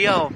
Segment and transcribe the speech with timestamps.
[0.00, 0.30] Culiado.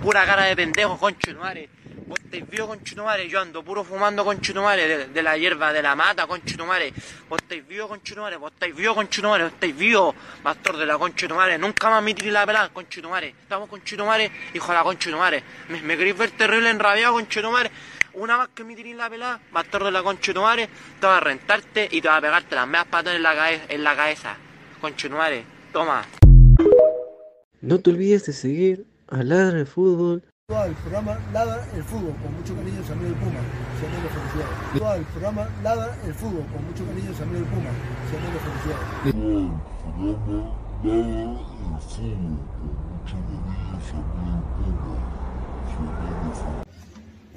[0.00, 1.68] Pura cara de pendejo, conchetumare.
[2.06, 3.28] Vos estáis vivos, conchetumare.
[3.28, 6.92] Yo ando puro fumando, conchetumare, de, de la hierba de la mata, conchetumare.
[7.28, 8.36] Vos estáis vivos, conchetumare.
[8.36, 9.44] Vos estáis vivos, conchetumare.
[9.44, 11.58] Vos estáis vivos, pastor de la conchetumare.
[11.58, 13.28] Nunca más me tiré la pelada, conchetumare.
[13.28, 15.42] Estamos, conchetumare, hijo de la conchetumare.
[15.70, 17.70] Me, me queréis ver terrible enrabiado, conchetumare.
[18.12, 20.68] Una vez que me tiré la pelada, pastor de la conchetumare,
[21.00, 23.82] te va a rentarte y te va a pegarte las meas patas en la, en
[23.82, 24.36] la cabeza.
[24.80, 26.04] Conchetumare, toma.
[27.64, 30.22] No te olvides de seguir a Ladra el Fútbol.
[30.50, 33.40] El programa Ladra el Fútbol, con mucho cariño, Samuel del Puma.
[33.80, 35.00] Samuel felicidades.
[35.00, 37.70] El programa Ladra el Fútbol, con mucho cariño, Samuel del Puma.
[38.12, 38.84] Samuel felicidades.
[39.06, 40.44] El programa
[40.74, 41.40] Ladra el Fútbol,
[42.60, 45.00] con mucho cariño, Samuel del Puma.
[45.72, 46.60] Samuel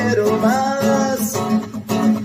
[0.00, 1.34] quiero más.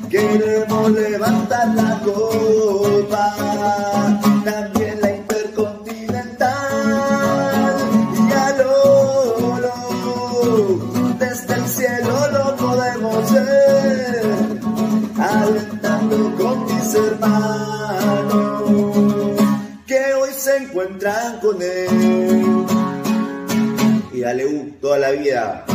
[0.10, 3.36] Queremos levantar la copa,
[4.44, 7.76] también la intercontinental.
[8.30, 9.74] Y a Lolo,
[11.20, 14.60] desde el cielo lo podemos ver,
[15.18, 18.64] alentando con mis hermanos
[19.86, 22.66] que hoy se encuentran con él.
[24.14, 25.66] Y dale U toda la vida.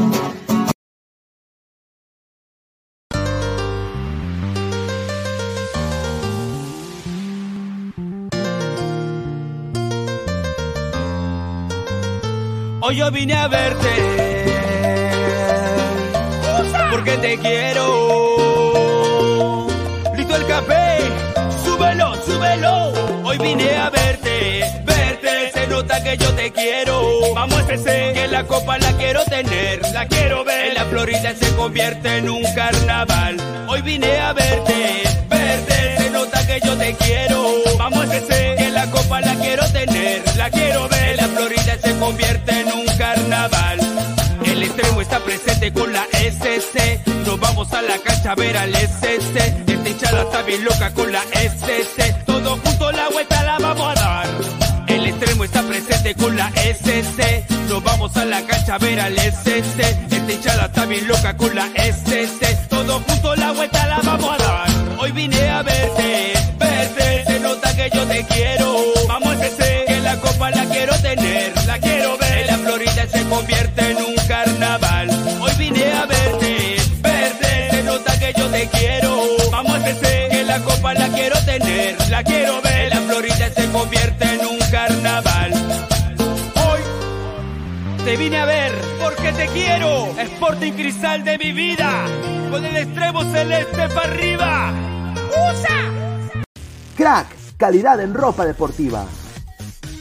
[12.91, 13.89] Hoy yo vine a verte
[16.91, 17.87] porque te quiero.
[20.17, 20.99] Listo el café,
[21.65, 22.93] súbelo, súbelo.
[23.23, 25.53] Hoy vine a verte, verte.
[25.53, 27.33] Se nota que yo te quiero.
[27.33, 30.71] Vamos a FC, que la copa la quiero tener, la quiero ver.
[30.71, 33.37] En la Florida se convierte en un carnaval.
[33.69, 35.97] Hoy vine a verte, verte.
[35.97, 37.55] Se nota que yo te quiero.
[37.79, 41.00] Vamos a FC, que la copa la quiero tener, la quiero ver.
[41.21, 43.79] La Florida se convierte en un carnaval.
[44.43, 46.99] El extremo está presente con la SC.
[47.27, 49.37] Nos vamos a la cancha a ver al SC.
[49.67, 52.25] Esta hinchada está bien loca con la SC.
[52.25, 54.29] Todos juntos la vuelta la vamos a dar.
[54.89, 57.45] El extremo está presente con la SC.
[57.69, 59.81] Nos vamos a la cancha a ver al SC.
[60.11, 62.69] Esta hinchada está bien loca con la SC.
[62.71, 64.69] Todos juntos la vuelta la vamos a dar.
[64.99, 67.25] Hoy vine a verte, verte.
[67.27, 69.00] Se nota que yo te quiero.
[71.11, 72.47] La quiero tener, la quiero ver.
[72.47, 75.11] La Florida se convierte en un carnaval.
[75.40, 77.71] Hoy vine a verte, verte.
[77.71, 79.17] Se nota que yo te quiero.
[79.50, 82.95] Vamos a SC, que la copa la quiero tener, la quiero ver.
[82.95, 85.52] La Florida se convierte en un carnaval.
[86.55, 86.81] Hoy
[88.05, 90.07] te vine a ver porque te quiero.
[90.19, 92.05] Sporting Cristal de mi vida.
[92.50, 94.73] Con el extremo celeste para arriba.
[96.97, 97.26] Crack,
[97.57, 99.07] calidad en ropa deportiva.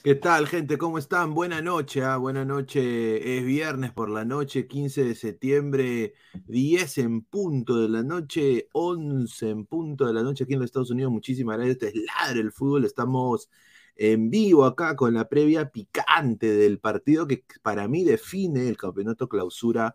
[0.09, 0.79] ¿Qué tal, gente?
[0.79, 1.35] ¿Cómo están?
[1.35, 3.37] Buena noche, ah, buena noche.
[3.37, 6.15] Es viernes por la noche, 15 de septiembre,
[6.47, 10.69] 10 en punto de la noche, 11 en punto de la noche aquí en los
[10.69, 11.12] Estados Unidos.
[11.12, 11.75] Muchísimas gracias.
[11.83, 12.87] Este es Ladre el Fútbol.
[12.87, 13.50] Estamos
[13.97, 19.29] en vivo acá con la previa picante del partido que para mí define el campeonato
[19.29, 19.95] clausura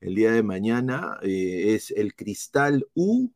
[0.00, 1.18] el día de mañana.
[1.22, 3.30] Eh, es el Cristal U,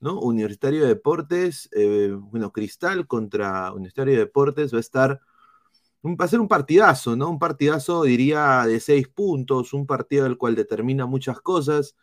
[0.00, 0.20] ¿no?
[0.20, 5.20] Universitario de Deportes, eh, bueno, Cristal contra Universitario de Deportes va a estar
[6.04, 7.30] va a ser un partidazo, ¿no?
[7.30, 11.96] Un partidazo, diría, de seis puntos, un partido del cual determina muchas cosas.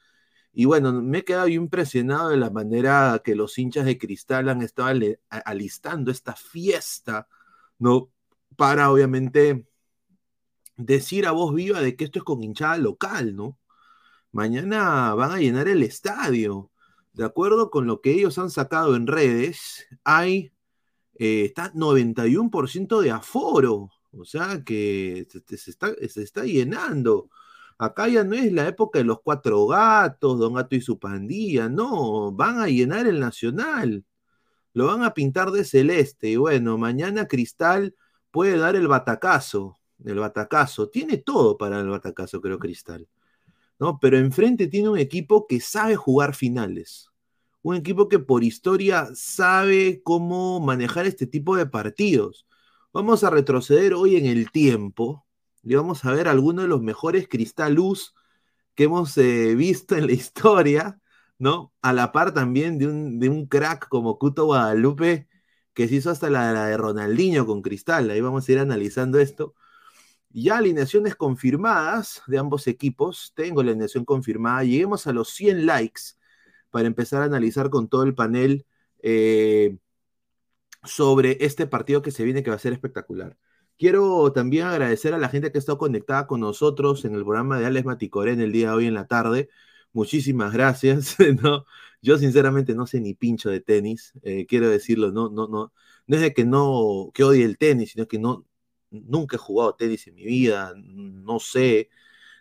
[0.54, 4.62] Y bueno, me he quedado impresionado de la manera que los hinchas de Cristal han
[4.62, 7.28] estado alistando esta fiesta,
[7.78, 8.12] ¿no?
[8.56, 9.68] Para obviamente
[10.78, 13.58] decir a voz viva de que esto es con hinchada local, ¿no?
[14.32, 16.72] Mañana van a llenar el estadio.
[17.14, 20.54] De acuerdo con lo que ellos han sacado en redes, hay
[21.20, 27.30] eh, está 91% de aforo, o sea que se, está, se está llenando.
[27.78, 31.70] Acá ya no es la época de los cuatro gatos, Don Gato y su pandilla,
[31.70, 34.06] no, van a llenar el Nacional,
[34.74, 37.96] lo van a pintar de celeste y bueno, mañana Cristal
[38.32, 43.08] puede dar el batacazo, el batacazo, tiene todo para el batacazo creo Cristal,
[43.80, 44.00] ¿no?
[44.00, 47.09] Pero enfrente tiene un equipo que sabe jugar finales
[47.62, 52.48] un equipo que por historia sabe cómo manejar este tipo de partidos.
[52.94, 55.26] Vamos a retroceder hoy en el tiempo
[55.64, 58.16] y vamos a ver algunos de los mejores cristaluz
[58.76, 61.00] que hemos eh, visto en la historia,
[61.38, 61.74] ¿no?
[61.82, 65.28] A la par también de un, de un crack como Cuto Guadalupe,
[65.74, 68.10] que se hizo hasta la, la de Ronaldinho con Cristal.
[68.10, 69.56] Ahí vamos a ir analizando esto.
[70.30, 73.34] Ya alineaciones confirmadas de ambos equipos.
[73.36, 74.64] Tengo la alineación confirmada.
[74.64, 76.19] Lleguemos a los 100 likes
[76.70, 78.66] para empezar a analizar con todo el panel
[79.02, 79.78] eh,
[80.84, 83.38] sobre este partido que se viene, que va a ser espectacular.
[83.78, 87.60] Quiero también agradecer a la gente que ha estado conectada con nosotros en el programa
[87.60, 89.50] de Alex Maticoré en el día de hoy en la tarde.
[89.94, 91.18] Muchísimas gracias.
[91.42, 91.66] ¿no?
[92.02, 95.74] Yo sinceramente no sé ni pincho de tenis, eh, quiero decirlo, no, no, no,
[96.08, 98.46] no es de que no, que odie el tenis, sino que no,
[98.92, 101.90] nunca he jugado tenis en mi vida, no sé,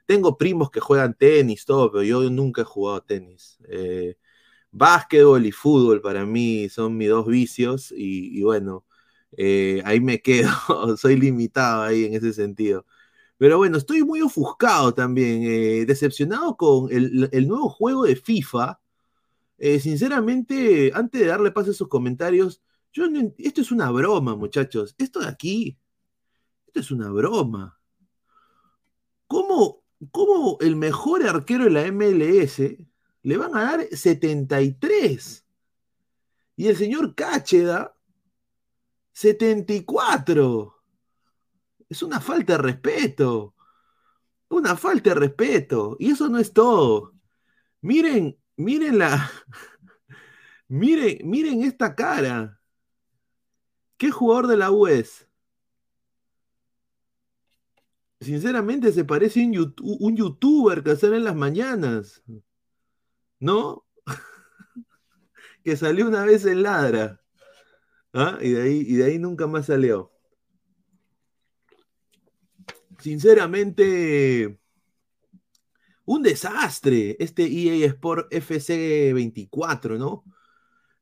[0.07, 3.59] tengo primos que juegan tenis, todo, pero yo nunca he jugado tenis.
[3.69, 4.17] Eh,
[4.71, 8.85] básquetbol y fútbol para mí son mis dos vicios y, bueno,
[9.37, 10.51] eh, ahí me quedo,
[10.97, 12.87] soy limitado ahí en ese sentido.
[13.39, 18.81] Pero bueno, estoy muy ofuscado también, eh, decepcionado con el, nuevo juego de FIFA.
[19.81, 23.05] sinceramente, antes de darle paso a esos comentarios, yo
[23.39, 24.95] esto es una broma, muchachos.
[24.99, 25.79] Esto de aquí,
[26.67, 27.79] esto es una broma.
[29.27, 32.61] ¿Cómo cómo el mejor arquero de la MLS
[33.29, 35.45] le van a dar 73.
[36.57, 37.95] Y el señor Cácheda,
[39.13, 40.75] 74.
[41.91, 43.55] Es una falta de respeto.
[44.49, 45.99] Una falta de respeto.
[45.99, 47.13] Y eso no es todo.
[47.83, 49.31] Miren, miren la.
[50.69, 52.59] miren, miren esta cara.
[53.99, 55.27] ¿Qué jugador de la US?
[58.21, 62.23] sinceramente se parece un, un youtuber que sale en las mañanas.
[63.41, 63.85] ¿No?
[65.65, 67.21] que salió una vez en Ladra.
[68.13, 68.39] ¿Ah?
[68.41, 70.13] Y, de ahí, y de ahí nunca más salió.
[72.99, 74.59] Sinceramente,
[76.05, 80.25] un desastre este EA Sport FC 24, ¿no?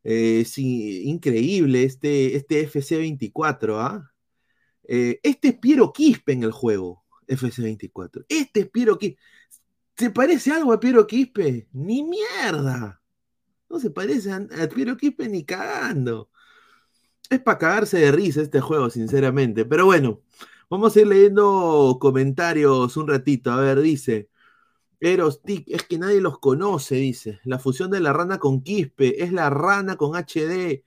[0.03, 4.13] Eh, sí, increíble este, este FC 24, ¿ah?
[4.89, 7.05] Eh, este es Piero Quispe en el juego.
[7.29, 8.25] FC24.
[8.29, 9.19] Este es Piero Quispe.
[9.97, 11.69] ¿Se parece algo a Piero Quispe?
[11.73, 13.01] Ni mierda.
[13.69, 16.31] No se parece a, Piero Quispe ni cagando.
[17.31, 19.65] Es para cagarse de risa este juego, sinceramente.
[19.65, 20.23] Pero bueno,
[20.71, 23.53] vamos a ir leyendo comentarios un ratito.
[23.53, 24.31] A ver, dice.
[25.01, 27.41] Eros es que nadie los conoce, dice.
[27.45, 30.85] La fusión de la rana con Quispe es la rana con HD.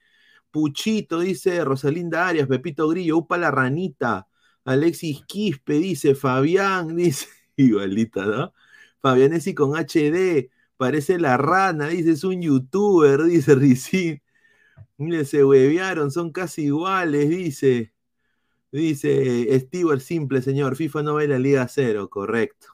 [0.50, 4.28] Puchito, dice Rosalinda Arias, Pepito Grillo, upa la ranita.
[4.64, 8.54] Alexis Quispe dice, Fabián dice, igualita, ¿no?
[9.00, 14.22] Fabianesi con HD, parece la rana, dice, es un youtuber, dice Ricín.
[14.98, 17.92] Mire, se huevearon, son casi iguales, dice.
[18.72, 20.76] Dice Stewart simple, señor.
[20.76, 22.68] FIFA no a la Liga Cero, correcto.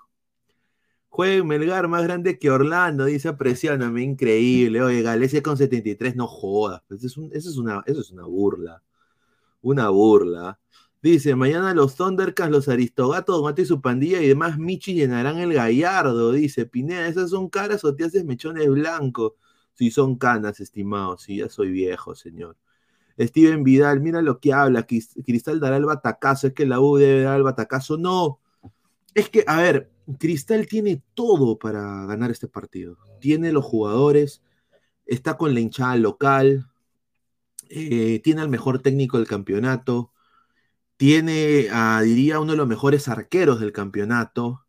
[1.08, 4.82] Juega Melgar más grande que Orlando, dice apreciándome, increíble.
[4.82, 6.82] Oye, Galecia con 73, no jodas.
[6.88, 8.82] Pues eso, es una, eso es una burla.
[9.62, 10.58] Una burla.
[11.02, 15.52] Dice, mañana los Thundercats, los Aristogatos, Mate y su pandilla y demás Michi llenarán el
[15.52, 16.32] gallardo.
[16.32, 19.32] Dice, Pineda, ¿esas son caras o te haces mechones blancos?
[19.74, 21.16] Si son canas, estimado.
[21.18, 22.56] Sí, ya soy viejo, señor.
[23.18, 26.96] Steven Vidal, mira lo que habla, Cris- Cristal dará el batacazo, es que la U
[26.96, 27.96] debe dar el batacazo.
[27.96, 28.40] No,
[29.14, 32.98] es que, a ver, Cristal tiene todo para ganar este partido.
[33.20, 34.42] Tiene los jugadores,
[35.06, 36.68] está con la hinchada local,
[37.68, 40.12] eh, tiene al mejor técnico del campeonato,
[40.96, 44.66] tiene, a, diría, uno de los mejores arqueros del campeonato,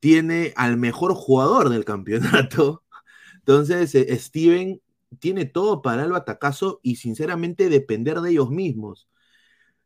[0.00, 2.84] tiene al mejor jugador del campeonato.
[3.36, 4.80] Entonces, eh, Steven
[5.18, 9.08] tiene todo para el batacazo y sinceramente depender de ellos mismos.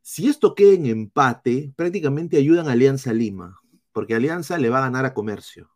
[0.00, 3.60] Si esto queda en empate, prácticamente ayudan a Alianza Lima,
[3.92, 5.70] porque Alianza le va a ganar a Comercio.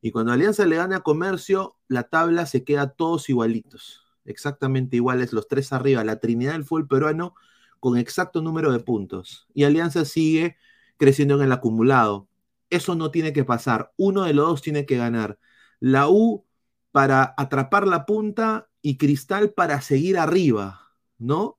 [0.00, 5.32] Y cuando Alianza le gana a Comercio, la tabla se queda todos igualitos, exactamente iguales,
[5.32, 7.34] los tres arriba, la Trinidad del fútbol peruano
[7.80, 9.48] con exacto número de puntos.
[9.54, 10.56] Y Alianza sigue
[10.98, 12.28] creciendo en el acumulado.
[12.70, 13.92] Eso no tiene que pasar.
[13.96, 15.38] Uno de los dos tiene que ganar.
[15.80, 16.46] La U
[16.92, 20.80] para atrapar la punta y Cristal para seguir arriba,
[21.18, 21.58] ¿no?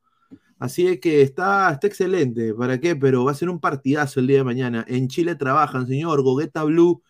[0.59, 2.53] Así que está, excelente.
[2.53, 2.95] ¿Para qué?
[2.95, 4.85] Pero va a ser un partidazo el día de mañana.
[4.87, 6.21] En Chile trabajan, señor.
[6.21, 7.01] Gogueta Blue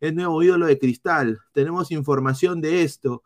[0.00, 1.40] es nuevo ídolo de Cristal.
[1.52, 3.24] Tenemos información de esto.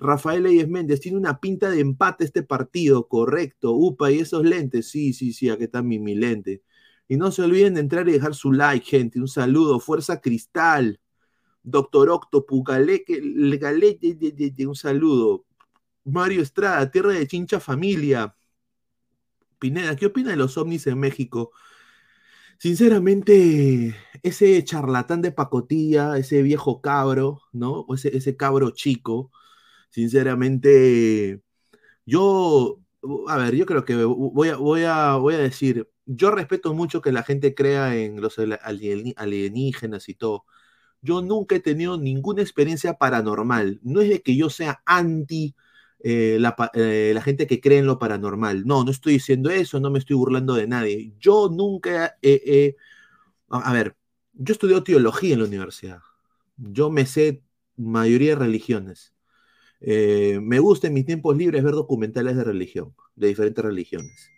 [0.00, 3.72] Rafael Leyes Méndez tiene una pinta de empate este partido, correcto.
[3.72, 4.88] Upa, ¿y esos lentes?
[4.88, 6.62] Sí, sí, sí, aquí está mi, lente.
[7.06, 9.20] Y no se olviden de entrar y dejar su like, gente.
[9.20, 9.78] Un saludo.
[9.78, 11.00] Fuerza Cristal.
[11.62, 12.10] Doctor
[14.50, 15.44] de- un saludo.
[16.04, 18.34] Mario Estrada, Tierra de Chincha Familia.
[19.58, 21.52] Pineda, ¿qué opina de los ovnis en México?
[22.58, 27.80] Sinceramente, ese charlatán de pacotilla, ese viejo cabro, ¿no?
[27.80, 29.30] O ese cabro chico,
[29.90, 31.42] sinceramente,
[32.06, 32.80] yo,
[33.28, 37.00] a ver, yo creo que voy a, voy a, voy a decir, yo respeto mucho
[37.02, 40.44] que la gente crea en los alien- alienígenas y todo.
[41.02, 43.80] Yo nunca he tenido ninguna experiencia paranormal.
[43.82, 45.54] No es de que yo sea anti
[46.04, 46.38] eh,
[46.74, 48.66] eh, la gente que cree en lo paranormal.
[48.66, 51.14] No, no estoy diciendo eso, no me estoy burlando de nadie.
[51.18, 52.16] Yo nunca
[53.48, 53.96] a a ver,
[54.32, 56.00] yo estudié teología en la universidad.
[56.56, 57.42] Yo me sé
[57.76, 59.14] mayoría de religiones.
[59.80, 64.30] Eh, me gusta en mis tiempos libres ver documentales de religión, de diferentes religiones.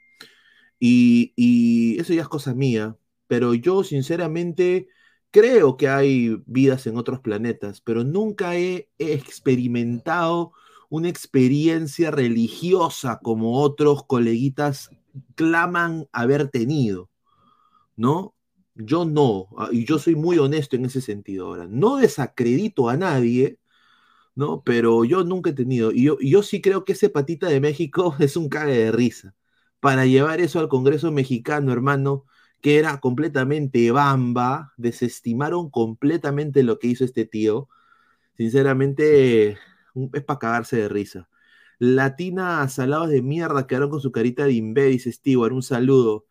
[0.79, 4.89] Y, y eso ya es cosa mía, pero yo sinceramente
[5.31, 10.53] creo que hay vidas en otros planetas, pero nunca he, he experimentado
[10.91, 14.91] una experiencia religiosa como otros coleguitas
[15.35, 17.11] claman haber tenido,
[17.97, 18.35] ¿no?
[18.75, 21.67] Yo no, ah, y yo soy muy honesto en ese sentido ahora.
[21.67, 23.59] No desacredito a nadie,
[24.35, 24.63] ¿no?
[24.65, 28.17] Pero yo nunca he tenido, y yo, yo sí creo que ese patita de México
[28.21, 29.35] es un cague de risa.
[29.81, 32.27] Para llevar eso al Congreso mexicano, hermano,
[32.61, 37.69] que era completamente bamba, desestimaron completamente lo que hizo este tío.
[38.37, 39.59] Sinceramente,
[40.13, 41.29] es para cagarse de risa.
[41.79, 46.27] Latina salados de mierda quedaron con su carita de imbé, dice Stewart, un saludo.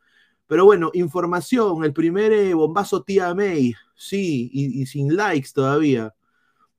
[0.48, 6.14] Pero bueno, información, el primer eh, bombazo tía May, sí, y sin likes todavía.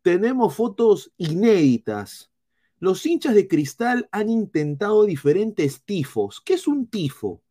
[0.02, 2.30] Tenemos fotos inéditas.
[2.78, 6.40] Los hinchas de cristal han intentado diferentes tifos.
[6.40, 7.42] ¿Qué es un tifo?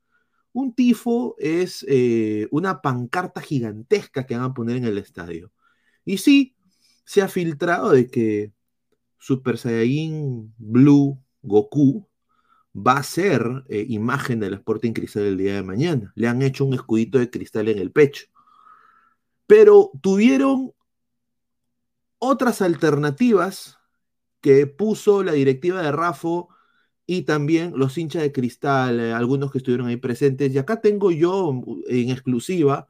[0.53, 5.51] Un tifo es eh, una pancarta gigantesca que van a poner en el estadio.
[6.03, 6.57] Y sí,
[7.05, 8.51] se ha filtrado de que
[9.17, 12.07] Super Saiyajin Blue Goku
[12.75, 16.11] va a ser eh, imagen del Sporting Cristal el día de mañana.
[16.15, 18.27] Le han hecho un escudito de cristal en el pecho.
[19.45, 20.73] Pero tuvieron
[22.21, 23.79] otras alternativas
[24.41, 26.49] que puso la directiva de Rafo
[27.07, 30.53] y también los hinchas de cristal, eh, algunos que estuvieron ahí presentes.
[30.53, 31.51] Y acá tengo yo
[31.87, 32.87] en exclusiva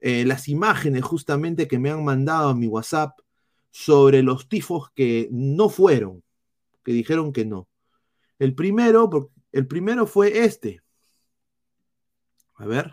[0.00, 3.18] eh, las imágenes justamente que me han mandado a mi WhatsApp
[3.70, 6.22] sobre los tifos que no fueron,
[6.84, 7.68] que dijeron que no.
[8.38, 10.82] El primero, el primero fue este.
[12.56, 12.92] A ver.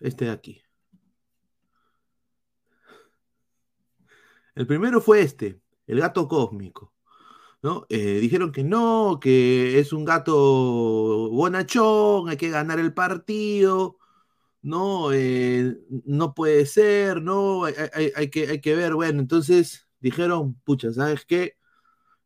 [0.00, 0.62] Este de aquí.
[4.54, 6.92] El primero fue este, el gato cósmico.
[7.62, 7.86] ¿no?
[7.88, 10.34] Eh, dijeron que no, que es un gato
[11.30, 13.98] bonachón, hay que ganar el partido,
[14.62, 20.92] no, eh, no puede ser, no, hay, que, hay que ver, bueno, entonces dijeron, pucha,
[20.92, 21.56] ¿sabes qué?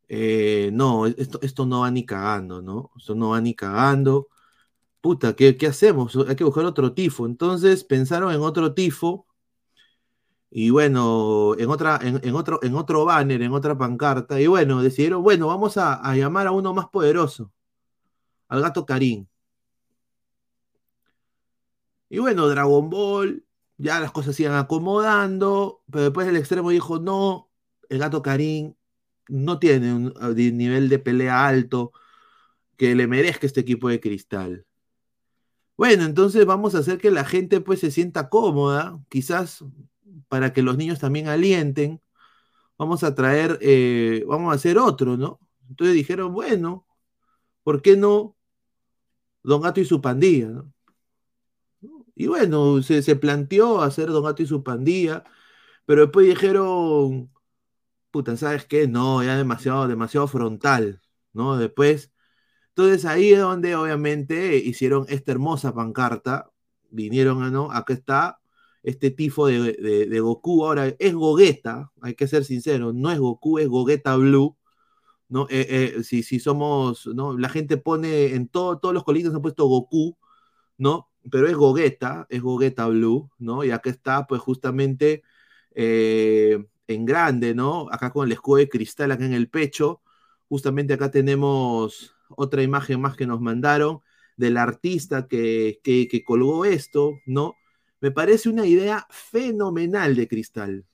[0.09, 2.91] Eh, no, esto, esto no va ni cagando, ¿no?
[2.97, 4.29] Esto no va ni cagando.
[5.01, 6.15] Puta, ¿qué, qué hacemos?
[6.29, 7.25] Hay que buscar otro tifo.
[7.27, 9.26] Entonces pensaron en otro tifo.
[10.59, 14.41] Y bueno, en, otra, en, otro, en otro banner, en otra pancarta.
[14.41, 17.53] Y bueno, decidieron, bueno, vamos a, llamar a uno más poderoso,
[18.49, 19.27] al gato Karim.
[22.09, 23.45] Y bueno, Dragon Ball,
[23.77, 27.51] ya las cosas se iban acomodando, pero después el extremo dijo, no,
[27.89, 28.73] el gato Karim
[29.27, 31.91] no tiene un nivel de pelea alto,
[32.77, 34.65] que le merezca este equipo de cristal.
[35.77, 39.63] Bueno, entonces vamos a hacer que la gente pues se sienta cómoda, quizás
[40.27, 42.01] para que los niños también alienten.
[42.77, 45.39] Vamos a traer, eh, vamos a hacer otro, ¿no?
[45.69, 46.87] Entonces dijeron, bueno,
[47.63, 48.35] ¿por qué no
[49.43, 50.63] Don Gato y su pandilla?
[52.15, 55.23] Y bueno, se, se planteó hacer Don Gato y su pandilla,
[55.85, 57.31] pero después dijeron,
[58.11, 58.87] puta, ¿sabes qué?
[58.87, 61.01] No, ya demasiado, demasiado frontal,
[61.33, 61.57] ¿no?
[61.57, 62.11] Después,
[62.69, 66.51] entonces ahí es donde obviamente hicieron esta hermosa pancarta,
[66.89, 67.71] vinieron a, ¿no?
[67.71, 68.39] Acá está
[68.89, 69.73] este tifo de,
[70.07, 74.57] de- Goku, ahora es Gogeta, hay que ser sincero, no es Goku, es Gogeta Blue,
[75.29, 75.47] ¿no?
[75.49, 77.37] Eh, eh, si, si somos, ¿no?
[77.37, 80.17] La gente pone, en todo, todos los colegios han puesto Goku,
[80.77, 81.09] ¿no?
[81.31, 83.63] Pero es Gogeta, es Gogeta Blue, ¿no?
[83.63, 85.23] Y acá está, pues justamente
[85.75, 87.87] eh, en grande, ¿no?
[87.91, 90.01] Acá con el escudo de cristal acá en el pecho.
[90.49, 94.01] Justamente acá tenemos otra imagen más que nos mandaron
[94.37, 97.55] del artista que, que, que colgó esto, ¿no?
[97.99, 100.85] Me parece una idea fenomenal de cristal.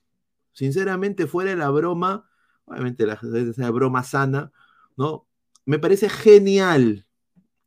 [0.52, 2.28] Sinceramente, fuera de la broma,
[2.64, 4.52] obviamente la, broma sana,
[4.96, 5.26] ¿no?
[5.66, 7.06] Me parece genial.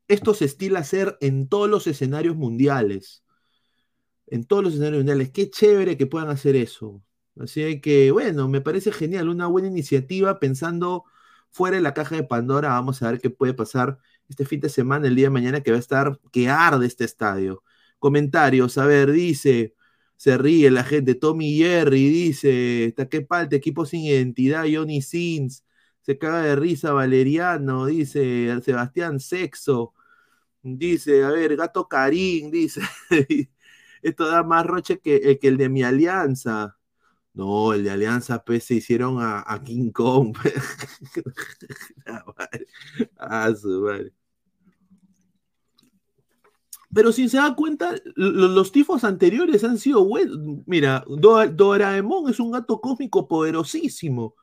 [0.08, 3.24] Esto se estila hacer en todos los escenarios mundiales.
[4.28, 5.32] En todos los escenarios mundiales.
[5.32, 7.04] Qué chévere que puedan hacer eso.
[7.40, 11.04] Así que, bueno, me parece genial, una buena iniciativa pensando
[11.52, 12.70] fuera de la caja de Pandora.
[12.70, 15.72] Vamos a ver qué puede pasar este fin de semana, el día de mañana, que
[15.72, 17.64] va a estar, que arde este estadio.
[18.00, 19.76] Comentarios, a ver, dice,
[20.16, 25.66] se ríe la gente, Tommy Jerry dice, está que palta, equipo sin identidad, Johnny Sins,
[26.02, 29.94] se caga de risa Valeriano, dice Sebastián Sexo,
[30.64, 32.82] dice, a ver, Gato Karim, dice,
[34.02, 36.78] esto da más roche que, eh, que el de mi alianza.
[37.38, 40.36] No, el de Alianza pues se hicieron a, King Kong.
[43.18, 44.12] Ah, su madre.
[46.94, 50.38] Pero si se da cuenta, lo- los tifos anteriores han sido buenos.
[50.66, 54.36] Mira, Do- Doraemon es un gato cósmico poderosísimo.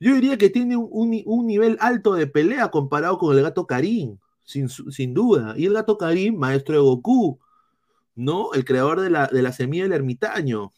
[0.00, 4.18] Yo diría que tiene un, un- nivel alto de pelea comparado con el gato Karim,
[4.44, 5.54] sin, sin duda.
[5.58, 7.38] Y el gato Karim, maestro de Goku,
[8.16, 8.52] ¿no?
[8.54, 10.72] El creador de la, de la semilla del ermitaño,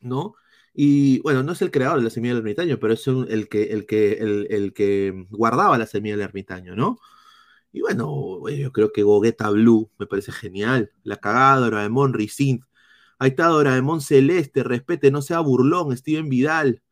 [0.00, 0.34] ¿no?
[0.74, 3.48] Y bueno, no es el creador de la semilla del ermitaño, pero es un- el,
[3.48, 6.98] que, el, que, el, el que guardaba la semilla del ermitaño, ¿no?
[7.72, 10.92] Y bueno, yo creo que Gogeta Blue me parece genial.
[11.02, 12.64] La cagada, Doraemon, Ricin.
[13.18, 16.82] Ahí está Doraemon Celeste, respete, no sea burlón, Steven Vidal.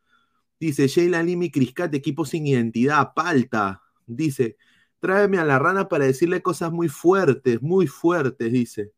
[0.59, 3.81] Dice Sheila Limi Criscate, equipo sin identidad, palta.
[4.05, 4.57] Dice,
[4.99, 8.91] tráeme a la rana para decirle cosas muy fuertes, muy fuertes, dice.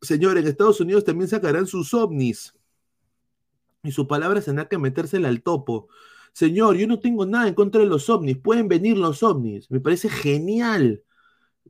[0.00, 2.54] Señor, en Estados Unidos también sacarán sus ovnis.
[3.84, 5.88] Y sus palabras tendrán que metérsela al topo.
[6.32, 8.38] Señor, yo no tengo nada en contra de los ovnis.
[8.38, 9.70] Pueden venir los ovnis.
[9.70, 11.02] Me parece genial.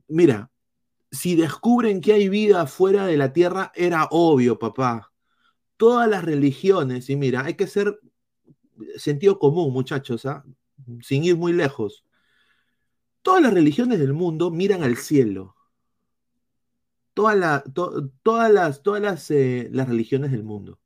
[0.07, 0.51] Mira,
[1.11, 5.11] si descubren que hay vida fuera de la Tierra, era obvio, papá.
[5.77, 7.99] Todas las religiones, y mira, hay que ser
[8.97, 10.43] sentido común, muchachos, ¿ah?
[11.01, 12.05] sin ir muy lejos.
[13.21, 15.55] Todas las religiones del mundo miran al cielo.
[17.13, 17.63] Todas
[18.23, 20.79] todas eh, las religiones del mundo.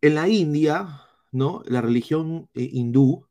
[0.00, 1.62] En la India, ¿no?
[1.66, 3.26] La religión eh, hindú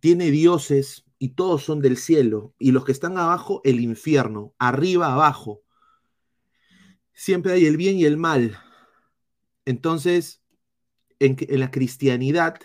[0.00, 2.54] tiene dioses y todos son del cielo.
[2.58, 4.54] Y los que están abajo, el infierno.
[4.58, 5.62] Arriba, abajo.
[7.12, 8.58] Siempre hay el bien y el mal.
[9.64, 10.42] Entonces,
[11.18, 12.60] en, en la cristianidad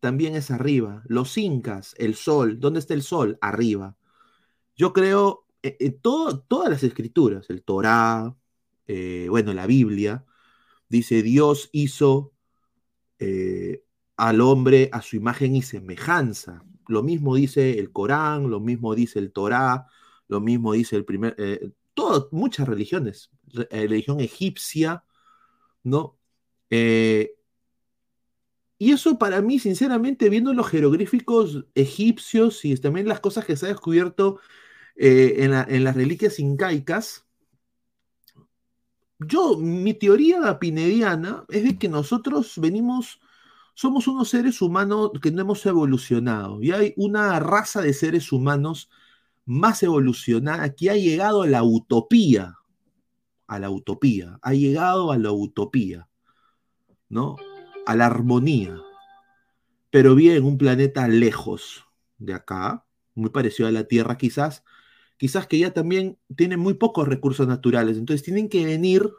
[0.00, 1.02] también es arriba.
[1.06, 2.60] Los incas, el sol.
[2.60, 3.38] ¿Dónde está el sol?
[3.40, 3.96] Arriba.
[4.76, 8.36] Yo creo, eh, eh, todo- todas las escrituras, el Torá,
[9.28, 10.24] bueno, la Biblia,
[10.88, 12.32] dice Dios hizo
[14.22, 16.62] al hombre a su imagen y semejanza.
[16.86, 19.88] Lo mismo dice el Corán, lo mismo dice el Torá,
[20.28, 21.72] lo mismo dice el primer, eh,
[22.30, 25.04] muchas religiones, re- eh, religión egipcia,
[25.82, 26.16] ¿no?
[26.70, 27.34] Eh,
[28.78, 33.66] y eso para mí, sinceramente, viendo los jeroglíficos egipcios y también las cosas que se
[33.66, 34.38] ha descubierto
[34.94, 35.34] eh,
[35.68, 37.26] en las reliquias incaicas,
[39.18, 43.20] yo, mi teoría pinediana es de que nosotros venimos,
[43.74, 46.62] somos unos seres humanos que no hemos evolucionado.
[46.62, 48.90] Y hay una raza de seres humanos
[49.44, 52.58] más evolucionada que ha llegado a la utopía.
[53.46, 54.38] A la utopía.
[54.42, 56.08] Ha llegado a la utopía.
[57.08, 57.36] ¿No?
[57.86, 58.76] A la armonía.
[59.90, 61.84] Pero bien en un planeta lejos
[62.18, 64.64] de acá, muy parecido a la Tierra quizás,
[65.18, 67.98] quizás que ya también tienen muy pocos recursos naturales.
[67.98, 69.10] Entonces tienen que venir,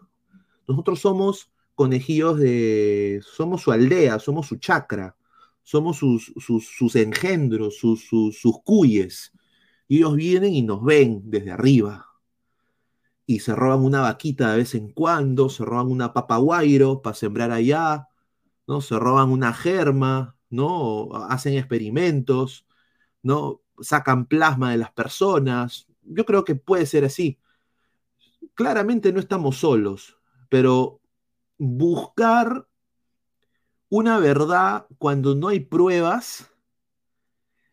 [0.67, 5.15] nosotros somos conejillos de, somos su aldea, somos su chacra,
[5.63, 9.31] somos sus, sus, sus engendros, sus, sus, sus cuyes.
[9.87, 12.07] Y ellos vienen y nos ven desde arriba.
[13.25, 17.15] Y se roban una vaquita de vez en cuando, se roban una papa guairo para
[17.15, 18.09] sembrar allá,
[18.67, 18.81] ¿no?
[18.81, 21.09] Se roban una germa, ¿no?
[21.29, 22.65] Hacen experimentos,
[23.21, 23.61] ¿no?
[23.79, 25.87] Sacan plasma de las personas.
[26.03, 27.39] Yo creo que puede ser así.
[28.53, 30.17] Claramente no estamos solos,
[30.49, 31.01] pero
[31.57, 32.67] buscar
[33.89, 36.51] una verdad cuando no hay pruebas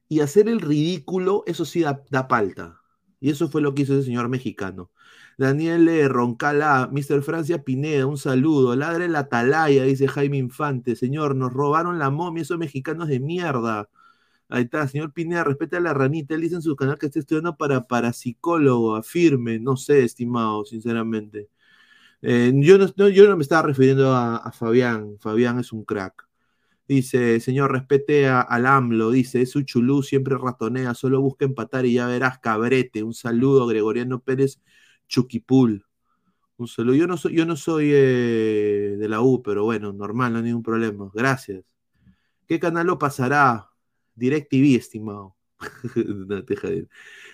[0.09, 2.81] y hacer el ridículo, eso sí da, da palta.
[3.21, 4.91] Y eso fue lo que hizo ese señor mexicano.
[5.39, 7.23] Daniel Roncala, Mr.
[7.23, 8.77] Francia Pineda, un saludo.
[8.77, 10.97] Ladre la atalaya, dice Jaime Infante.
[10.97, 13.89] Señor, nos robaron la momia, esos mexicanos de mierda.
[14.49, 16.35] Ahí está, señor Pineda, respete a la ranita.
[16.35, 19.59] Él dice en su canal que está estudiando para parapsicólogo, afirme.
[19.61, 21.49] No sé, estimado, sinceramente.
[22.23, 25.17] Eh, yo, no, yo no me estaba refiriendo a, Fabián.
[25.19, 26.29] Fabián es un crack.
[26.89, 29.11] Dice, señor, respete a, al AMLO.
[29.11, 30.95] Dice, es un chulú, siempre ratonea.
[30.95, 33.03] Solo busca empatar y ya verás, cabrete.
[33.03, 34.61] Un saludo, Gregoriano Pérez
[35.09, 35.85] Chuquipul.
[36.57, 36.95] Un saludo.
[36.97, 40.45] Yo no soy, yo no soy eh, de la U, pero bueno, normal, no hay
[40.45, 41.11] ningún problema.
[41.15, 41.65] Gracias.
[42.47, 43.71] ¿Qué canal lo pasará?
[44.17, 45.37] DirecTV, estimado.
[45.95, 46.43] no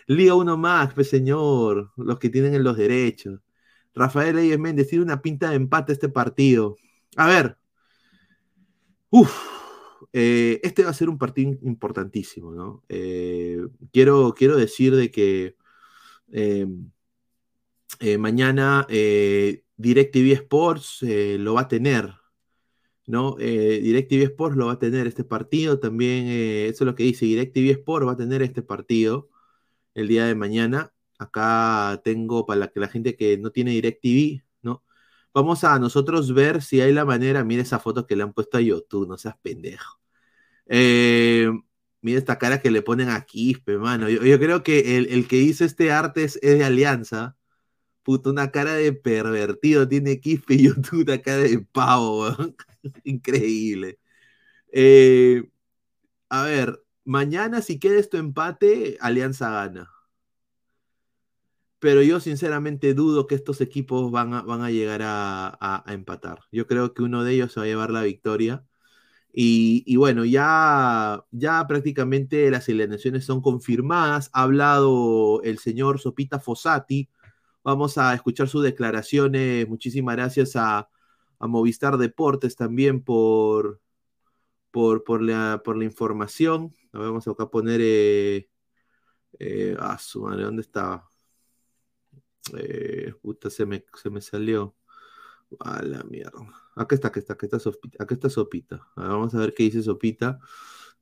[0.07, 1.93] Liga uno más, pues señor.
[1.97, 3.41] Los que tienen los derechos.
[3.97, 6.77] Rafael Reyes Méndez tiene una pinta de empate este partido.
[7.17, 7.57] A ver.
[10.13, 12.85] Eh, este va a ser un partido importantísimo, ¿no?
[12.89, 13.59] Eh,
[13.93, 15.57] quiero, quiero decir de que
[16.33, 16.67] eh,
[18.19, 22.15] mañana DirecTV Sports lo va a tener,
[23.07, 23.37] ¿no?
[23.37, 27.71] DirecTV Sports lo va a tener este partido también, eso es lo que dice, DirecTV
[27.71, 29.31] Sports va a tener este partido
[29.95, 34.85] el día de mañana Acá tengo para que la gente que no tiene DirecTV, ¿no?
[35.35, 37.45] Vamos a nosotros ver si hay la manera.
[37.45, 40.01] Mira esa foto que le han puesto a YouTube, no seas pendejo.
[40.67, 41.51] Eh,
[42.03, 44.09] mira esta cara que le ponen a Quispe, mano.
[44.09, 47.37] Yo, creo que el, que hizo este arte es, de Alianza.
[48.03, 52.29] Puto, una cara de pervertido tiene Quispe y YouTube una cara de pavo,
[53.05, 53.99] Increíble.
[54.73, 55.51] Eh,
[56.29, 59.96] a ver, mañana si queda esto empate, Alianza gana
[61.79, 66.41] pero yo sinceramente dudo que estos equipos van a, van a llegar a, empatar.
[66.53, 68.65] Yo creo que uno de ellos se va a llevar la victoria.
[69.39, 74.31] Y, bueno, ya, ya prácticamente las alineaciones son confirmadas.
[74.33, 77.11] Ha hablado el señor Sopita Fossati.
[77.63, 79.69] Vamos a escuchar sus declaraciones.
[79.69, 80.89] Muchísimas gracias a,
[81.41, 83.81] Movistar Deportes también por,
[84.71, 86.75] por, por, la, por la información.
[86.93, 87.81] Vamos a acá poner.
[87.83, 88.49] Eh,
[89.39, 91.09] eh, ah, su madre, ¿dónde estaba?
[92.59, 94.75] Eh, puta, se me, se me salió.
[95.61, 96.41] A la mierda.
[96.75, 98.05] Acá está, acá está, acá está Sopita.
[98.11, 98.89] Está Sopita.
[98.97, 100.41] vamos a ver qué dice Sopita.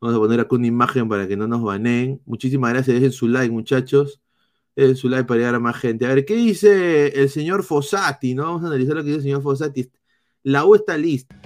[0.01, 2.21] Vamos a poner acá una imagen para que no nos baneen.
[2.27, 2.95] Muchísimas gracias.
[2.95, 4.21] Dejen su like, muchachos.
[4.77, 6.05] Dejen su like para llegar a más gente.
[6.05, 8.35] A ver, ¿qué dice el señor Fossati?
[8.35, 8.45] ¿no?
[8.45, 9.91] Vamos a analizar lo que dice el señor Fossati.
[10.43, 11.41] La U está lista.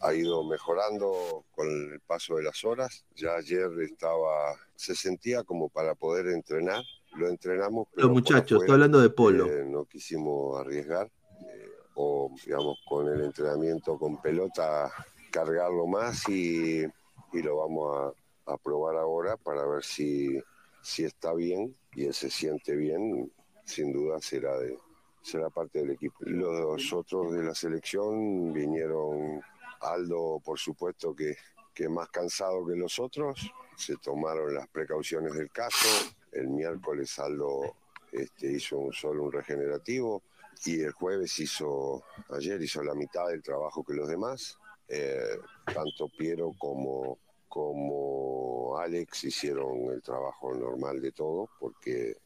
[0.00, 3.04] Ha ido mejorando con el paso de las horas.
[3.14, 6.82] Ya ayer estaba, se sentía como para poder entrenar
[7.14, 7.88] lo entrenamos.
[7.94, 9.46] Pero Los muchachos, estoy hablando de polo.
[9.46, 14.90] Eh, no quisimos arriesgar, eh, o digamos, con el entrenamiento con pelota,
[15.30, 16.84] cargarlo más y,
[17.32, 18.14] y lo vamos
[18.46, 20.38] a, a, probar ahora para ver si,
[20.82, 23.32] si está bien y él se siente bien,
[23.64, 24.76] sin duda será de
[25.22, 26.16] será parte del equipo.
[26.20, 29.40] Los otros de la selección vinieron,
[29.80, 31.36] Aldo por supuesto que,
[31.74, 35.88] que más cansado que los otros, se tomaron las precauciones del caso,
[36.32, 37.76] el miércoles Aldo
[38.10, 40.22] este, hizo un solo un regenerativo
[40.64, 44.58] y el jueves hizo, ayer hizo la mitad del trabajo que los demás.
[44.88, 52.16] Eh, tanto Piero como, como Alex hicieron el trabajo normal de todo, porque,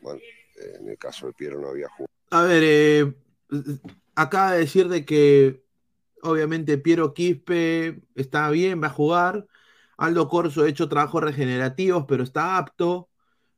[0.00, 0.20] bueno,
[0.56, 2.12] en el caso de Piero no había jugado.
[2.30, 3.12] A ver, eh,
[4.14, 5.64] acaba de decir de que
[6.22, 9.46] obviamente Piero Quispe está bien, va a jugar.
[9.96, 13.08] Aldo Corso ha hecho trabajos regenerativos, pero está apto.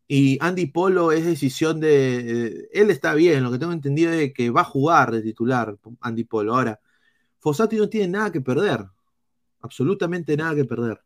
[0.07, 2.68] Y Andy Polo es decisión de.
[2.72, 6.24] él está bien, lo que tengo entendido es que va a jugar de titular Andy
[6.24, 6.54] Polo.
[6.54, 6.81] Ahora,
[7.40, 8.87] Fossati no tiene nada que perder.
[9.60, 11.00] Absolutamente nada que perder.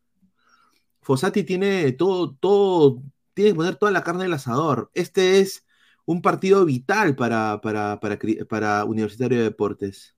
[1.01, 3.03] Fossati tiene todo, todo,
[3.33, 4.91] tiene que poner toda la carne del asador.
[4.93, 5.65] Este es
[6.05, 10.15] un partido vital para, para, para, Universitario de Deportes.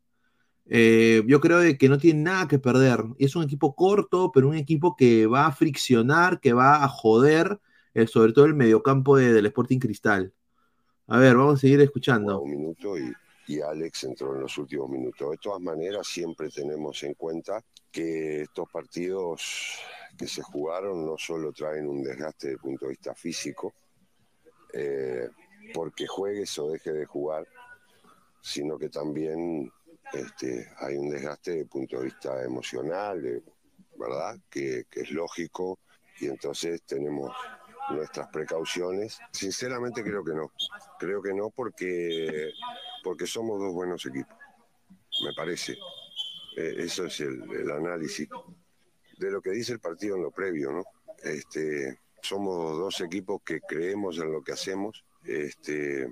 [0.73, 3.03] Eh, yo creo que no tiene nada que perder.
[3.19, 7.59] Es un equipo corto, pero un equipo que va a friccionar, que va a joder
[7.93, 10.33] eh, sobre todo el mediocampo del Sporting Cristal.
[11.07, 12.39] A ver, vamos a seguir escuchando.
[12.39, 13.13] Un minuto y,
[13.59, 15.31] Alex entró en los últimos minutos.
[15.31, 17.61] De todas maneras, siempre tenemos en cuenta
[17.91, 19.77] que estos partidos
[20.17, 23.73] que se jugaron no solo traen un desgaste desde el punto de vista físico,
[24.71, 25.27] eh,
[25.73, 27.45] porque juegues o deje de jugar,
[28.41, 29.69] sino que también
[30.13, 33.43] este, hay un desgaste desde el punto de vista emocional,
[33.97, 34.37] ¿verdad?
[34.49, 35.79] Que, es lógico
[36.19, 37.31] y entonces tenemos
[37.89, 39.19] nuestras precauciones.
[39.31, 40.51] Sinceramente creo que no.
[40.99, 42.51] Creo que no porque,
[43.03, 44.35] porque somos dos buenos equipos,
[45.23, 45.77] me parece.
[46.57, 48.27] Eh, eso es el, análisis
[49.17, 50.83] de lo que dice el partido en lo previo, ¿no?
[51.23, 55.05] Este, somos dos equipos que creemos en lo que hacemos.
[55.23, 56.09] Este,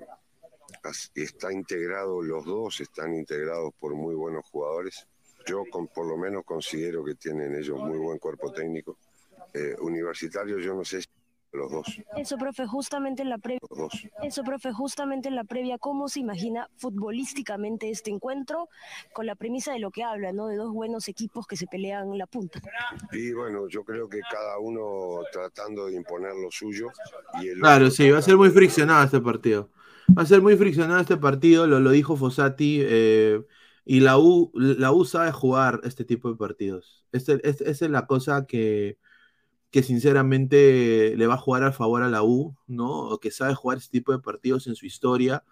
[1.14, 5.06] está integrado, los dos están integrados por muy buenos jugadores.
[5.46, 8.96] Yo con, por lo menos considero que tienen ellos muy buen cuerpo técnico.
[9.52, 11.08] Eh, universitario yo no sé si
[11.52, 13.58] los dos, Eso, profe, justamente en la previa.
[13.68, 14.06] los dos.
[14.22, 18.68] Eso, profe, justamente en la previa, ¿cómo se imagina futbolísticamente este encuentro
[19.12, 20.46] con la premisa de lo que habla, ¿no?
[20.46, 22.60] De dos buenos equipos que se pelean la punta.
[23.10, 26.88] Y bueno, yo creo que cada uno tratando de imponer lo suyo
[27.42, 29.70] y el Claro, sí, va a ser muy friccionado este partido.
[30.18, 33.40] Va a ser muy friccionado este partido, lo, lo dijo Fossati, eh,
[33.84, 37.06] y la U, la U sabe jugar este tipo de partidos.
[37.12, 38.98] Es- Esa es la cosa que,
[39.70, 42.90] que sinceramente le va a jugar a favor a la U, ¿no?
[43.10, 45.44] O que sabe jugar este tipo de partidos en su historia.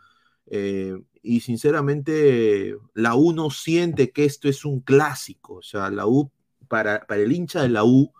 [0.49, 5.57] eh, y sinceramente, la U no siente que esto es un clásico.
[5.57, 6.33] O sea, la U,
[6.69, 8.13] para, para el hincha de la U,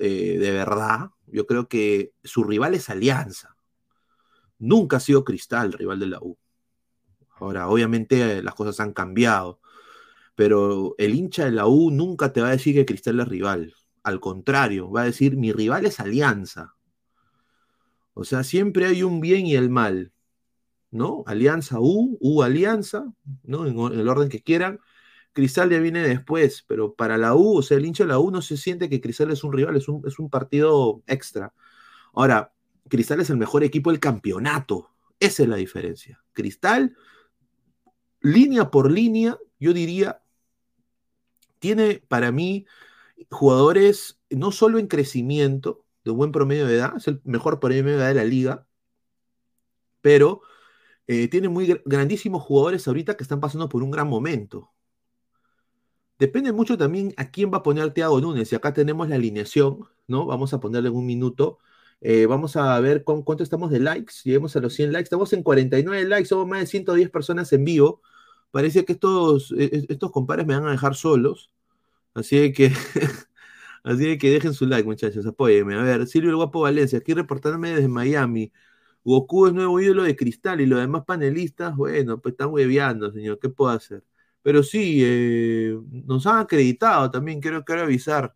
[0.00, 3.57] eh, de verdad, yo creo que su rival es Alianza.
[4.58, 6.36] Nunca ha sido Cristal rival de la U.
[7.36, 9.60] Ahora, obviamente eh, las cosas han cambiado,
[10.34, 13.74] pero el hincha de la U nunca te va a decir que Cristal es rival.
[14.02, 16.74] Al contrario, va a decir mi rival es Alianza.
[18.14, 20.12] O sea, siempre hay un bien y el mal,
[20.90, 21.22] ¿no?
[21.26, 23.04] Alianza U, U Alianza,
[23.44, 23.66] ¿no?
[23.66, 24.80] En, el orden que quieran.
[25.32, 28.30] Cristal ya viene después, pero para la U, o sea, el hincha de la U
[28.30, 31.54] no se siente que Cristal es un rival, es un, es un partido extra.
[32.14, 32.52] Ahora,
[32.88, 34.90] Cristal es el mejor equipo del campeonato.
[35.20, 36.22] Esa es la diferencia.
[36.32, 36.96] Cristal,
[38.20, 40.22] línea por línea, yo diría,
[41.58, 42.66] tiene para mí
[43.30, 47.94] jugadores no solo en crecimiento, de buen promedio de edad, es el mejor promedio de
[47.96, 48.66] edad de la liga,
[50.00, 50.40] pero
[51.06, 54.70] eh, tiene muy gr- grandísimos jugadores ahorita que están pasando por un gran momento.
[56.18, 58.52] Depende mucho también a quién va a poner Thiago Núñez.
[58.52, 60.26] Y acá tenemos la alineación, ¿no?
[60.26, 61.58] Vamos a ponerle en un minuto.
[62.00, 64.14] Eh, vamos a ver con cuánto estamos de likes.
[64.24, 65.04] Lleguemos a los 100 likes.
[65.04, 66.28] Estamos en 49 likes.
[66.28, 68.02] Somos más de 110 personas en vivo.
[68.50, 71.50] Parece que estos, eh, estos compadres me van a dejar solos.
[72.14, 72.72] Así que,
[73.84, 75.26] así que dejen su like, muchachos.
[75.26, 75.74] Apóyenme.
[75.76, 78.52] A ver, Silvio el Guapo Valencia, aquí reportándome desde Miami.
[79.04, 83.38] Goku es nuevo ídolo de cristal y los demás panelistas, bueno, pues están hueveando, señor.
[83.40, 84.04] ¿Qué puedo hacer?
[84.42, 88.34] Pero sí, eh, nos han acreditado también, quiero, quiero avisar.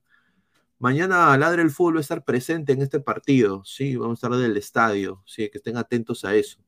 [0.82, 4.40] Mañana Ladre el Fútbol va a estar presente en este partido, sí, vamos a estar
[4.40, 6.58] del estadio, sí, que estén atentos a eso.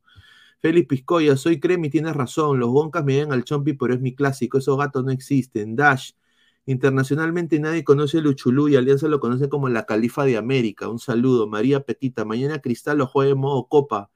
[0.60, 4.14] Félix Piscoya, soy Cremi, tienes razón, los Goncas me ven al Chompi, pero es mi
[4.14, 5.74] clásico, esos gatos no existen.
[5.74, 6.12] Dash,
[6.64, 10.88] internacionalmente nadie conoce el Uchulú y Alianza lo conoce como la Califa de América.
[10.88, 14.12] Un saludo, María Petita, mañana Cristal lo juega en modo Copa.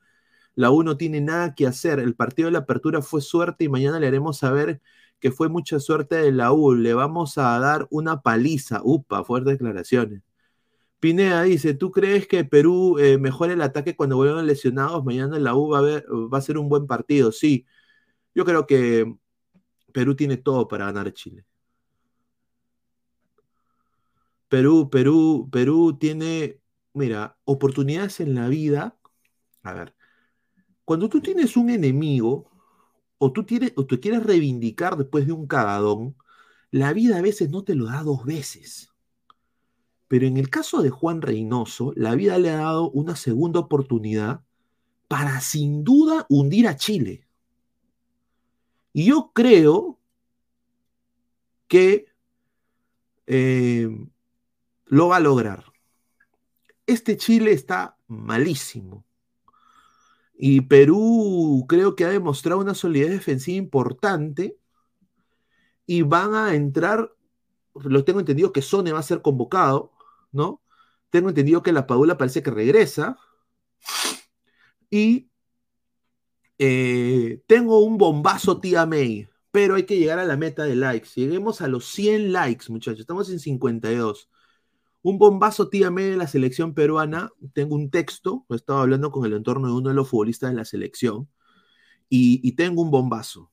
[0.54, 3.68] La U no tiene nada que hacer, el partido de la apertura fue suerte y
[3.68, 4.80] mañana le haremos saber
[5.20, 6.74] que fue mucha suerte de la U.
[6.74, 8.80] Le vamos a dar una paliza.
[8.84, 10.22] Upa, fuertes declaraciones.
[11.00, 15.04] Pineda dice, ¿tú crees que Perú eh, mejora el ataque cuando vuelvan lesionados?
[15.04, 17.32] Mañana la U va a, ver, va a ser un buen partido.
[17.32, 17.66] Sí,
[18.34, 19.14] yo creo que
[19.92, 21.44] Perú tiene todo para ganar a Chile.
[24.48, 26.60] Perú, Perú, Perú tiene,
[26.94, 28.98] mira, oportunidades en la vida.
[29.62, 29.94] A ver,
[30.84, 32.47] cuando tú tienes un enemigo,
[33.18, 33.44] o tú,
[33.76, 36.16] o tú quieres reivindicar después de un cagadón,
[36.70, 38.92] la vida a veces no te lo da dos veces.
[40.08, 44.42] Pero en el caso de Juan Reynoso, la vida le ha dado una segunda oportunidad
[45.06, 47.26] para sin duda hundir a Chile.
[48.92, 49.98] Y yo creo
[51.66, 52.06] que
[53.26, 53.88] eh,
[54.86, 55.64] lo va a lograr.
[56.86, 59.04] Este Chile está malísimo.
[60.40, 64.56] Y Perú creo que ha demostrado una solidez defensiva importante.
[65.84, 67.12] Y van a entrar,
[67.74, 69.92] lo tengo entendido que Sone va a ser convocado,
[70.32, 70.62] ¿no?
[71.10, 73.18] Tengo entendido que la Padula parece que regresa.
[74.90, 75.28] Y
[76.58, 81.08] eh, tengo un bombazo tía May, pero hay que llegar a la meta de likes.
[81.16, 83.00] Lleguemos a los 100 likes, muchachos.
[83.00, 84.28] Estamos en 52.
[85.02, 87.30] Un bombazo tía May de la selección peruana.
[87.52, 90.56] Tengo un texto, he estado hablando con el entorno de uno de los futbolistas de
[90.56, 91.28] la selección.
[92.08, 93.50] Y, tengo un bombazo.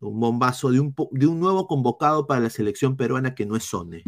[0.00, 3.64] Un bombazo de un, de un, nuevo convocado para la selección peruana que no es
[3.64, 4.02] Sone.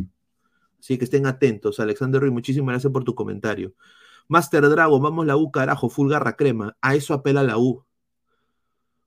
[0.81, 1.79] Así que estén atentos.
[1.79, 3.75] Alexander Ruiz, muchísimas gracias por tu comentario.
[4.29, 6.77] Master Dragon, vamos la U, carajo, full garra crema.
[6.81, 7.85] A eso apela la U.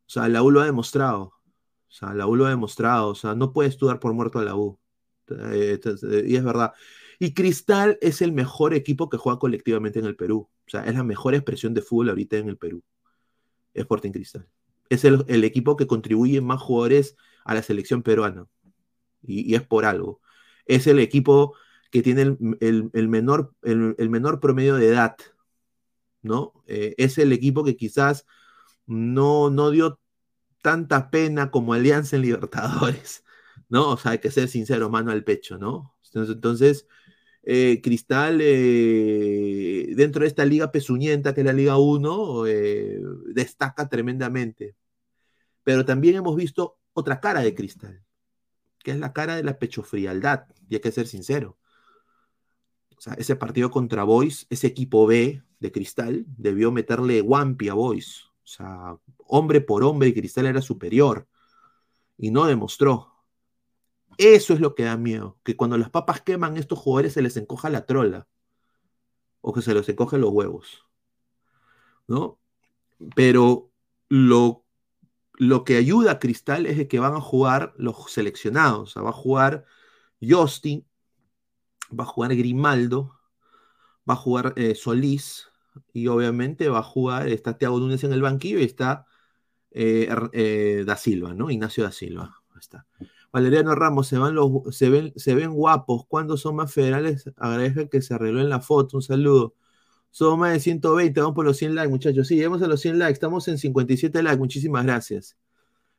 [0.08, 1.22] O sea, la U lo ha demostrado.
[1.24, 3.10] O sea, la U lo ha demostrado.
[3.10, 4.80] O sea, no puedes dudar por muerto a la U.
[5.28, 5.80] Eh,
[6.28, 6.74] y es verdad.
[7.20, 10.50] Y Cristal es el mejor equipo que juega colectivamente en el Perú.
[10.66, 12.84] O sea, es la mejor expresión de fútbol ahorita en el Perú.
[13.74, 14.48] Sporting Cristal.
[14.90, 18.48] Es el, equipo que contribuye más jugadores a la selección peruana.
[19.22, 20.22] Y, es por algo.
[20.66, 21.56] Es el equipo
[21.92, 25.16] que tiene el, menor, el, menor promedio de edad.
[26.22, 26.54] ¿No?
[26.68, 28.26] Eh, es el equipo que quizás
[28.88, 30.00] no, no dio
[30.64, 33.24] tanta pena como Alianza en Libertadores.
[33.70, 33.92] ¿No?
[33.92, 35.96] O sea, hay que ser sincero, mano al pecho, ¿no?
[36.14, 36.88] Entonces
[37.48, 43.88] eh, Cristal, eh, dentro de esta liga pezuñenta que es la Liga 1, eh, destaca
[43.88, 44.76] tremendamente.
[45.64, 48.04] Pero también hemos visto otra cara de Cristal,
[48.84, 51.58] que es la cara de la pechofrialdad, y hay que ser sincero.
[53.18, 58.24] Ese partido contra Boys, ese equipo B de Cristal, debió meterle Wampi a Boys.
[58.44, 61.28] O sea, hombre por hombre, Cristal era superior.
[62.18, 63.15] Y no demostró.
[64.18, 67.38] Eso es lo que da miedo, que cuando las papas queman, estos jugadores se les
[67.38, 68.28] encoja la trola.
[69.42, 70.86] O que se les encogen los huevos.
[72.08, 72.40] ¿No?
[73.16, 73.72] Pero
[74.10, 74.66] lo,
[75.34, 78.96] lo que ayuda a Cristal es que van a jugar los seleccionados.
[78.98, 79.66] Va a jugar
[80.22, 80.86] Justin,
[81.98, 83.20] va a jugar Grimaldo,
[84.10, 85.48] va a jugar eh, Solís,
[85.94, 89.06] y obviamente va a jugar, está Thiago Núñez en el banquillo y está
[89.72, 91.50] eh, eh, Da Silva, ¿no?
[91.50, 92.42] Ignacio Da Silva.
[92.60, 92.88] Está.
[93.36, 96.06] Valeriano Ramos, se, van los, se, ven, se ven guapos.
[96.08, 97.30] ¿Cuándo son más federales?
[97.36, 98.96] Agradezco que se arregló en la foto.
[98.96, 99.56] Un saludo.
[100.10, 101.20] Somos más de 120.
[101.20, 102.28] Vamos por los 100 likes, muchachos.
[102.30, 103.12] Sí, llegamos a los 100 likes.
[103.16, 104.40] Estamos en 57 likes.
[104.40, 105.36] Muchísimas gracias.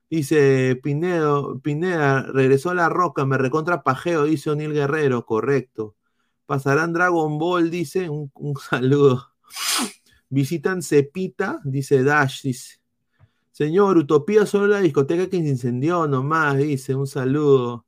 [0.09, 5.95] Dice Pinedo, Pineda, regresó a la roca, me recontra pajeo, dice O'Neill Guerrero, correcto.
[6.47, 9.29] Pasarán Dragon Ball, dice, un, un saludo.
[10.31, 12.76] Visitan Cepita, dice Dash, dice.
[13.57, 17.87] Señor, Utopía solo la discoteca que se incendió nomás, dice, un saludo.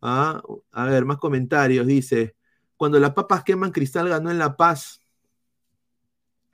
[0.00, 0.42] Ah,
[0.72, 2.36] a ver, más comentarios, dice.
[2.78, 5.02] Cuando las papas queman, Cristal ganó en La Paz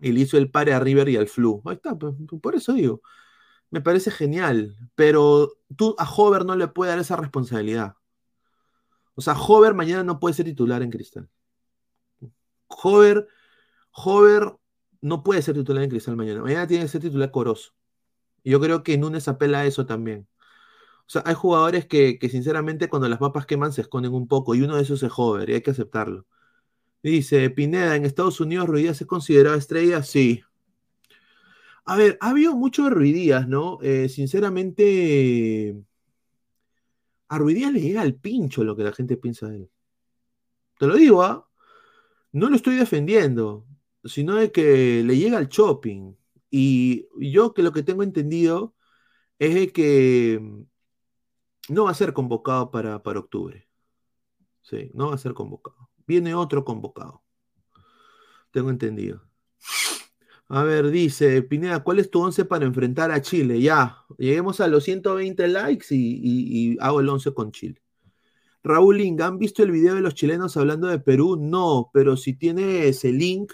[0.00, 1.62] y le hizo el pare a River y al Flu.
[1.64, 3.02] Ahí está, pues, por eso digo.
[3.70, 7.94] Me parece genial, pero tú a Hover no le puedes dar esa responsabilidad.
[9.14, 11.28] O sea, Hover mañana no puede ser titular en Cristal.
[12.66, 13.28] Hover,
[13.92, 14.56] Hover
[15.02, 16.42] no puede ser titular en Cristal mañana.
[16.42, 17.74] Mañana tiene que ser titular Corozo.
[18.44, 20.26] Yo creo que Núñez apela a eso también.
[21.06, 24.62] O sea, hay jugadores que, sinceramente cuando las papas queman se esconden un poco y
[24.62, 26.26] uno de esos es Hover y hay que aceptarlo.
[27.02, 30.02] Dice Pineda, ¿en Estados Unidos Ruidías es considerado estrella?
[30.02, 30.42] Sí.
[31.84, 33.78] A ver, ha habido mucho de Ruidías, ¿no?
[33.82, 35.74] Eh, sinceramente,
[37.28, 39.70] a Ruidías le llega al pincho lo que la gente piensa de él.
[40.78, 41.48] Te lo digo, ¿ah?
[42.32, 43.66] No lo estoy defendiendo,
[44.04, 46.14] sino de que le llega al shopping.
[46.50, 48.74] Y yo que lo que tengo entendido
[49.38, 50.40] es de que
[51.68, 53.66] no va a ser convocado para, para octubre.
[54.62, 55.90] Sí, no va a ser convocado.
[56.06, 57.22] Viene otro convocado.
[58.52, 59.22] Tengo entendido.
[60.48, 63.60] A ver, dice Pineda, ¿cuál es tu 11 para enfrentar a Chile?
[63.60, 67.80] Ya, lleguemos a los 120 likes y, y- hago el 11 con Chile.
[68.64, 71.36] Raúl Inga, ¿han visto el video de los chilenos hablando de Perú?
[71.40, 73.52] No, pero si tiene ese link,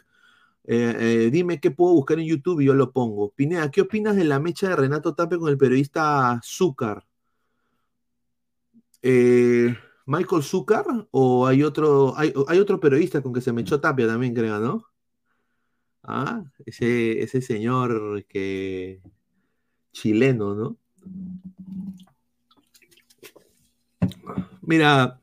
[0.68, 3.30] eh, eh, dime qué puedo buscar en YouTube y yo lo pongo.
[3.30, 7.06] Pineda, ¿qué opinas de la mecha de Renato Tape con el periodista Zúcar?
[9.00, 10.84] Eh, ¿Michael Zúcar?
[11.12, 14.84] ¿O hay otro, hay, otro periodista con que se me echó Tapia también, creo, ¿no?
[16.02, 19.00] Ah, ese, ese señor que
[19.92, 20.78] chileno, ¿no?
[24.62, 25.20] Mira,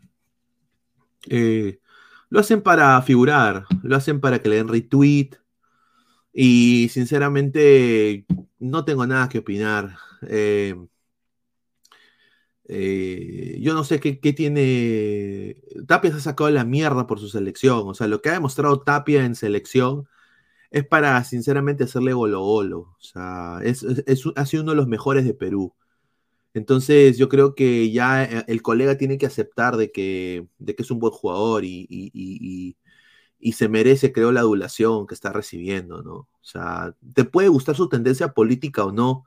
[1.30, 1.80] eh,
[2.34, 5.29] lo hacen para figurar, lo hacen para que le den retweet
[6.34, 8.25] y sinceramente
[8.59, 9.95] no tengo nada que opinar.
[10.27, 10.75] Eh,
[12.65, 15.57] eh, yo no sé qué, tiene.
[15.88, 17.81] Tapia se ha sacado la mierda por su selección.
[17.88, 20.07] O sea, lo que ha demostrado Tapia en selección
[20.71, 22.79] es para, sinceramente, hacerle golo golo.
[22.81, 25.73] O sea, es- es- ha sido uno de los mejores de Perú.
[26.54, 30.84] Entonces, yo creo que ya eh, el colega tiene que aceptar de que, de que
[30.84, 32.78] es un buen jugador y, y- y-
[33.39, 36.14] y- se merece, creo, la adulación que está recibiendo, ¿no?
[36.16, 39.26] O sea, te puede gustar su tendencia política o no,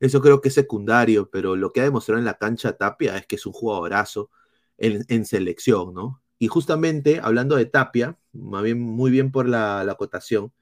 [0.00, 3.26] eso creo que es secundario, pero lo que ha demostrado en la cancha Tapia es
[3.26, 4.30] que es un jugadorazo
[4.78, 6.22] en, en selección, ¿no?
[6.38, 10.52] Y justamente, hablando de Tapia, muy bien por la, la acotación,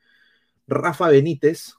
[0.67, 1.75] Rafa Benítez,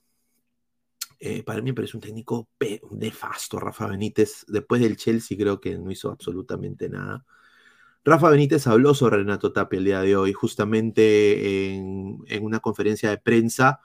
[1.20, 2.50] eh, para mí me parece un técnico
[2.92, 4.46] nefasto, Rafa Benítez.
[4.48, 7.26] Después del Chelsea creo que no hizo absolutamente nada.
[8.04, 13.18] Rafa Benítez habló sobre Renato Tapia el día de hoy, justamente en, una conferencia de
[13.18, 13.80] prensa,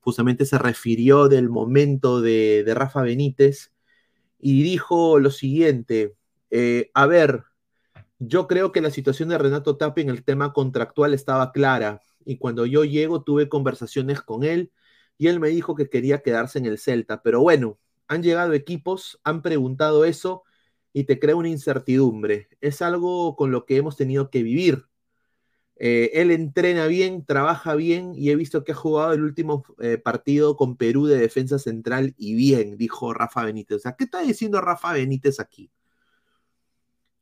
[0.00, 3.72] justamente se refirió del momento de, de Rafa Benítez
[4.38, 6.14] y dijo lo siguiente,
[6.50, 7.44] eh, a ver,
[8.18, 12.36] yo creo que la situación de Renato Tapia en el tema contractual estaba clara y
[12.36, 14.70] cuando yo llego tuve conversaciones con él
[15.22, 19.20] y él me dijo que quería quedarse en el Celta, pero bueno, han llegado equipos,
[19.22, 20.42] han preguntado eso
[20.92, 22.48] y te crea una incertidumbre.
[22.60, 24.86] Es algo con lo que hemos tenido que vivir.
[25.76, 29.96] Eh, él entrena bien, trabaja bien y he visto que ha jugado el último eh,
[29.96, 33.76] partido con Perú de defensa central y bien, dijo Rafa Benítez.
[33.76, 35.70] O sea, ¿qué está diciendo Rafa Benítez aquí?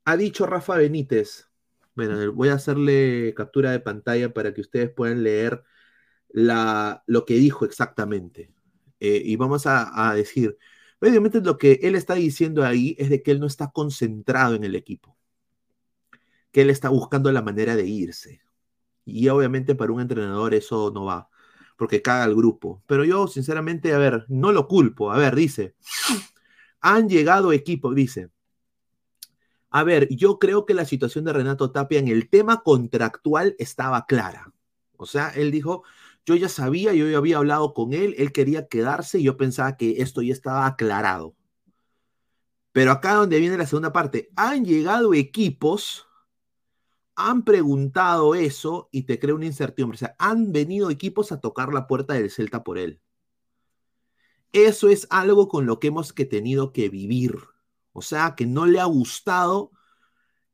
[0.07, 1.51] Ha dicho Rafa Benítez.
[1.94, 5.62] Bueno, voy a hacerle captura de pantalla para que ustedes puedan leer
[6.33, 8.53] la, lo que dijo exactamente.
[9.01, 10.59] Eh, y vamos a, a decir,
[11.01, 14.64] Obviamente lo que él está diciendo ahí es de que él no está concentrado en
[14.64, 15.16] el equipo,
[16.53, 18.43] que él está buscando la manera de irse.
[19.07, 21.31] Y obviamente para un entrenador eso no va,
[21.78, 22.83] porque caga el grupo.
[22.87, 25.11] Pero yo sinceramente, a ver, no lo culpo.
[25.11, 25.74] A ver, dice,
[26.81, 28.28] han llegado equipos, dice.
[29.70, 34.05] A ver, yo creo que la situación de Renato Tapia en el tema contractual estaba
[34.05, 34.53] clara.
[34.97, 35.85] O sea, él dijo,
[36.27, 39.77] yo ya sabía, yo ya había hablado con él, él quería quedarse y yo pensaba
[39.77, 41.35] que esto ya estaba aclarado.
[42.73, 46.07] Pero acá donde viene la segunda parte, han llegado equipos,
[47.16, 49.97] han preguntado eso y te crea una incertidumbre.
[49.97, 53.01] O sea, han venido equipos a tocar la puerta del Celta por él.
[54.53, 57.37] Eso es algo con lo que hemos que tenido que vivir.
[57.93, 59.73] O sea, que no le ha gustado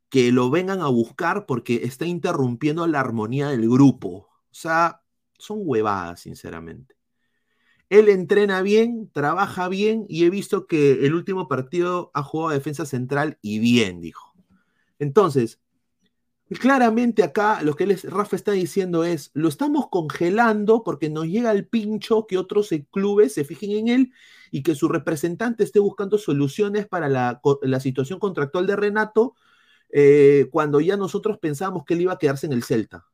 [0.09, 4.29] que lo vengan a buscar porque está interrumpiendo la armonía del grupo.
[4.51, 5.03] O sea,
[5.39, 6.97] son huevadas, sinceramente.
[7.89, 12.55] Él entrena bien, trabaja bien y he visto que el último partido ha jugado a
[12.55, 14.35] defensa central y bien, dijo.
[14.99, 15.61] Entonces,
[16.61, 21.53] claramente acá lo que él Rafa está diciendo es, lo estamos congelando porque nos llega
[21.53, 24.13] el pincho que otros clubes se fijen en él
[24.51, 27.41] y que su representante esté buscando soluciones para la,
[27.81, 29.35] situación contractual de Renato
[29.91, 33.07] eh, cuando ya nosotros pensábamos que él iba a quedarse en el Celta.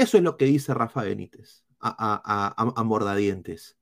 [0.00, 3.76] Eso es lo que dice Rafa Benítez a, Mordadientes.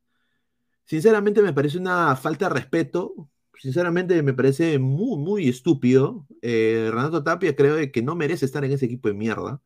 [0.84, 3.30] Sinceramente me parece una falta de respeto.
[3.56, 6.26] Sinceramente me parece muy, muy estúpido.
[6.42, 9.62] Eh, Renato Tapia creo que no merece estar en ese equipo de mierda.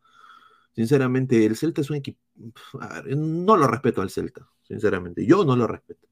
[0.74, 2.20] Sinceramente, el Celta es un equipo...
[3.16, 5.24] no lo respeto al Celta, sinceramente.
[5.24, 6.06] Yo no lo respeto.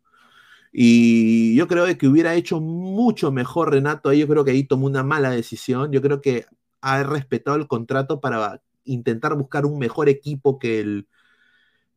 [0.72, 4.20] Y yo creo que hubiera hecho mucho mejor Renato ahí.
[4.20, 5.92] Yo creo que ahí tomó una mala decisión.
[5.92, 6.46] Yo creo que
[6.80, 11.08] ha respetado el contrato para intentar buscar un mejor equipo que el,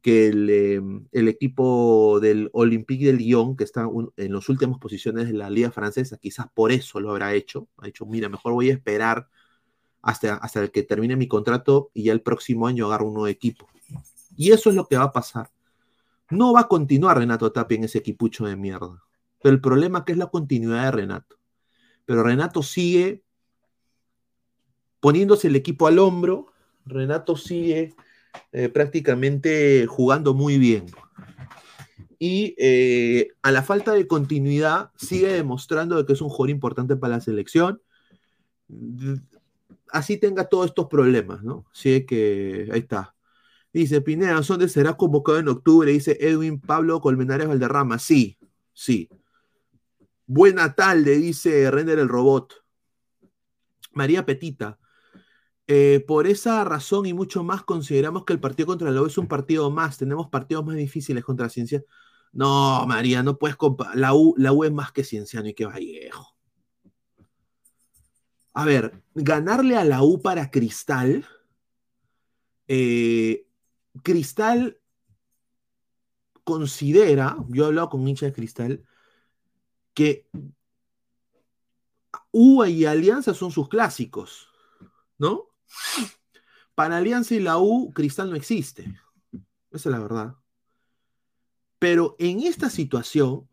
[0.02, 5.34] que el, em, equipo del Olympique de Lyon, que está en las últimas posiciones de
[5.34, 7.70] la Liga Francesa, quizás por eso lo habrá hecho.
[7.78, 9.30] Ha dicho, mira, mejor voy a esperar
[10.02, 13.68] hasta, hasta que termine mi contrato y ya el próximo año agarro un nuevo equipo.
[14.36, 15.50] Y eso es lo que va a pasar.
[16.30, 19.04] No va a continuar Renato Tapia en ese equipucho de mierda.
[19.42, 21.38] Pero el problema que es la continuidad de Renato.
[22.06, 23.24] Pero Renato sigue
[25.00, 26.53] poniéndose el equipo al hombro,
[26.86, 27.94] Renato sigue
[28.52, 30.86] eh, prácticamente jugando muy bien.
[32.20, 37.16] Y eh, a la falta de continuidad sigue demostrando que es un jugador importante para
[37.16, 37.82] la selección.
[39.90, 41.66] Así tenga todos estos problemas, ¿no?
[41.74, 43.14] Sí, que ahí está.
[43.74, 45.92] Dice Pineda, ¿dónde será convocado en octubre?
[45.92, 47.98] Dice Edwin Pablo Colmenares Valderrama.
[48.00, 48.38] Sí,
[48.72, 49.10] sí.
[50.28, 52.54] Buena tarde, dice Render el robot.
[53.92, 54.80] María Petita.
[55.76, 59.18] Eh, por esa razón y mucho más consideramos que el partido contra la U es
[59.18, 59.98] un partido más.
[59.98, 61.84] Tenemos partidos más difíciles contra Ciencia.
[62.32, 63.96] No, María, no puedes comparar.
[63.98, 66.38] La U, la U es más que Cienciano y que Vallejo.
[68.54, 71.26] A ver, ganarle a la U para Cristal.
[72.68, 73.48] Eh,
[74.04, 74.80] Cristal
[76.44, 78.86] considera, yo he hablado con hincha de Cristal,
[79.96, 80.30] que
[82.30, 84.50] U y Alianza son sus clásicos,
[85.18, 85.53] ¿no?
[86.76, 88.84] Para Alianza y la U, Cristal no existe.
[89.72, 90.36] Esa es la verdad.
[91.80, 93.48] Pero en esta situación,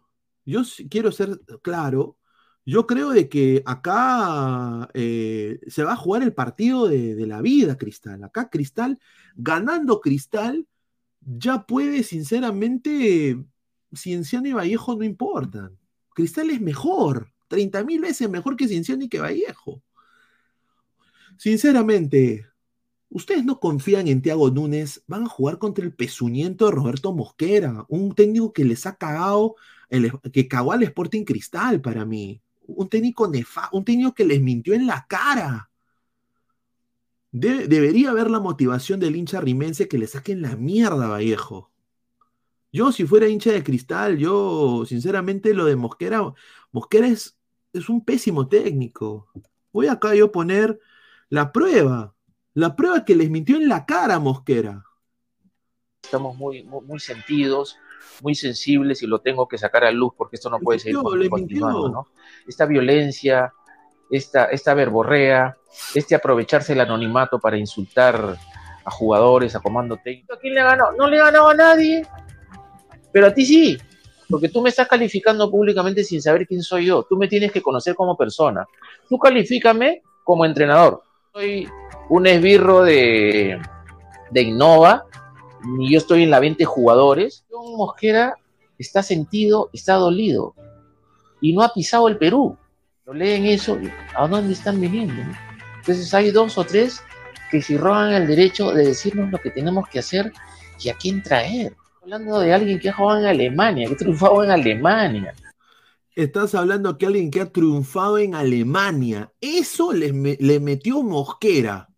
[0.45, 2.17] yo quiero ser claro,
[2.65, 7.77] yo creo de que acá eh, se va a jugar el partido de, la vida,
[7.77, 8.23] Cristal.
[8.23, 8.99] Acá Cristal,
[9.35, 10.67] ganando Cristal,
[11.21, 13.45] ya puede, sinceramente,
[13.95, 15.79] Cienciano y Vallejo no importan.
[16.15, 19.83] Cristal es mejor, 30 mil veces mejor que Cienciano y que Vallejo.
[21.37, 22.47] Sinceramente,
[23.09, 27.85] ustedes no confían en Tiago Núñez, van a jugar contra el pezuñento de Roberto Mosquera,
[27.89, 29.57] un técnico que les ha cagado,
[29.89, 32.41] el, que cagó al Sporting Cristal para mí.
[32.67, 35.71] un técnico nefasto, un técnico que les mintió en la cara.
[37.33, 41.71] De- debería haber la motivación del hincha rimense que le saquen la mierda Vallejo.
[42.73, 46.33] Yo, si fuera hincha de cristal, yo, sinceramente, lo de Mosquera,
[46.71, 47.37] Mosquera es,
[47.73, 49.29] es un pésimo técnico.
[49.73, 50.79] Voy acá yo a poner
[51.31, 52.15] la prueba.
[52.55, 54.85] La prueba que les mintió en la cara a Mosquera.
[56.03, 57.77] estamos muy, muy, muy sentidos,
[58.23, 61.31] muy sensibles y lo tengo que sacar a luz porque esto no puede seguir mintió,
[61.31, 61.89] continuando.
[61.89, 62.09] ¿no?
[62.47, 63.53] Esta violencia,
[64.11, 65.57] esta, esta verborrea,
[65.95, 68.37] este aprovecharse el anonimato para insultar
[68.85, 70.35] a jugadores, a comando técnico.
[70.35, 70.93] ¿A quién le ha ganado?
[70.97, 72.05] No le ha ganado a nadie,
[73.13, 73.79] pero a ti sí,
[74.29, 77.05] porque tú me estás calificando públicamente sin saber quién soy yo.
[77.09, 78.67] Tú me tienes que conocer como persona.
[79.09, 81.05] Tú califícame como entrenador.
[81.33, 81.69] Soy
[82.09, 83.61] un esbirro de,
[84.33, 85.05] de Innova,
[85.65, 87.45] ni yo estoy en la 20 jugadores.
[87.49, 88.35] John Mosquera
[88.79, 90.55] está sentido, está dolido
[91.41, 92.57] y no ha pisado el Perú.
[93.07, 93.79] Lo leen eso,
[94.15, 95.23] ¿a dónde están viniendo?
[95.79, 97.01] Entonces hay dos o tres
[97.51, 100.33] que si roban el derecho de decirnos lo que tenemos que hacer
[100.81, 101.77] y a quién traer.
[102.03, 105.35] Hablando de alguien que ha jugado en Alemania, que ha triunfado en Alemania.
[106.21, 109.33] Estás hablando que alguien que ha triunfado en Alemania.
[109.41, 111.89] Eso le, le metió Mosquera.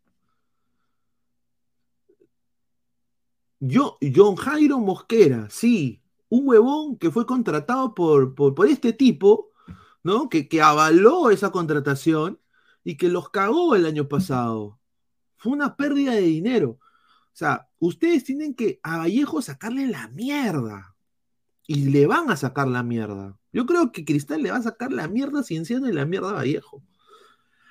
[3.58, 6.04] Yo, John Jairo Mosquera, sí.
[6.28, 9.50] Un huevón que fue contratado por, por, por este tipo,
[10.04, 10.28] ¿no?
[10.28, 12.38] Que, que avaló esa contratación
[12.84, 14.78] y que los cagó el año pasado.
[15.36, 16.78] Fue una pérdida de dinero.
[16.80, 20.91] O sea, ustedes tienen que a Vallejo sacarle la mierda.
[21.66, 23.38] Y le van a sacar la mierda.
[23.52, 26.82] Yo creo que Cristal le va a sacar la mierda cienciano y la mierda Vallejo.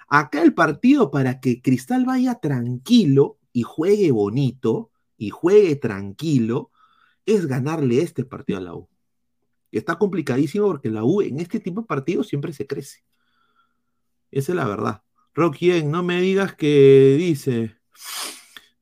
[0.07, 6.71] Acá el partido para que Cristal vaya tranquilo y juegue bonito y juegue tranquilo
[7.25, 8.89] es ganarle este partido a la U.
[9.71, 13.03] Está complicadísimo porque la U en este tipo de partidos siempre se crece.
[14.31, 15.03] Esa es la verdad.
[15.33, 17.77] Rocky, no me digas que dice.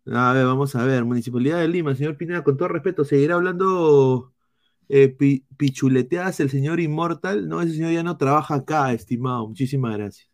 [0.06, 1.06] A ver, vamos a ver.
[1.06, 4.34] Municipalidad de Lima, señor Pineda, con todo respeto, ¿seguirá hablando
[4.90, 7.48] eh, pi- pichuleteadas el señor Inmortal?
[7.48, 9.48] No, ese señor ya no trabaja acá, estimado.
[9.48, 10.30] Muchísimas gracias.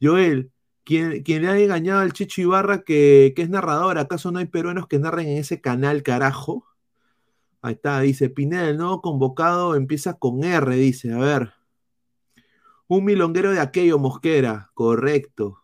[0.00, 0.52] Joel,
[0.84, 4.46] quien, quien le ha engañado al Chicho Ibarra que, que es narrador, ¿acaso no hay
[4.46, 6.66] peruanos que narren en ese canal, carajo?
[7.62, 11.52] Ahí está, dice Pineda, el nuevo convocado empieza con R, dice, a ver.
[12.88, 15.58] Un milonguero de aquello, Mosquera, correcto.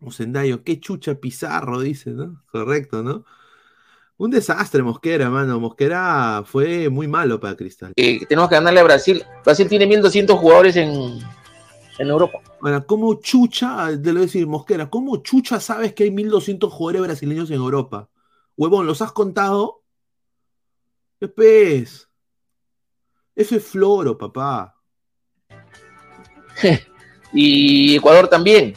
[0.00, 2.42] Osendayo, qué chucha Pizarro, dice, ¿no?
[2.50, 3.24] Correcto, ¿no?
[4.20, 5.58] Un desastre, Mosquera, mano.
[5.58, 7.94] Mosquera fue muy malo para Cristal.
[7.96, 9.24] Eh, tenemos que ganarle a Brasil.
[9.42, 10.90] Brasil tiene 1.200 jugadores en,
[11.98, 12.38] en Europa.
[12.60, 16.70] Ahora, ¿cómo chucha, te lo voy a decir, Mosquera, cómo chucha sabes que hay 1200
[16.70, 18.10] jugadores brasileños en Europa?
[18.58, 19.84] Huevón, ¿los has contado?
[21.18, 22.06] ¿Qué pez?
[23.34, 24.76] Eso es floro, papá.
[27.32, 28.74] y Ecuador también.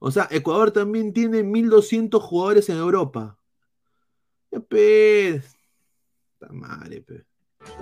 [0.00, 3.38] O sea, Ecuador también tiene 1200 jugadores en Europa.
[4.60, 5.42] Pe.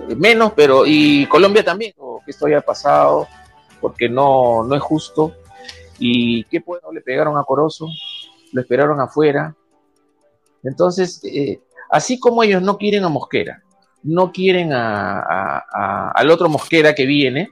[0.09, 3.27] Eh, menos, pero y Colombia también, o que esto haya pasado,
[3.81, 5.35] porque no, no es justo.
[5.99, 7.87] Y qué bueno, le pegaron a Corozo,
[8.51, 9.55] lo esperaron afuera.
[10.63, 13.61] Entonces, eh, así como ellos no quieren a Mosquera,
[14.03, 17.51] no quieren a, al otro Mosquera que viene,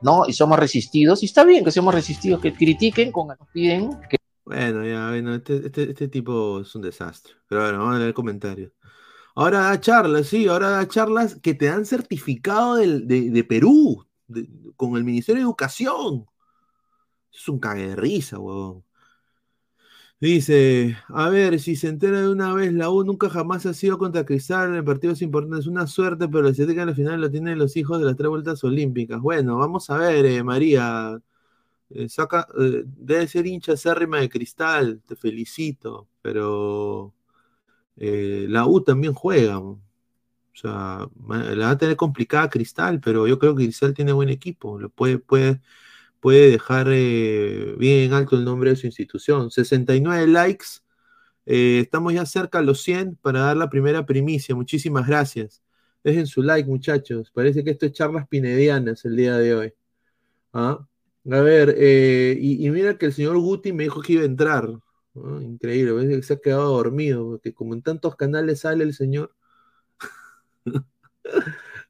[0.00, 0.24] ¿no?
[0.26, 4.84] Y somos resistidos, y está bien que seamos resistidos, que critiquen, con, piden que Bueno,
[4.86, 7.32] ya, bueno, este, este- este tipo es un desastre.
[7.48, 8.72] Pero bueno, vamos a leer comentarios.
[9.36, 14.06] Ahora da charlas, sí, ahora da charlas que te dan certificado del- de, de Perú,
[14.28, 16.26] de- con el Ministerio de Educación.
[17.32, 18.82] Es un cague de risa, huevón.
[20.20, 23.98] Dice, a ver, si se entera de una vez, la U nunca jamás ha sido
[23.98, 25.60] contra Cristal en partidos importantes.
[25.60, 28.30] Es una suerte, pero el que al final lo tienen los hijos de las tres
[28.30, 29.20] vueltas olímpicas.
[29.20, 31.18] Bueno, vamos a ver, eh, María.
[31.94, 37.14] Eh, eh, debe ser hincha acérrima de Cristal, te felicito, pero
[37.96, 39.60] eh, la U también juega.
[39.60, 39.80] O
[40.54, 44.78] sea, la va a tener complicada Cristal, pero yo creo que Cristal tiene buen equipo.
[44.80, 45.60] Lo puede, puede,
[46.20, 49.50] puede dejar eh, bien alto el nombre de su institución.
[49.50, 50.66] 69 likes.
[51.46, 54.54] estamos ya cerca a los 100 para dar la primera primicia.
[54.56, 55.62] Muchísimas gracias.
[56.04, 57.30] Dejen su like, muchachos.
[57.32, 59.74] Parece que esto es charlas pinedianas el día de hoy.
[60.52, 60.86] ¿Ah?
[61.30, 64.68] A ver, eh, y, mira que el señor Guti me dijo que iba a entrar.
[65.14, 65.40] ¿no?
[65.40, 69.34] Increíble, se ha quedado dormido, porque como en tantos canales sale el señor.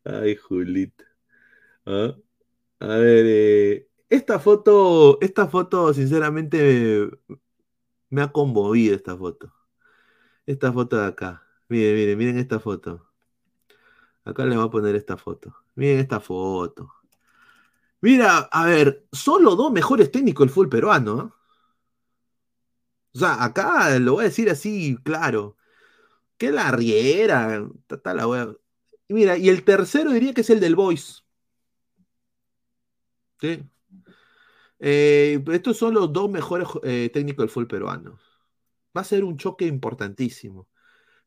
[0.05, 1.05] Ay, Julita.
[1.87, 2.17] ¿Ah?
[2.81, 7.09] A ver, eh, esta foto, esta foto, sinceramente,
[8.11, 9.53] me, ha conmovido esta foto.
[10.47, 11.43] Esta foto de acá.
[11.69, 13.09] Miren, miren, miren esta foto.
[14.25, 15.55] Acá le voy a poner esta foto.
[15.75, 16.94] Miren esta foto.
[18.05, 21.23] Mira, a ver, son los dos mejores técnicos del fútbol peruano.
[21.23, 21.31] ¿eh?
[23.15, 25.57] O sea, acá lo voy a decir así, claro.
[26.37, 27.67] Que la riera.
[28.05, 28.57] la
[29.09, 31.25] Mira, y el tercero diría que es el del Boys.
[33.41, 33.63] ¿Sí?
[34.81, 38.19] Eh, estos son los dos mejores eh, técnicos del fútbol peruano.
[38.95, 40.69] Va a ser un choque importantísimo.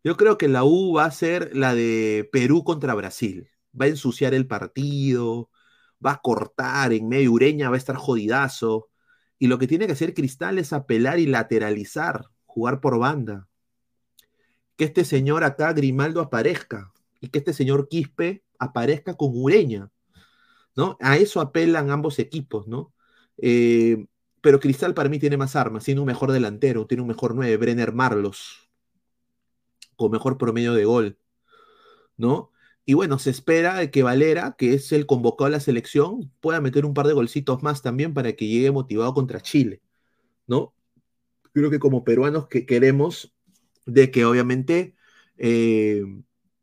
[0.03, 3.49] Yo creo que la U va a ser la de Perú contra Brasil.
[3.79, 5.49] Va a ensuciar el partido,
[6.05, 8.89] va a cortar en medio Ureña, va a estar jodidazo.
[9.39, 13.47] Y lo que tiene que hacer Cristal es apelar y lateralizar, jugar por banda.
[14.75, 16.91] Que este señor acá, Grimaldo, aparezca.
[17.19, 19.91] Y que este señor Quispe aparezca con Ureña.
[20.75, 20.97] ¿No?
[21.01, 22.93] A eso apelan ambos equipos, ¿no?
[23.37, 24.05] Eh,
[24.41, 27.57] pero Cristal para mí tiene más armas, tiene un mejor delantero, tiene un mejor 9,
[27.57, 28.69] Brenner Marlos,
[29.95, 31.19] con mejor promedio de gol,
[32.17, 32.51] ¿no?
[32.87, 36.85] Y bueno, se espera que Valera, que es el convocado a la selección, pueda meter
[36.87, 39.81] un par de golcitos más también para que llegue motivado contra Chile,
[40.47, 40.73] ¿no?
[41.53, 43.33] Creo que como peruanos que queremos
[43.85, 44.95] de que obviamente
[45.37, 46.03] eh,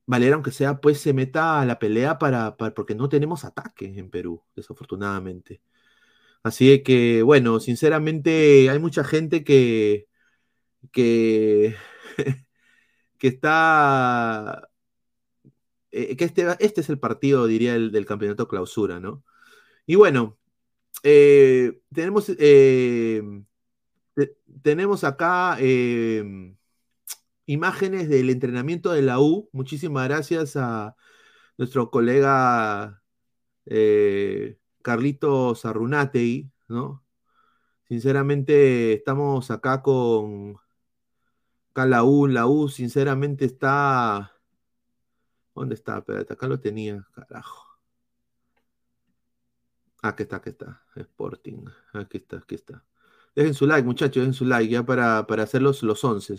[0.07, 3.87] Valera, aunque sea, pues se meta a la pelea para, para- porque no tenemos ataque
[3.99, 5.63] en Perú, desafortunadamente.
[6.43, 10.09] Así que, bueno, sinceramente hay mucha gente que,
[10.93, 11.77] que,
[13.19, 14.69] que está,
[15.95, 19.25] eh, que este, este es el partido, diría, el, del campeonato clausura, ¿no?
[19.87, 20.39] Y bueno,
[21.05, 23.23] eh, tenemos, eh,
[24.15, 26.55] te- tenemos acá eh,
[27.47, 29.49] imágenes del entrenamiento de la U.
[29.53, 30.97] Muchísimas gracias a
[31.59, 33.03] nuestro colega
[34.83, 37.03] Carlitos Arrunategui, ¿no?
[37.89, 40.57] Sinceramente, estamos acá con
[41.71, 44.34] acá la U, la U, sinceramente está.
[45.55, 45.99] ¿Dónde está?
[45.99, 47.67] Espérate, acá lo tenía, carajo.
[50.03, 50.83] Ah, Aquí está, aquí está.
[50.97, 51.65] Sporting.
[51.93, 52.85] Aquí está, aquí está.
[53.35, 56.37] Dejen su like, muchachos, dejen su like ya para, para hacer los, los once.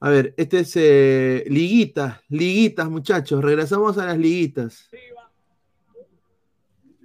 [0.00, 3.42] A ver, este es eh, liguitas, liguitas, muchachos.
[3.42, 4.88] Regresamos a las liguitas.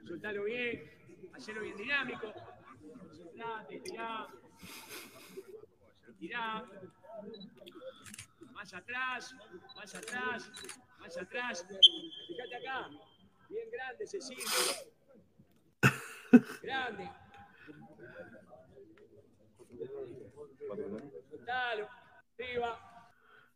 [0.07, 0.83] Soltalo bien,
[1.33, 2.33] hacelo bien dinámico.
[3.83, 4.27] Tirá.
[6.19, 6.65] Tirá.
[8.53, 9.35] Más atrás,
[9.75, 10.51] más atrás,
[10.99, 11.65] más atrás.
[12.27, 12.89] Fíjate acá.
[13.49, 14.73] Bien grande ese círculo.
[16.61, 17.09] Grande.
[21.29, 21.87] Soltalo.
[22.37, 22.79] Arriba.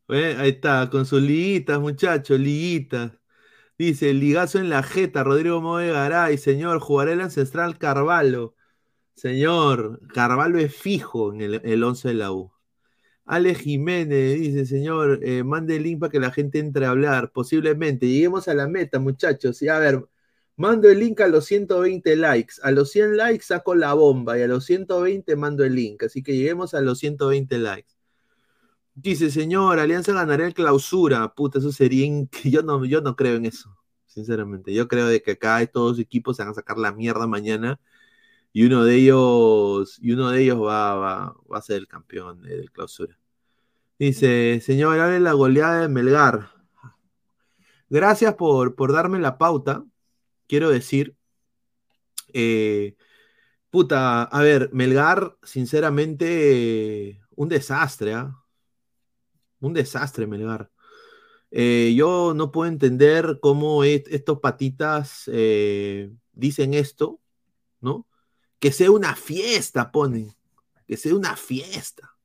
[0.07, 3.11] Ahí está, con sus liguitas, muchachos, liguitas.
[3.77, 8.55] Dice, ligazo en la jeta, Rodrigo Moe Garay, señor, jugará el ancestral Carvalho.
[9.15, 12.52] Señor, Carvalho es fijo en el, el 11 de la U.
[13.25, 17.31] Ale Jiménez dice, señor, eh, mande el link para que la gente entre a hablar.
[17.31, 18.07] Posiblemente.
[18.07, 19.61] Lleguemos a la meta, muchachos.
[19.61, 20.05] Y a ver,
[20.57, 22.55] mando el link a los 120 likes.
[22.63, 26.03] A los 100 likes saco la bomba y a los 120 mando el link.
[26.03, 27.93] Así que lleguemos a los 120 likes.
[28.95, 31.33] Dice, señor, Alianza ganará el clausura.
[31.33, 32.05] Puta, eso sería.
[32.43, 34.73] Yo no, yo no creo en eso, sinceramente.
[34.73, 37.79] Yo creo de que acá estos dos equipos se van a sacar la mierda mañana
[38.53, 42.45] y uno de ellos, y uno de ellos va, va, va a ser el campeón
[42.45, 43.17] eh, del clausura.
[43.99, 46.51] Dice, señor, hable la goleada de Melgar.
[47.89, 49.85] Gracias por, por darme la pauta.
[50.47, 51.15] Quiero decir,
[52.33, 52.95] eh,
[53.69, 58.35] puta, a ver, Melgar, sinceramente, eh, un desastre, ¿ah?
[59.61, 60.69] Un desastre, Melgar.
[61.51, 67.21] Eh, yo no puedo entender cómo es- estos patitas eh, dicen esto,
[67.81, 68.07] ¿no?
[68.63, 70.33] Que sea una fiesta, ponen.
[70.87, 72.15] Que sea una fiesta.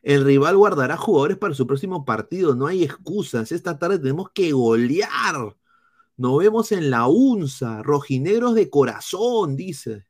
[0.00, 2.54] El rival guardará jugadores para su próximo partido.
[2.54, 3.52] No hay excusas.
[3.52, 5.54] Esta tarde tenemos que golear.
[6.16, 7.82] Nos vemos en la UNSA.
[7.82, 10.06] Rojinegros de corazón, dice.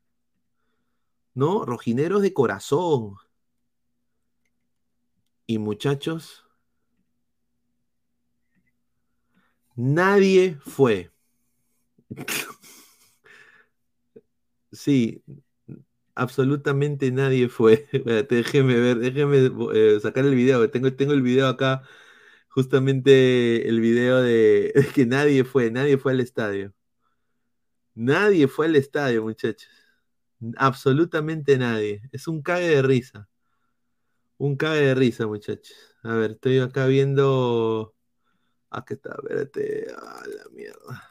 [1.35, 1.65] ¿No?
[1.65, 3.17] Rojinegros de corazón.
[5.45, 6.45] Y muchachos,
[9.75, 11.11] nadie fue.
[14.71, 15.25] Sí,
[16.19, 17.89] absolutamente nadie fue.
[17.93, 20.71] Espérate, déjeme ver, déjeme eh, sacar el video.
[20.71, 21.83] Tengo, tengo el video acá,
[22.49, 26.75] justamente el video de, que nadie fue, nadie fue al estadio.
[27.95, 29.69] Nadie fue al estadio, muchachos.
[30.57, 32.03] Absolutamente nadie.
[32.13, 33.29] Es un cague de risa.
[34.39, 35.77] Un cague de risa, muchachos.
[36.03, 37.95] A ver, estoy acá viendo.
[38.71, 39.87] Aquí está, espérate.
[39.97, 41.08] A la mierda.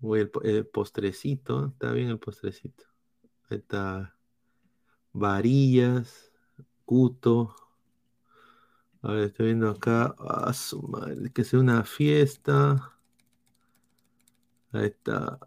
[0.00, 1.66] Uy, el, po- el postrecito.
[1.66, 2.84] Está bien el postrecito.
[3.50, 4.16] Ahí está.
[5.12, 6.32] Varillas.
[6.86, 7.54] Cuto.
[9.02, 10.14] A ver, estoy viendo acá.
[10.18, 12.92] Ah, su madre, que sea una fiesta.
[14.72, 15.38] Ahí está.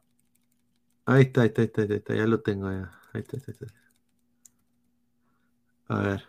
[1.06, 2.91] Ahí está, ahí está, ahí está, ya lo tengo ya.
[3.14, 3.68] Ahí está, ahí está.
[5.89, 6.24] A ver.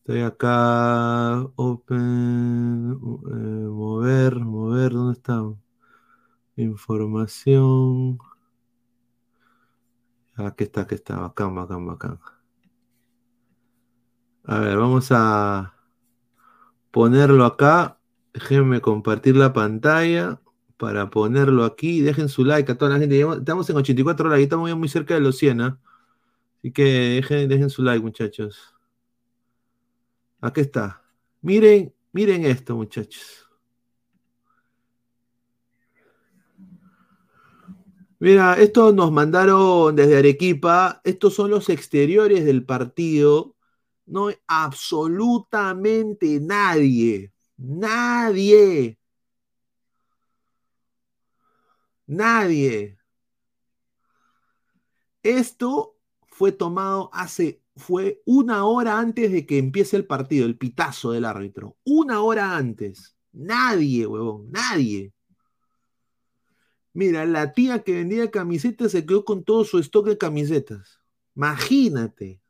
[0.00, 1.42] Estoy acá.
[1.56, 2.92] Open.
[2.92, 5.42] eh, mover, mover, ¿dónde está?
[6.56, 8.18] Información.
[10.36, 11.18] Aquí está, aquí está.
[11.20, 12.18] Bacán, bacán, bacán.
[14.44, 15.74] A ver, vamos a
[16.90, 17.98] ponerlo acá.
[18.32, 20.40] Déjenme compartir la pantalla
[20.76, 22.00] para ponerlo aquí.
[22.00, 23.20] Dejen su like a toda la gente.
[23.20, 25.60] Estamos en 84 likes, estamos muy cerca de los 100.
[25.60, 25.78] ¿ah?
[26.58, 28.69] Así que dejen, dejen su like, muchachos.
[30.40, 31.02] Aquí está.
[31.42, 33.46] Miren, miren esto, muchachos.
[38.18, 41.00] Mira, esto nos mandaron desde Arequipa.
[41.04, 43.56] Estos son los exteriores del partido.
[44.04, 47.32] No hay absolutamente nadie.
[47.56, 48.98] Nadie.
[52.06, 52.98] Nadie.
[55.22, 61.10] Esto fue tomado hace, fue una hora antes de que empiece el partido, el pitazo
[61.12, 61.76] del árbitro.
[61.84, 63.16] Una hora antes.
[63.32, 65.12] Nadie, huevón, nadie.
[66.92, 71.00] Mira, la tía que vendía camisetas se quedó con todo su stock de camisetas.
[71.34, 72.40] Imagínate.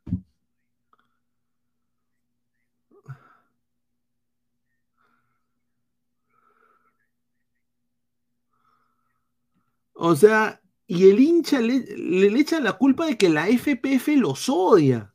[9.94, 14.48] O sea, y el hincha le, le, echa la culpa de que la FPF los
[14.48, 15.14] odia.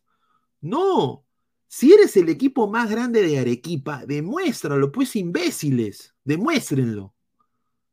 [0.65, 1.27] No.
[1.67, 6.15] Si eres el equipo más grande de Arequipa, demuéstralo, pues imbéciles.
[6.23, 7.13] Demuéstrenlo.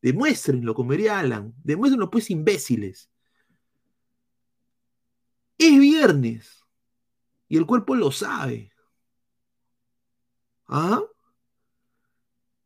[0.01, 1.55] Demuéstrenlo, como diría Alan.
[1.63, 3.11] Demuéstrenlo, pues imbéciles.
[5.59, 6.65] Es viernes.
[7.47, 8.73] Y el cuerpo lo sabe.
[10.67, 11.03] ¿Ah?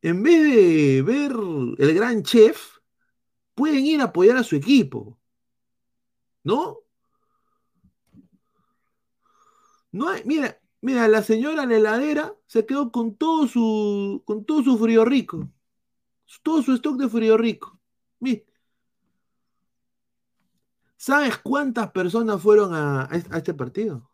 [0.02, 1.32] En vez de ver
[1.78, 2.78] el gran chef,
[3.56, 5.18] pueden ir a apoyar a su equipo.
[6.44, 6.85] ¿No?
[9.96, 14.44] No hay, mira, mira, la señora en la heladera se quedó con todo su, con
[14.44, 15.50] todo su frío rico.
[16.42, 17.80] Todo su stock de frío rico.
[18.20, 18.42] Mira.
[20.98, 24.10] ¿Sabes cuántas personas fueron a, este partido?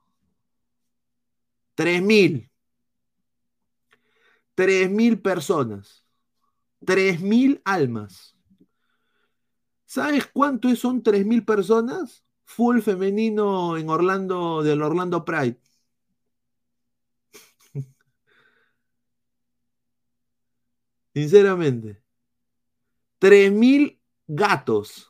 [1.74, 2.48] Tres mil.
[4.54, 6.06] Tres mil personas.
[6.84, 8.36] Tres mil almas.
[9.84, 12.24] ¿Sabes cuánto son tres mil personas?
[12.44, 15.61] Full femenino en Orlando, del Orlando Pride.
[21.14, 22.02] Sinceramente.
[23.18, 25.08] Tres mil gatos.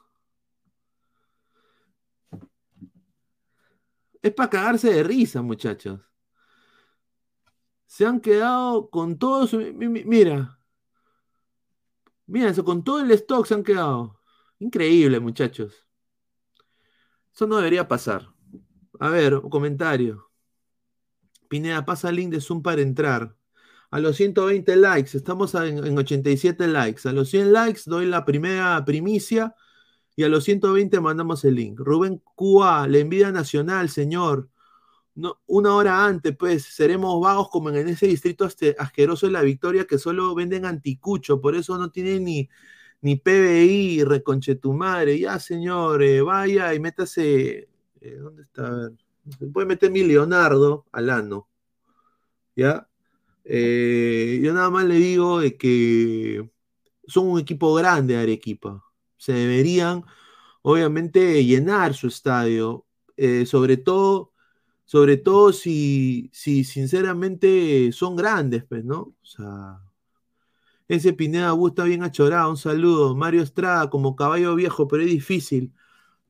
[4.20, 6.00] Es para cagarse de risa, muchachos.
[7.86, 9.58] Se han quedado con todo su.
[9.58, 10.58] Mira.
[12.26, 14.20] Mira eso, con todo el stock se han quedado.
[14.58, 15.86] Increíble, muchachos.
[17.34, 18.28] Eso no debería pasar.
[19.00, 20.30] A ver, un comentario.
[21.48, 23.36] Pineda, pasa el link de Zoom para entrar.
[23.92, 27.08] A los 120 likes, estamos en, en 87 likes.
[27.08, 29.54] A los 100 likes doy la primera primicia
[30.16, 31.78] y a los 120 mandamos el link.
[31.80, 34.48] Rubén Cua, la envidia nacional, señor.
[35.14, 39.86] No, una hora antes, pues, seremos vagos como en ese distrito asqueroso de la Victoria
[39.86, 42.48] que solo venden anticucho, por eso no tienen ni,
[43.02, 45.18] ni PBI, reconche tu madre.
[45.18, 47.68] Ya, señor, eh, vaya y métase.
[48.00, 48.66] eh, ¿Dónde está?
[48.68, 48.92] A ver.
[49.52, 51.48] Puede meter mi Leonardo al ano.
[52.56, 52.88] ¿Ya?
[53.44, 56.48] Eh, yo nada más le digo de que
[57.06, 58.84] son un equipo grande Arequipa.
[59.18, 60.04] Se deberían,
[60.62, 62.86] obviamente, llenar su estadio.
[63.16, 64.32] eh, sobre todo,
[64.86, 69.00] sobre todo si, si sinceramente son grandes, pues, ¿no?
[69.22, 69.80] O sea,
[70.88, 72.50] ese Pineda Bu está bien achorado.
[72.50, 73.14] Un saludo.
[73.16, 75.72] Mario Estrada, como caballo viejo, pero es difícil.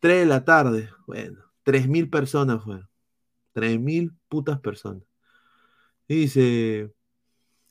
[0.01, 0.91] 3 de la tarde.
[1.07, 2.89] Bueno, 3.000 personas fueron.
[3.53, 5.05] 3.000 putas personas.
[6.09, 6.93] Dice,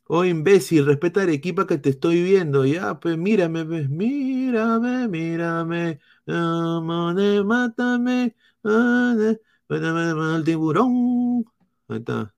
[0.07, 2.65] oh imbécil, respeta a Arequipa que te estoy viendo.
[2.65, 5.99] Ya, pues mírame, pues, mírame, mírame.
[6.27, 8.35] Amane, mátame.
[8.63, 11.45] al tiburón.
[11.87, 12.33] Ahí está.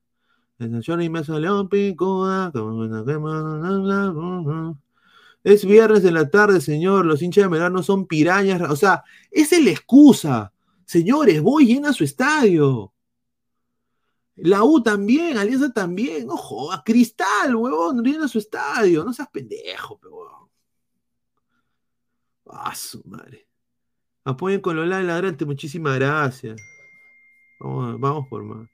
[0.58, 2.52] y me salió picuda,
[5.44, 7.06] Es viernes de la tarde, señor.
[7.06, 8.62] Los hinchas de Melgar no son pirañas.
[8.70, 10.52] O sea, es la excusa.
[10.86, 12.93] Señores, voy llena su estadio.
[14.36, 16.26] La U también, Alianza también.
[16.26, 16.82] No jodas.
[16.84, 19.04] Cristal, huevón, llena su estadio.
[19.04, 20.48] No seas pendejo, huevón.
[22.46, 23.48] Ah, su madre.
[24.24, 25.44] Apoyen con Lola y Ladrante.
[25.44, 26.60] Muchísimas gracias.
[27.60, 28.68] Vamos, vamos por más.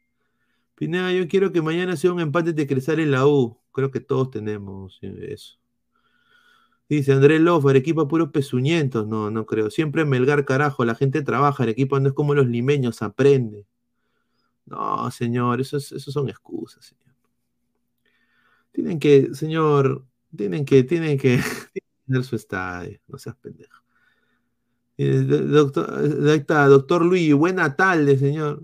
[0.75, 3.59] Pineda, yo quiero que mañana sea un empate de crecer en la U.
[3.73, 5.59] Creo que todos tenemos eso.
[6.89, 9.07] Dice Andrés Loff, Arequipa puro pezuñentos.
[9.07, 9.71] No, no creo.
[9.71, 10.85] Siempre Melgar, carajo.
[10.85, 11.63] La gente trabaja.
[11.63, 13.67] Arequipa no es como los limeños, aprende.
[14.71, 17.15] No, señor, eso, es- son excusas, señor.
[18.73, 20.07] Tienen que, señor,
[20.37, 21.39] tienen que, tienen que
[22.07, 23.01] tener su estadio.
[23.09, 23.83] No seas pendejo.
[24.99, 25.87] Eh, do- Doctor,
[26.29, 28.63] ahí está, doctor Luis, buena tarde, señor.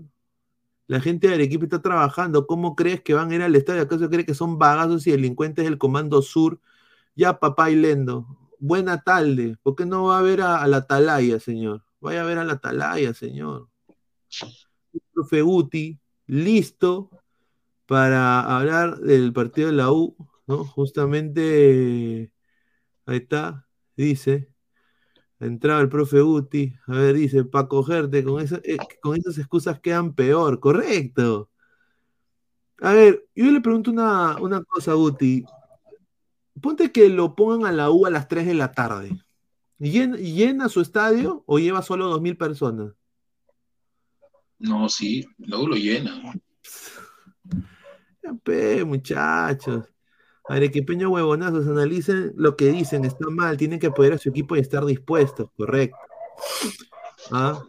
[0.87, 2.47] La gente de Arequipa está trabajando.
[2.47, 3.83] ¿Cómo crees que van a ir al estadio?
[3.83, 6.61] ¿Acaso cree que son vagazos y delincuentes del Comando Sur?
[7.15, 8.27] Ya, papá y Lendo.
[8.59, 9.57] Buena tarde.
[9.63, 11.83] ¿Por qué no va a ver a la Atalaya, señor?
[12.01, 13.69] Vaya a ver a la Atalaya, señor.
[15.13, 17.09] Profe Guti, listo
[17.85, 20.15] para hablar del partido de la U,
[20.47, 20.63] ¿no?
[20.65, 22.31] Justamente,
[23.05, 24.49] ahí está, dice,
[25.39, 29.79] entraba el profe Guti, a ver, dice, para cogerte, con, esa- eh, con esas excusas
[29.79, 31.49] quedan peor, correcto.
[32.81, 35.43] A ver, yo le pregunto una, una cosa, Guti.
[36.61, 39.17] Ponte que lo pongan a la U a las 3 de la tarde.
[39.79, 42.93] ¿Llen- ¿Llena su estadio o lleva solo 2.000 personas?
[44.59, 46.21] No, sí, luego lo llena.
[48.43, 49.85] Pe, muchachos.
[50.49, 54.59] Arequipeños huevonazos, analicen lo que dicen, está mal, tienen que apoyar a su equipo y
[54.59, 55.97] estar dispuestos, correcto.
[57.31, 57.61] Ah.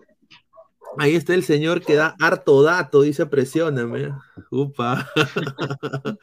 [0.97, 4.13] Ahí está el señor que da harto dato, dice presióname.
[4.51, 5.09] Upa.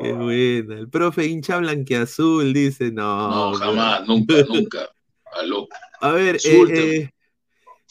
[0.00, 0.78] Qué buena.
[0.78, 3.52] El profe hincha blanqueazul dice, no.
[3.52, 4.88] No, jamás, nunca, nunca.
[5.40, 5.68] Aló.
[6.00, 7.10] A ver, eh, eh,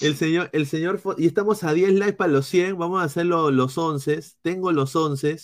[0.01, 3.25] el señor, el señor, y estamos a 10 likes para los 100, vamos a hacer
[3.27, 5.37] lo- los 11, tengo los 11,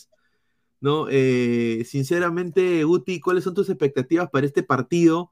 [0.81, 1.07] ¿no?
[1.09, 5.31] Eh, sinceramente, Guti, ¿cuáles son tus expectativas para este partido?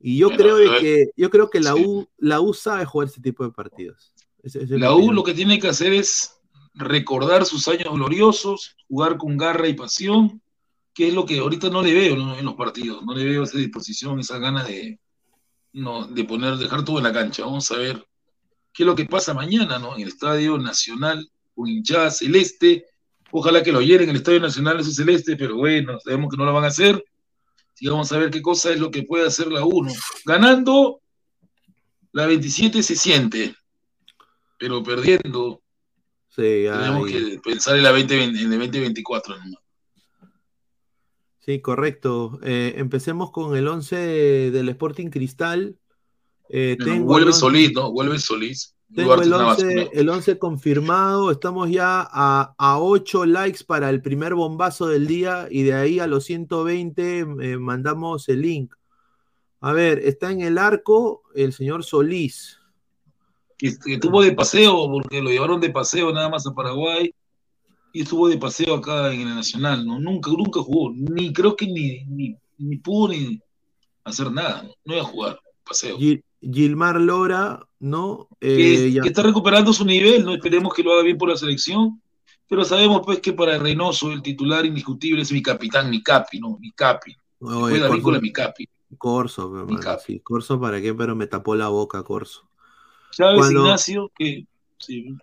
[0.00, 1.84] Y yo Bueno, creo de que, yo creo que la sí.
[1.86, 4.14] U, la U sabe jugar este tipo de partidos.
[4.42, 6.38] Es La U lo que tiene que hacer es
[6.74, 10.42] recordar sus años gloriosos, jugar con garra y pasión,
[10.92, 13.58] que es lo que ahorita no le veo en los partidos, no le veo esa
[13.58, 15.00] disposición, esa ganas de,
[15.72, 17.44] no, de poner, dejar todo en la cancha.
[17.44, 18.06] Vamos a ver
[18.74, 19.94] qué es lo que pasa mañana, ¿no?
[19.94, 22.86] En el Estadio Nacional, con hinchada celeste.
[23.30, 26.44] Ojalá que lo llenen en el Estadio Nacional ese celeste, pero bueno, sabemos que no
[26.44, 27.02] lo van a hacer.
[27.80, 29.92] Y vamos a ver qué cosa es lo que puede hacer la 1.
[30.26, 31.00] Ganando,
[32.12, 33.56] la 27 se siente,
[34.58, 35.64] pero perdiendo,
[36.34, 39.36] Sí, tenemos que pensar en, la 20, en el 2024.
[39.36, 39.56] ¿no?
[41.38, 42.40] sí, correcto.
[42.42, 45.78] Eh, empecemos con el 11 del Sporting Cristal.
[46.48, 47.92] Eh, tengo vuelve el 11 Solís, ¿no?
[47.92, 48.74] Vuelve Solís.
[48.94, 49.90] Tengo el es una 11, basura.
[49.92, 51.30] el 11 confirmado.
[51.30, 55.98] Estamos ya a, a 8 likes para el primer bombazo del día y de ahí
[55.98, 58.74] a los 120 eh, mandamos el link.
[59.60, 62.58] A ver, está en el arco el señor Solís.
[63.56, 67.12] que, que estuvo de paseo, porque lo llevaron de paseo nada más a Paraguay,
[67.94, 69.98] y estuvo de paseo acá en el Nacional, ¿no?
[70.00, 73.40] Nunca, nunca jugó, ni creo que ni, ni, ni pudo ni
[74.02, 74.74] hacer nada, ¿no?
[74.84, 75.96] No iba a jugar, paseo.
[76.52, 78.28] Gilmar Lora, ¿no?
[78.40, 80.34] que, Eh, que está recuperando su nivel, ¿no?
[80.34, 82.00] Esperemos que lo haga bien por la selección,
[82.48, 86.58] pero sabemos pues que para Reynoso el titular indiscutible es mi capitán, mi capi, ¿no?
[86.60, 87.16] Mi capi.
[87.40, 88.68] Oye, Corso- con la mi capi.
[88.96, 92.48] Corso, pe, mano, sí, Corso para qué, pero me tapó la boca, Corso.
[93.10, 94.46] Chávez Cuando- Ignacio, que
[94.78, 95.16] sí,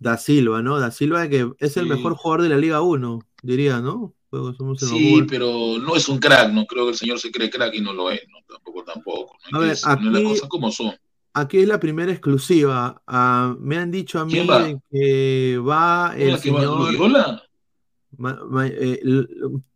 [0.00, 0.80] Da Silva, ¿no?
[0.80, 1.90] Da Silva que es el Sí.
[1.90, 4.14] mejor jugador de la Liga 1, diría, ¿no?
[4.56, 7.74] Somos Sí, pero no es un crack, no creo que el señor se cree crack
[7.74, 9.36] y no lo es, no, tampoco, tampoco.
[9.52, 10.92] No, A ver, Es- no es las aquí- cosas como son.
[11.34, 13.02] Aquí es la primera exclusiva.
[13.06, 14.66] Ah, me han dicho a mí ¿Quién va?
[14.90, 16.38] que va ¿Quién el va?
[16.38, 17.42] señor ¿Loyola?
[18.16, 19.00] Ma- ma- eh,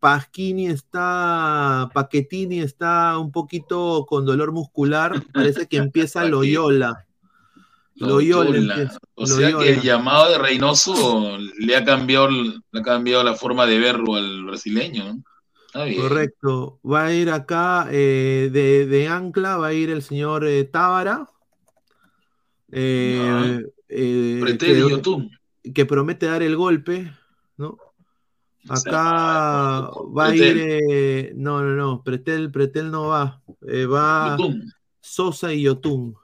[0.00, 5.22] Pasquini está, Paquetini está un poquito con dolor muscular.
[5.32, 7.06] Parece que empieza Loyola.
[7.96, 8.74] Loyola.
[8.74, 8.98] empieza.
[9.14, 13.66] O sea que el llamado de Reynoso le ha cambiado, le ha cambiado la forma
[13.66, 15.22] de verlo al brasileño, ¿no?
[15.66, 16.00] Está bien.
[16.02, 16.78] Correcto.
[16.88, 21.28] Va a ir acá eh, de, de ancla, va a ir el señor eh, Tábara.
[22.72, 25.00] eh, eh, Pretel y
[25.62, 27.12] que- que promete dar el golpe,
[27.56, 27.78] ¿no?
[28.68, 30.56] Acá va a ir,
[30.90, 34.72] eh, no, no, no, Pretel, Pretel no va, eh, va Yotun.
[35.00, 36.14] Sosa y Yotun,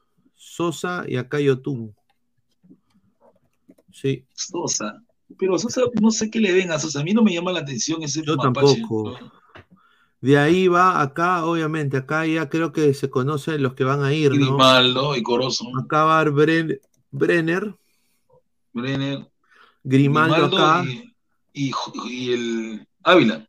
[0.51, 1.95] Sosa y acá Yotun.
[3.93, 5.01] Sí, Sosa.
[5.39, 7.01] Pero Sosa, no sé qué le ven a Sosa.
[7.01, 8.81] A mí no me llama la atención ese yo mapache.
[8.81, 9.17] tampoco.
[10.21, 14.13] De ahí va acá, obviamente, acá ya creo que se conocen los que van a
[14.13, 14.37] ir, ¿no?
[14.37, 15.67] Grimaldo y Corozo.
[15.81, 16.81] Acá va Bren-
[17.13, 17.75] Brenner,
[18.73, 19.31] Brenner.
[19.85, 20.85] Grimaldo, acá.
[21.53, 21.73] Y, y-
[22.09, 23.49] y el Ávila.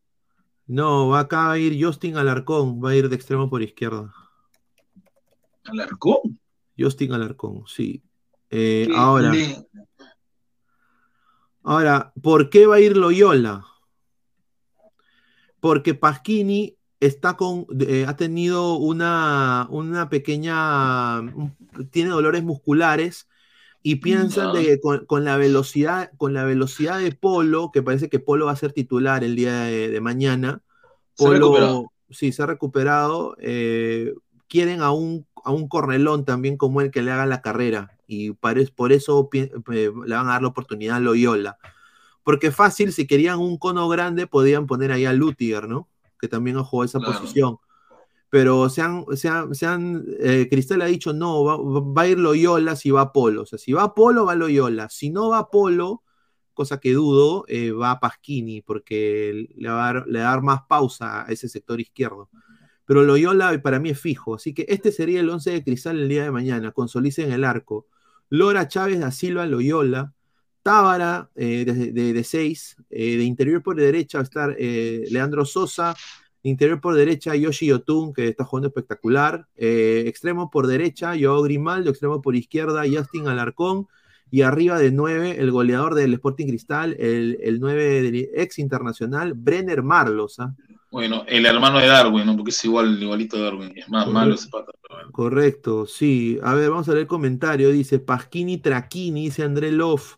[0.68, 4.14] No, va acá va a ir Justin Alarcón, va a ir de extremo por izquierda.
[5.66, 6.40] ¿Alarcón?
[6.78, 8.02] Justin Alarcón, sí.
[8.50, 9.32] Eh, ahora,
[11.64, 13.66] ahora, ¿por qué va a ir Loyola?
[15.60, 21.22] Porque Pasquini está con, eh, ha tenido una, una pequeña,
[21.92, 23.28] tiene dolores musculares
[23.84, 28.10] y piensan de que con, con la velocidad, con la velocidad de Polo, que parece
[28.10, 30.62] que Polo va a ser titular el día de, de mañana,
[31.16, 31.92] Se Polo, recuperado.
[32.10, 34.14] sí, se ha recuperado, eh,
[34.48, 38.32] quieren a un, a un cornelón también como el que le haga la carrera y
[38.32, 41.58] por eso eh, le van a dar la oportunidad a Loyola.
[42.24, 45.88] Porque fácil, si querían un cono grande, podían poner ahí a Lutiger, ¿no?
[46.20, 47.20] Que también ha jugado esa Claro.
[47.20, 47.58] posición.
[48.30, 52.08] Pero se han, se han- se han, eh, Cristal ha dicho, no, va, va a
[52.08, 53.42] ir Loyola si va Polo.
[53.42, 54.88] O sea, si va Polo, va Loyola.
[54.90, 56.04] Si no va Polo,
[56.54, 60.44] cosa que dudo, eh, va Pasquini, porque le va, a dar, le va a dar
[60.44, 62.30] más pausa a ese sector izquierdo.
[62.86, 64.36] Pero Loyola para mí es fijo.
[64.36, 67.32] Así que este sería el 11 de Cristal el día de mañana, con Solís en
[67.32, 67.88] el arco.
[68.30, 70.14] Lora Chávez da Silva Loyola.
[70.64, 72.78] Tábara eh, de 6.
[72.90, 75.96] de interior por derecha va a estar eh, Leandro Sosa.
[76.44, 79.48] De interior por derecha Yoshi Yotun, que está jugando espectacular.
[79.56, 81.90] Eh, extremo por derecha Joao Grimaldo.
[81.90, 83.88] Extremo por izquierda Justin Alarcón.
[84.34, 89.34] Y arriba de 9, el goleador del Sporting Cristal, el, el 9 del ex internacional,
[89.34, 90.38] Brenner Marlos.
[90.92, 90.94] ¿Ah?
[90.94, 92.36] Bueno, el hermano de Darwin, ¿no?
[92.36, 93.72] Porque es igual, igualito de Darwin.
[93.76, 94.72] Es más malo ese pata.
[94.90, 95.12] bueno.
[95.12, 96.38] Correcto, sí.
[96.44, 97.70] A ver, vamos a leer el comentario.
[97.72, 100.16] Dice Pasquini Traquini, dice André Loff.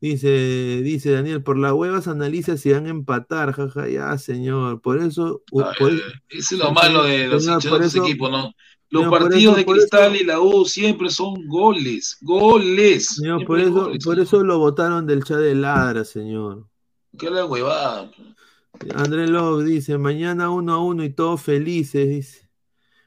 [0.00, 4.80] Dice, dice Daniel, por las huevas analiza si van a empatar, jaja, ya, señor.
[4.80, 5.42] Por eso.
[5.52, 5.92] Ay, por-
[6.30, 8.54] Ese es lo malo de los hinchas por eso- equipos, ¿no?
[8.88, 13.06] Los partidos eso- de Cristal eso- y la U siempre son goles, goles.
[13.16, 14.04] señor, por eso, goles.
[14.04, 16.66] por eso lo votaron del chat de ladra, señor.
[17.18, 18.10] ¿Qué la huevada?
[18.94, 22.48] André Love dice, mañana uno a uno y todos felices, dice.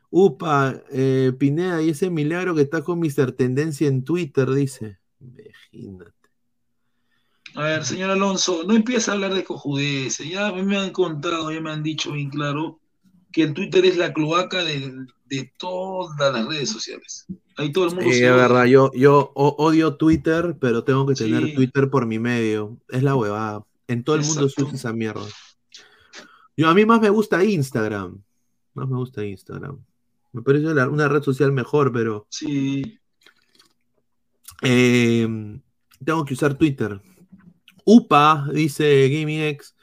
[0.09, 3.31] Upa, eh, Pineda, y ese milagro que está con Mr.
[3.31, 4.99] Tendencia en Twitter, dice.
[5.71, 6.11] Imagínate.
[7.55, 10.27] A ver, señor Alonso, no empieza a hablar de cojudeces.
[10.29, 12.79] Ya me han contado, ya me han dicho bien claro
[13.31, 17.25] que el Twitter es la cloaca de, de todas las redes sociales.
[17.57, 21.15] Ahí todo el mundo Sí, se es verdad, yo, yo odio Twitter, pero tengo que
[21.15, 21.53] tener Sí.
[21.53, 22.77] Twitter por mi medio.
[22.89, 23.63] Es la huevada.
[23.87, 25.25] En todo el mundo se usa esa mierda.
[26.55, 28.21] Yo, a mí más me gusta Instagram.
[28.73, 29.79] Más me gusta Instagram.
[30.33, 32.97] Me parece una red social mejor, pero Sí.
[34.61, 35.27] eh,
[36.03, 37.01] tengo que usar Twitter.
[37.85, 39.75] UPA, dice GamingX.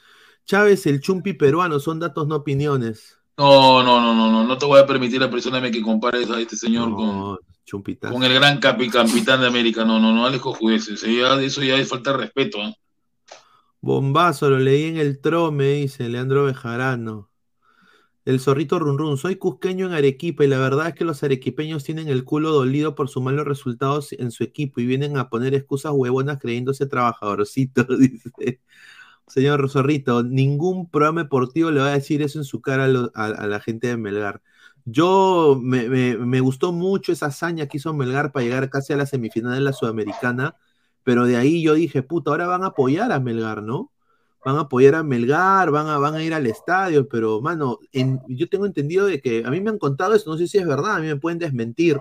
[0.45, 3.17] Chávez, el chumpi peruano, son datos, no opiniones.
[3.37, 6.57] No, no, no, no, no, no te voy a permitir apresurarme que compares a este
[6.57, 8.13] señor con, No, chumpitazo.
[8.13, 9.85] con el gran capi, capitán de América.
[9.85, 11.03] No, no, no, Alex cojudeces.
[11.05, 12.59] Eh, ya- eso ya es falta de respeto.
[12.59, 12.75] ¿eh?
[13.83, 17.31] Bombazo, lo leí en el Trome, dice Leandro Bejarano.
[18.25, 19.19] El zorrito run run.
[19.19, 22.95] Soy cusqueño en Arequipa y la verdad es que los arequipeños tienen el culo dolido
[22.95, 27.85] por sus malos resultados en su equipo y vienen a poner excusas huevonas creyéndose trabajadorcito,
[27.99, 28.31] dice.
[29.27, 33.47] Señor Zorrito, ningún programa deportivo le va a decir eso en su cara a, a-
[33.47, 34.43] la gente de Melgar.
[34.85, 38.97] Yo me, me- me gustó mucho esa hazaña que hizo Melgar para llegar casi a
[38.97, 40.57] la semifinal de la Sudamericana,
[41.05, 43.93] pero de ahí yo dije, puta, ahora van a apoyar a Melgar, ¿no?
[44.45, 48.21] Van a apoyar a Melgar, van a, van a ir al estadio, pero, mano, en-
[48.29, 50.67] yo tengo entendido de que a mí me han contado eso, no sé si es
[50.67, 51.99] verdad, a mí me pueden desmentir,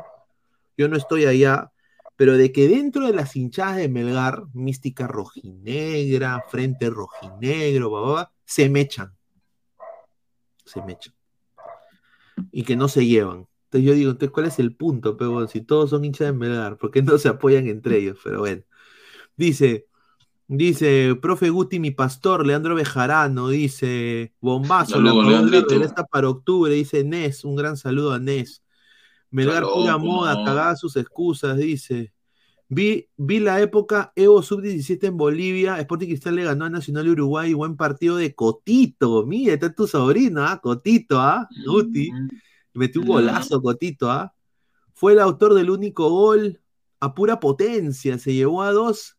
[0.77, 1.71] yo no estoy allá,
[2.15, 8.69] pero de que dentro de las hinchadas de Melgar, mística rojinegra, frente rojinegro, bla, se
[8.69, 9.13] mechan.
[10.65, 11.13] Se mechan.
[12.51, 13.47] Y que no se llevan.
[13.65, 16.77] Entonces yo digo, entonces, ¿cuál es el punto, pero si todos son hinchas de Melgar?
[16.77, 18.17] ¿Por qué no se apoyan entre ellos?
[18.23, 18.63] Pero bueno.
[19.39, 19.87] Dice,
[20.49, 27.05] dice, profe Guti, mi pastor, Leandro Bejarano, dice, bombazo, Saludos, la regresa para octubre, dice
[27.05, 28.61] Nes, un gran saludo a Nes.
[29.31, 30.43] Melgar Claro, pura moda, no.
[30.43, 32.11] cagada sus excusas, dice.
[32.67, 37.11] Vi, vi la época Evo Sub-17 en Bolivia, Sporting Cristal le ganó a Nacional de
[37.11, 40.59] Uruguay, buen partido de Cotito, mira, está tu sobrino, ¿ah?
[40.61, 41.47] Cotito, ¿ah?
[41.65, 42.11] Guti,
[42.73, 44.33] metió un golazo Cotito, ¿ah?
[44.93, 46.59] Fue el autor del único gol
[46.99, 49.15] a pura potencia, se llevó a dos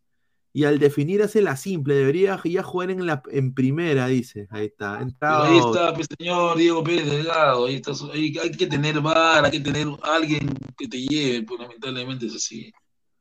[0.53, 4.67] y al definir hace la simple, debería ya jugar en, la, en primera, dice, ahí
[4.67, 7.67] está, entrado, ahí está, pues, señor Diego Pérez Delgado.
[7.67, 11.61] Ahí está, ahí hay que tener VAR, hay que tener alguien que te lleve, pues
[11.61, 12.73] lamentablemente es así.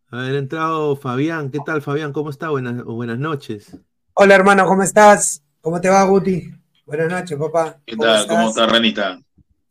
[0.10, 2.14] a ver, entrado Fabián, ¿qué tal Fabián?
[2.14, 2.49] ¿Cómo está?
[2.49, 3.77] Buenas, buenas noches.
[4.14, 5.43] Hola hermano, ¿cómo estás?
[5.61, 6.51] ¿Cómo te va, Guti?
[6.85, 7.80] Buenas noches, papá.
[7.85, 8.27] ¿Qué ¿Cómo tal?
[8.27, 9.22] ¿Cómo está, Ranita?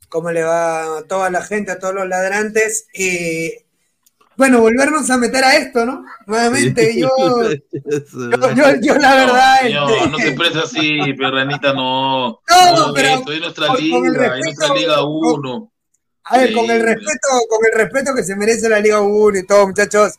[0.08, 2.86] ¿Cómo le va a toda la gente, a todos los ladrantes?
[2.94, 3.50] Y
[4.38, 6.04] bueno, volvernos a meter a esto, ¿no?
[6.26, 7.10] Nuevamente, yo,
[7.42, 9.56] yo, yo, yo la verdad.
[9.74, 12.40] No, este, no se expresa así, pero Ranita no.
[12.48, 13.98] No, pero esto es nuestra con- con liga,
[14.38, 15.72] es nuestra respeto, Liga 1.
[16.30, 19.46] A ver, con el respeto, con el respeto que se merece la Liga 1 y
[19.46, 20.14] todo, muchachos.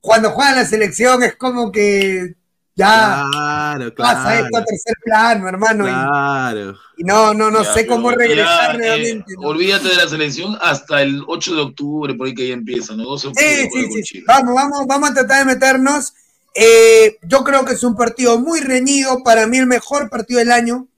[0.00, 2.34] Cuando juega la selección es como que
[2.76, 5.84] Ya Claro, pasa esto a tercer plano, hermano.
[5.84, 6.76] Claro.
[6.96, 11.02] Y, no, no, no Ya, sé cómo regresar ya, eh, olvídate de la selección hasta
[11.02, 13.04] el 8 de octubre, por ahí que ya empieza, ¿no?
[13.04, 14.02] 12 de octubre Sí, sí, sí.
[14.02, 14.24] Chile.
[14.26, 16.14] Vamos, vamos, vamos a tratar de meternos.
[16.54, 19.22] Eh, yo creo que es un partido muy reñido.
[19.22, 20.88] Para mí, el mejor partido del año.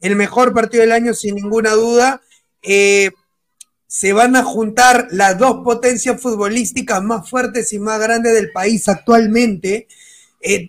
[0.00, 2.20] El mejor partido del año, sin ninguna duda.
[2.62, 3.10] Eh,
[3.86, 8.88] se van a juntar las dos potencias futbolísticas más fuertes y más grandes del país
[8.88, 9.88] actualmente.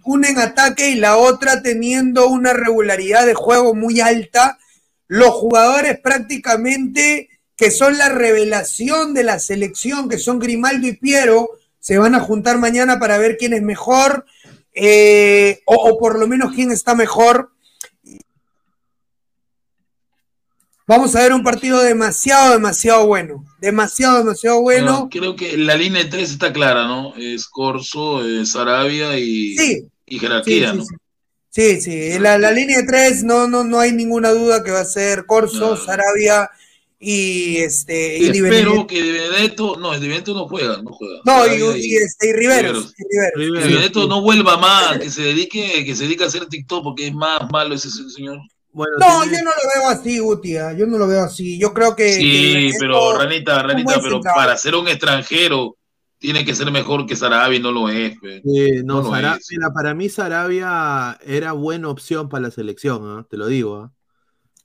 [0.04, 4.58] Una en ataque y la otra teniendo una regularidad de juego muy alta.
[5.08, 7.30] Los jugadores prácticamente
[7.62, 12.20] que son la revelación de la selección, que son Grimaldo y Piero, se van a
[12.20, 14.26] juntar mañana para ver quién es mejor,
[14.74, 17.51] eh, o por lo menos quién está mejor.
[20.88, 23.46] Vamos a ver un partido demasiado, demasiado bueno.
[23.60, 24.92] Demasiado, demasiado bueno.
[24.92, 27.14] Bueno, creo que la línea de tres está clara, ¿no?
[27.16, 29.86] Es Corso, es Arabia y, Sí.
[30.06, 30.86] y jerarquía, Sí, sí, ¿no?
[30.86, 30.96] sí.
[31.54, 34.80] Sí, sí, la, la línea de tres no, no, no hay ninguna duda que va
[34.80, 36.50] a ser Corso, Sarabia
[36.98, 41.20] y este y Espero que Di Benedetto, no, Di Benedetto no juega, no juega.
[41.26, 42.94] No, y, Sarabia y, este, y Riveros.
[44.08, 47.42] no vuelva más, que se dedique, que se dedique a hacer TikTok porque es más
[47.52, 48.40] malo ese señor.
[48.74, 51.60] Bueno, No, yo no lo veo así, Guti, ah, yo no lo veo así.
[51.60, 52.14] Yo creo que.
[52.14, 54.34] Sí, pero Ranita, Ranita, pero central.
[54.36, 55.76] para ser un extranjero
[56.18, 58.14] tiene que ser mejor que Sarabia y no lo es.
[58.22, 59.48] Sí, no, No es.
[59.52, 63.26] mira, para mí Sarabia era buena opción para la selección, ¿ah?
[63.30, 63.76] te lo digo.
[63.78, 63.92] ¿ah?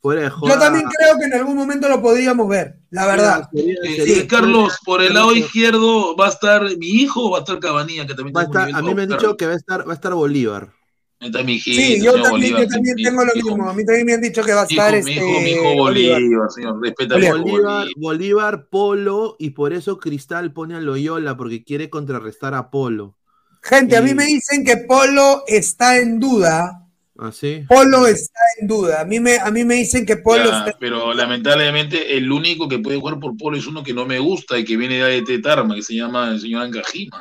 [0.02, 3.48] Fuera de joda, Yo también creo que en algún momento lo podríamos ver, la verdad.
[3.52, 7.38] sería- Eh, eh, Carlos, por el lado izquierdo va a estar mi hijo o va
[7.38, 9.52] a estar Cabanilla, que también va a estar- a mí me han dicho que va
[9.54, 10.68] a estar, va a estar Bolívar.
[11.18, 13.48] Está mi hijito, Sí, yo señor también, Bolívar, yo también mi- tengo lo hijo.
[13.48, 13.70] mismo.
[13.70, 15.12] A mí también me han dicho que va a Hijo, estar mi este.
[15.14, 16.20] hijo, mi hijo Bolívar,
[16.54, 17.88] señor, respeta al hijo Bolívar, Bolívar.
[17.96, 23.16] Bolívar, Polo, y por eso Cristal pone a Loyola, porque quiere contrarrestar a Polo.
[23.62, 26.82] Gente, a mí me dicen que Polo está en duda.
[27.18, 27.64] ¿Así?
[27.66, 29.00] Polo está en duda.
[29.00, 30.76] A mí me, a mí me dicen que Polo Ya, está.
[30.78, 34.58] pero lamentablemente el único que puede jugar por Polo es uno que no me gusta
[34.58, 37.16] y que viene de AET Tarma, que se llama el señor Ancajina.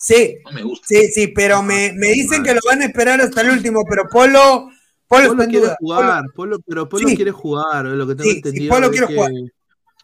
[0.00, 0.86] Sí, No me gusta.
[0.88, 3.82] sí, sí, pero me, me dicen que lo van a esperar hasta el último.
[3.88, 4.70] Pero Polo,
[5.08, 5.76] Polo, Polo quiere duda.
[5.80, 7.16] jugar, Polo, pero Polo Sí.
[7.16, 8.74] quiere jugar, lo que tengo Sí, sí, entendido.
[8.74, 9.30] Polo quiere que jugar.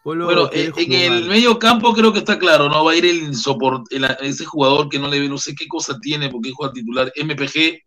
[0.03, 1.17] Polo Bueno, quiere eh, en jugar.
[1.23, 2.83] el medio campo creo que está claro, ¿no?
[2.83, 5.97] Va a ir el el- ese jugador que no le ve, no sé qué cosa
[6.01, 7.81] tiene porque juega titular, MPG.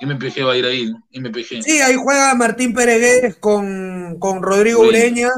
[0.00, 0.98] MPG va a ir ahí, ¿no?
[1.12, 1.62] MPG.
[1.62, 5.30] Sí, ahí juega Martín Peregués con, con Rodrigo Ureña.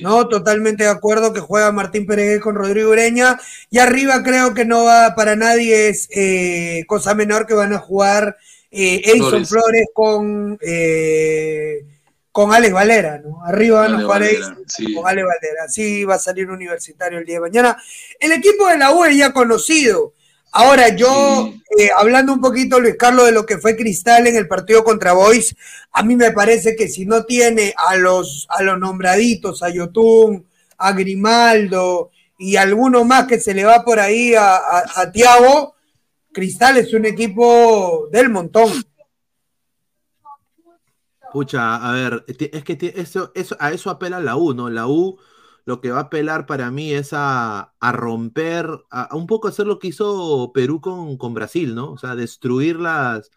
[0.00, 3.38] No, totalmente de acuerdo que juega Martín Peregués con Rodrigo Ureña.
[3.70, 7.78] Y arriba creo que no va para nadie, es eh, cosa menor que van a
[7.78, 8.36] jugar
[8.70, 9.48] eh, Edison Flores.
[9.48, 11.84] Flores, con, eh,
[12.30, 13.44] con Alex Valera, ¿no?
[13.44, 14.94] Arriba van a jugar Valera, Edison sí.
[14.94, 15.64] con Alex Valera.
[15.66, 17.82] Así va a salir universitario el día de mañana.
[18.18, 20.14] El equipo de la U es ya conocido.
[20.52, 21.48] Ahora, yo,
[21.78, 25.14] eh, hablando un poquito, Luis Carlos, de lo que fue Cristal en el partido contra
[25.14, 25.56] Boys,
[25.92, 30.46] a mí me parece que si no tiene a los, a los nombraditos, a Yotun,
[30.76, 35.74] a Grimaldo y alguno más que se le va por ahí a, a, a Tiago,
[36.32, 38.70] Cristal es un equipo del montón.
[41.32, 44.68] Pucha, a ver, es que ti- eso, eso, a eso apela la U, ¿no?
[44.68, 45.18] La U
[45.64, 49.48] lo que va a apelar para mí es a, a romper, a, a un poco
[49.48, 51.92] hacer lo que hizo Perú con, con Brasil, ¿no?
[51.92, 53.30] O sea, destruir las,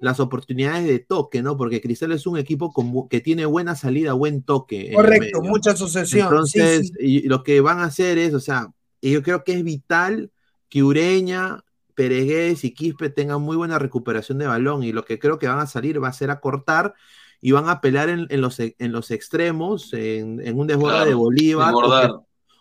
[0.00, 1.56] las oportunidades de toque, ¿no?
[1.56, 4.92] Porque Cristal es un equipo con que tiene buena salida, buen toque.
[4.94, 6.26] Correcto, mucha asociación.
[6.26, 7.06] Entonces, sí, sí.
[7.06, 10.32] y lo que van a hacer es, o sea, yo creo que es vital
[10.68, 11.64] que Ureña,
[11.94, 15.58] Peregués y Quispe tengan muy buena recuperación de balón y lo que creo que van
[15.58, 16.94] a salir va a ser a cortar
[17.42, 20.92] y van a pelar en, en los, e- en los extremos, en, en un desborde
[20.94, 22.08] Claro, de Bolívar, o que,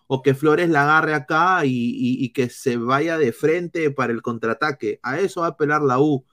[0.07, 4.11] o que Flores la agarre acá y, y- y que se vaya de frente para
[4.11, 4.99] el contraataque.
[5.03, 6.25] A eso va a apelar la U.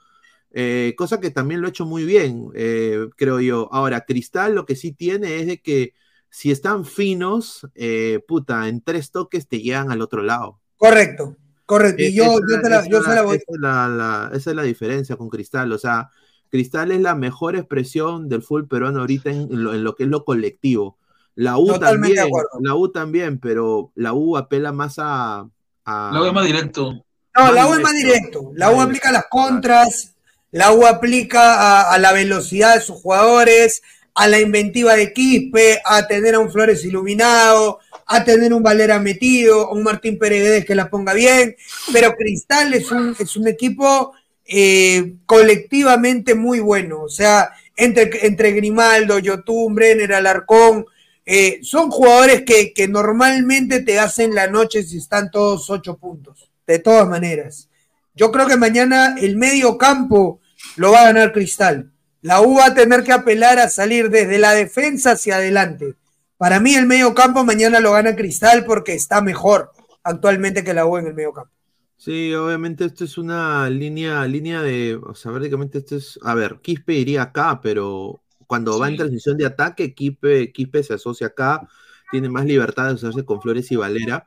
[0.51, 3.69] Eh, cosa que también lo ha hecho muy bien, eh, creo yo.
[3.71, 5.93] Ahora, Cristal lo que sí tiene es de que
[6.31, 10.59] si están finos, eh, puta, en tres toques te llegan al otro lado.
[10.79, 12.01] Correcto, correcto.
[12.03, 13.37] Y Eh, yo, esa- yo, te la, yo se la voy.
[13.37, 15.71] esa es la, la- esa es la diferencia con Cristal.
[15.73, 16.11] O sea,
[16.51, 20.09] Cristal es la mejor expresión del fútbol peruano ahorita en lo, en lo que es
[20.09, 20.97] lo colectivo.
[21.35, 25.49] La U Totalmente también, la U también, pero la U apela más a.
[25.85, 27.05] a- Lo veo más directo.
[27.37, 28.41] No, la U es más directo.
[28.41, 28.53] directo.
[28.55, 30.15] La U aplica las contras,
[30.51, 33.83] la U aplica a, a la velocidad de sus jugadores,
[34.15, 38.99] a la inventiva de Quispe, a tener a un Flores iluminado, a tener un Valera
[38.99, 41.55] metido, a un Martín Pérez que la ponga bien.
[41.93, 44.13] Pero Cristal es un, es un equipo
[44.49, 47.03] eh, colectivamente muy bueno.
[47.03, 50.87] O sea, entre, entre Grimaldo, Yotun, Brenner, Alarcón,
[51.27, 56.51] eh, son jugadores que, que normalmente te hacen la noche si están todos ocho puntos,
[56.67, 57.69] de todas maneras.
[58.15, 60.41] Yo creo que mañana el medio campo
[60.77, 61.93] lo va a ganar Cristal.
[62.23, 65.95] La U va a tener que apelar a salir desde la defensa hacia adelante.
[66.39, 69.71] Para mí el medio campo mañana lo gana Cristal porque está mejor
[70.03, 71.53] actualmente que la U en el medio campo.
[72.01, 76.61] Sí, obviamente esto es una línea, línea de, o sea, prácticamente esto es, a ver,
[76.63, 81.69] Quispe iría acá, pero cuando va en transición de ataque, Quispe, Quispe se asocia acá,
[82.13, 84.27] tiene más libertad de asociarse con Flores y Valera,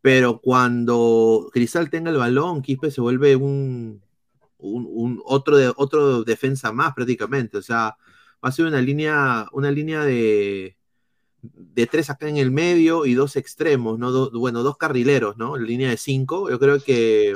[0.00, 4.02] pero cuando Cristal tenga el balón, Quispe se vuelve un,
[4.58, 7.96] un, un otro, de, otro defensa más prácticamente, o sea,
[8.44, 10.76] va a ser una línea, una línea de,
[11.42, 14.10] de tres acá en el medio y dos extremos, ¿no?
[14.12, 15.56] Do- bueno, dos carrileros, ¿no?
[15.56, 16.48] En línea de cinco.
[16.50, 17.32] Yo creo que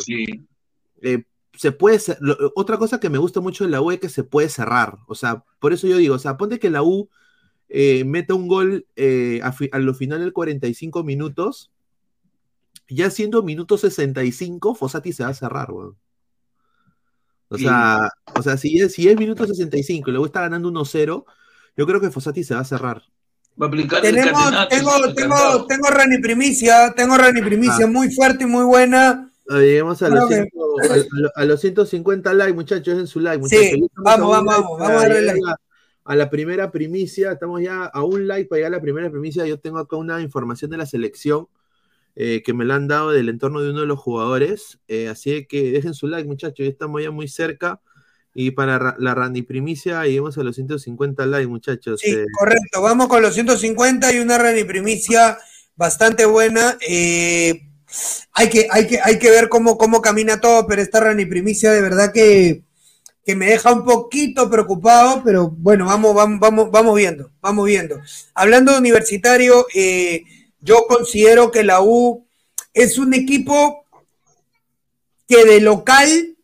[1.02, 1.24] eh,
[1.54, 4.24] se puede lo- otra cosa que me gusta mucho de la U es que se
[4.24, 4.98] puede cerrar.
[5.08, 7.08] O sea, por eso yo digo, o sea, ponte que la U
[7.68, 11.70] eh, meta un gol eh, a, fi- a lo final del 45 minutos.
[12.88, 15.96] Ya siendo minuto 65, Fossati se va a cerrar, weón.
[17.48, 17.64] O Sí.
[17.64, 21.24] sea, o sea si, es, si es minuto 65 y luego está ganando 1-0,
[21.76, 23.02] yo creo que Fossati se va a cerrar.
[23.60, 27.90] Va a aplicar el Tenemos, tengo, el tengo, tengo Rani Primicia, tengo Rani Primicia Ah.
[27.90, 29.30] muy fuerte y muy buena.
[29.48, 32.98] Ah, Llegamos a los, Creo que- 100 a, a lo- a los 150 likes, muchachos,
[32.98, 33.88] en su like, Sí, muchachos.
[33.88, 35.50] Estamos vamos, vamos, like vamos, vamos a darle llegar like.
[35.50, 35.56] a-
[36.08, 39.44] A la primera primicia, estamos ya a un like para llegar a la primera primicia.
[39.46, 41.48] Yo tengo acá una información de la selección
[42.14, 44.78] eh, que me la han dado del entorno de uno de los jugadores.
[44.88, 47.80] eh, así que dejen su like, muchachos, ya estamos ya muy cerca.
[48.38, 52.00] Y para ra- la Randy primicia, lleguemos a los 150 likes, muchachos.
[52.02, 52.26] Sí, eh.
[52.38, 52.82] correcto.
[52.82, 55.38] Vamos con los 150 y una Rani Primicia
[55.74, 56.76] bastante buena.
[56.86, 57.62] Eh,
[58.32, 61.72] hay, que, hay, que, hay que ver cómo, cómo camina todo, pero esta Rani Primicia
[61.72, 62.62] de verdad que,
[63.24, 68.02] que me deja un poquito preocupado, pero bueno, vamos, vamos, vamos, vamos viendo, vamos viendo.
[68.34, 70.24] Hablando de universitario, eh,
[70.60, 72.26] yo considero que la U
[72.74, 73.86] es un equipo
[75.26, 76.36] que de local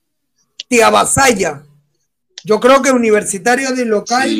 [0.70, 1.64] te avasalla.
[2.44, 4.30] Yo creo que universitario de local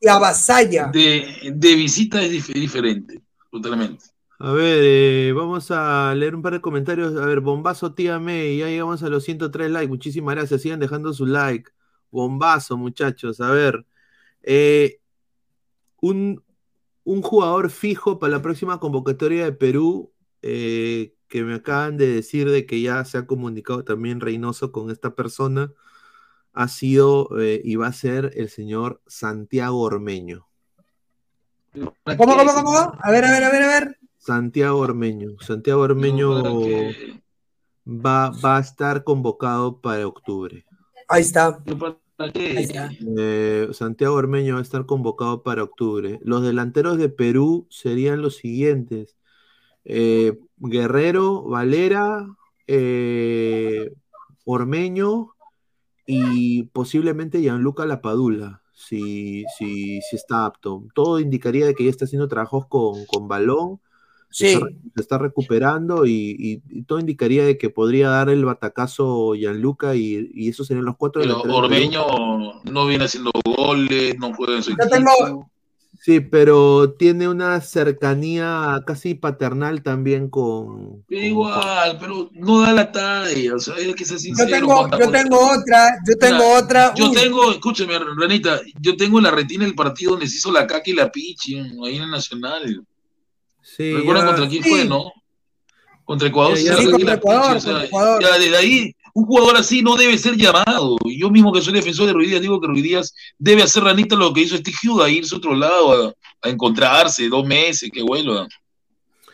[0.00, 0.86] te avasalla.
[0.92, 4.04] De, de visita es dif- diferente, totalmente.
[4.38, 7.16] A ver, eh, vamos a leer un par de comentarios.
[7.16, 9.88] A ver, bombazo, tía May, ya llegamos a los 103 likes.
[9.88, 11.70] Muchísimas gracias, sigan dejando su like.
[12.10, 13.40] Bombazo, muchachos.
[13.40, 13.86] A ver,
[14.42, 15.00] eh,
[16.00, 16.42] un,
[17.04, 22.50] un jugador fijo para la próxima convocatoria de Perú, eh, que me acaban de decir
[22.50, 25.72] de que ya se ha comunicado también Reynoso con esta persona,
[26.56, 30.48] ha sido eh, y va a ser el señor Santiago Ormeño.
[31.74, 32.92] ¿Cómo, cómo, cómo?
[32.98, 33.98] A ver, a ver, a ver, a ver.
[34.16, 35.36] Santiago Ormeño.
[35.40, 36.42] Santiago Ormeño
[37.86, 40.64] va, va a estar convocado para octubre.
[41.08, 41.62] Ahí está.
[43.18, 46.18] Eh, Santiago Ormeño va a estar convocado para octubre.
[46.22, 49.18] Los delanteros de Perú serían los siguientes.
[49.84, 52.26] Eh, Guerrero, Valera,
[52.66, 53.92] eh,
[54.46, 55.35] Ormeño
[56.06, 60.84] y posiblemente Gianluca Lapadula, si, si, si está apto.
[60.94, 63.80] Todo indicaría de que ya está haciendo trabajos con, con balón,
[64.30, 64.54] se Sí.
[64.54, 69.34] está, se está recuperando y, y- y todo indicaría de que podría dar el batacazo
[69.34, 71.40] Gianluca y, y esos serían los cuatro Pero.
[71.42, 72.04] Ormeño
[72.64, 74.88] no viene haciendo goles, no juega en su equipo.
[74.90, 75.50] tengo,
[76.06, 81.04] Sí, pero tiene una cercanía casi paternal también con...
[81.08, 84.48] Igual, pero no da la talla, o sea, hay que ser yo sincero.
[84.48, 86.94] tengo, Juanca, yo tengo otra, yo tengo Mira, otra.
[86.94, 90.52] Yo Uy, tengo, escúchame, Renita, yo tengo en la retina el partido donde se hizo
[90.52, 92.84] la caca y la pichi, ahí en el Nacional.
[93.60, 94.70] Sí, ¿Recuerdan ya- contra quién Sí.
[94.70, 95.10] fue, no?
[96.04, 96.72] Contra Ecuador, Ya, se ya.
[96.74, 98.22] hizo Sí, la caca y contra la Ecuador, pichi, o sea, contra Ecuador.
[98.22, 100.98] ya desde ahí, un jugador así no debe ser llamado.
[101.06, 104.14] Yo mismo que soy defensor de Ruiz Díaz, digo que Ruiz Díaz debe hacer Ranita
[104.14, 108.02] lo que hizo Steve Huda, irse a otro lado a, a encontrarse dos meses, que
[108.02, 108.46] vuelva.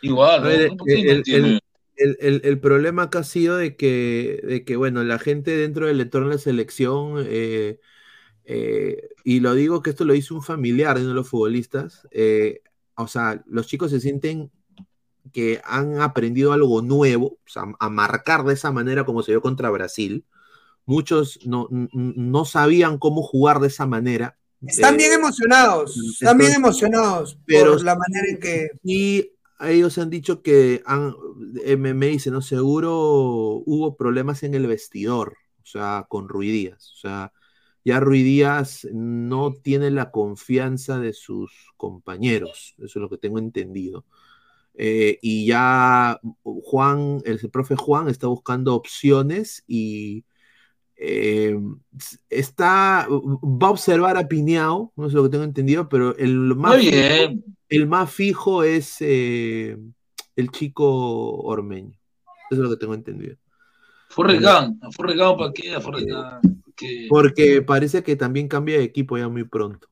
[0.01, 0.49] Igual, ¿no?
[0.49, 1.61] ver, No, ¿por qué el, el-
[1.97, 5.89] el- el- el problema acá ha sido de que, de que, bueno, la gente dentro
[5.89, 7.81] del entorno de la selección, eh,
[8.45, 12.07] eh, y lo digo que esto lo hizo un familiar de uno de los futbolistas,
[12.13, 12.61] eh,
[12.97, 14.51] o sea, los chicos se sienten
[15.33, 19.43] que han aprendido algo nuevo, o sea, a marcar de esa manera como se dio
[19.43, 20.25] contra Brasil.
[20.85, 24.37] Muchos no, no sabían cómo jugar de esa manera.
[24.67, 28.71] están Eh, bien emocionados, están bien emocionados pero por la manera en que.
[28.83, 29.31] y
[29.61, 31.15] ellos han dicho que han,
[31.65, 32.43] eh, me, me dice, ¿no?
[32.43, 36.93] Seguro hubo problemas en el vestidor, o sea, con Rui Díaz.
[36.93, 37.33] O sea,
[37.85, 43.39] ya Rui Díaz no tiene la confianza de sus compañeros, eso es lo que tengo
[43.39, 44.05] entendido.
[44.75, 50.25] Eh, y ya Juan, el profe Juan está buscando opciones y
[50.97, 51.59] eh,
[52.31, 56.77] está, va a observar a Piñao, no es lo que tengo entendido, pero el más,
[56.77, 57.35] Muy fijo,
[57.69, 59.77] el más fijo es eh,
[60.37, 61.99] el chico Ormeño.
[62.51, 63.37] Eso es lo que tengo entendido.
[64.09, 67.07] Forrest Gump, a Gump, ¿para qué?
[67.09, 69.89] Porque parece que también cambia de equipo ya muy pronto.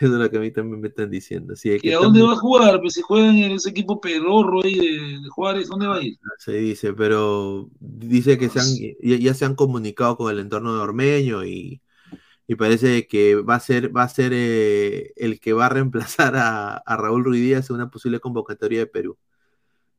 [0.00, 1.54] Es lo que a mí también me están diciendo.
[1.54, 2.80] Así que ¿Y a dónde muy- va a jugar?
[2.80, 6.18] Pues si juega en ese equipo pedorro ahí de, de Juárez, ¿dónde va a ir?
[6.38, 8.66] Se dice, pero dice que se han,
[9.02, 11.80] ya, ya se han comunicado con el entorno de Ormeño y,
[12.46, 16.36] y parece que va a ser, va a ser eh, el que va a reemplazar
[16.36, 19.18] a, a Raúl Ruiz Díaz en una posible convocatoria de Perú.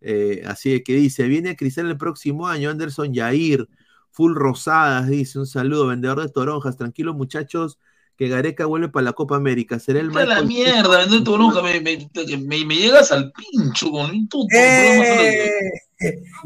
[0.02, 3.68] Eh, así que dice, viene Cristal el próximo año, Anderson Yair,
[4.12, 7.80] full rosadas, dice, un saludo, vendedor de toronjas, tranquilo muchachos,
[8.20, 11.80] que Gareca vuelve para la Copa América, será el a la mierda, vender toronja, me,
[11.80, 14.46] me, me, me llegas al pincho con todo.
[14.54, 15.50] Eh.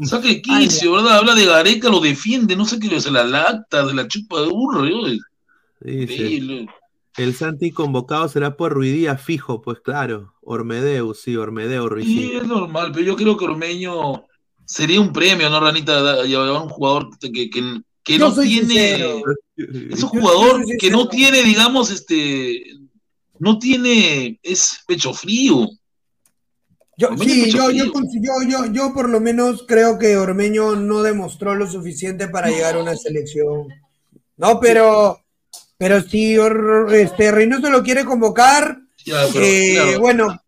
[0.04, 1.18] Saca de quicio, ¿verdad?
[1.18, 4.46] Habla de Gareca, lo defiende, no sé qué, se la lacta, de la chupa de
[4.50, 4.86] burro.
[4.86, 5.04] yo,
[5.80, 6.68] Dice, increíble.
[7.16, 12.06] el Santi convocado será por Ruidía fijo, pues claro, Ormedeu, sí, Ormedeu, Ruiz.
[12.06, 14.22] Sí, es normal, pero yo creo que Ormeño
[14.64, 16.22] sería un premio, ¿no, Ranita?
[16.22, 18.66] Llevar un jugador que, que, que Yo no tiene.
[18.68, 19.22] sincero.
[19.56, 22.62] Es un jugador que no tiene, digamos, este.
[23.38, 24.38] No tiene.
[24.42, 25.68] Es pecho frío.
[26.96, 31.56] Yo, sí, yo, yo, yo, yo, yo por lo menos creo que Ormeño no demostró
[31.56, 33.66] lo suficiente para llegar a una selección.
[34.36, 35.18] No, pero,
[35.76, 36.36] pero si
[36.92, 40.00] este, Reynoso lo quiere convocar, Ya, pero, eh, claro.
[40.00, 40.42] bueno,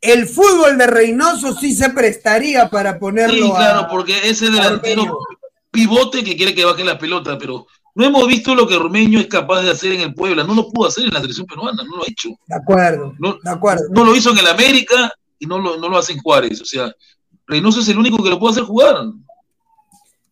[0.00, 3.88] el fútbol de Reynoso sí se prestaría para ponerlo Sí, claro, a...
[3.88, 5.16] porque ese delantero
[5.74, 9.26] pivote que quiere que baje la pelota, pero no hemos visto lo que Ormeño es
[9.26, 10.44] capaz de hacer en el Puebla.
[10.44, 12.30] No lo pudo hacer en la selección peruana, no lo ha hecho.
[12.46, 13.84] De acuerdo, No, de acuerdo.
[13.90, 16.60] no lo hizo en el América y no lo, no lo hace en Juárez.
[16.60, 16.92] O sea,
[17.46, 18.96] Reynoso es el único que lo puede hacer jugar.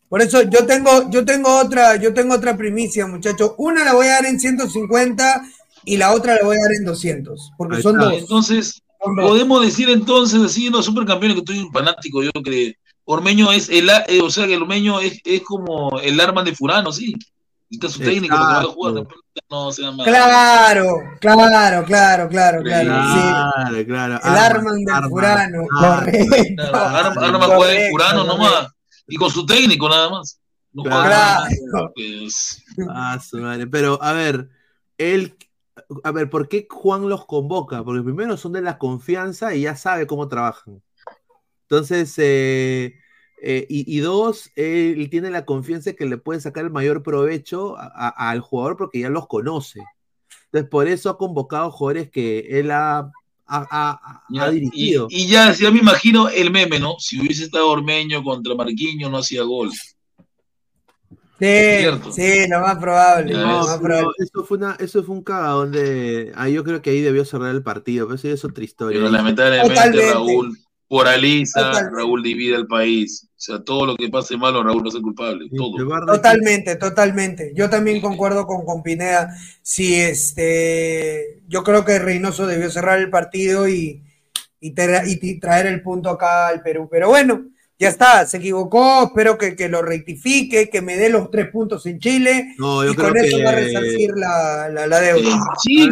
[0.08, 3.52] Por eso yo tengo, yo tengo otra, yo tengo otra primicia, muchachos.
[3.58, 5.42] Una la voy a dar en 150
[5.84, 8.12] y la otra la voy a dar en 200, porque son dos.
[8.14, 9.26] Entonces, Son dos.
[9.28, 13.88] podemos decir entonces, así, los supercampeones, que estoy un fanático, yo que Ormeño es el,
[13.90, 17.14] eh, o sea, que el Ormeño es, es como el arma de Furano, sí.
[17.70, 19.70] Está su técnico, que jugar, no.
[20.04, 20.86] Claro,
[21.20, 22.62] claro, claro, claro, claro.
[22.62, 23.20] sí.
[23.20, 24.20] Claro, claro.
[24.22, 26.04] El Arman del Arman, Furano, Arman.
[26.04, 26.36] correcto.
[26.56, 28.68] Claro, Arma, Arma juega Correcto, Furano nomás,
[29.08, 30.38] y con su técnico nada más.
[30.74, 31.08] No Claro.
[31.08, 31.48] nada,
[31.94, 33.66] pues, Ah, su madre.
[33.66, 34.48] Pero, a ver,
[34.98, 35.36] él,
[36.04, 37.82] a ver, ¿por qué Juan los convoca?
[37.84, 40.82] Porque primero son de la confianza y ya sabe cómo trabajan.
[41.72, 42.96] Entonces, eh,
[43.40, 47.78] eh, y, y dos, él tiene la confianza que le puede sacar el mayor provecho
[47.78, 49.80] a- a- al jugador porque ya los conoce.
[50.46, 53.10] Entonces, por eso ha convocado jugadores que él ha, ha-
[53.46, 55.06] ha- Ya, ha y, dirigido.
[55.08, 56.96] y ya, ya me imagino el meme, ¿no?
[56.98, 59.70] Si hubiese estado Ormeño contra Marquinhos, no hacía gol.
[61.40, 63.32] Sí, sí, lo más probable.
[63.32, 63.80] Lo más
[64.18, 66.32] eso fue una, eso fue un cagadón de.
[66.34, 68.98] Ah, yo creo que ahí debió cerrar el partido, pero eso ya es otra historia.
[68.98, 70.12] Pero lamentablemente Totalmente.
[70.12, 70.58] Raúl
[70.92, 71.96] moraliza, Totalmente.
[71.96, 73.26] Raúl divide al país.
[73.28, 75.48] O sea, todo lo que pase malo, Raúl no es el culpable.
[75.56, 76.06] Todo.
[76.06, 77.52] Totalmente, totalmente.
[77.56, 79.34] Yo también concuerdo con, con Pineda.
[79.62, 84.02] Sí, este, yo creo que Reynoso debió cerrar el partido y,
[84.60, 86.88] y, tra- y- y traer el punto acá al Perú.
[86.90, 87.46] Pero bueno,
[87.78, 89.04] ya está, se equivocó.
[89.08, 92.54] Espero que, que lo rectifique, que me dé los tres puntos en Chile.
[92.58, 95.36] No, yo y con eso que- va a resarcir la, la, la deuda.
[95.62, 95.88] Sí,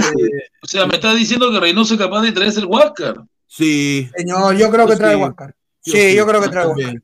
[0.62, 3.24] o sea, me está diciendo que Reynoso es capaz de traerse el Huáscar.
[3.50, 4.08] Sí.
[4.16, 5.56] Señor, yo creo que trae Huáscar.
[5.80, 6.68] Sí, yo creo que trae.
[6.68, 7.02] Huáscar.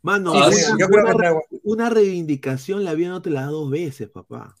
[0.00, 3.42] Mano, Sí, una, sí, yo creo que trae una reivindicación la vida no te la
[3.42, 4.56] da dos veces, papá.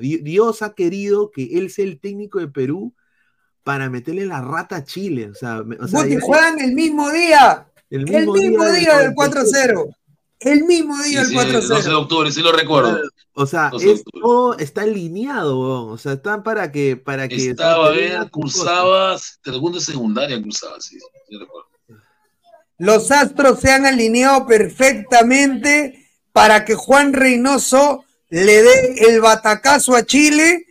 [0.00, 2.94] Dios ha querido que él sea el técnico de Perú
[3.64, 5.28] para meterle la rata a Chile.
[5.28, 6.18] O sea, o sea, Guti,
[6.60, 7.66] el mismo día.
[7.90, 9.74] el El mismo, mismo día del 47.
[9.74, 9.96] 4-0.
[10.40, 12.02] El mismo Sí, día del sí, el 12 de 4-0.
[12.02, 13.00] octubre, sí lo recuerdo.
[13.32, 15.90] O sea, 12 de es- todo está alineado, weón.
[15.92, 20.98] o sea, están para que, para que Estaba, vean cursabas, segundo y secundaria cursabas, sí,
[21.28, 21.68] sí recuerdo.
[22.78, 30.04] Los astros se han alineado perfectamente para que Juan Reynoso le dé el batacazo a
[30.04, 30.66] Chile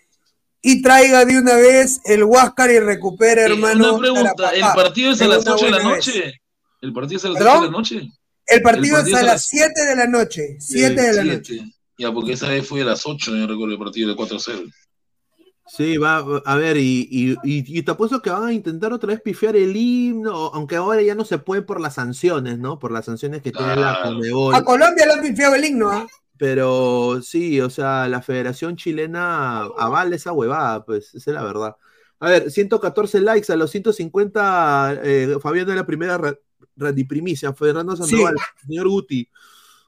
[0.62, 3.96] y traiga de una vez el Huáscar y recupere, Eh, hermano.
[3.96, 6.34] Una pregunta, ¿el partido es a las una 8 de la noche?
[6.82, 7.56] ¿El partido es a las ¿Perdón?
[7.58, 8.12] 8 de la noche?
[8.48, 10.58] El partido, El partido es a las 7 de la noche.
[10.60, 11.60] 7 de la noche.
[11.98, 14.72] Ya, porque esa vez fue a las 8, yo recuerdo el partido de 4-0.
[15.66, 19.08] Sí, va, a ver, y, y, y- y te apuesto que van a intentar otra
[19.08, 22.78] vez pifiar el himno, aunque ahora ya no se puede por las sanciones, ¿no?
[22.80, 24.00] Por las sanciones que tiene la.
[24.04, 24.54] Conmebol.
[24.54, 26.06] A Colombia le han pifiado el himno, ¿ah?
[26.38, 31.76] Pero sí, o sea, la Federación Chilena avala esa huevada, pues, esa es la verdad.
[32.20, 36.18] A ver, 114 likes a los 150, eh, Fabián de la primera
[36.76, 38.36] ra- radiprimicia, Fernando Sandoval,
[38.66, 39.28] señor Guti,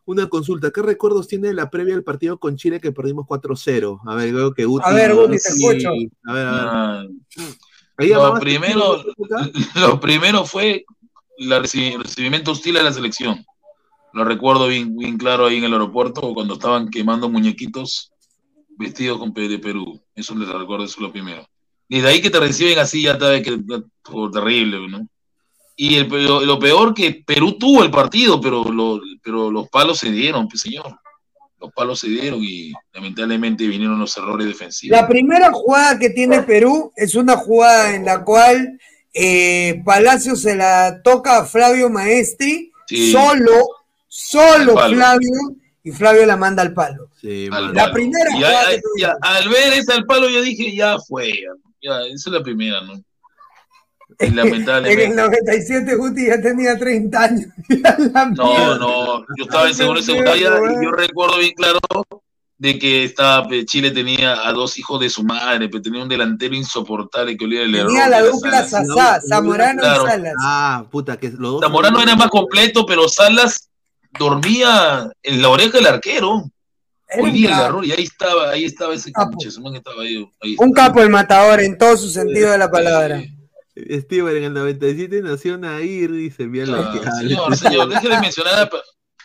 [0.05, 3.99] una consulta, ¿qué recuerdos tiene de la previa del partido con Chile que perdimos 4-0
[4.05, 4.85] A ver, veo que Guti...
[4.87, 5.89] A ver, Guti, te escucho.
[6.25, 6.63] A ver, a ver.
[6.67, 7.05] Ah,
[7.97, 9.03] Ahí lo primero,
[9.75, 10.85] lo primero fue
[11.37, 13.43] el recibimiento hostil a la selección.
[14.13, 18.11] Lo recuerdo bien, bien claro ahí en el aeropuerto cuando estaban quemando muñequitos
[18.77, 20.01] vestidos con de Perú.
[20.13, 21.47] Eso les recuerdo, eso es lo primero.
[21.87, 23.61] Y de ahí que te reciben así, ya sabes que
[24.31, 25.07] terrible, ¿no?
[25.77, 29.99] Y el, lo, lo peor que Perú tuvo el partido, pero, lo- pero los palos
[29.99, 30.99] se dieron, pues, señor.
[31.59, 34.99] Los palos se dieron y lamentablemente vinieron los errores defensivos.
[34.99, 38.79] La primera jugada que tiene Perú es una jugada en la cual
[39.13, 43.11] eh, Palacio se la toca a Flavio Maestri, Sí.
[43.11, 43.63] solo,
[44.07, 44.73] solo.
[44.77, 45.31] Flavio,
[45.83, 47.09] y Flavio la manda al palo.
[47.19, 47.93] Sí, Al La palo.
[47.93, 51.31] primera Y jugada que ya, al ver ese al palo, yo dije, ya fue.
[51.31, 51.49] Ya,
[51.81, 52.93] ya, esa es la primera, ¿no?
[54.19, 55.15] Y En el lamentablemente.
[55.15, 57.47] 97 Guti ya tenía 30 años.
[58.35, 61.79] No, no, yo estaba en segundo y secundaria y yo recuerdo bien claro
[62.57, 66.09] de que estaba, pe, Chile tenía a dos hijos de su madre, pero tenía un
[66.09, 67.87] delantero insoportable que olía el error.
[67.87, 68.87] Tenía la dupla Salas.
[68.95, 70.03] Sasá, Zamorano Claro.
[70.03, 70.33] y Salas.
[70.41, 71.61] Ah, puta, que los dos.
[71.61, 73.69] Zamorano era más completo, pero Salas
[74.17, 76.43] dormía en la oreja del arquero.
[77.19, 79.31] Olía el error y ahí estaba, ahí estaba ese Capo.
[79.31, 80.27] conche, estaba ahí.
[80.41, 83.21] ahí Un capo el matador en todo su sentido de la palabra.
[83.75, 87.11] Steven en el 97 nació Nair, dice, bien Ah, que habla.
[87.19, 88.69] señor, señor, deje de mencionar a,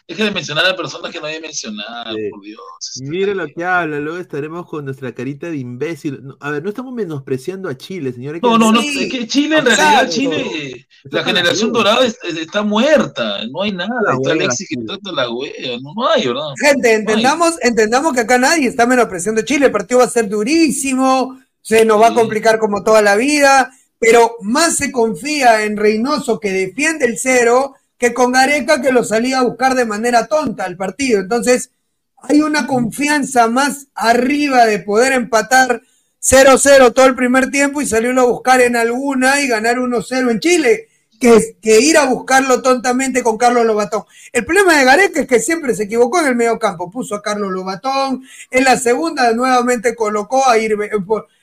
[0.09, 2.29] deje de mencionar a personas que no hay que mencionar, Sí.
[2.31, 2.61] por Dios.
[3.03, 6.19] Mire lo que habla, luego estaremos con nuestra carita de imbécil.
[6.25, 8.43] No, a ver, no estamos menospreciando a Chile, señores.
[8.43, 10.13] No, no, no, es que Chile, en realidad, Exacto.
[10.17, 14.69] Chile, la Está generación dorada es- es- está muerta, no hay nada, La está Alexis
[14.69, 16.43] que trata la wea, no, no hay, ¿verdad?
[16.61, 19.67] Gente, entendamos, entendamos que acá nadie está menospreciando a Chile.
[19.67, 23.71] El partido va a ser durísimo, se nos va a complicar como toda la vida,
[24.01, 29.05] pero más se confía en Reynoso que defiende el cero que con Gareca que lo
[29.05, 31.21] salía a buscar de manera tonta al partido.
[31.21, 31.71] Entonces,
[32.17, 35.83] hay una confianza más arriba de poder empatar
[36.23, 40.41] 0-0 todo el primer tiempo y salirlo a buscar en alguna y ganar 1-0 en
[40.41, 40.89] Chile,
[41.21, 44.05] que, que ir a buscarlo tontamente con Carlos Lobatón.
[44.33, 47.23] El problema de Gareca es que siempre se equivocó en el medio campo, puso a
[47.23, 50.75] Carlos Lobatón, en la segunda nuevamente colocó a eh,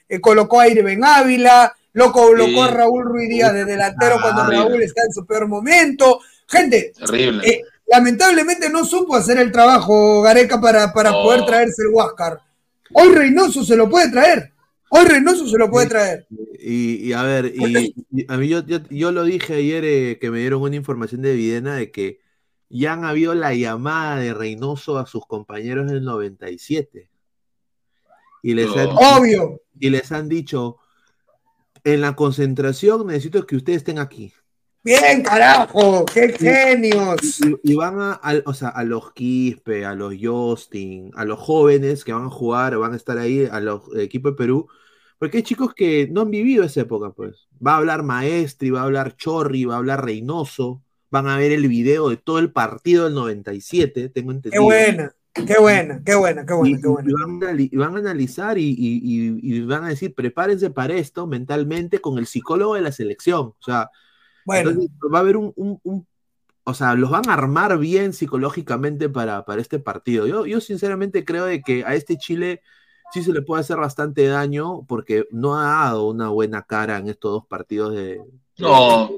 [0.10, 2.68] eh, Irben Ávila, lo colocó a.
[2.72, 4.64] Raúl Ruiz Díaz de delantero Ah, cuando horrible.
[4.70, 6.20] Raúl está en su peor momento.
[6.48, 7.48] Gente, Terrible.
[7.50, 12.40] eh, lamentablemente no supo hacer el trabajo Gareca para, para poder traerse el Huáscar.
[12.94, 14.54] Hoy Reynoso se lo puede traer.
[14.90, 16.28] Hoy Reynoso se lo puede traer.
[16.60, 20.18] Y, y a ver, y, y a mí yo, yo, yo lo dije ayer eh,
[20.22, 22.20] que me dieron una información de Videna de que
[22.70, 27.10] ya han habido la llamada de Reynoso a sus compañeros del 97.
[28.44, 29.62] Y les, han, Obvio.
[29.80, 30.78] y les han dicho,
[31.84, 34.34] en la concentración necesito que ustedes estén aquí.
[34.84, 37.42] Bien, carajo, qué genios.
[37.42, 42.06] Y, y van a, o sea, a los Quispe, a los Justin, a los jóvenes
[42.06, 44.68] que van a jugar, van a estar ahí, a los equipos de Perú,
[45.20, 47.50] porque hay chicos que no han vivido esa época, pues.
[47.66, 51.52] Va a hablar Maestri, va a hablar Chorri, va a hablar Reynoso, van a ver
[51.52, 54.62] el video de todo el partido del 97, tengo entendido.
[54.62, 55.16] qué buena,
[55.46, 56.70] qué buena, qué buena, qué buena.
[56.80, 60.14] y van, a, anali- y van a analizar y, y- y- y van a decir,
[60.16, 63.48] prepárense para esto mentalmente con el psicólogo de la selección.
[63.48, 63.90] O sea,
[64.46, 64.70] Bueno.
[64.72, 66.08] entonces va a haber un, un- un-
[66.64, 70.28] o sea, los van a armar bien psicológicamente para, para este partido.
[70.28, 72.62] Yo, yo sinceramente creo de que a este Chile
[73.14, 77.08] sí se le puede hacer bastante daño porque no ha dado una buena cara en
[77.08, 78.22] estos dos partidos de...
[78.58, 79.10] No,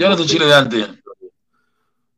[0.00, 0.88] ya no es el Chile de antes.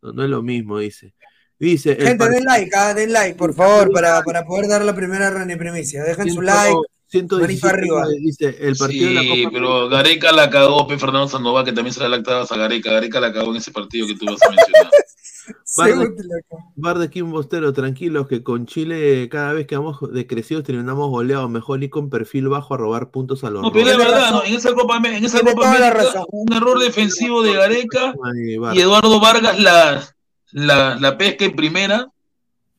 [0.00, 1.12] No, no es lo mismo, dice.
[1.60, 5.28] Dice, Gente, den like, ah, den like, por favor, para, para poder dar la primera
[5.28, 6.02] rani primicia.
[6.02, 6.74] Dejen su like,
[7.08, 8.06] 117, manito arriba.
[8.18, 10.98] Dice, el partido de la Sí, Copa pero Gareca la cagó, P.
[10.98, 12.92] Fernando Sandoval, que también se la lactabas a Gareca.
[12.92, 14.90] Gareca la cagó en ese partido que tú vas a mencionar.
[15.76, 16.42] Bar de,
[16.76, 21.50] Bar de Kim Bostero, tranquilos que con Chile cada vez que vamos decrecidos terminamos goleados,
[21.50, 24.44] mejor ni con perfil bajo a robar puntos a los No, pero es verdad, ¿no?
[24.44, 29.20] en esa Copa, en esa Copa América, un error defensivo de Gareca Ay, y Eduardo
[29.20, 30.02] Vargas la,
[30.52, 32.08] la, la pesca en primera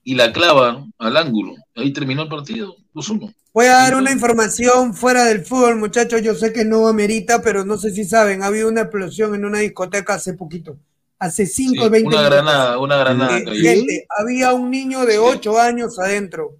[0.03, 1.55] y la clava al ángulo.
[1.75, 3.33] Ahí terminó el partido, 2-1.
[3.53, 6.21] Voy a dar una información fuera del fútbol, muchachos.
[6.21, 8.43] Yo sé que no amerita, pero no sé si saben.
[8.43, 10.77] Ha habido una explosión en una discoteca hace poquito.
[11.19, 12.35] Hace 5 o 20 una minutos.
[12.35, 16.55] granada, una granada Eh, gente, había un niño de 8 años adentro.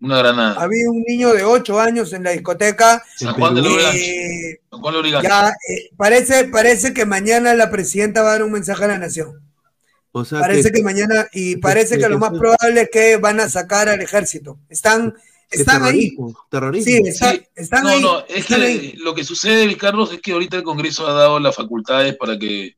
[0.00, 0.62] Una granada.
[0.62, 3.02] Había un niño de 8 años en la discoteca.
[3.16, 4.60] San Juan de Eh.
[4.70, 8.52] San Juan de ya, eh, parece, parece que mañana la presidenta va a dar un
[8.52, 9.40] mensaje a la nación.
[10.12, 13.48] O sea Parece que, mañana, y parece que lo más probable es que van a
[13.48, 14.58] sacar al ejército.
[14.68, 15.14] Están,
[15.50, 16.16] están ahí.
[16.50, 16.84] terrorismo.
[16.84, 17.42] Sí, está- Sí.
[17.54, 18.02] están no, ahí.
[18.02, 18.92] no, es están que ahí.
[18.98, 22.76] lo que sucede, Carlos, es que ahorita el Congreso ha dado las facultades para que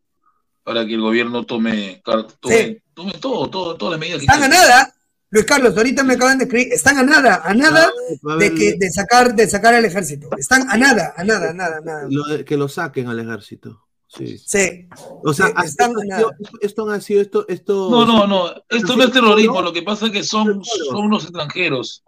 [0.65, 2.79] para que el gobierno tome, tome, Sí.
[2.95, 4.95] tome todo, todo, todas las medidas que Están a nada.
[5.31, 7.91] Luis Carlos, ahorita me acaban de escribir, están a nada, a nada
[8.39, 10.29] de, que, de sacar de sacar al ejército.
[10.39, 12.07] Están a nada, a nada, a nada, a nada.
[12.09, 13.87] Lo de- que lo saquen al ejército.
[14.17, 14.37] Sí.
[14.39, 14.89] Sí.
[15.25, 17.89] O sea, Sí, están sido, esto, esto no ha sido esto, esto.
[17.91, 18.51] No, no, no.
[18.69, 19.55] Esto no es terrorismo.
[19.55, 19.63] ¿no?
[19.63, 22.05] Lo que pasa es que son, son los extranjeros.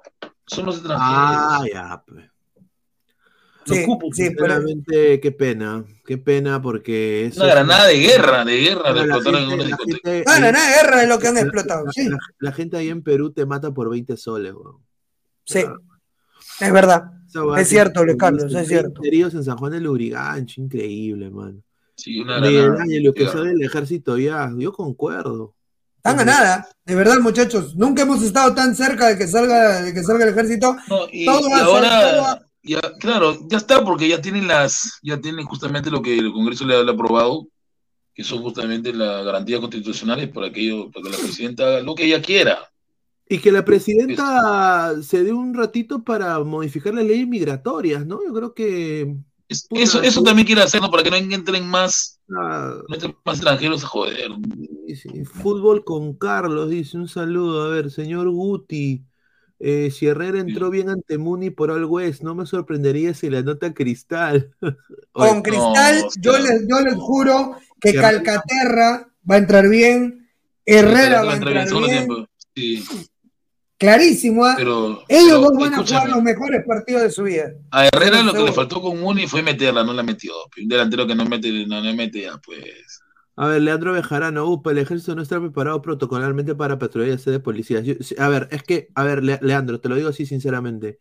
[0.47, 1.03] Son los extranjeros.
[1.11, 2.05] Ah, ya.
[2.07, 2.27] pues.
[3.67, 4.11] Los Sí, cupos.
[4.15, 8.57] sí, pero Sinceramente, qué pena, qué pena porque eso Una es- granada de guerra, de
[8.59, 9.97] guerra, la explotaron en una la discoteca.
[10.11, 11.85] gente no, ahí- no, nada de guerra es lo que han la- explotado.
[11.87, 14.77] la- Sí, la, la gente ahí en Perú te mata por 20 soles, weón.
[15.45, 15.65] sí.
[16.61, 17.05] Es verdad.
[17.57, 19.01] Es cierto, Luis Carlos, es cierto.
[19.03, 21.65] Heridos en San Juan del Lurigancho, increíble, man.
[21.97, 22.83] Sí, una Miguel granada.
[22.83, 23.43] Ángel, lo que guerra.
[23.43, 25.55] del ejército ya, yo concuerdo.
[25.97, 27.77] Están a nada, de verdad, muchachos.
[27.77, 30.77] Nunca hemos estado tan cerca de que salga, de que salga el ejército.
[30.89, 34.09] No, y, Todo y va a ser- todo ahora, va- ya, claro, ya está, porque
[34.09, 37.47] ya tienen las, ya tienen justamente lo que el Congreso le ha, le ha aprobado,
[38.13, 41.95] que son justamente las garantías constitucionales para que, ello- para que la presidenta haga lo
[41.95, 42.59] que ella quiera.
[43.29, 48.21] Y que la presidenta se dé un ratito para modificar las leyes migratorias, ¿no?
[48.27, 49.17] Yo creo que.
[49.49, 53.17] Es- puta, eso, eso también quiere hacerlo para que no entren más, ah, no entren
[53.25, 54.31] más extranjeros a joder.
[55.25, 57.65] Fútbol con Carlos, dice un saludo.
[57.65, 59.05] A ver, señor Guti.
[59.61, 63.43] Eh, si Herrera entró bien ante Muni por algo es, no me sorprendería si la
[63.43, 64.55] nota cristal.
[65.13, 70.29] Con Cristal, no, yo, les, yo les juro que Calcaterra va a entrar bien,
[70.67, 72.27] Herrera va a entrar bien.
[72.55, 72.85] Sí,
[73.79, 74.55] Clarísimo, ¿ah?
[74.57, 77.53] pero, Ellos pero dos van a jugar los mejores partidos de su vida.
[77.71, 80.33] a Herrera lo que le faltó con Muni fue meterla, no la metió.
[80.61, 83.01] Un delantero que no mete, no, no mete ya, pues.
[83.37, 87.33] A ver, Leandro Bejarano, UPA, el ejército no está preparado protocolarmente para patrullar y hacer
[87.33, 87.85] de policías.
[87.85, 91.01] Yo- a ver, es que, a ver, Le- Leandro, te lo digo así sinceramente.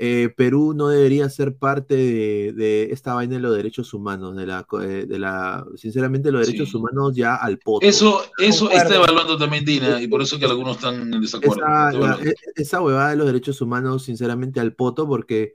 [0.00, 4.46] Eh, Perú no debería ser parte de, de esta vaina de los derechos humanos, de
[4.46, 6.76] la, co- eh, de la, sinceramente los derechos Sí.
[6.76, 7.84] humanos ya al poto.
[7.84, 11.56] Eso, eso está evaluando también Dina, y por eso que algunos están en desacuerdo.
[11.56, 15.54] esa, la- e- esa huevada de los derechos humanos, sinceramente, al poto, porque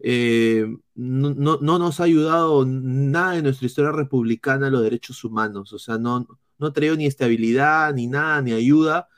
[0.00, 5.72] eh, no, no- no nos ha ayudado nada en nuestra historia republicana los derechos humanos.
[5.74, 6.26] O sea, no,
[6.58, 9.08] no ha traído ni estabilidad, ni nada, ni ayuda.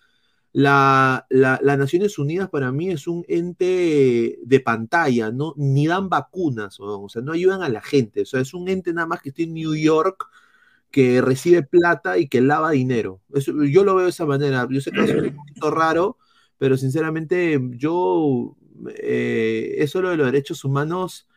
[0.58, 5.52] La, la- las Naciones Unidas para mí es un ente de pantalla, ¿no?
[5.58, 8.22] Ni dan vacunas, o sea, no ayudan a la gente.
[8.22, 10.24] O sea, es un ente nada más que está en New York
[10.90, 13.20] que recibe plata y que lava dinero.
[13.34, 14.66] Eso- yo lo veo de esa manera.
[14.70, 16.16] Yo sé que es un poquito raro,
[16.56, 18.56] pero sinceramente yo,
[18.96, 21.28] eh, eso lo de los derechos humanos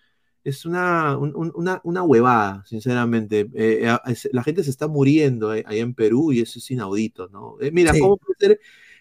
[0.45, 3.49] es una, un- un- una, una huevada, sinceramente.
[3.53, 7.27] Eh, es- la gente se está muriendo eh, allá en Perú y eso es inaudito,
[7.27, 7.57] ¿no?
[7.59, 7.99] Eh, mira, Sí.
[7.99, 8.59] ¿cómo puede ser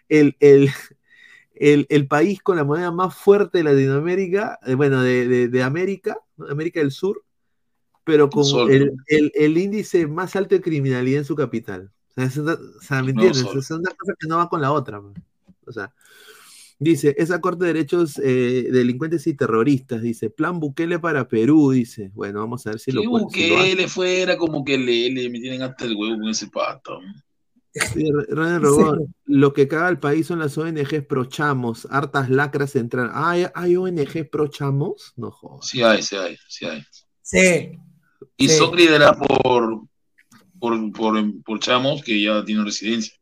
[0.08, 0.70] el, el,
[1.54, 5.62] el, el país con la moneda más fuerte de Latinoamérica, eh, bueno, de, de- de
[5.62, 6.46] América, ¿no?
[6.46, 7.24] América del Sur,
[8.04, 9.02] pero con el, ¿no?
[9.08, 11.90] el- el índice más alto de criminalidad en su capital?
[12.10, 13.42] O sea, es una- o sea, ¿me No, entiendes?
[13.42, 13.58] Sol.
[13.58, 15.00] Es una cosa que no va con la otra.
[15.00, 15.14] man.
[15.66, 15.92] O sea,
[16.78, 22.10] dice, esa Corte de Derechos eh, Delincuentes y Terroristas, dice, plan Bukele para Perú, dice.
[22.14, 23.56] Bueno, vamos a ver si lo, puede- si lo.
[23.56, 27.00] Bukele fuera como que le, le me tienen hasta el huevo con ese pato.
[27.74, 32.30] Sí, Re- René Robón, lo que caga al país son las ONGs pro chamos, hartas
[32.30, 33.10] lacras entran.
[33.12, 35.12] Ah, ¿hay, hay ONGs pro chamos?
[35.16, 35.66] No jodas.
[35.68, 36.82] Sí hay, sí hay, sí hay.
[37.22, 37.78] Sí.
[38.36, 38.56] Y Sí.
[38.56, 39.82] son lideradas por,
[40.58, 43.14] por, por, por chamos que ya tienen residencia.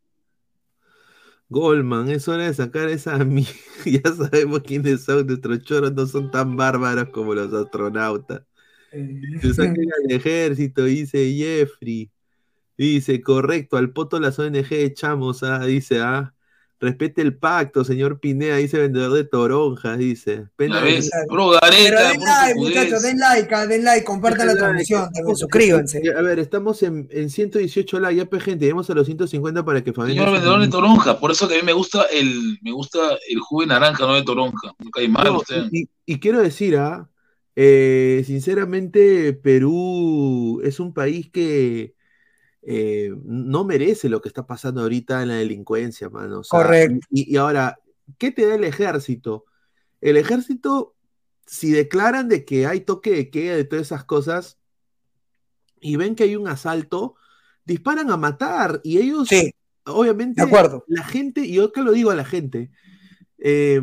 [1.49, 3.47] Goldman, es hora de sacar esa mi-
[3.85, 8.43] Ya sabemos quiénes son, nuestros choros no son tan bárbaros como los astronautas.
[8.91, 12.11] Se saquen al ejército, dice Jeffrey.
[12.79, 16.33] Dice, correcto, al poto las ONG echamos, ah, dice, ah.
[16.79, 20.49] Respete el pacto, señor Pineda, dice vendedor de toronjas, dice.
[20.57, 21.11] Pena ¿La de- ves?
[21.27, 24.59] Puro Pero den like, muchachos, den like, ah, den like, compartan la like.
[24.59, 26.03] transmisión, también suscríbanse.
[26.15, 29.83] A ver, estamos en, en 118 likes, ya pues gente, llegamos a los 150 para
[29.83, 30.19] que Fabián...
[30.19, 33.41] Señor vendedor de toronja, por eso que a mí me gusta el, me gusta el
[33.41, 34.75] jugo de naranja, no de toronja.
[34.79, 35.69] No cae mal No, usted.
[35.73, 37.09] y, y quiero decir, ah,
[37.55, 41.96] eh, sinceramente, Perú es un país que
[42.69, 46.41] eh, no merece lo que está pasando ahorita en la delincuencia, mano.
[46.41, 47.07] O sea, Correcto.
[47.11, 47.79] Y, y ahora,
[48.19, 49.45] ¿qué te da el ejército?
[50.01, 50.97] El ejército,
[51.47, 54.59] si declaran de que hay toque de queda de todas esas cosas
[55.81, 57.15] y ven que hay un asalto,
[57.65, 59.53] disparan a matar y ellos, Sí,
[59.85, 60.85] obviamente, de acuerdo.
[60.89, 62.73] la gente, y yo que lo digo a la gente,
[63.39, 63.81] eh,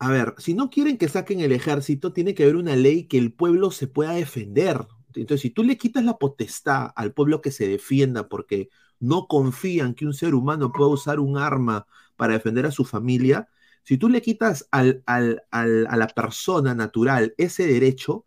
[0.00, 3.18] a ver, si no quieren que saquen el ejército, tiene que haber una ley que
[3.18, 4.86] el pueblo se pueda defender.
[5.16, 8.68] Entonces, si tú le quitas la potestad al pueblo que se defienda porque
[9.00, 11.86] no confían que un ser humano pueda usar un arma
[12.16, 13.48] para defender a su familia,
[13.82, 18.24] si tú le quitas a la persona natural ese derecho,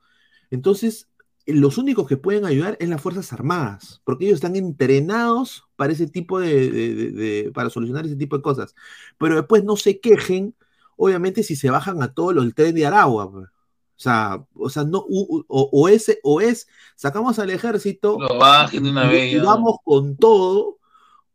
[0.52, 1.10] entonces
[1.48, 6.08] los únicos que pueden ayudar es las Fuerzas Armadas, porque ellos están entrenados para ese
[6.08, 8.76] tipo de, para solucionar ese tipo de cosas.
[9.18, 10.54] Pero después no se quejen,
[10.98, 13.52] obviamente, si se bajan a todos los del tren de Aragua.
[13.98, 18.84] O sea, o sea, no, o, o ese, o es, sacamos al ejército, Lo bajen
[18.84, 19.44] de una y- vez y ya.
[19.44, 20.80] vamos con todo,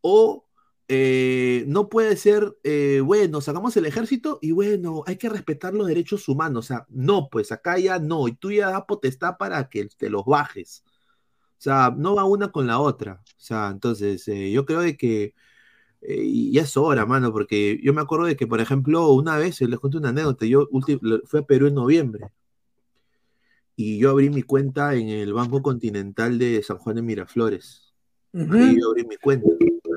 [0.02, 0.46] o
[0.88, 5.86] eh, no puede ser, eh, bueno, sacamos el ejército y bueno, hay que respetar los
[5.88, 6.66] derechos humanos.
[6.66, 10.10] O sea, no, pues acá ya no, y tú ya das potestad para que te
[10.10, 10.84] los bajes.
[11.58, 13.22] O sea, no va una con la otra.
[13.24, 15.34] O sea, entonces, eh, yo creo de que
[16.02, 19.60] y ya es hora, mano, porque yo me acuerdo de que, por ejemplo, una vez,
[19.60, 20.68] les cuento una anécdota, yo
[21.26, 22.32] fui a Perú en noviembre
[23.82, 27.92] y yo abrí mi cuenta en el Banco Continental de San Juan de Miraflores.
[28.34, 29.46] Ahí yo abrí mi cuenta,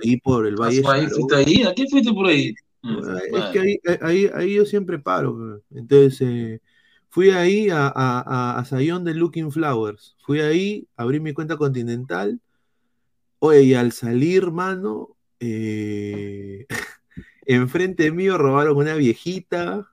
[0.03, 0.81] ahí por el Valle.
[0.85, 1.15] Ah, ahí, Charó.
[1.15, 2.53] fuiste ahí, ¿a qué fuiste por ahí?
[2.81, 2.99] Mm,
[3.33, 5.61] Es que ahí, eh, ahí, ahí yo siempre paro.
[5.71, 6.59] Entonces, eh,
[7.09, 7.93] fui ahí a, a,
[8.55, 10.15] a, a Sayón de Looking Flowers.
[10.25, 12.39] Fui ahí, abrí mi cuenta continental.
[13.39, 16.65] Oye, y al salir, mano, eh,
[17.45, 19.89] enfrente mío robaron una viejita.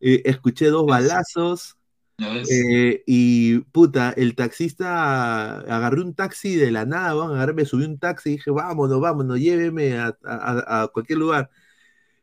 [0.00, 1.77] eh, escuché dos balazos.
[2.20, 7.84] Eh, y puta, el taxista agarré un taxi de la nada, weón, agarré, me subí
[7.84, 11.50] un taxi y dije, vámonos, vámonos, lléveme a, a- a cualquier lugar.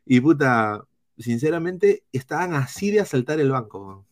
[0.04, 0.84] Y puta,
[1.18, 4.04] sinceramente, estaban así de asaltar el banco.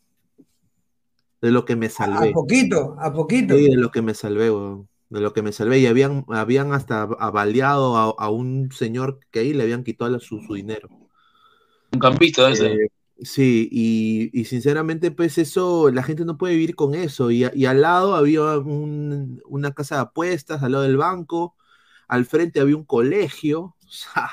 [1.42, 2.32] De lo que me A salvé.
[2.32, 3.54] poquito, a poquito.
[3.54, 4.88] Sí, de lo que me salvé, weón.
[5.10, 5.80] De lo que me salvé.
[5.80, 10.40] Y habían, habían hasta avaliado a, a un señor que ahí le habían quitado su,
[10.40, 10.88] su dinero.
[11.92, 12.72] Un campista ese.
[12.72, 12.88] Eh,
[13.22, 17.30] sí, y, y sinceramente, pues eso, la gente no puede vivir con eso.
[17.30, 21.56] Y, al lado había un- una casa de apuestas, al lado del banco,
[22.08, 23.76] al frente había un colegio.
[23.86, 24.30] o sea,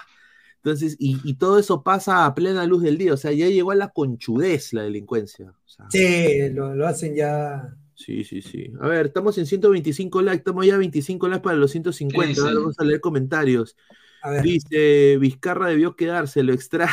[0.58, 3.14] entonces, y, y todo eso pasa a plena luz del día.
[3.14, 5.52] O sea, ya llegó a la conchudez la delincuencia.
[5.52, 7.76] O sea, Sí, lo, lo hacen ya.
[7.94, 8.72] Sí, sí, sí.
[8.82, 12.30] A ver, estamos en 125 likes, estamos ya a 25 likes para los 150.
[12.30, 12.42] dice?
[12.42, 13.78] Ahora vamos a leer comentarios.
[14.22, 14.44] A ver.
[14.44, 16.90] Dice, Vizcarra debió quedarse, lo extra.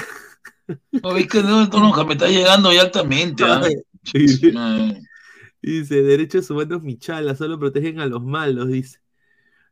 [1.02, 3.44] No, es que no, me está llegando ya altamente.
[3.44, 3.74] Ay,
[5.60, 9.00] Dice, derechos humanos Michala, solo protegen a los malos, dice.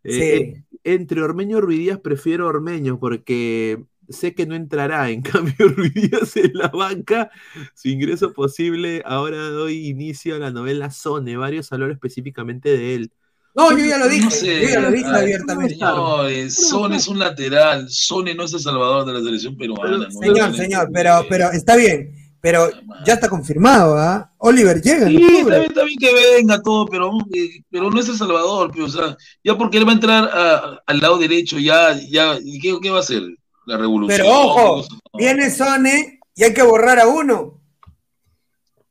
[0.02, 0.78] Eh, Sí.
[0.84, 5.10] entre Ormeño y Ruidías prefiero Ormeño porque sé que no entrará.
[5.10, 5.22] En
[5.56, 7.30] cambio, Ruidías en la banca,
[7.74, 9.02] su ingreso posible.
[9.04, 11.36] Ahora doy inicio a la novela Sone.
[11.36, 13.12] Varios hablaron específicamente de él.
[13.56, 15.74] No, yo ya lo dije, No sé, yo ya lo dije ay, abiertamente.
[15.74, 20.10] Señores, Son es un lateral, Sone no es el salvador de la selección peruana.
[20.10, 22.68] Señor, señor, pero, pero está bien, pero
[23.06, 24.30] ya está confirmado, ¿ah?
[24.38, 25.06] Oliver llega.
[25.08, 28.70] Sí, está bien, está bien que venga todo, pero, eh, pero no es el Salvador,
[28.74, 32.38] pero, o sea, ya porque él va a entrar a- al lado derecho, ya, ya,
[32.44, 33.22] ¿y qué, qué va a hacer?
[33.64, 34.18] La revolución.
[34.20, 34.86] Pero ojo,
[35.18, 37.58] viene Sone y hay que borrar a uno.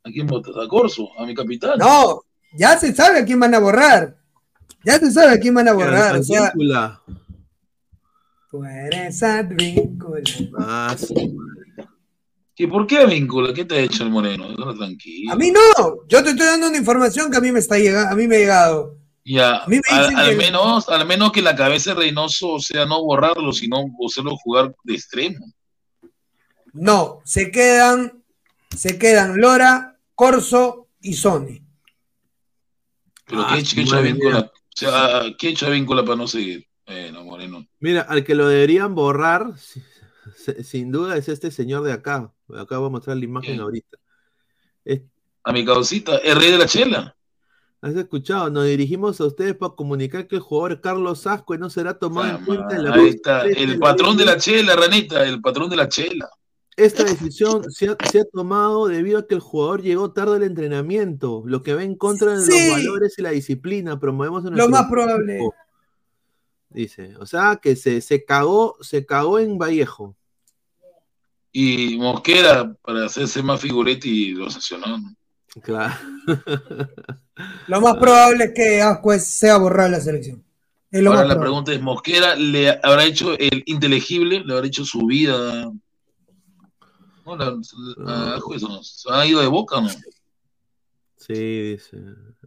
[0.04, 0.56] ¿A quién votas?
[0.58, 1.08] ¿A Corso?
[1.20, 1.78] ¿A mi capitán?
[1.78, 2.24] No,
[2.58, 4.18] ya se sabe a quién van a borrar.
[4.86, 6.16] Ya se sabe a quién van a borrar.
[6.18, 7.02] O sea, Advíncula.
[8.52, 10.22] tú eres advíncula.
[10.60, 11.36] Ah, sí.
[12.56, 13.53] ¿Que ¿Por qué víncula?
[13.53, 14.48] ¿Qué te ha hecho el Moreno?
[14.49, 15.34] Déjalo tranquilo.
[15.34, 18.12] A mí no, yo te estoy dando una información que a mí me está llegando,
[18.12, 18.98] a mí me ha llegado.
[19.26, 22.53] Ya, A mí me al, al que- menos, al menos que la cabeza de Reynoso,
[22.53, 25.52] o sea, no borrarlo, sino hacerlo jugar de extremo.
[26.74, 28.24] No, se quedan,
[28.78, 31.60] se quedan Lora, Corso y Sony.
[33.26, 34.52] Pero Ah, ¿qué ha hecho, qué ha hecho madre víncula?
[34.76, 36.68] O sea, ¿qué ha hecho víncula para no seguir?
[36.86, 37.66] Bueno, Moreno.
[37.80, 39.82] Mira, al que lo deberían borrar, si-
[40.36, 42.32] si- sin duda, es este señor de acá.
[42.56, 43.62] Acá voy a mostrar la imagen ¿Quién?
[43.62, 43.98] ahorita.
[44.84, 45.02] Es-
[45.44, 47.16] A mi causita, el rey de la chela.
[47.82, 48.50] ¿Has escuchado?
[48.50, 52.44] Nos dirigimos a ustedes para comunicar que el jugador Carlos Ascue no será tomado en
[52.46, 55.88] cuenta en la Ahí está, el patrón de la chela, Ranita, el patrón de la
[55.88, 56.28] chela.
[56.78, 60.44] Esta decisión se ha, se ha tomado debido a que el jugador llegó tarde al
[60.44, 62.52] entrenamiento, lo que va en contra de Sí.
[62.52, 63.98] los valores y la disciplina.
[64.00, 65.36] Promovemos en Lo más probable.
[65.36, 65.54] equipo.
[66.70, 70.16] Dice, o sea que se, se cagó, se cagó en Vallejo.
[71.54, 74.98] Y Mosquera, para hacerse más figuretti, lo sancionó.
[74.98, 75.16] ¿no?
[75.64, 75.94] Claro.
[77.68, 80.44] Lo más probable es que Ascuez sea borrado de la selección.
[80.92, 81.40] Ahora la probable.
[81.40, 84.42] pregunta es, ¿Mosquera le habrá hecho el inteligible?
[84.46, 85.72] ¿Le habrá hecho su vida?
[87.26, 87.58] No, la,
[87.98, 88.84] la- a juez, ¿no?
[88.84, 89.90] ¿Se ha ido de boca no?
[91.18, 91.98] Sí, dice.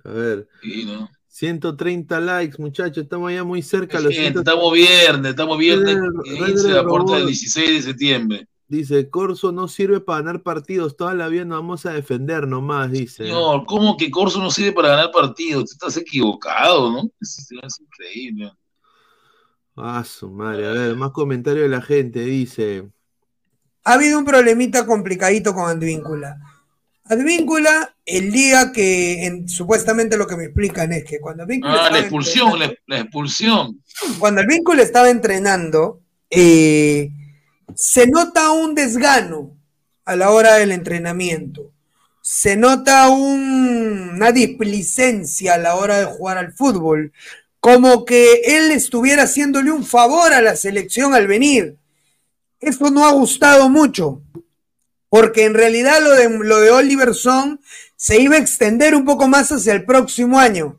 [0.04, 0.48] A ver.
[0.62, 1.08] Sí, ¿no?
[1.26, 2.98] 130 likes, muchachos.
[3.04, 3.98] Estamos ya muy cerca.
[3.98, 4.38] a los Gente, 100.
[4.38, 7.26] estamos viernes, estamos viernes, Red- 15 Red la puerta del Robot.
[7.26, 8.48] 16 de septiembre.
[8.68, 10.96] Dice, Corso no sirve para ganar partidos.
[10.96, 13.24] Toda la vida nos vamos a defender nomás, dice.
[13.24, 15.64] Señor, ¿cómo que Corso no sirve para ganar partidos?
[15.64, 17.10] Tú estás equivocado, ¿no?
[17.20, 18.52] Es, es increíble.
[19.76, 20.66] Ah, su madre.
[20.68, 22.20] A ver, más comentarios de la gente.
[22.20, 22.90] Dice.
[23.88, 26.36] Ha habido un problemita complicadito con Advíncula.
[27.06, 31.90] Advíncula, el día que en- supuestamente lo que me explican es que cuando Advíncula Ah,
[31.90, 33.82] la expulsión, la, la expulsión.
[34.18, 37.08] cuando el vínculo estaba entrenando, eh,
[37.74, 39.56] se nota un desgano
[40.04, 41.72] a la hora del entrenamiento.
[42.30, 47.10] se nota un- una displicencia a la hora de jugar al fútbol,
[47.58, 51.76] como que él estuviera haciéndole un favor a la selección al venir.
[52.60, 54.20] Eso no ha gustado mucho,
[55.08, 57.60] porque en realidad lo de, lo de Oliver Son
[57.96, 60.78] se iba a extender un poco más hacia el próximo año.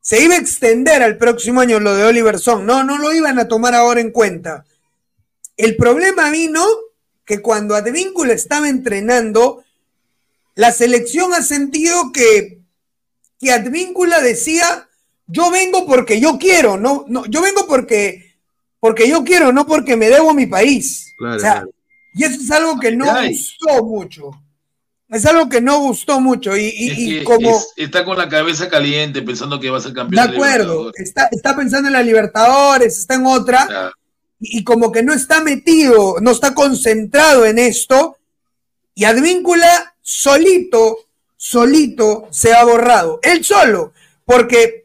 [0.00, 3.38] Se iba a extender al próximo año lo de Oliver Son, no, no lo iban
[3.38, 4.64] a tomar ahora en cuenta.
[5.56, 6.64] El problema vino
[7.24, 9.64] que cuando Advíncula estaba entrenando,
[10.54, 12.60] la selección ha sentido que,
[13.38, 14.88] que Advíncula decía,
[15.26, 18.21] yo vengo porque yo quiero, no, no, yo vengo porque,
[18.82, 21.14] porque yo quiero, no porque me debo a mi país.
[21.16, 21.70] Claro, O sea, claro.
[22.14, 23.28] y eso es algo que no Ay.
[23.28, 24.30] gustó mucho.
[25.08, 26.56] Es algo que no gustó mucho.
[26.56, 29.78] Y, y- Es y que como, es- está con la cabeza caliente pensando que va
[29.78, 30.28] a ser de campeón.
[30.28, 31.00] acuerdo, Libertadores.
[31.00, 33.92] está, está pensando en la Libertadores, está en otra,
[34.40, 38.16] y, y como que no está metido, no está concentrado en esto,
[38.96, 40.96] y Advíncula solito,
[41.36, 43.92] solito se ha borrado, él solo,
[44.24, 44.81] porque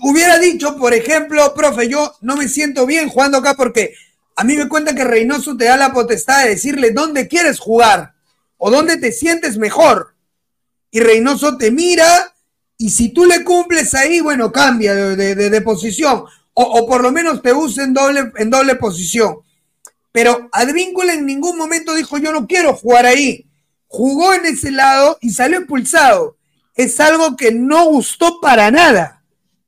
[0.00, 3.94] hubiera dicho, por ejemplo, profe, yo no me siento bien jugando acá porque
[4.36, 8.14] a mí me cuenta que Reynoso te da la potestad de decirle dónde quieres jugar
[8.56, 10.14] o dónde te sientes mejor.
[10.90, 12.34] Y Reynoso te mira
[12.76, 16.24] y si tú le cumples ahí, bueno, cambia de, posición
[16.54, 19.38] o, o por lo menos te usa en doble, en doble posición.
[20.12, 23.46] Pero Advíncula en ningún momento dijo yo no quiero jugar ahí.
[23.86, 26.36] Jugó en ese lado y salió expulsado.
[26.74, 29.23] Es algo que no gustó para nada.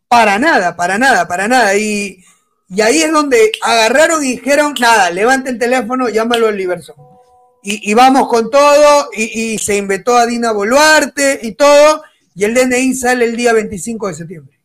[0.08, 1.76] Para nada, para nada, para nada.
[1.76, 2.22] Y,
[2.68, 6.96] y ahí es donde agarraron y dijeron, nada, levanta el teléfono, llámalo al Liberson.
[7.62, 12.02] Y, y vamos con todo, y, y se inventó a Dina Boluarte y todo,
[12.34, 14.60] y el DNI sale el día 25 de septiembre.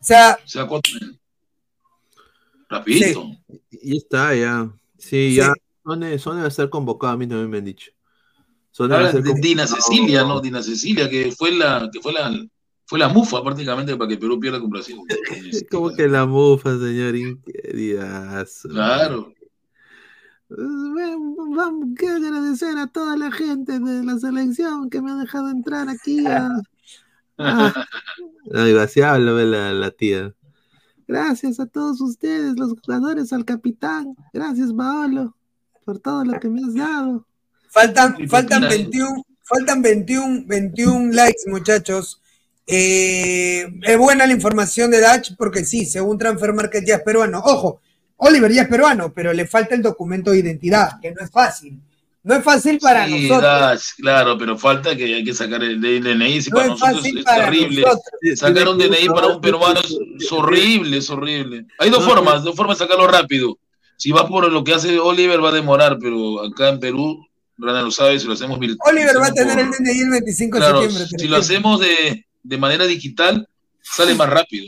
[0.00, 0.90] O sea, O sea, ¿cuánto?
[2.68, 3.30] Rapidito.
[3.70, 4.68] Y está, ya.
[4.98, 5.34] Sí, Sí.
[5.36, 5.52] ya.
[5.84, 7.92] Sone, Sone va a ser convocado, a mí también me han dicho.
[8.78, 9.66] Ahora, Dina.
[9.66, 10.40] Cecilia, ¿no?
[10.40, 12.30] Dina Cecilia, que fue la, que fue la,
[12.86, 14.96] fue la mufa prácticamente para que Perú pierda con Brasil.
[15.70, 17.16] Como que la mufa, señor.
[17.16, 18.68] Inqueridazo.
[18.68, 19.32] Claro.
[20.48, 25.88] Vamos que agradecer a toda la gente de la selección que me ha dejado entrar
[25.88, 26.26] aquí.
[26.26, 26.48] A...
[27.38, 27.84] Ah.
[28.54, 30.34] Ay, ve la, la tía.
[31.06, 34.16] Gracias a todos ustedes, los jugadores, al capitán.
[34.32, 35.36] Gracias, Paolo,
[35.84, 37.26] por todo lo que me has dado.
[37.68, 42.22] faltan, faltan 21, faltan 21, 21 likes, muchachos.
[42.66, 47.40] Eh, es buena la información de Dutch porque sí, según Transfer Market ya es peruano.
[47.44, 47.80] Ojo,
[48.16, 51.78] Oliver ya es peruano, pero le falta el documento de identidad, que no es fácil.
[52.24, 53.42] No es fácil para Sí, nosotros.
[53.42, 56.42] Dash, claro, pero falta que hay que sacar el DNI.
[56.42, 57.82] Si No para es nosotros fácil es para terrible.
[57.82, 58.04] nosotros.
[58.34, 59.80] Sacar un DNI para un peruano
[60.18, 61.66] es, horrible, es horrible.
[61.78, 63.56] Hay dos No, formas, dos formas de sacarlo rápido.
[63.96, 67.24] Si vas por lo que hace Oliver va a demorar, pero acá en Perú,
[67.58, 68.92] Rana lo sabe, si lo hacemos virtual.
[68.92, 71.18] Oliver va a tener el DNI el 25 de Claro, septiembre.
[71.18, 73.48] si lo hacemos de, de manera digital,
[73.82, 74.66] sale más rápido.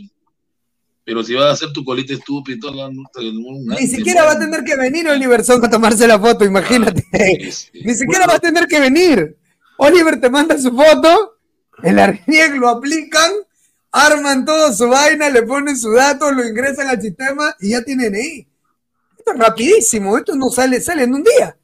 [1.05, 4.25] Pero si vas a hacer tu colita estúpida y todo, no, no, no, Ni siquiera
[4.25, 7.03] va a tener que venir Oliver Son a tomarse la foto, imagínate.
[7.73, 9.37] Ni siquiera va a tener que venir.
[9.79, 11.39] Oliver te manda su foto,
[11.83, 13.31] el RNIEC lo aplican,
[13.93, 18.15] arman toda su vaina, le ponen su dato, lo ingresan al sistema y ya tienen
[18.15, 18.47] ahí.
[19.17, 21.57] Esto es rapidísimo, esto no sale, sale en un día.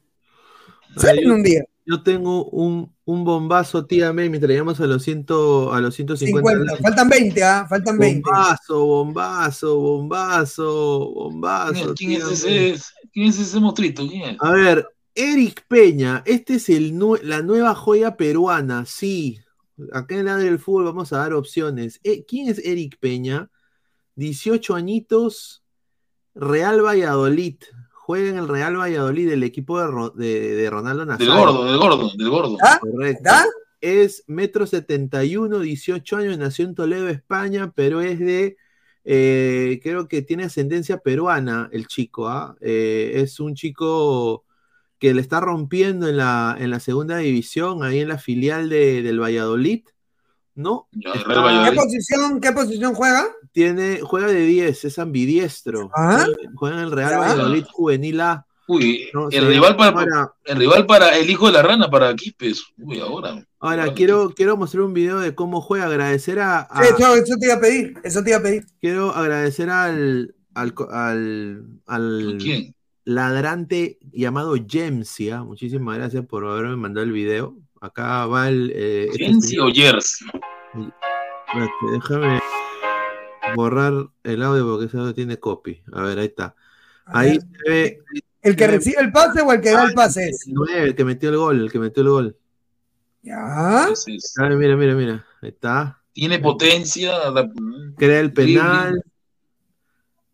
[0.97, 1.65] Sale en un día.
[1.85, 6.49] Yo tengo un, un bombazo, tía May, mientras llegamos a los, ciento, a los 150.
[6.49, 6.83] 50, likes.
[6.83, 7.67] faltan 20, ¿ah?
[7.69, 8.21] Faltan 20.
[8.29, 11.93] Bombazo, bombazo, bombazo, bombazo.
[11.93, 12.75] ¿Quién es ese,
[13.13, 14.07] quién es ese monstruito?
[14.07, 14.37] ¿Quién es?
[14.39, 19.39] A ver, Eric Peña, este es el la nueva joya peruana, sí.
[19.91, 21.99] Acá en Ladre del Fútbol vamos a dar opciones.
[22.03, 23.51] Eh, ¿Quién es Eric Peña?
[24.15, 25.63] 18 añitos,
[26.33, 27.57] Real Valladolid.
[28.05, 31.33] Juega en el Real Valladolid, el equipo de, Ro- de- de Ronaldo Del Nazario.
[31.35, 32.57] gordo, del gordo, del gordo.
[32.79, 33.31] Correcto.
[33.81, 38.57] Es metro 71, 18 años, nació en Toledo, España, pero es de,
[39.05, 42.55] eh, creo que tiene ascendencia peruana el chico, ¿ah?
[42.61, 44.45] Eh, es un chico
[44.99, 49.01] que le está rompiendo en la, en la segunda división, ahí en la filial de-
[49.01, 49.83] del Valladolid,
[50.53, 50.89] ¿no?
[50.93, 53.25] Está- ¿Qué posición, ¿Qué posición juega?
[53.55, 55.89] Tiene, juega de 10, es ambidiestro.
[55.95, 56.25] Ah.
[56.25, 57.17] Juega- Juega en el Real Ah.
[57.19, 58.45] Valladolid Juvenil A.
[58.67, 62.63] Uy, No, el rival para, el rival para el hijo de la rana, para Quipes.
[62.79, 63.45] Uy, ahora.
[63.59, 65.85] Ahora, quiero, quiero mostrar un video de cómo juega.
[65.85, 66.59] Agradecer a.
[66.61, 68.65] a- Sí, eso, eso te iba a pedir, eso te iba a pedir.
[68.81, 70.35] quiero agradecer al.
[70.53, 72.75] al, al, al quién?
[73.05, 75.43] ladrante llamado Jemsia.
[75.43, 77.55] Muchísimas gracias por haberme mandado el video.
[77.79, 78.71] Acá va el.
[78.75, 79.69] eh, este ¿Jensi señor.
[79.69, 80.27] o Jersey?
[81.93, 82.39] Déjame
[83.55, 83.93] borrar
[84.23, 85.81] el audio porque ese audio tiene copy.
[85.91, 86.55] A ver, ahí está.
[87.05, 87.99] Ahí se ve.
[88.41, 90.47] ¿El que recibe el pase o el que da el pase es?
[90.47, 92.37] el 9, el que metió el gol, el que metió el gol.
[93.23, 93.37] Ya.
[93.39, 93.89] Ah,
[94.55, 95.25] mira, mira, mira.
[95.41, 96.01] Ahí está.
[96.13, 97.29] Tiene potencia.
[97.31, 97.51] la-
[97.97, 98.57] Crea el dribbling.
[98.59, 99.03] penal.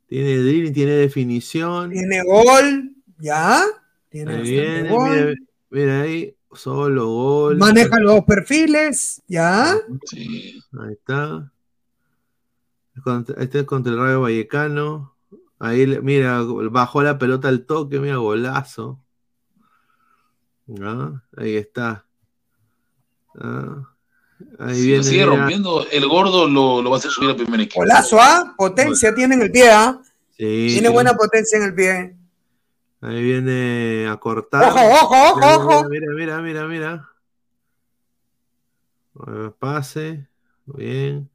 [0.08, 1.90] Tiene dribbling, tiene definición.
[1.92, 2.96] Tiene gol.
[3.18, 3.64] Ya.
[4.10, 5.10] Tiene Ahí bastante viene, gol.
[5.10, 5.34] mira,
[5.70, 6.36] mira ahí.
[6.54, 7.58] Solo gol.
[7.58, 9.22] Maneja los dos perfiles.
[9.28, 9.78] Ya.
[10.06, 10.62] Sí.
[10.78, 11.51] Ahí está.
[13.38, 15.16] Este es contra el Rayo Vallecano.
[15.60, 16.42] Ahí, mira,
[16.72, 19.00] bajó la pelota al toque, mira, golazo.
[20.82, 22.06] Ah, Ahí está.
[23.40, 23.88] Ah,
[24.60, 24.98] Ahí Si viene.
[24.98, 25.38] lo sigue mira.
[25.38, 27.82] rompiendo, el gordo lo, lo va a hacer subir al primer equipo.
[27.82, 28.54] Golazo, ¿ah?
[28.58, 30.02] Potencia tiene en el pie, ¿ah?
[30.32, 30.94] Sí, Tiene sí.
[30.94, 32.16] buena potencia en el pie.
[33.02, 34.64] Ahí viene a cortar.
[34.64, 35.90] Ojo, ojo, ojo, ojo.
[35.90, 37.10] Mira, mira, mira, mira.
[39.60, 40.28] Pase.
[40.66, 41.30] Bien.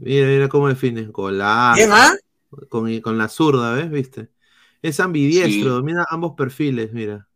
[0.00, 1.06] Mira, mira cómo define.
[1.06, 1.76] Golazo.
[1.76, 2.14] Bien, ¿ah?
[2.68, 3.90] Con, con la zurda, ¿ves?
[3.90, 4.28] ¿Viste?
[4.82, 5.62] Es ambidiestro, Sí.
[5.62, 7.28] domina ambos perfiles, mira.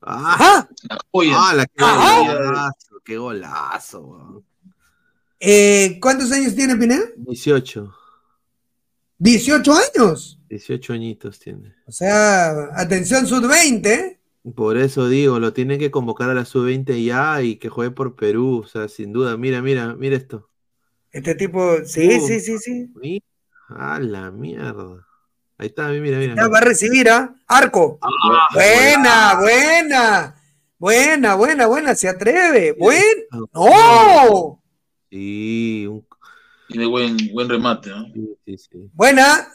[0.00, 0.34] ¡Ah!
[0.34, 0.68] Ajá.
[1.12, 1.34] La.
[1.48, 2.34] ¡Ah, la- qué Ajá.
[2.34, 3.00] golazo!
[3.04, 4.44] ¡Qué golazo!
[5.40, 7.04] Eh, ¿Cuántos años tiene Pineda?
[7.16, 7.92] 18.
[9.18, 10.38] 18 años.
[10.48, 11.74] 18 añitos tiene.
[11.86, 14.18] O sea, atención, sub-20.
[14.54, 18.14] Por eso digo, lo tienen que convocar a la sub-20 ya y que juegue por
[18.14, 18.62] Perú.
[18.64, 19.36] O sea, sin duda.
[19.36, 20.48] Mira, mira, mira esto.
[21.16, 22.26] Este tipo, sí, Uh.
[22.26, 22.90] sí, sí, sí.
[22.94, 23.24] Mira,
[23.70, 25.06] ¡Ah, la mierda!
[25.58, 26.34] Ahí está, mira, mira.
[26.36, 27.34] Ya va a recibir, ¿ah?
[27.46, 27.98] Arco.
[28.02, 30.34] Ah, buena, buena.
[30.78, 31.94] Buena, buena, buena.
[31.94, 32.72] Se atreve.
[32.78, 33.02] Buen.
[33.32, 34.62] Ah, ¡No!
[35.10, 36.06] Sí, un-
[36.68, 37.88] Tiene buen, buen remate.
[37.90, 38.04] ¿no?
[38.44, 38.90] sí, sí.
[38.92, 39.48] Buena.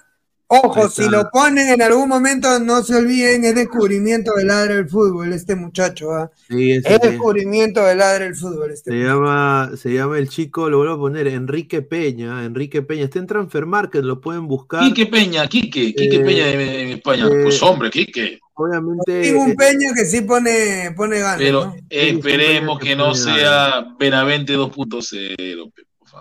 [0.53, 4.89] Ojo, si lo ponen en algún momento, no se olviden, es descubrimiento del ladre del
[4.89, 6.29] fútbol, este muchacho, ¿ah?
[6.49, 6.93] Sí, Es sí.
[7.01, 10.97] descubrimiento del ladre del fútbol, este Se llama, se llama el chico, lo vuelvo a
[10.99, 12.43] poner, Enrique Peña.
[12.43, 13.05] Enrique Peña.
[13.05, 14.81] Está en Transfer Market, lo pueden buscar.
[14.83, 17.27] Quique Peña, Quique, Quique Eh, Peña en, en España.
[17.27, 18.39] eh, pues hombre, Quique.
[18.53, 19.21] Obviamente.
[19.21, 21.75] Tengo un eh, Peña que sí pone, pone ganas, Pero ¿no?
[21.89, 25.71] esperemos que no sea Benavente 2.0.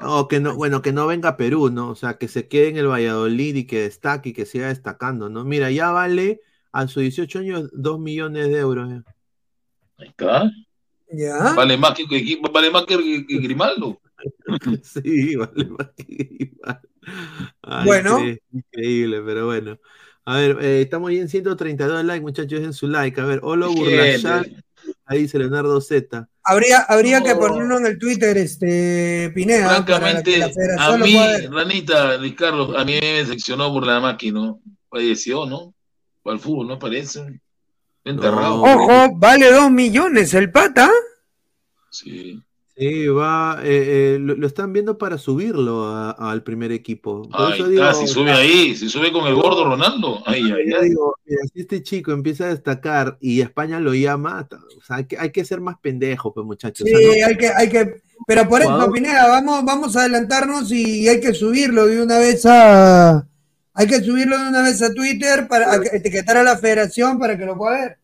[0.03, 1.91] No, que no, bueno, que no venga a Perú, ¿no?
[1.91, 5.29] O sea, que se quede en el Valladolid y que destaque y que siga destacando,
[5.29, 5.45] ¿no?
[5.45, 6.41] Mira, ya vale
[6.73, 8.93] a sus 18 años 2 millones de euros.
[8.93, 9.03] eh.
[9.99, 10.51] Ahí está.
[11.12, 11.55] Ya.
[11.55, 14.01] Vale más que, que- vale más que, que Grimaldo.
[14.83, 16.89] Sí, vale más que Grimaldo.
[17.62, 18.19] Ay, Bueno.
[18.21, 19.79] incre- Increíble, pero bueno.
[20.27, 23.21] A ver, eh, estamos ya en 132 likes, muchachos, en su like.
[23.21, 24.62] A ver, Olo Burlachal, Gente.
[25.11, 26.28] Ahí dice Leonardo Z.
[26.45, 31.19] Habría, habría que ponerlo en el Twitter, este, Pineda, Francamente, la a mí.
[31.51, 34.61] Ranita, Luis Carlos, a mí me decepcionó por la máquina, ¿no?
[34.89, 35.74] Falleció, ¿no?
[36.23, 37.41] Para el fútbol, ¿no parece?
[38.05, 38.62] Enterrado.
[38.62, 40.89] Ojo, vale dos millones el pata.
[41.91, 42.41] Sí.
[42.81, 45.85] Sí, va, eh, eh, lo, lo están viendo para subirlo
[46.19, 47.28] al primer equipo.
[47.28, 50.23] Por Ahí eso está, digo, si sube ahí, si sube con el gordo Ronaldo.
[50.24, 50.89] Ay, Yo ay.
[50.89, 55.05] digo, mira, si este chico empieza a destacar y España lo llama, o sea, hay
[55.05, 56.89] que, hay que ser más pendejo, pues muchachos.
[56.89, 60.01] Sí, O sea, no- hay que, hay que, pero por eso, Pineda, vamos, vamos a
[60.01, 63.27] adelantarnos y hay que subirlo de una vez a,
[63.74, 67.36] hay que subirlo de una vez a Twitter para a- etiquetar a la federación para
[67.36, 67.98] que lo pueda ver.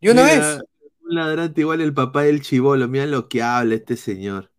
[0.00, 0.62] De una mira, vez.
[1.08, 4.50] Un ladrante igual el papá del chivolo, mira lo que habla este señor.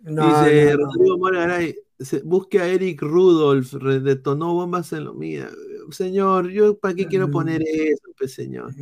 [0.00, 0.84] No, Dice no, no.
[0.86, 5.48] Rodrigo Mora Garay, se- busque a Eric Rudolph, detonó bombas en lo mía.
[5.90, 8.74] Señor, yo para qué quiero poner eso, pues señor.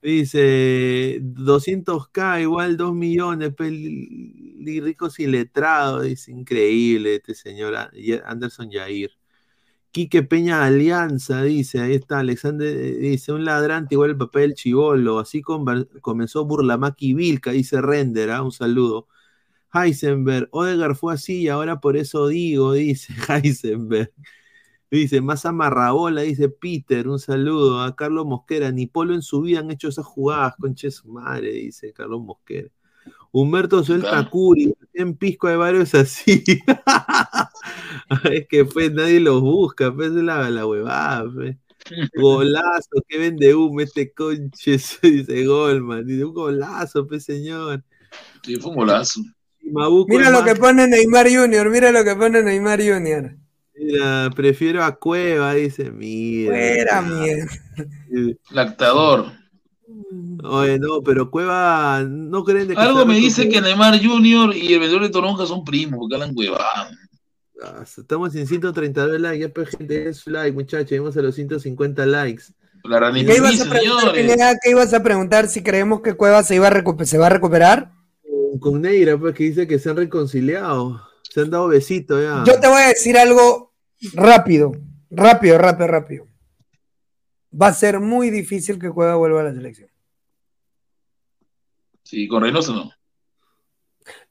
[0.00, 7.74] Dice 200k igual 2 millones, pe, li- ricos y letrados, dice increíble este señor
[8.24, 9.10] Anderson Yair.
[9.98, 15.18] Quique Peña Alianza, dice, ahí está, Alexander, eh, dice, un ladrante igual el papel chivolo,
[15.18, 19.08] así comenzó Burlamaki Vilca, dice Render, ah, un saludo.
[19.74, 24.12] Heisenberg, Odegar fue así y ahora por eso digo, dice Heisenberg.
[24.90, 28.70] Dice, más amarrabola, dice Peter, un saludo a Carlos Mosquera.
[28.72, 32.70] Ni Polo en su vida han hecho esas jugadas, conche su madre, dice Carlos Mosquera.
[33.32, 36.42] Humberto suelta Curi, en Pisco hay varios así.
[38.32, 41.56] es que pues nadie los busca, pues es la, la huevada, pues.
[42.16, 44.72] Golazo, que vende humo este conche,
[45.02, 46.06] dice Goldman.
[46.06, 47.82] Dice, un golazo, pues señor.
[48.42, 49.20] Sí, fue un golazo.
[49.62, 53.36] Mabuco Mira lo más- que pone Neymar Junior, mira lo que pone Neymar Junior.
[53.74, 56.50] Mira, prefiero a Cueva, dice, mira.
[56.52, 57.52] Fuera mierda.
[58.50, 59.32] Lactador.
[60.44, 63.60] Oye, no, pero Cueva, no creen de que Algo me dice que?
[63.60, 64.54] Neymar Jr.
[64.56, 66.92] y el vendedor de Toronja son primos, porque hablan huevadas.
[67.62, 71.34] Ah, Estamos en 132 likes, ya pues gente, den su like, muchachos, llegamos a los
[71.34, 72.44] 150 likes.
[72.84, 74.58] La ¿Qué ibas a preguntar, Pineda?
[74.62, 77.92] ¿Qué ibas a preguntar si creemos que Cueva se, iba a se va a recuperar?
[78.60, 82.44] Con Neira, pues que dice que se han reconciliado, se han dado besitos ya.
[82.46, 83.74] Yo te voy a decir algo
[84.14, 84.72] rápido,
[85.10, 86.26] rápido, rápido, rápido.
[87.60, 89.87] Va a ser muy difícil que Cueva vuelva a la selección.
[92.08, 92.90] Sí, con Reynoso no.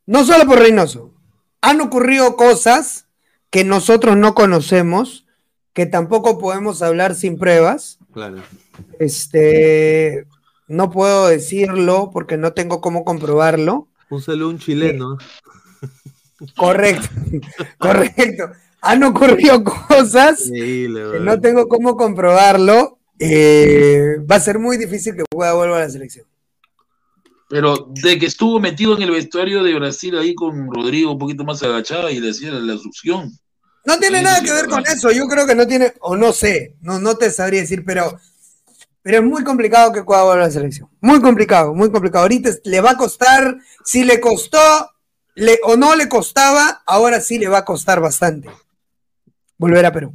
[0.07, 1.13] No solo por Reynoso.
[1.61, 3.07] Han ocurrido cosas
[3.51, 5.27] que nosotros no conocemos,
[5.73, 7.99] que tampoco podemos hablar sin pruebas.
[8.11, 8.37] Claro.
[8.97, 10.25] Este,
[10.67, 13.87] no puedo decirlo porque no tengo cómo comprobarlo.
[14.09, 15.19] Un saludo a un chileno.
[16.55, 17.07] Correcto,
[17.77, 18.53] correcto.
[18.81, 22.97] Han ocurrido cosas que no tengo cómo comprobarlo.
[23.19, 26.25] Eh, va a ser muy difícil que pueda volver a la selección.
[27.49, 31.43] Pero de que estuvo metido en el vestuario de Brasil ahí con Rodrigo un poquito
[31.43, 33.31] más agachado y le hacía la succión.
[33.85, 35.11] No tiene nada que ver con eso.
[35.11, 38.19] Yo creo que no tiene, o no sé, no, no te sabría decir, pero,
[39.01, 40.89] pero es muy complicado que a la selección.
[40.99, 42.23] Muy complicado, muy complicado.
[42.23, 44.59] Ahorita le va a costar, si le costó
[45.35, 48.49] le, o no le costaba, ahora sí le va a costar bastante
[49.57, 50.13] volver a Perú.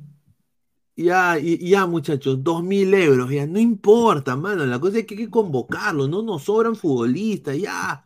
[0.95, 5.15] Ya, y- ya, muchachos, dos mil euros, ya, no importa, mano, la cosa es que
[5.15, 8.05] hay que convocarlo, no nos sobran futbolistas, ya.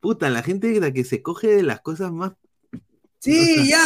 [0.00, 2.32] Puta, la gente es la que se coge de las cosas más.
[3.18, 3.78] Sí, ya,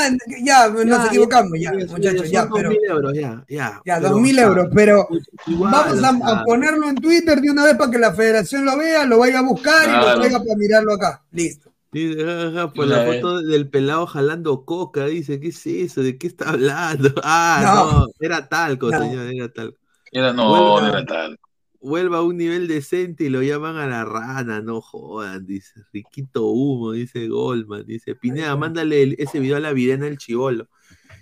[0.44, 2.70] ya, nos Ya, equivocamos, ya, ya, muchachos, ya, dos pero.
[2.70, 3.80] mil euros, ya, ya.
[3.86, 5.08] Ya, pero, dos mil o sea, euros, pero
[5.46, 8.12] igual, vamos o a, sea, a ponerlo en Twitter de una vez para que la
[8.12, 11.22] federación lo vea, lo vaya a buscar y lo traiga para mirarlo acá.
[11.32, 11.69] Listo.
[11.92, 16.02] Dice, jaja, por la foto del pelado jalando coca, dice, ¿qué es eso?
[16.02, 17.10] ¿De qué está hablando?
[17.24, 18.00] Ah, No.
[18.02, 18.98] no, era talco, No.
[18.98, 19.78] señor, era talco.
[20.12, 21.38] Era, no, no era tal.
[21.82, 25.80] Vuelva a un nivel decente y lo llaman a la rana, no jodan, dice.
[25.92, 28.14] Riquito humo, dice Goldman, dice.
[28.14, 30.68] Pineda, mándale el- ese video a la Virena del Chivolo.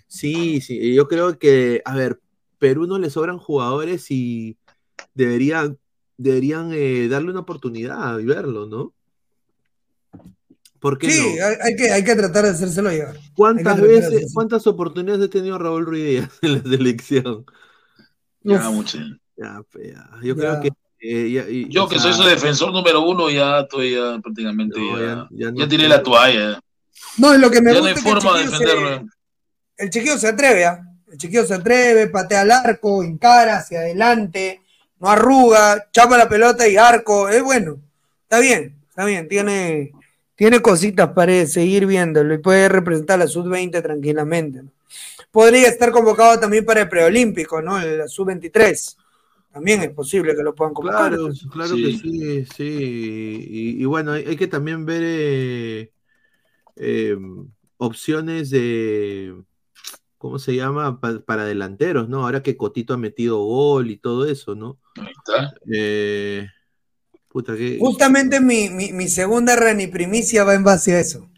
[0.07, 2.21] Sí, sí, yo creo que, a ver,
[2.59, 4.59] Perú no le sobran jugadores y
[5.15, 5.79] deberían,
[6.17, 8.95] deberían eh, darle una oportunidad y verlo, ¿no?
[10.81, 11.45] ¿Por qué Sí, no?
[11.47, 14.31] hay, hay que, hay que tratar de hacérselo que ¿Cuántas veces, hacérselo.
[14.35, 17.45] cuántas oportunidades ha tenido Raúl Ruiz Díaz en la selección?
[18.43, 18.99] Ya, mucho.
[19.37, 20.11] Ya, ya.
[20.23, 20.35] Yo Ya.
[20.35, 20.69] creo que.
[21.01, 24.79] eh, ya- y- Yo que sea, soy su defensor número uno, ya estoy ya prácticamente
[24.81, 26.61] No, ya, ya- ya ya no tiré la toalla.
[27.19, 28.59] No, y lo que me ya no gusta hay es que el forma de chiquillo
[28.59, 29.09] se- defenderlo.
[29.77, 30.81] el chiquillo se atreve, ¿ah?
[31.11, 34.61] El chiquillo se atreve, patea al arco, encara hacia adelante,
[34.99, 37.29] no arruga, chapa la pelota y arco.
[37.29, 37.77] Es bueno.
[38.25, 39.29] Está bien, está bien.
[39.29, 39.93] Tiene,
[40.39, 44.63] tiene cositas para seguir viéndolo y puede representar la sub-20 tranquilamente.
[44.63, 44.71] ¿no?
[45.33, 47.77] Podría estar convocado también para el preolímpico, ¿no?
[47.85, 48.97] La sub-23.
[49.53, 51.09] También es posible que lo puedan convocar.
[51.09, 53.47] Claro, claro que sí, sí.
[53.51, 55.91] Y, y bueno, hay, hay que también ver eh,
[56.77, 57.17] eh,
[57.79, 59.43] opciones de,
[60.19, 61.01] ¿cómo se llama?
[61.01, 62.25] Pa- para delanteros, ¿no?
[62.25, 64.79] Ahora que Cotito ha metido gol y todo eso, ¿no?
[64.97, 65.53] Ahí está.
[65.75, 66.47] Eh,
[67.29, 67.79] puta, que...
[67.79, 71.29] Justamente mi, mi, mi segunda Rani primicia va en base a eso.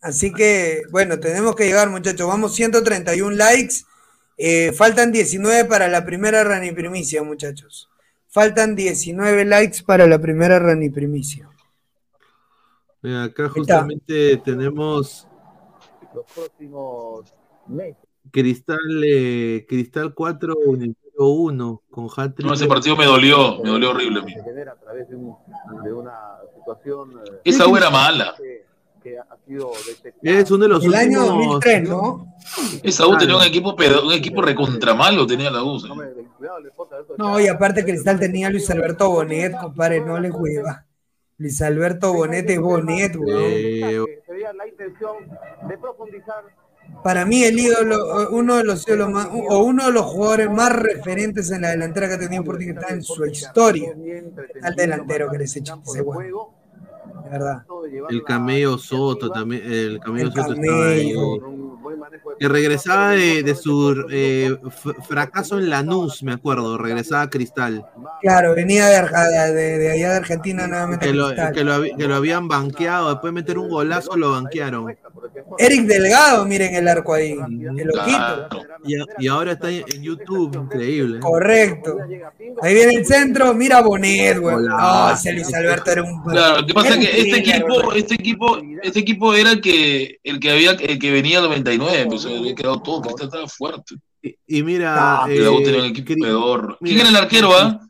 [0.00, 2.28] Así que, bueno, tenemos que llegar, muchachos.
[2.28, 3.76] Vamos 131 likes.
[4.36, 7.88] Eh, faltan 19 para la primera Rani primicia, muchachos.
[8.28, 11.48] Faltan 19 likes para la primera Rani primicia.
[13.00, 15.26] Mira, acá justamente tenemos
[16.14, 17.34] los próximos
[17.66, 17.96] meses.
[18.30, 23.90] Cristal, eh, Cristal 4, Universitario 1, con hat No, ese partido me dolió, me dolió
[23.90, 24.32] horrible a mí.
[24.32, 25.36] Se genera a través de, un-
[25.84, 26.18] de una
[26.56, 28.34] situación eh, Esa U era mala.
[28.36, 28.64] que,
[29.02, 29.70] que ha sido.
[30.22, 32.26] Es uno de los El año últimos- 2003, ¿no?
[32.82, 33.74] Esa U tenía un equipo,
[34.04, 35.78] un equipo recontra malo, tenía la U.
[35.78, 36.14] señor.
[37.18, 40.86] No, y aparte Cristal tenía a Luis Alberto Bonet, compadre, no le juega.
[41.38, 43.42] Luis Alberto Bonet es Bonet, weón.
[43.44, 45.16] Eh, Sería la intención
[45.68, 46.44] de profundizar
[47.04, 50.72] Para mí el ídolo, uno de los ídolos más, o uno de los jugadores más
[50.72, 53.94] referentes en la delantera que ha tenido Sporting Cristal en su historia.
[54.62, 56.54] Al delantero que les echa ese huevo.
[57.24, 57.62] De verdad.
[58.08, 61.14] el camello Soto también, el camello El Soto estaba ahí
[62.38, 64.56] que regresaba de, de su eh,
[65.08, 67.84] fracaso en Lanús, me acuerdo, regresaba a Cristal.
[68.20, 71.06] Claro, venía de, de, de allá de Argentina nuevamente.
[71.06, 74.96] Que lo, que, lo, habían banqueado, después de meter un golazo lo banquearon.
[75.58, 78.48] Eric Delgado, miren el arco ahí, el ojito.
[79.18, 81.20] Y, ahora está en YouTube, increíble.
[81.20, 81.98] Correcto.
[82.62, 84.56] Ahí viene el centro, mira Bonet, güey.
[84.70, 86.22] Ah, oh, Luis Alberto era un...
[86.22, 90.18] Claro, lo que pasa es que este equipo, este equipo, este equipo era el que,
[90.22, 93.94] el que había, el que venía 99 pues, había quedado todo, Cristal este estaba fuerte.
[94.22, 96.78] Y, y mira, ah, eh, tenía el equipo peor.
[96.80, 97.80] ¿Quién era el arquero, ah?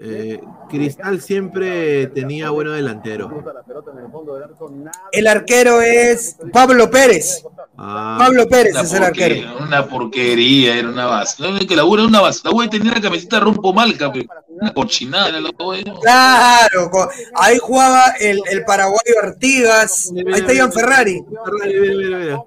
[0.00, 0.40] ¿eh?
[0.68, 3.44] Cristal siempre tenía bueno delantero.
[5.12, 7.44] El arquero es Pablo Pérez.
[7.76, 9.56] Ah, Pablo Pérez es el arquero.
[9.60, 11.58] Una porquería, era una basura.
[11.66, 12.50] Que la U era una basura.
[12.50, 14.28] La U tenía la camiseta rompo mal, campeón.
[14.60, 16.00] Una cochinada era la U.
[16.00, 16.90] Claro,
[17.34, 20.12] ahí jugaba el, el paraguayo Artigas.
[20.14, 21.22] Ahí está Ian Ferrari.
[21.44, 22.42] Ferrari, mira, mira, mira.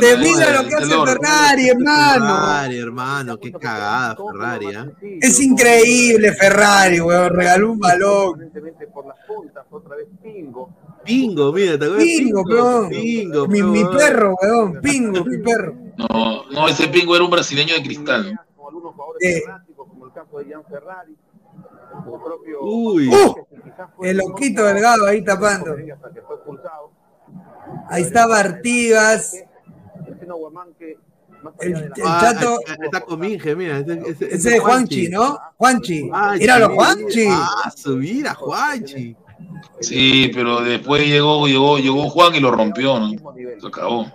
[0.00, 2.36] Te mira lo que hace Ferrari, hermano.
[2.36, 4.86] Ferrari, hermano, qué cagada Ferrari, ¿ah?
[5.20, 7.34] Es increíble Ferrari, weón.
[7.34, 8.52] Regaló un balón.
[11.04, 12.04] Pingo, mira, ¿te acuerdas?
[12.04, 12.88] Pingo, weón.
[12.88, 14.80] Pingo, Mi, mi perro, weón.
[14.80, 15.74] Pingo, mi perro.
[15.96, 18.40] No, no, ese pingo era un brasileño de cristal.
[22.06, 23.08] Eh, Uy.
[23.08, 23.34] ¡Uh!
[24.04, 25.74] El loquito delgado ahí tapando.
[27.88, 29.34] Ahí estaba Artigas.
[31.60, 32.58] El, el Ah, chato.
[32.66, 33.78] ahí Está con Minge, mira.
[33.78, 35.38] Ese, ese- Ese de Juanchi, ¿no?
[35.58, 36.08] Juanchi.
[36.08, 37.26] Juanchi, Míralo, Juanchi.
[37.28, 39.16] Ah, su mira, Juanchi.
[39.80, 43.10] Sí, pero después llegó, llegó, llegó Juan y lo rompió, ¿no?
[43.60, 44.06] Se acabó.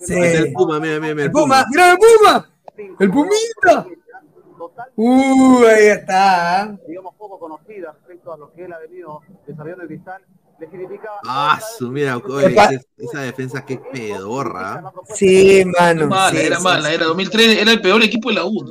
[0.00, 0.14] Sí.
[0.14, 1.24] El Puma, mira, mira, mira.
[1.26, 2.50] El Puma, mira el Puma.
[2.98, 3.86] El Pumita.
[4.96, 6.62] Uh, ahí está.
[6.62, 6.76] ¿ah?
[6.86, 10.22] digamos, poco conocida respecto a lo que él ha venido desarrollando en Cristal,
[10.58, 14.74] le significaba Ah, su mira, oye, esa, defensa qué pedorra.
[14.84, 14.92] ¿ah?
[15.14, 16.06] Sí, mano.
[16.06, 16.94] Mala, sí, era sí, mala, sí.
[16.94, 18.66] era 2003, era el peor equipo de la U.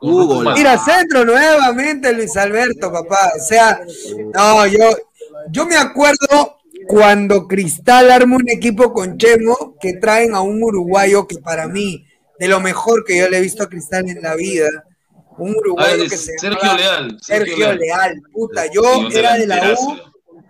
[0.00, 3.32] Hugo, la- Mira, centro nuevamente Luis Alberto, papá.
[3.36, 3.80] O sea,
[4.34, 4.78] no, yo,
[5.50, 11.26] yo me acuerdo cuando Cristal arma un equipo con Chemo que traen a un uruguayo
[11.26, 12.06] que para mí,
[12.38, 14.68] de lo mejor que yo le he visto a Cristal en la vida,
[15.38, 17.18] un uruguayo que se Sergio llamaba Leal.
[17.20, 17.78] Sergio Leal.
[17.78, 19.96] Leal, puta, yo era de la U,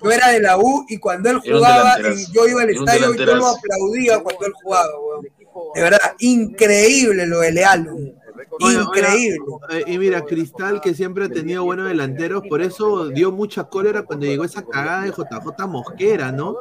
[0.03, 3.19] yo era de la U y cuando él jugaba, y yo iba al estadio y
[3.19, 5.27] yo lo aplaudía cuando él jugaba, weón.
[5.75, 8.15] De verdad, increíble lo de Leal, weón.
[8.61, 9.39] Increíble.
[9.71, 14.03] eh, y mira, Cristal, que siempre ha tenido buenos delanteros, por eso dio mucha cólera
[14.03, 16.57] cuando llegó esa cagada de JJ Mosquera, ¿no?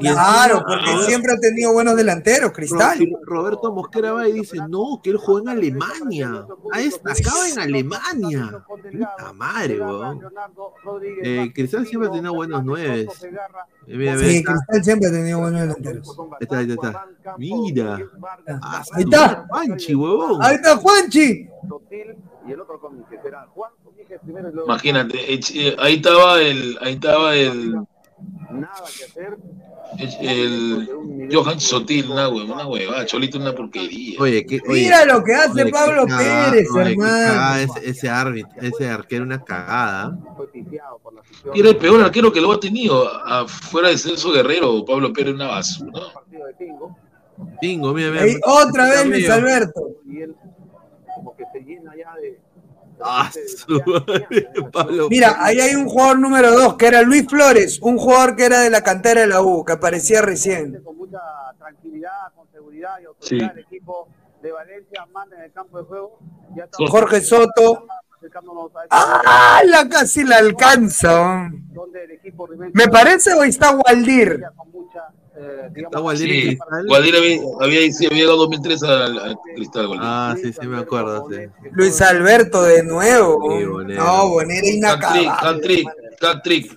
[0.00, 2.98] Claro, porque siempre ha tenido buenos delanteros, Cristal.
[2.98, 6.46] Ro- Roberto Mosquera va y dice, no, que él jugó en Alemania.
[6.72, 8.64] Ha destacado en Alemania.
[8.66, 10.20] Puta madre, weón.
[11.22, 13.08] Eh, Cristal siempre ha tenido buenos nueves.
[13.86, 16.16] Eh, mira, Sí, está, Cristal siempre ha tenido buenos delanteros.
[16.18, 17.06] ahí está, ahí está.
[17.38, 17.98] Mira.
[18.62, 19.46] Ah, Ahí está.
[19.48, 20.42] Panchi, huevón.
[20.42, 21.39] Ahí está Juanchi.
[22.46, 25.94] Y el otro con que será Juan Domínguez primero y luego Imagínate, eh, eh, ahí
[25.96, 27.72] estaba el, ahí estaba el,
[28.50, 29.38] nada que hacer.
[29.98, 30.88] el,
[31.28, 34.20] el Johan Sotil, una hueva, una hueva, Cholito una porquería.
[34.20, 37.10] Oye, que, oye, Mira lo que hace oye, Pablo cagada, Pérez, oye, hermano.
[37.10, 40.18] cagada Ese, ese árbitro, ese arquero, una cagada.
[41.54, 45.34] Era el peor arquero que lo ha tenido, afuera de Celso Guerrero o Pablo Pérez,
[45.34, 46.00] una basura.
[47.60, 48.22] Pingo, mira, mira.
[48.24, 49.30] Ahí, otra vez Luis.
[49.30, 49.80] Alberto.
[52.16, 52.40] De
[53.02, 53.30] Ah,
[54.72, 58.44] Pablo Mira, ahí hay un jugador número dos, que era Luis Flores, un jugador que
[58.44, 60.82] era de la cantera de la U, que aparecía recién.
[60.84, 61.18] con mucha
[61.58, 64.08] tranquilidad, con seguridad y autoridad el equipo
[64.42, 66.18] de Valencia manda en el campo de juego.
[66.54, 67.86] Ya Jorge Soto.
[68.90, 69.62] ¡Ah!
[69.64, 71.50] La casi la alcanza.
[72.74, 74.42] ¿Me parece o está Waldir?
[74.56, 75.08] con mucha
[75.40, 76.58] eh, digamos, Está Waldir en Sí,
[77.16, 79.88] había, había, sí, había llegado 2003 al, al Cristal.
[79.98, 81.36] Ah, sí, sí, me acuerdo, sí.
[81.72, 83.58] Luis Alberto de nuevo.
[83.58, 84.04] Sí, Bonero.
[84.04, 86.68] No, Bonera Hat-trick, inacabable.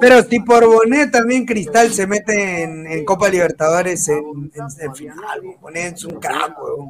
[0.00, 4.18] Pero si por Bonet también Cristal se mete en, en Copa Libertadores en,
[4.54, 6.88] en- en final, Bonet es un crack, weón.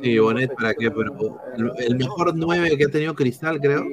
[0.00, 0.90] Sí, Bonet, ¿para qué?
[0.90, 1.12] Pero
[1.56, 3.84] el- el mejor 9 que ha tenido Cristal, creo.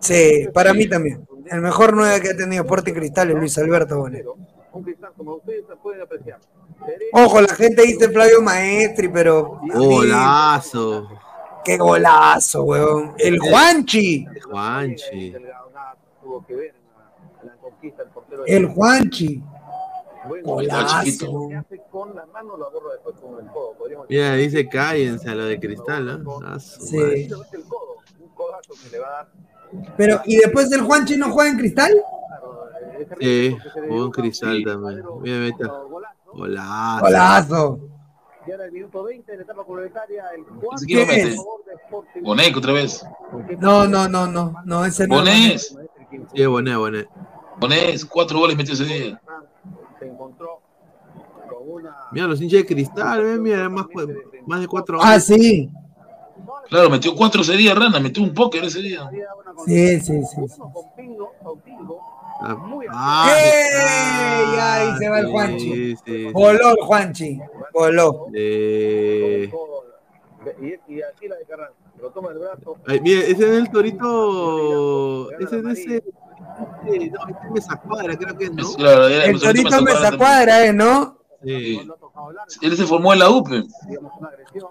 [0.00, 1.26] Sí, para mí también.
[1.50, 4.24] El mejor 9 que ha tenido Sporting Cristal es Luis Alberto Bonet.
[4.72, 6.38] Un cristal como ustedes se pueden apreciar.
[7.12, 9.60] Ojo, la gente dice Flavio Maestri, pero.
[9.72, 11.08] Golazo.
[11.64, 13.14] ¡Qué golazo, weón!
[13.18, 14.26] El Juanchi.
[14.50, 15.34] Juanchi.
[18.46, 19.42] El Juanchi.
[20.28, 21.48] Bueno, Golazo.
[21.48, 23.74] se hace con la mano, lo aborda después con el codo.
[23.78, 26.60] Podríamos Mira, dice cállense a lo de Cristal, ¿no?
[26.60, 27.28] Su Sí.
[28.20, 29.28] un codazo que le va a dar.
[29.96, 31.92] Pero, ¿y después del Juanchi no juega en Cristal?
[33.20, 33.56] Sí,
[33.88, 35.02] jugó en Cristal también.
[35.22, 35.68] Mira, mira, está.
[36.32, 37.00] Golazo.
[37.04, 37.78] Golazo.
[38.46, 40.76] Y ahora el minuto 20 de la etapa complementaria, el Juan.
[40.76, 41.34] Ese quién lo ¿Quién mete.
[41.34, 42.22] es?
[42.22, 43.04] Boneco otra vez.
[43.58, 45.16] No, no, no, no, no, ese no.
[45.16, 45.76] Bonés.
[46.34, 47.08] Sí, Bonet, Bonet.
[47.58, 49.20] Bonés, cuatro goles metió ese día.
[49.98, 50.60] Se encontró
[51.48, 51.94] con una.
[52.12, 53.86] Mira, los hinchas de Cristal, ven, mira, más,
[54.46, 55.70] más de 4 Ah, sí.
[56.68, 59.08] Claro, metió cuatro ese día, Rana, metió un póker ese día.
[59.66, 60.48] Sí, sí, sí.
[60.48, 60.62] sí.
[62.90, 64.58] Ah, ¡Ey!
[64.60, 65.72] Ahí se va el Juanchi.
[65.72, 66.24] sí, sí.
[66.32, 67.40] Voló el Juanchi.
[67.72, 68.26] Voló.
[68.34, 69.50] Eh,
[70.60, 71.74] Y, aquí la de Carranza.
[72.00, 72.76] Lo toma del brazo.
[72.86, 75.30] ay, mira, ese es el Torito.
[75.38, 76.04] Ese es ese.
[76.86, 78.72] No, este me cuadra, creo que es, ¿no?
[78.74, 80.72] Claro, El Torito me Mesa Cuadra, ¿eh?
[80.72, 81.18] ¿no?
[81.42, 81.80] Sí.
[82.62, 83.62] Él se formó en la UPE.
[83.88, 84.68] Digamos, una agresión.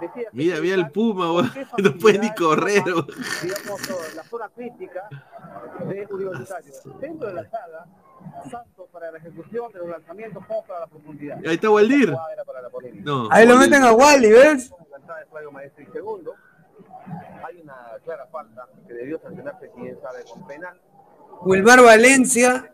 [0.00, 1.52] Decía Mira, mira el Puma, ¿por weón.
[1.52, 3.06] qué No puede ni correr, weón.
[3.42, 5.08] digamos, la zona crítica
[5.86, 6.72] de Universitario.
[7.00, 7.86] Dentro de la saga,
[8.50, 11.38] tanto para la ejecución de los lanzamientos como para la profundidad.
[11.46, 12.14] Ahí está Waldir.
[13.02, 13.28] No.
[13.30, 14.72] Ahí lo meten a Wally, ¿ves?
[15.92, 16.34] Segundo,
[17.46, 20.80] hay una clara falta que debió sancionarse, quién sabe, con penal,
[21.42, 22.72] Wilmar Valencia.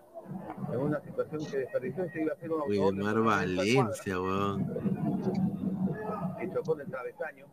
[0.72, 5.69] en una situación que desperdició se iba a hacer un Wilmar Valencia, weón.
[6.40, 7.46] Que chocó en el travesaño.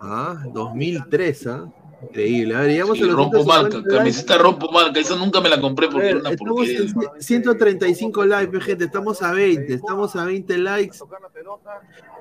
[0.00, 1.72] Ah, 2003, ¿ah?
[2.02, 2.54] Increíble.
[2.54, 5.48] A ver, llegamos Sí, a los rompo 150 marca, camiseta rompo marca, esa nunca me
[5.48, 6.80] la compré porque ver, una estamos porquería.
[7.14, 8.84] en 135 likes, gente.
[8.84, 9.74] Estamos a 20.
[9.74, 10.98] Estamos a 20 likes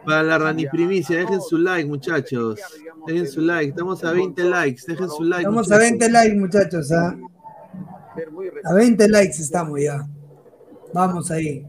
[0.06, 1.18] para la Rani Primicia.
[1.18, 2.60] Dejen su like, muchachos.
[3.06, 3.69] Dejen su like.
[3.69, 4.84] Estamos a 20 likes.
[4.88, 5.41] Dejen su like.
[5.41, 5.89] Estamos a muchachos.
[5.99, 6.91] 20 likes, muchachos.
[6.93, 7.15] ¿ah?
[8.64, 10.07] A 20 likes estamos ya.
[10.93, 11.65] Vamos ahí.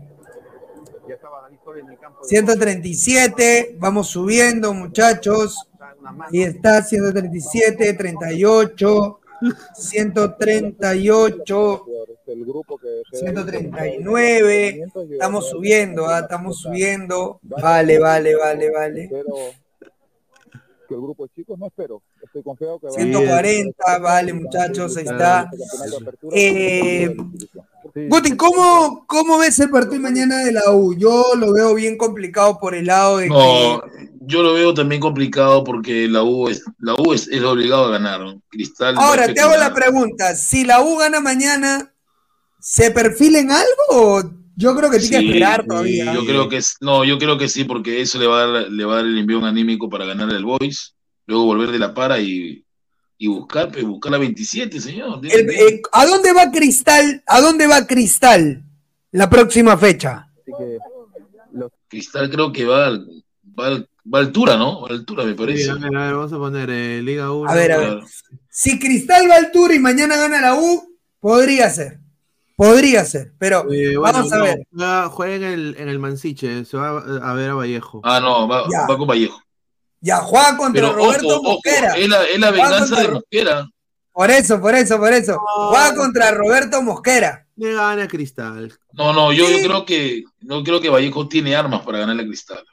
[2.22, 5.68] 137, vamos subiendo, muchachos.
[6.30, 9.20] Y está 137, 38,
[9.74, 11.86] 138,
[13.12, 14.84] 139.
[15.10, 17.40] Estamos subiendo, ah, estamos subiendo.
[17.42, 19.10] Vale, vale, vale, vale.
[20.88, 22.02] que el grupo de chicos no espero.
[22.26, 25.48] Estoy confiado que va a- 140, vale, muchachos, ahí está.
[26.32, 27.16] Eh,
[28.08, 30.94] Guti, ¿cómo, ¿cómo ves el partido mañana de la U?
[30.96, 33.80] Yo lo veo bien complicado por el lado de No,
[34.20, 37.90] yo lo veo también complicado porque la U es, la U es, es obligado a
[37.92, 38.20] ganar.
[38.48, 38.94] Cristal.
[38.96, 39.00] que...
[39.02, 41.92] Ahora, te que hago la pregunta, si la U gana mañana,
[42.60, 44.22] ¿se perfila en algo o
[44.56, 46.12] yo creo que tiene que Sí, esperar todavía?
[46.12, 48.84] Yo creo que no, yo creo que sí, porque eso le va a dar, le
[48.84, 50.95] va a dar el envión anímico para ganar el Boys,
[51.26, 52.64] luego volver de la para y,
[53.18, 55.20] y buscar, pues, buscar la 27, señor.
[55.24, 57.22] El- eh, ¿A dónde va Cristal?
[57.26, 58.62] ¿A dónde va Cristal
[59.12, 60.28] la próxima fecha?
[61.88, 63.24] Cristal creo que va, al-
[63.58, 64.82] va, al- va a altura, ¿no?
[64.82, 65.70] Va altura, me Sí, parece.
[65.70, 67.50] a ver, a ver, vamos a poner eh, Liga 1.
[67.50, 68.00] A ver, a ver.
[68.50, 72.00] Si Cristal va a altura y mañana gana la U, podría ser.
[72.56, 75.10] Podría ser, pero Eh, bueno, vamos a no, ver.
[75.10, 78.00] Juega, en el, en el Mansiche, se va a, a ver a Vallejo.
[78.02, 79.40] Ah, no, va, va con Vallejo.
[80.00, 81.94] Ya juega contra Pero Roberto ojo, ojo, Mosquera.
[81.96, 83.68] es la, es la Juega venganza contra de Mosquera.
[84.12, 85.38] Por eso, por eso, por eso.
[85.70, 87.46] Juega contra Roberto Mosquera.
[87.56, 88.72] Le gana Cristal.
[88.92, 92.26] No, no, yo, yo creo que no creo que Vallejo tiene armas para ganarle a
[92.26, 92.64] Cristal.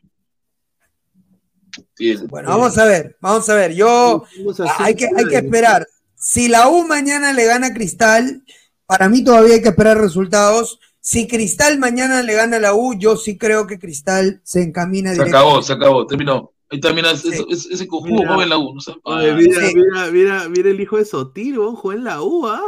[1.95, 2.27] Tiene.
[2.27, 3.73] Bueno, vamos a ver, vamos a ver.
[3.73, 4.25] Yo
[4.77, 5.87] hay que, hay que esperar.
[6.15, 8.43] Si la U mañana le gana a Cristal,
[8.85, 10.79] para mí todavía hay que esperar resultados.
[10.99, 15.13] Si Cristal mañana le gana a la U, yo sí creo que Cristal se encamina
[15.13, 16.51] Se acabó, se acabó, terminó.
[16.73, 18.33] Ahí termina ese, ese, ese cojudo Mira.
[18.33, 18.73] joven la U.
[18.73, 18.93] No sé.
[19.03, 19.75] Oye, mira, sí.
[19.75, 22.61] mira, mira, mira el hijo de Sotil, juega en la U, ¿ah?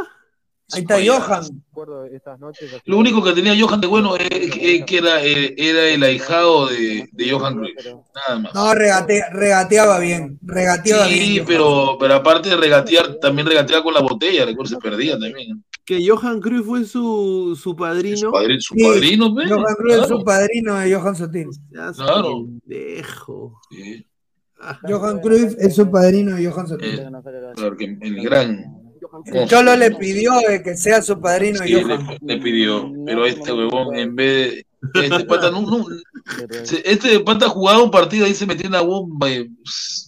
[0.72, 1.44] Ahí está Johan.
[2.86, 6.66] Lo único que tenía Johan de bueno es que, que era, eh, era el ahijado
[6.66, 7.76] de, de Johan Cruyff.
[7.84, 8.54] Nada más.
[8.54, 10.38] No, regate- regateaba bien.
[10.42, 11.20] Regateaba bien.
[11.20, 11.46] Sí, Johan.
[11.46, 15.64] pero, pero aparte de regatear, también regateaba con la botella, recuerdo, se perdía también.
[15.86, 18.32] Que Johan Cruyff fue su, su padrino.
[18.58, 21.46] Su Sí, padrino, pe, Johan Cruyff es su padrino de Johan Sotil.
[21.70, 22.46] Claro.
[22.66, 23.60] pendejo.
[23.70, 24.06] Sí,
[24.82, 26.98] Johan Cruyff es su padrino de Johan Sotil.
[26.98, 27.06] eh,
[27.54, 28.82] claro que el gran.
[29.26, 32.06] El Cholo le pidió de que sea su padrino de Sí, Johan.
[32.20, 34.66] le, le pidió, pero este huevón, en vez de.
[34.94, 35.86] Este pata, no,
[36.84, 39.30] este pata jugaba un partido y se metió una bomba.
[39.30, 39.50] y-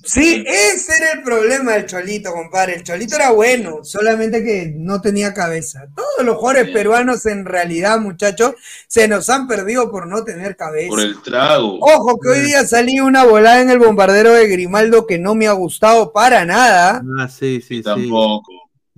[0.05, 2.77] Sí, ese era el problema del Cholito, compadre.
[2.77, 5.87] El Cholito era bueno, solamente que no tenía cabeza.
[5.95, 8.55] Todos los jugadores peruanos, en realidad, muchachos,
[8.87, 10.89] se nos han perdido por no tener cabeza.
[10.89, 11.79] Por el trago.
[11.81, 15.47] Ojo que hoy día salí una volada en el bombardero de Grimaldo que no me
[15.47, 17.03] ha gustado para nada.
[17.19, 18.11] Ah, sí, sí, sí.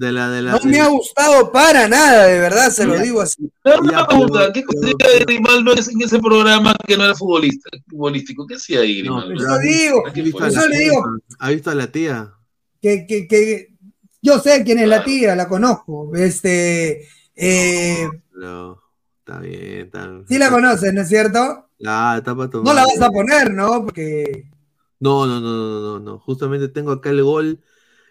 [0.01, 0.07] Tampoco.
[0.07, 0.53] De la, de la.
[0.53, 3.51] No me ha gustado para nada, de verdad, se lo digo así.
[3.83, 8.47] Una pregunta, ¿qué hacía Grimaldo en ese programa que no era futbolista, futbolístico?
[8.47, 10.03] ¿Qué hacía ahí No, a eso la le digo.
[11.39, 12.33] ¿Has visto a la tía?
[12.81, 13.75] que, que, que
[14.23, 16.11] yo sé quién es la tía, la conozco.
[16.15, 17.07] Este,
[17.37, 18.81] eh, No,
[19.19, 20.25] está bien, está bien.
[20.29, 21.69] sí la conoces, ¿no es cierto?
[21.87, 22.67] Ah, está para tomar.
[22.67, 23.85] No la vas a poner, ¿no?
[23.85, 24.45] Porque
[24.99, 26.19] No, no, no, no, no, no.
[26.19, 27.61] Justamente tengo acá el gol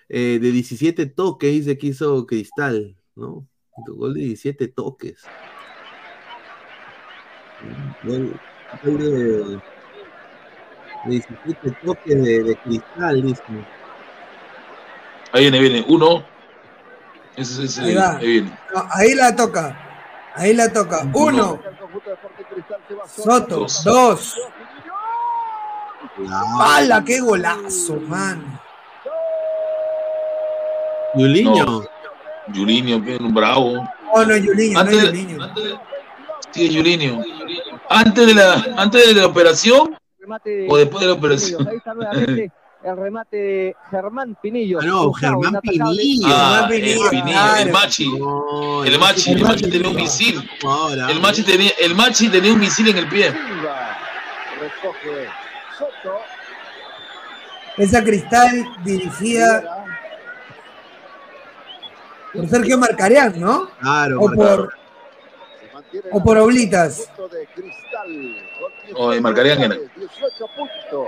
[0.09, 3.47] eh, de 17 toques, dice que hizo Cristal, ¿no?
[3.85, 5.23] Tu gol de 17 toques.
[8.03, 8.39] Gol,
[8.83, 9.61] gol de, de
[11.05, 13.43] 17 toques de, de Cristal, dice.
[15.31, 15.85] Ahí viene, viene.
[15.87, 16.25] Uno.
[17.35, 17.81] Ese es ese.
[17.81, 18.17] Ahí va.
[18.17, 18.59] Ahí viene.
[18.73, 19.77] no, ahí la toca.
[20.35, 21.07] Ahí la toca.
[21.13, 21.59] Uno.
[23.07, 23.59] Soto.
[23.59, 23.83] Dos.
[23.83, 24.37] Dos.
[26.59, 28.58] ¡Hala, qué golazo, man!
[31.13, 31.65] Juliño.
[31.65, 31.83] No.
[32.53, 33.87] Julinho, pe, un bravo.
[34.11, 35.47] Oh, no, Yuliño, no Antes Yuliño.
[35.47, 35.79] de-
[36.51, 37.21] Sí, Julinho.
[37.89, 39.95] Antes de la, antes de la operación,
[40.45, 41.67] de O después de la operación.
[41.67, 42.51] Ahí está nuevamente
[42.83, 44.79] el remate de Germán Pinillo.
[44.81, 45.59] Ah, no, Germán.
[45.61, 46.27] Pinillo.
[46.29, 47.61] Ah, Germán el Pinillo, Pinillo, claro.
[47.61, 48.09] el Machi.
[48.19, 50.49] No, El Machi, el Machi tenía un misil.
[50.63, 53.31] Ahora, El Machi tenía, el Machi tenía un misil en el pie.
[53.31, 53.97] Silva.
[54.59, 55.27] Recoge
[55.77, 56.17] Soto.
[57.77, 59.78] Esa cristal dirigida
[62.33, 63.69] por Sergio Marcarián, ¿no?
[63.79, 64.73] Claro, O por,
[66.11, 67.09] o por Oblitas.
[67.31, 69.75] De O de Marcarián era.
[69.75, 71.07] 18 puntos.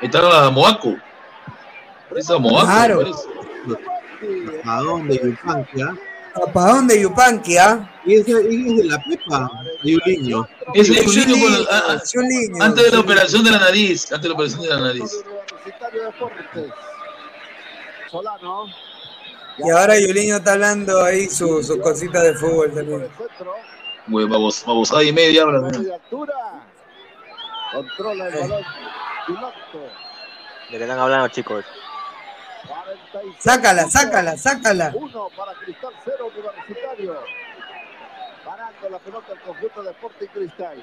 [0.00, 0.94] Ahí estaba Moaco.
[2.16, 2.66] Esa Moaco.
[2.66, 2.98] Claro.
[3.00, 3.28] parece.
[4.64, 5.16] ¿A dónde?
[5.22, 5.82] Yupanqui,
[6.34, 7.56] Tapadón de Yupanqui,
[8.04, 9.50] Y ese ese es de la Pepa,
[9.82, 10.48] de un niño.
[10.74, 14.04] Ese es un niño con- ah, ah, antes de la operación de la nariz.
[14.12, 15.24] Antes de la operación de la nariz.
[18.10, 18.66] Solano.
[19.58, 23.08] Y ahora Yuliño está hablando ahí sus su cositas de fútbol también.
[24.06, 25.42] Güey, babos- babosada y media.
[25.42, 25.60] ahora.
[27.72, 28.62] Controla el balón.
[30.70, 31.64] ¿De qué están hablando, chicos?
[33.38, 34.92] Sácala, sácala, sácala.
[34.94, 37.16] Uno para Cristal, cero Universitario.
[38.44, 40.82] Parando la pelota el conjunto de Sporting Cristal.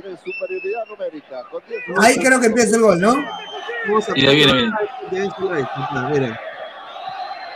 [0.00, 1.42] Tienen superioridad numérica.
[1.50, 3.14] Con 10 Ahí creo que empieza el gol, ¿no?
[3.86, 4.72] Vamos a Mira, viene, viene.
[5.10, 6.40] Ya es la disputa, mira.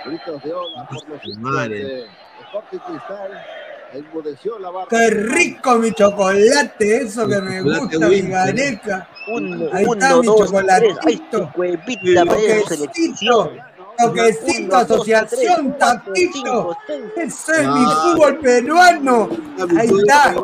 [0.05, 1.85] Gritos de ola por los hinchas Madre.
[1.85, 2.07] de
[2.41, 3.45] Sporting Cristal.
[3.93, 4.89] Enmudeció la barra.
[4.89, 8.21] Qué rico mi chocolate, eso que me gusta, mi.
[9.29, 11.53] Uno, Ahí está mi chocolatito.
[11.63, 11.77] Ay,
[12.77, 15.77] tu Uno, dos, asociación,
[16.15, 16.31] seis.
[17.17, 19.29] Ese es mi fútbol peruano.
[19.79, 20.35] Ahí está.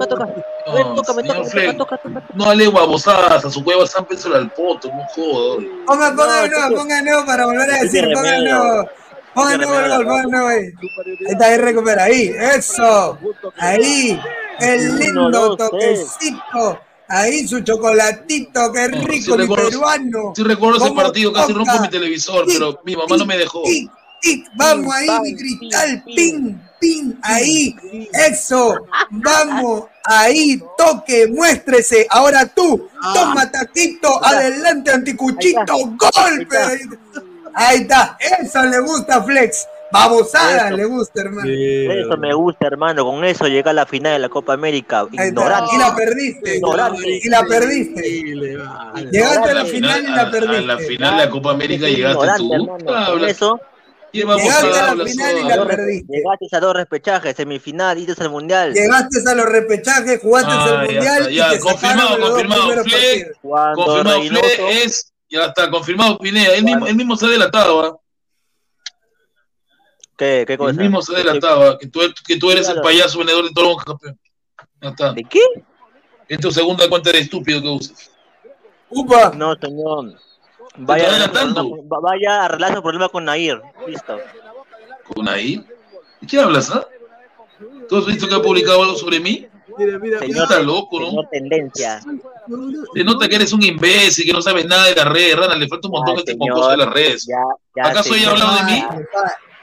[2.35, 5.65] No, dale babosadas a su hueva, San Pedro al poto, no jodas.
[5.87, 8.41] Ponga, ponga de No, nuevo, tú- ponga de nuevo para volver a decir, ponga de
[8.41, 8.89] nuevo.
[9.35, 10.59] Ponga de tienes nuevo el miedo, gol, ponga de nuevo ahí.
[10.59, 13.19] Ahí está, ahí recupera, ahí, eso.
[13.59, 14.20] Ahí,
[14.61, 16.81] el lindo toquecito.
[17.09, 20.32] Ahí su chocolatito, qué sí rico, mi recuerdo- peruano.
[20.36, 23.62] Sí recuerdo ese ¿Cómo partido, casi rompo mi televisor, pero mi mamá no me dejó.
[23.62, 23.90] Tic,
[24.20, 27.74] tic, vamos ahí, mi cristal, pin, pin, ahí,
[28.12, 28.74] eso,
[29.10, 36.59] vamos, ahí, toque, muéstrese, ahora tú, toma taquito, adelante, anticuchito, golpe,
[37.55, 40.77] ahí está, eso le gusta a Flex, babosada Eso.
[40.77, 43.05] le gusta, hermano, Eso me gusta, hermano.
[43.05, 45.06] Con eso llega a la final de la Copa América.
[45.10, 45.74] Ignorante.
[45.74, 47.20] y la perdiste, Ignorante.
[47.23, 48.02] y la perdiste,
[49.10, 52.27] llegaste a la final y la a la perdiste, final de la Copa América llegaste
[52.39, 52.48] tú.
[52.66, 53.31] Con Hablas.
[53.31, 53.60] eso
[54.10, 56.16] ¿Qué vamos Llegaste a a la final y la perdiste.
[56.16, 58.73] llegaste a dos repechajes, semifinal, idas al mundial.
[58.73, 62.62] llegaste a los repechajes, jugaste Ah, el ya mundial está, y te confirmado, los confirmado.
[63.43, 66.55] Cuando confirmado, Fle es, ya está, confirmado Pineda.
[66.55, 67.98] Él mismo, él mismo se ha delatado, ¿ah?
[70.19, 70.70] ¿Qué, qué cosa?
[70.73, 71.78] Él mismo se ha delatado, ¿ah?
[71.78, 72.89] que, tú, que tú eres el Claro.
[72.89, 74.19] payaso vendedor de toronja, campeón.
[74.82, 75.12] Ya está.
[75.12, 75.40] ¿De qué?
[76.28, 78.11] Es tu segunda cuenta de estúpido que usas.
[78.90, 80.15] Upa, No, señor.
[80.77, 81.62] Vaya, está a arreglar adelantando.
[81.70, 83.61] problema- vaya a arreglar su problema con Nair.
[83.86, 84.19] Listo.
[85.15, 85.65] ¿Con ahí?
[86.20, 86.86] ¿De qué hablas, ah?
[87.89, 89.47] ¿Tú has visto que ha publicado algo sobre mí?
[89.78, 91.07] Mira, mira, Señor, Está loco, ¿no?
[91.11, 92.01] señor tendencia.
[92.95, 95.55] Se nota que eres un imbécil, que no sabes nada de las redes, Rana.
[95.55, 97.27] Le falta un montón este señor, mocoso de las redes.
[97.27, 97.36] Ya,
[97.77, 98.85] ya, ¿Acaso ella ha hablado de mí?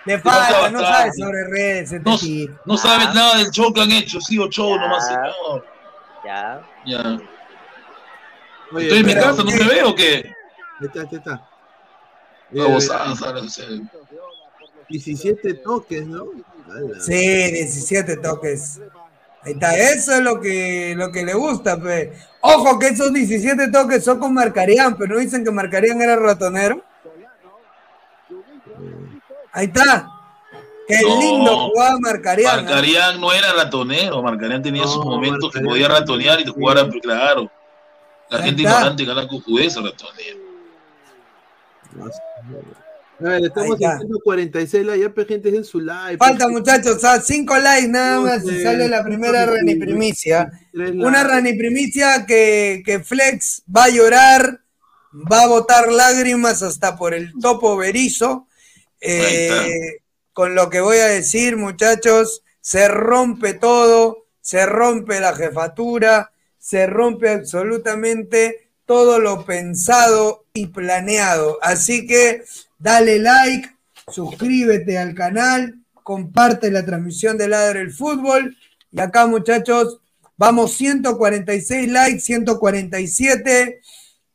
[0.06, 2.54] Le fa- le falta no sabes sobre redes, este No, tipo.
[2.66, 3.14] no sabes Ah.
[3.14, 4.82] nada del show que han hecho, sí o show Ya.
[4.82, 5.66] nomás, señor.
[6.26, 6.62] Ya.
[6.86, 7.20] Ya.
[8.74, 10.32] Oye, Estoy en mi casa, ¿no me veo o qué?
[10.80, 11.50] Ahí está, ahí está.
[12.52, 13.82] Eh, en serio.
[14.90, 16.26] 17 toques, ¿no?
[16.70, 17.00] Ala.
[17.00, 18.80] Sí, 17 toques.
[19.44, 22.14] Ahí está, eso es lo que, lo que le gusta, pe.
[22.42, 26.84] Ojo que esos 17 toques son con Marcarián, pero no dicen que Marcarián era ratonero.
[29.56, 30.12] Ahí está.
[30.88, 31.20] Qué No.
[31.20, 32.58] lindo jugaba Marcarián.
[32.58, 32.64] ¿no?
[32.64, 37.52] Marcarián no era ratonero, Marcarián tenía sus momentos que podía ratonear y jugara, pero claro.
[38.30, 38.74] La Ahí gente está.
[38.76, 40.40] ignorante gana con judeza ratonero.
[43.18, 46.18] A ver, estamos en 146 likes, ya gente en su live.
[46.20, 50.52] Falta, muchachos, a 5 likes nada más y sale la primera doce, Rani Primicia.
[50.74, 51.28] Tres Una likes.
[51.30, 54.60] Rani Primicia que, que Flex va a llorar,
[55.32, 58.48] va a botar lágrimas hasta por el topo berizo.
[59.02, 60.00] Eh,
[60.34, 66.88] con lo que voy a decir, muchachos, se rompe todo, se rompe la jefatura, se
[66.88, 71.58] rompe absolutamente todo lo pensado y planeado.
[71.62, 72.44] Así que
[72.78, 73.70] dale like,
[74.12, 78.58] suscríbete al canal, comparte la transmisión de Ladre el Fútbol.
[78.92, 80.00] Y acá, muchachos,
[80.38, 83.82] vamos 146 likes, 147,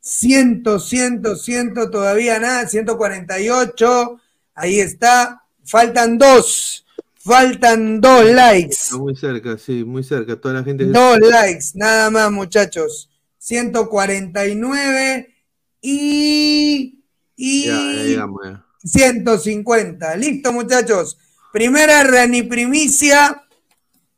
[0.01, 4.21] 100, 100, 100, todavía nada, 148.
[4.61, 5.43] Ahí está.
[5.65, 6.85] Faltan dos.
[7.17, 8.75] Faltan dos likes.
[8.75, 10.37] Está muy cerca, sí, muy cerca.
[10.39, 10.85] Toda la gente.
[10.85, 13.09] Dos likes, nada más, muchachos.
[13.39, 15.35] 149
[15.81, 17.03] y,
[17.37, 18.67] y Ya, ya llegamos, ya.
[18.85, 20.17] 150.
[20.17, 21.17] Listo, muchachos.
[21.53, 23.43] Primera Rani Primicia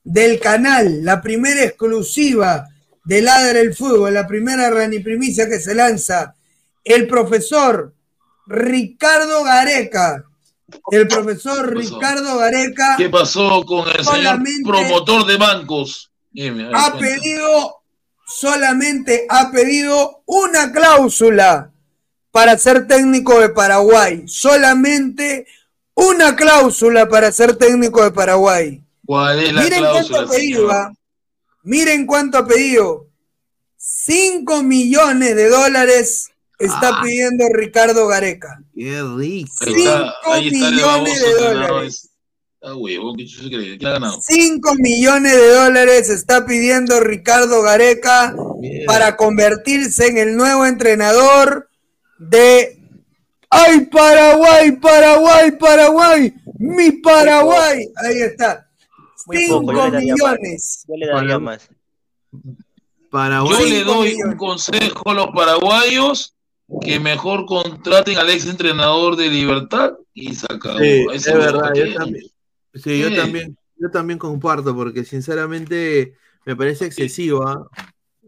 [0.02, 2.68] del canal, la primera exclusiva
[3.04, 6.34] de Ladra el Fútbol, la primera Rani Primicia que se lanza.
[6.84, 7.94] El profesor
[8.46, 10.24] Ricardo Gareca.
[10.90, 16.10] El profesor Ricardo Gareca ¿Qué pasó con el señor promotor de bancos?
[16.30, 16.98] Dime, ver, ha cuenta.
[16.98, 17.82] pedido,
[18.26, 21.70] solamente ha pedido una cláusula
[22.30, 24.24] para ser técnico de Paraguay.
[24.26, 25.46] Solamente
[25.94, 28.82] una cláusula para ser técnico de Paraguay.
[29.04, 30.74] ¿Cuál es la Miren cláusula, cuánto ha pedido, señor?
[30.74, 30.92] ¿ah?
[31.64, 33.06] Miren cuánto ha pedido.
[33.76, 36.31] 5 millones de dólares
[36.64, 37.00] está Ah.
[37.02, 38.62] pidiendo Ricardo Gareca.
[38.74, 39.52] Qué rico.
[39.60, 42.08] Ahí está, ahí está el millones de dólares.
[42.64, 42.74] Ah,
[43.16, 44.18] ¿qué ganado?
[44.22, 48.34] 5 millones de dólares está pidiendo Ricardo Gareca
[48.86, 51.68] para convertirse en el nuevo entrenador
[52.18, 52.78] de
[53.54, 56.32] ¡Ay, Paraguay, Paraguay, Paraguay!
[56.58, 57.86] ¡Mi Paraguay!
[57.96, 58.66] Ahí está.
[59.26, 60.32] Muy poco, 5 yo le daría más.
[60.40, 60.84] millones.
[60.88, 61.68] Yo le daría más.
[63.10, 63.58] Paraguay.
[63.60, 66.34] Yo le doy un consejo a los paraguayos
[66.80, 70.78] que mejor contraten al ex entrenador de Libertad y se acabó.
[70.78, 72.24] Sí, es verdad, yo también,
[72.74, 77.68] sí, yo también, yo también comparto, porque sinceramente me parece excesiva,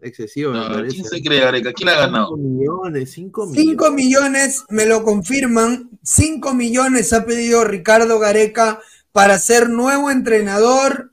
[0.01, 0.95] excesiva me parece.
[0.95, 1.73] ¿Quién se cree, Gareca?
[1.73, 2.35] ¿Quién ha ganado?
[2.35, 3.71] 5 millones, 5 millones.
[3.71, 5.89] 5 millones, me lo confirman.
[6.03, 8.79] 5 millones ha pedido Ricardo Gareca
[9.11, 11.11] para ser nuevo entrenador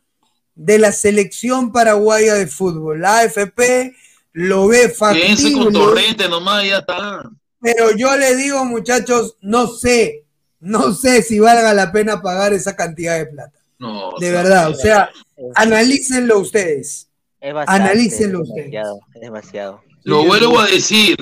[0.54, 3.00] de la selección paraguaya de fútbol.
[3.00, 3.94] La AFP
[4.32, 5.72] lo ve Quédense con factible.
[5.72, 7.30] Torrente nomás, ya está.
[7.60, 10.24] Pero yo le digo, muchachos, no sé,
[10.60, 13.59] no sé si valga la pena pagar esa cantidad de plata.
[13.78, 15.10] No, o De sea, verdad, o sea,
[15.54, 17.09] analícenlo ustedes.
[17.40, 18.70] Es bastante, Analícenlo es ustedes.
[18.70, 19.82] demasiado, es demasiado.
[20.04, 21.16] Lo vuelvo a decir.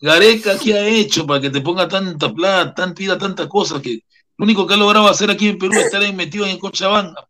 [0.00, 3.80] Gareca, ¿qué ha hecho para que te ponga tanta plata, tan, pida tantas cosas?
[3.80, 4.00] que
[4.36, 7.26] Lo único que ha logrado hacer aquí en Perú es estar ahí metido en Cochabamba,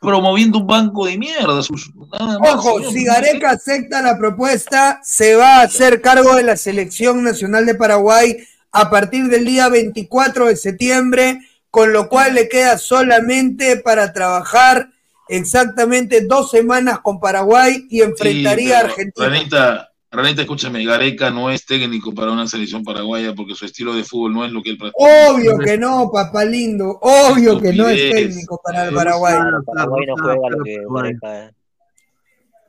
[0.00, 1.62] promoviendo un banco de mierda.
[1.62, 2.92] sus- nada más, Ojo, señor.
[2.92, 7.74] si Gareca acepta la propuesta, se va a hacer cargo de la selección nacional de
[7.74, 8.36] Paraguay
[8.72, 14.88] a partir del día 24 de septiembre, con lo cual le queda solamente para trabajar
[15.28, 19.87] exactamente dos semanas con Paraguay y enfrentaría a pero, Argentina.
[20.10, 24.32] Ranita, escúchame, Gareca no es técnico para una selección paraguaya porque su estilo de fútbol
[24.32, 25.04] no es lo que él practica.
[25.30, 29.34] Obvio que no, papá lindo, obvio que no es técnico para el Paraguay.
[29.66, 31.52] Paraguay no juega lo que Gareca-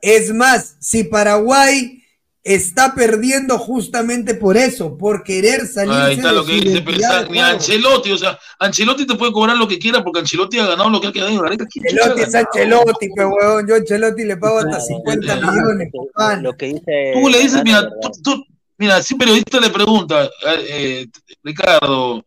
[0.02, 1.99] Es más, si Paraguay
[2.42, 7.30] está perdiendo justamente por eso, por querer salirse Ahí está de lo que dice pensar,
[7.30, 7.38] ni.
[7.38, 11.00] Ancelotti, o sea, Ancelotti te puede cobrar lo que quiera porque Ancelotti ha ganado lo
[11.00, 11.66] que ha quedado en Gareca.
[11.66, 12.34] ¿quién chucha Ancelotti es?
[12.34, 13.66] Ancelotti, pe huevón.
[13.68, 16.36] Yo a Ancelotti le pago hasta 50 millones, papá.
[16.36, 17.12] Lo que dice.
[17.14, 18.44] Tú le dices, mira, tú, tú-
[18.78, 20.30] mira, si un periodista le pregunta, eh,
[20.68, 21.06] eh,
[21.42, 22.24] Ricardo,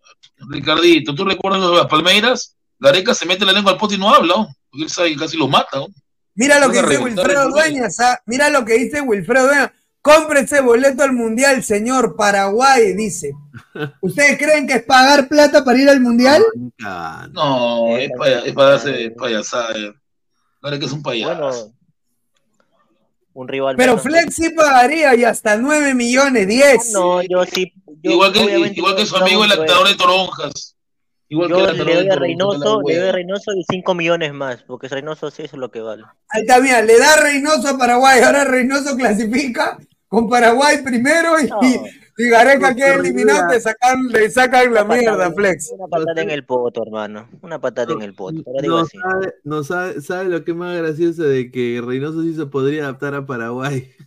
[0.50, 2.56] Ricardito, ¿tú recuerdas lo de las Palmeiras?
[2.80, 4.48] Gareca se mete la lengua al pote y no habla, ¿no?
[4.70, 5.78] porque él sabe que casi lo mata.
[5.80, 5.88] ¿no?
[6.36, 7.72] Mira lo que Van a dice reventar Wilfredo el Uruguay.
[7.72, 8.20] Dueñas, ¿ah?
[8.26, 9.72] Mira lo que dice Wilfredo Dueñas.
[10.04, 13.32] Cómprese boleto al mundial, señor Paraguay, dice.
[14.02, 16.44] ¿Ustedes creen que es pagar plata para ir al mundial?
[17.32, 19.72] No, es para, es para darse payasada.
[19.78, 19.94] eh.
[20.62, 21.40] Gareca es un payaso.
[21.40, 21.74] Bueno,
[23.34, 23.76] un rival.
[23.78, 23.98] Pero.
[23.98, 26.92] Flex sí pagaría y hasta 9 millones, 10.
[26.92, 27.74] No, yo sí.
[28.02, 28.42] yo igual, que,
[28.76, 30.76] igual que su no amigo el actor de Toronjas.
[31.30, 33.96] Igual que Yo el le doy de a Reynoso, le doy a Reynoso y 5
[33.96, 36.04] millones más, porque Reynoso sí eso es lo que vale.
[36.28, 38.20] Ahí está, mira, le da Reynoso a Paraguay.
[38.22, 39.78] Ahora Reynoso clasifica
[40.14, 41.50] con Paraguay primero y,
[42.24, 43.50] y Gareca queda eliminado.
[43.52, 45.72] Te sacan, le sacan la mierda, Flex.
[45.76, 47.28] Una patada en el poto, hermano.
[47.42, 48.44] Una patada en el poto.
[48.62, 48.98] Digo No así.
[49.00, 52.84] sabe, no sabe, sabe lo que es más gracioso de que Reynoso sí se podría
[52.84, 53.92] adaptar a Paraguay.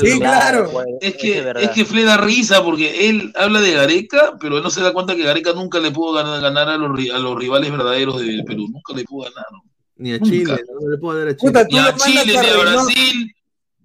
[0.00, 0.70] Sí, claro.
[1.00, 4.70] Es que, es que Fle da risa porque él habla de Gareca, pero él no
[4.70, 7.36] se da cuenta que Gareca nunca le pudo ganar, ganar a, los, ri- a los
[7.36, 8.68] rivales verdaderos de Perú.
[8.70, 9.46] Nunca le pudo ganar.
[9.50, 9.64] ¿no?
[9.96, 10.30] Ni a Nunca.
[10.30, 11.50] Chile, no le puedo dar a Chile.
[11.50, 12.56] Puta, tú Ni a Chile, ni a.
[12.60, 13.34] Brasil,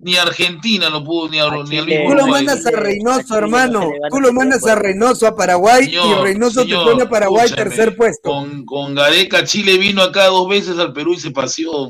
[0.05, 3.35] ni a Argentina lo pudo, ni, a, ni al mismo Tú lo mandas a Reynoso,
[3.35, 3.91] hermano.
[4.11, 4.75] Tú lo mandas a.
[4.75, 8.29] Reynoso a Paraguay y Señor, Reynoso te pone a Paraguay tercer puesto.
[8.29, 11.89] Con, con Gareca, Chile vino acá dos veces al Perú y se paseó.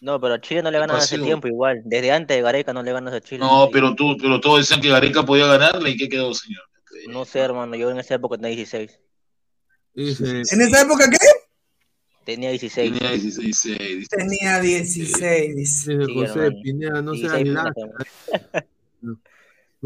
[0.00, 1.82] No, pero a Chile no le ganan hace tiempo igual.
[1.84, 3.40] Desde antes de Gareca no le ganas a Chile.
[3.40, 6.62] No, pero, tú, pero todos decían que Gareca podía ganarle y ¿qué quedó, señor?
[7.08, 7.74] No sé, hermano.
[7.74, 8.96] Yo en esa época tenía 16.
[9.94, 11.18] Dice, ¿En esa época qué?
[12.34, 12.92] Tenía 16.
[12.92, 14.08] Tenía 16, 16.
[14.08, 15.98] Tenía 16, dice.
[15.98, 16.62] dice Sí, José hermano.
[16.62, 17.72] Pineda, no 16 seas minutos,
[18.52, 18.66] laca.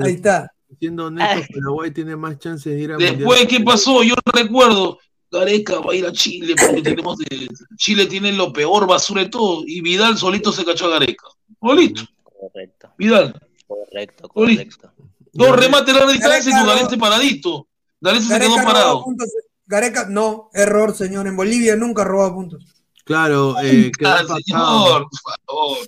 [0.00, 0.52] Ahí está.
[0.78, 4.02] Siendo honesto, Paraguay tiene más chances de ir a Después, ¿qué pasó?
[4.02, 4.98] Yo recuerdo,
[5.30, 9.28] Gareca va a ir a Chile porque tenemos de- Chile tiene lo peor basura de
[9.30, 11.26] todo y Vidal solito se cachó a Gareca.
[11.60, 12.02] Solito.
[12.22, 13.40] Correcto, Vidal.
[13.66, 14.62] correcto, Solito.
[14.78, 14.92] correcto.
[15.32, 17.68] Dos remates a la distancia y no- Galese paradito.
[18.00, 19.02] Galese se quedó parado.
[19.02, 19.28] puntos.
[19.66, 21.26] Gareca, no, error, señor.
[21.26, 22.64] En Bolivia nunca roba puntos.
[23.04, 25.78] Claro, eh, quedó Ah, señor, por favor.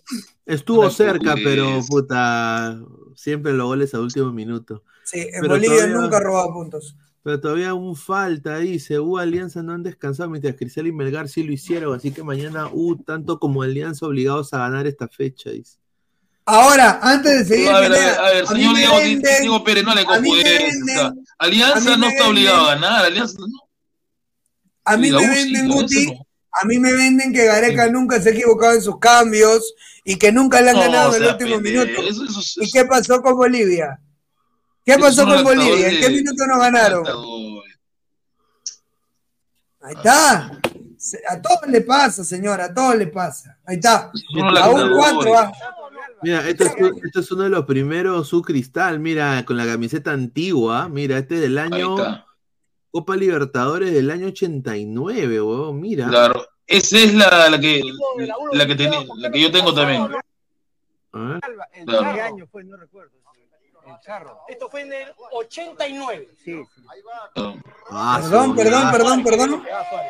[0.45, 2.79] Estuvo cerca, pero puta,
[3.15, 4.83] siempre los goles a último minuto.
[5.05, 6.97] Sí, en Pero Bolivia todavía- nunca roba puntos.
[7.23, 8.79] Pero todavía aún falta ahí.
[8.79, 11.97] Según Alianza no han descansado, mientras Cristal y Melgar sí lo hicieron.
[11.97, 15.51] Así que mañana, uh, tanto como Alianza obligados a ganar esta fecha.
[15.51, 15.79] dice.
[16.45, 19.65] Ahora, antes de seguir, A ver, a ver, Pineda, a ver, a mí señor Diego,
[19.65, 23.05] Pérez, no le venden- Alianza no está obligado a ganar.
[23.07, 23.66] Alianza no.
[24.87, 26.27] A mí me venden, Guti, no.
[26.63, 29.75] a mí me venden que Gareca nunca se ha equivocado en sus cambios
[30.05, 32.03] y que nunca le han No, ganado en el último pendejo, minuto.
[32.09, 34.01] eso- eso- eso- ¿Y qué pasó con Bolivia?
[34.85, 35.89] ¿Qué pasó con Bolivia?
[35.89, 37.05] ¿En qué minuto nos ganaron?
[39.81, 40.51] Ahí está.
[40.99, 43.59] Se- A todos le pasa, señor, a todos le pasa.
[43.67, 44.11] Ahí está.
[44.61, 45.53] A un cuatro, ah.
[46.23, 46.73] Mira, esto es,
[47.05, 48.99] esto es uno de los primeros su cristal.
[48.99, 50.89] Mira, con la camiseta antigua.
[50.89, 51.97] Mira, este es del año.
[52.97, 55.81] Copa Libertadores del año 89, huevón.
[55.83, 56.09] Mira.
[56.09, 57.83] Claro, esa es la, la que
[58.53, 60.09] la que tenía, la que yo tengo también.
[61.11, 61.41] Claro.
[62.15, 62.65] ¿Qué año fue?
[62.65, 63.13] No recuerdo.
[63.87, 64.39] El charro.
[64.49, 66.29] Esto fue en el 89.
[66.45, 66.53] Sí.
[67.91, 69.63] Ah, Perdón, perdón, perdón, perdón.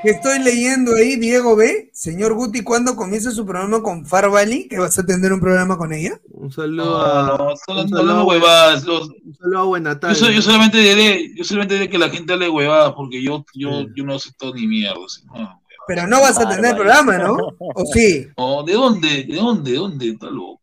[0.03, 1.91] Que estoy leyendo ahí, Diego B.
[1.93, 4.67] Señor Guti, ¿cuándo comienza su programa con Farvali?
[4.69, 6.19] ¿Que vas a tener un programa con ella?
[6.31, 7.39] Un saludo No, a.
[7.39, 7.51] no,
[7.83, 11.75] un saludo huevadas, los- un saludo a Buena Yo, so- yo solamente diré, yo solamente
[11.75, 14.97] diré que la gente hable huevadas porque yo, yo, yo no acepto ni mierda.
[15.05, 15.61] así, no.
[15.89, 17.37] Pero no vas a tener programa, ¿no?
[17.59, 18.27] ¿O sí?
[18.37, 19.23] No, ¿de dónde?
[19.25, 19.71] ¿De dónde?
[19.73, 20.09] ¿De dónde?
[20.11, 20.61] Está loco.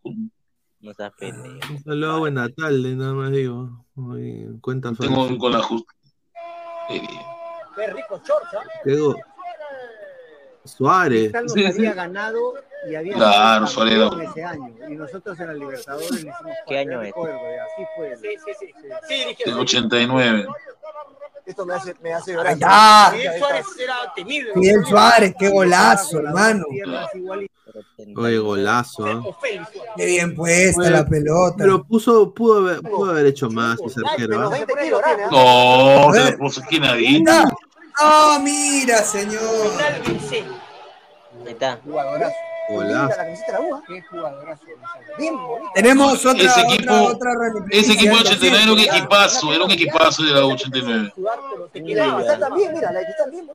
[0.83, 1.73] No seas pendejo.
[1.73, 3.85] Un saludo a Buena tarde, nada más digo.
[4.61, 5.37] Cuenta Tengo falsa.
[5.39, 5.93] con la justa.
[7.75, 8.59] Qué rico chorcha.
[10.65, 11.21] Suárez.
[11.31, 11.95] Cristal nos Sí, había sí.
[11.95, 12.53] ganado
[12.89, 14.75] y había Claro, campeón ese año.
[14.89, 17.13] Y nosotros en la Libertadores le hicimos ¿Qué año es?
[17.13, 18.15] así fue.
[18.17, 18.73] Sí, sí, sí.
[19.35, 20.45] Sí, Del 89.
[21.45, 22.53] Esto me hace, me hace Ahí llorar.
[22.53, 23.11] está.
[23.13, 24.53] Miguel Suárez era temible.
[24.53, 26.65] Fidel Suárez, qué golazo, hermano.
[28.15, 29.07] Oye, golazo.
[29.07, 29.19] ¿eh?
[29.97, 31.55] Qué bien puesta Oye, la pelota.
[31.57, 34.49] Pero puso, pudo haber, pudo haber hecho más ese arquero.
[34.49, 34.59] ¿ah?
[35.31, 37.31] No, A se la puso esquinadito.
[37.99, 39.41] Ah, mira, señor.
[41.45, 41.80] Ahí está.
[42.69, 43.09] Golazo.
[43.09, 43.82] La camiseta de la U, ¿eh?
[43.88, 44.64] Qué jugadorazo.
[45.17, 45.72] Bien bonito.
[45.74, 47.32] Tenemos otra, Ese otra, equipo, otra
[47.69, 48.59] ese equipo de reminiscencia.
[48.59, 51.14] 89 era un equipazo, era un equipazo de la 89.
[52.22, 53.50] Está también, mira, la que está bien.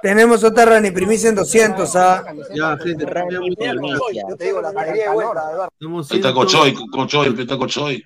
[0.00, 2.24] Tenemos otra Rani Primicia en 200, ¿ah?
[2.54, 4.24] Ya, mucho Primicia.
[4.28, 6.00] Yo te digo, la galería de vuelta, Eduardo.
[6.10, 8.04] Está Cochoy, Cochoy, está Cochoy.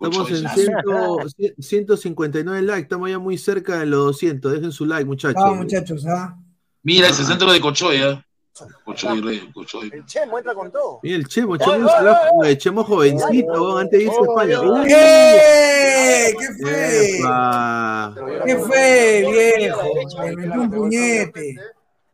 [0.00, 1.52] estamos en sí.
[1.58, 4.52] 100 159 likes, estamos ya muy cerca de los 200.
[4.52, 5.42] Dejen su like, muchachos.
[5.42, 6.36] Vamos, muchachos, ¿ah?
[6.82, 8.00] Mira ese centro de Cochoy,
[9.92, 11.00] El Chemo entra con todo.
[11.02, 11.88] Mira el Chemo, Chemo,
[12.34, 14.60] oye, Chemo jovencito, antes de irse a España.
[14.86, 16.34] ¡Eh!
[16.38, 17.18] ¿Qué fue?
[17.18, 18.14] epa.
[18.44, 19.82] ¿Qué fue, viejo?
[20.20, 21.56] Me metió un puñete.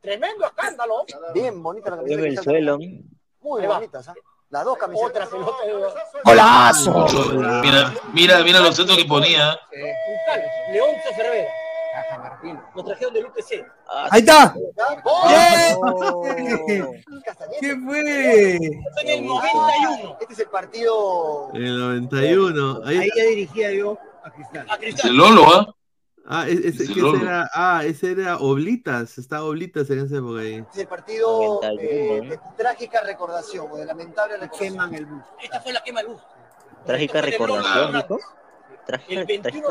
[0.01, 1.05] Tremendo escándalo.
[1.35, 2.27] Bien bonita la camiseta.
[2.27, 2.79] El suelo.
[2.79, 4.15] Muy bonitas, ¿ah?
[4.49, 5.29] Las dos camisetas.
[6.25, 7.07] ¡Golazo!
[7.63, 9.59] Mira, mira, mira los centros que ponía.
[10.73, 11.51] Leoncio Cervera.
[12.75, 13.67] Lo trajeron del UPC.
[14.11, 14.55] Ahí está.
[15.05, 16.23] ¡Oh!
[17.61, 18.01] ¿Qué fue?
[18.01, 20.19] En el 91.
[20.21, 21.51] Este es el partido.
[21.55, 22.81] En el 91.
[22.85, 24.67] Ahí, Ahí ya dirigía yo a Cristal.
[24.71, 25.75] A El Lolo, ¿ah?
[26.27, 30.55] ah, ese, era, ah, ese era Oblitas, estaba Oblitas en esa época ahí.
[30.55, 34.73] Este es el partido 91, eh, de trágica recordación o de lamentable recordación.
[34.73, 35.23] Queman el bus.
[35.43, 36.23] Esta fue la quema del bus.
[36.87, 38.19] Trágica recordación, dijo.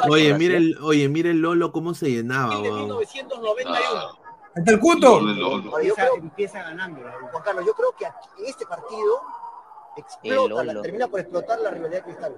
[0.09, 2.81] Oye, mira el, oye, mira el Lolo cómo se llenaba, de weón.
[2.85, 3.73] 1991.
[3.75, 4.11] Ah,
[4.55, 5.19] ¿Ahí está el cuto?
[6.17, 7.01] Empieza ganando.
[7.31, 9.21] Juan Carlos, yo creo que aquí, en este partido
[9.97, 12.35] explota, El la- termina por explotar la rivalidad Cristal.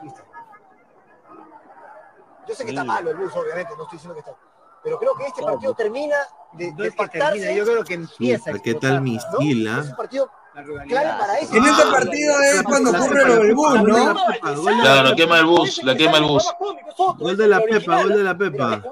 [0.00, 0.24] Cristal.
[2.46, 4.34] Yo sé que está malo el bus, obviamente, no estoy diciendo que está.
[4.82, 6.16] Pero creo que este partido termina
[6.52, 9.00] de, de es que termina, yo creo que empieza a ¿Qué tal ¿no?
[9.00, 9.80] misil, Es ah?
[9.90, 11.56] un partido para ese.
[11.56, 14.14] En este partido es cuando ocurre lo del bus, ¿no?
[14.80, 16.44] Claro, quema el bus, la quema el bus.
[17.18, 18.82] Gol de la Pepa, gol de la Pepa.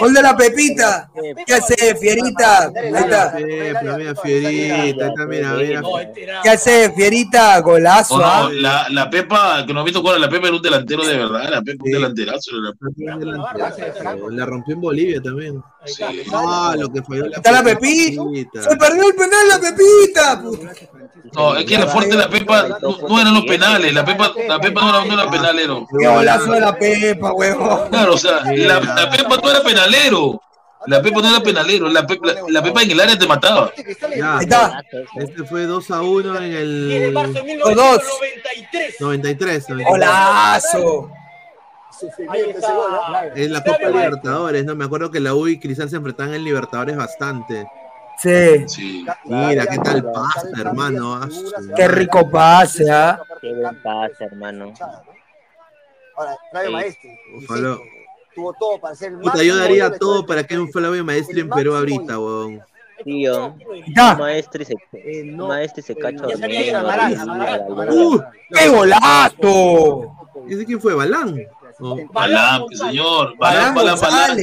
[0.00, 1.10] Gol de la Pepita.
[1.46, 2.64] ¿Qué hace, Fierita?
[2.74, 3.32] Ahí está.
[3.32, 5.82] Pepa, mira, Fierita, ahí está, mira, mira.
[6.42, 7.60] ¿Qué hace, Fierita?
[7.60, 8.50] Golazo, no, ¿ah?
[8.52, 11.48] la, la Pepa, que no he visto cuál, la Pepa era un delantero de verdad,
[11.50, 12.50] la Pepa un delanterazo.
[12.98, 15.62] era la- La rompió en Bolivia también.
[15.84, 16.02] Sí.
[16.32, 18.62] Ah, lo que falló la Está la Pepita.
[18.62, 20.42] Se perdió el penal la Pepita.
[21.34, 24.32] No, es que el fuerte de la Pepa no, no eran los penales, la Pepa,
[24.48, 25.86] la Pepa no era, no era penalero.
[25.98, 27.88] Qué golazo de la Pepa, huevón.
[27.90, 30.40] Claro, o sea, la, la Pepa no era penalero.
[30.86, 33.72] La Pepa no era penalero, la Pepa, la, la Pepa en el área te mataba.
[34.16, 34.82] Ya, Ahí está.
[35.16, 38.02] Este fue 2 a 1 en el Los dos.
[38.98, 39.00] 93.
[39.00, 39.66] 93.
[39.86, 41.10] Golazo.
[43.36, 44.74] En la Copa Libertadores, ¿no?
[44.74, 47.66] Me acuerdo que la U y Cristal se enfrentaban en Libertadores bastante.
[48.18, 49.04] Sí.
[49.24, 51.20] Mira, qué tal pasta, hermano.
[51.76, 53.20] Qué rico pase, ¿ah?
[53.40, 54.72] Qué buen pase, hermano.
[56.16, 56.72] Ahora, Flavio Sí.
[56.74, 57.18] Maestri.
[57.48, 57.78] Ojalá.
[58.34, 61.50] Tuvo todo para ser el Puta, yo daría todo para que un Flavio Maestri en
[61.50, 62.62] Perú ahorita, weón.
[63.04, 63.56] Tío,
[63.96, 64.14] Ya.
[64.14, 64.74] maestro se,
[65.32, 66.24] maestro y se cacha.
[67.90, 68.20] ¡Uh!
[68.52, 70.12] ¡Qué golazo!
[70.48, 70.94] ¿Ese quién fue?
[70.94, 71.36] ¿Balán?
[71.80, 71.96] No.
[72.12, 73.36] Balán, pues, señor.
[73.38, 74.38] Balán Balán, Balán,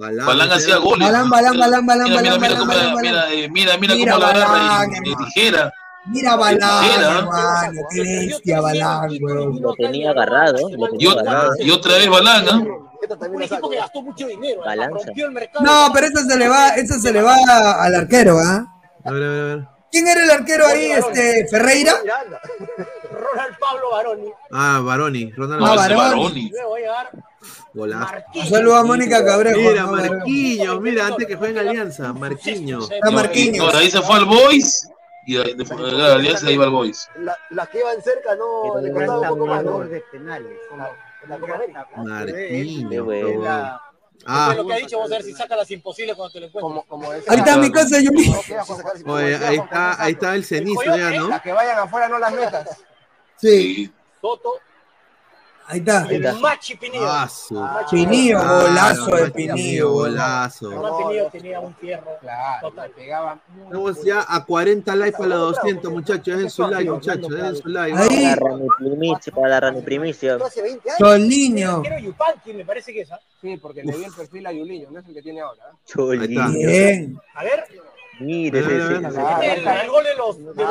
[0.00, 0.16] Balán.
[0.16, 1.06] Balán, Balán hacía goles.
[1.08, 3.32] Balán, balán, balán, balán, Mira, mira, balán, mira, balán, cómo- balán, mira, balán.
[3.32, 5.72] eh, mira, mira Mira cómo la agarra Balán, de, de tijera.
[6.06, 7.18] Mira Balán, Tijera.
[7.18, 7.80] hermano.
[7.94, 9.60] Qué bestia Balán, weón.
[9.60, 11.10] Lo tenía agarrado, lo Y, tenía
[11.60, 12.62] y otra vez Balán, ¿ah?
[13.30, 14.60] Un equipo que gastó mucho dinero.
[14.64, 15.04] Balanza.
[15.06, 15.64] Rompió el mercado.
[15.64, 17.36] No, pero eso se le va, eso se le va
[17.82, 18.64] al arquero, ¿ah?
[19.04, 19.68] A ver, a ver, a ver.
[19.90, 21.94] ¿Quién era el arquero ahí, este, Ferreira?
[23.10, 24.30] Ronald Pablo Baroni.
[24.52, 25.32] Ah, Baroni.
[25.32, 25.96] Ronald Ah, Baroni.
[26.00, 26.50] Baroni.
[26.50, 27.10] Luego va a llegar
[27.74, 28.14] Golazo.
[28.34, 29.58] Un saludo a Mónica Cabrejo.
[29.60, 29.86] Mira.
[29.86, 32.90] Marquinhos, mira, antes que juegue en Alianza, Marquinhos.
[32.90, 33.74] Está Marquinhos.
[33.74, 34.88] Ahí se fue al Boys
[35.26, 37.08] y de, de, de la Alianza ahí va al Boys.
[37.16, 39.78] La- las que iban cerca no le costaba un poco más, ¿no?
[39.80, 40.52] de penales.
[40.76, 40.90] La.
[41.96, 43.08] Marquinhos.
[44.26, 44.52] Ah.
[44.54, 46.84] Lo que ha dicho, vamos a ver si saca las imposibles cuando te lo encuentres.
[46.86, 47.96] Como, como Ahí está mi casa,
[49.06, 51.28] oye, ahí está, ahí está el cenizo ya, ¿no?
[51.28, 52.68] Las que vayan afuera no las metas.
[53.36, 54.56] Sí, Soto
[55.70, 56.06] ahí está.
[56.10, 57.04] el Machi Pinillo.
[57.08, 59.90] Ah, su- Pinillo, Claro, golazo de Pinillo.
[59.92, 60.72] Golazo.
[60.72, 62.10] Hermano Pinillo tenía un fierro.
[62.20, 66.24] Claro, pegaba muy Estamos ya a 40 likes para los 200, muchachos.
[66.26, 67.28] Dejen su like, muchachos.
[67.30, 67.96] Dejen su like.
[67.96, 68.08] Ahí.
[68.08, 70.34] Para la Rani Primicia, para la Rani Primicia.
[70.36, 70.98] Hace 20 años.
[70.98, 71.82] Soliño.
[71.82, 73.12] Quiero Yupanqui, me parece que es.
[73.12, 73.20] ¿ah?
[73.40, 75.62] Sí, porque le dio el perfil a Yuliño, no es el que tiene ahora.
[75.72, 75.76] ¿eh?
[75.86, 76.52] Cholín.
[76.52, 77.20] Bien.
[77.34, 77.64] A ver,
[78.20, 80.38] Mire, ese, ese, ese- el, el gol de los.
[80.38, 80.70] De los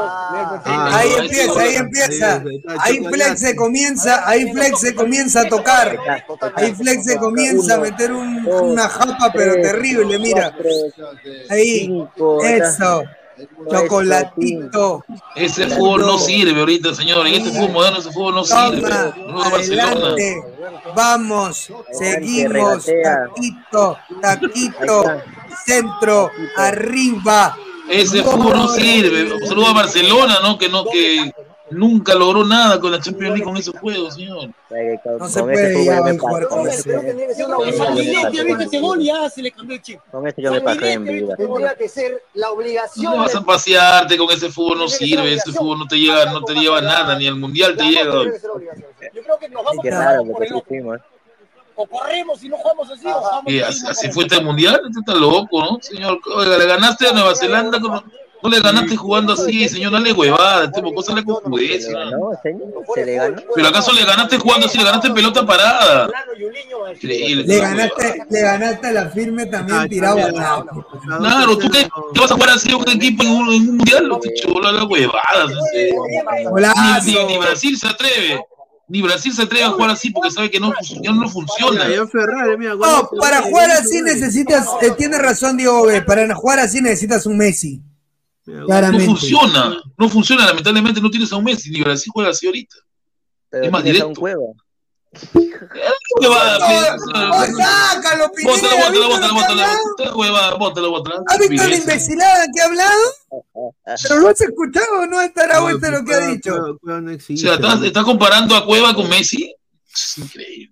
[0.66, 2.44] Ah, Ahí empieza, ahí empieza.
[2.80, 3.03] Ahí.
[3.06, 5.98] Flex se comienza, ahí Flex se comienza a tocar.
[6.56, 10.53] Ahí Flex se comienza a meter un- una japa, pero terrible, mira.
[11.50, 11.92] Ahí,
[12.44, 13.03] eso.
[13.72, 15.03] Chocolatito.
[15.36, 17.26] Ese fútbol no sirve ahorita, señor.
[17.26, 18.92] En este fútbol moderno ese fútbol no sirve.
[18.94, 20.44] Adelante.
[20.95, 22.86] Vamos, seguimos.
[23.03, 25.03] Taquito, taquito,
[25.66, 27.56] centro, arriba.
[27.90, 29.34] Ese fútbol no sirve.
[29.34, 30.58] Un saludo a Barcelona, ¿no?
[30.58, 31.34] Que no, que
[31.72, 34.50] nunca logró nada con la Champions League con esos juegos, señor.
[35.20, 36.84] No se puede ya jugar con Creo ese.
[36.84, 38.32] que tendría que ser una obligación.
[38.34, 40.00] Ya viste ese gol y ya se le cambió el chip.
[40.12, 41.36] Con este yo me pasé en vida.
[41.36, 43.14] Tendría que ser la obligación.
[43.14, 45.34] No vas a pasearte con ese fútbol, no sirve.
[45.34, 48.04] Ese fútbol no te lleva, no te lleva nada, ni al mundial te llega.
[49.14, 50.22] Yo creo que nos vamos a
[51.82, 54.99] O corremos y no jugamos así, o jugamos Y así, así, fuiste al mundial, este
[54.99, 55.77] está loco, ¿no?
[55.82, 58.03] Señor, oiga, le ganaste a Nueva Zelanda, con-
[58.41, 61.82] no le ganaste jugando así, señor, dale huevada, este mocoso le confudece.
[61.83, 63.41] Se le ganó, señor, se le ganó.
[63.56, 66.09] Pero acaso le ganaste jugando así, le ganaste en pelota parada.
[66.93, 67.43] Increíble.
[67.45, 70.66] Le ganaste, le ganaste a la firme también tirado al lado.
[71.19, 74.09] Claro, ¿tú qué, qué vas a jugar así un equipo en un, en un mundial?
[74.22, 75.45] Te chola la huevada.
[77.06, 78.41] Ni, ni- ni Brasil se atreve.
[78.90, 81.85] Ni Brasil se atreve a jugar así porque sabe que no, ya no funciona.
[81.85, 86.01] Mira, Ian Ferrari, mira, gol No, para jugar así necesitas, eh, tiene razón Diego B,
[86.01, 87.84] para jugar así necesitas un Messi.
[88.45, 92.76] No funciona, no funciona, lamentablemente no tienes a un Messi, ni Brasil juega así ahorita.
[93.50, 94.22] Pero Es más tienes a un directo.
[94.22, 94.53] cueva.
[96.22, 96.34] No,
[97.58, 99.78] sácalo, Pineda, Bótala, ¿viste bótala, lo bótala, que ha bótala, hablado?
[99.98, 101.24] bótala, huevada, bótala, bótala.
[101.28, 103.02] ¿Has visto la imbecilada que ha hablado?
[104.04, 106.80] ¿Pero lo has escuchado o no estará No, vuelta lo que ha dicho?
[106.82, 108.04] No O ¿estás, ¿no?
[108.06, 109.54] comparando a Cueva con Messi?
[109.94, 110.72] Es increíble.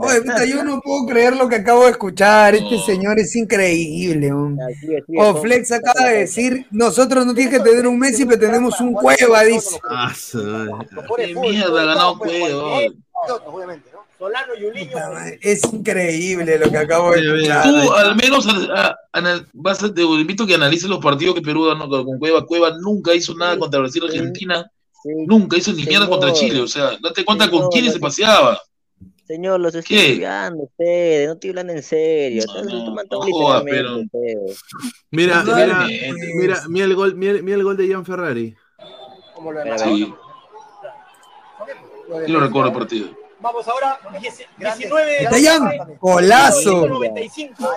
[0.00, 2.54] Oye, puta, yo no puedo creer lo que acabo de escuchar.
[2.54, 4.30] Este señor es increíble.
[4.80, 8.80] sí, Oh, Flex acaba de decir, nosotros no tienes que tener un Messi, pero tenemos
[8.80, 9.80] un Cueva, dice.
[9.88, 10.12] Ah.
[11.16, 12.78] ¿Qué mierda ha ganado Cueva?
[13.46, 13.99] Obviamente, ¿no?
[14.20, 14.90] Solano y Uliño.
[15.40, 17.62] Es increíble lo que acabo de escuchar.
[17.64, 21.34] Tú al menos a- a- anal- vas a- te invito a que analices los partidos
[21.34, 22.44] que Perú ganó con Cueva.
[22.44, 24.70] Cueva nunca hizo nada contra Brasil Argentina.
[25.26, 26.60] Nunca hizo ni mierda contra Chile.
[26.60, 28.60] O sea, date cuenta con quiénes se paseaba.
[29.26, 30.06] Señor, los estoy ¿Qué?
[30.08, 32.42] estudiando ustedes, no estoy hablando en serio.
[32.46, 32.96] No.
[35.12, 35.86] Mira, No, mira,
[36.34, 38.54] mira, mira el gol, mira, mira el gol de Ian Ferrari.
[39.34, 39.78] Como lo.
[39.78, 40.12] Sí,
[42.26, 43.08] sí lo recuerdo el partido.
[43.40, 43.98] Vamos ahora,
[44.58, 46.86] 19 Dayan, golazo.
[46.86, 47.70] 95.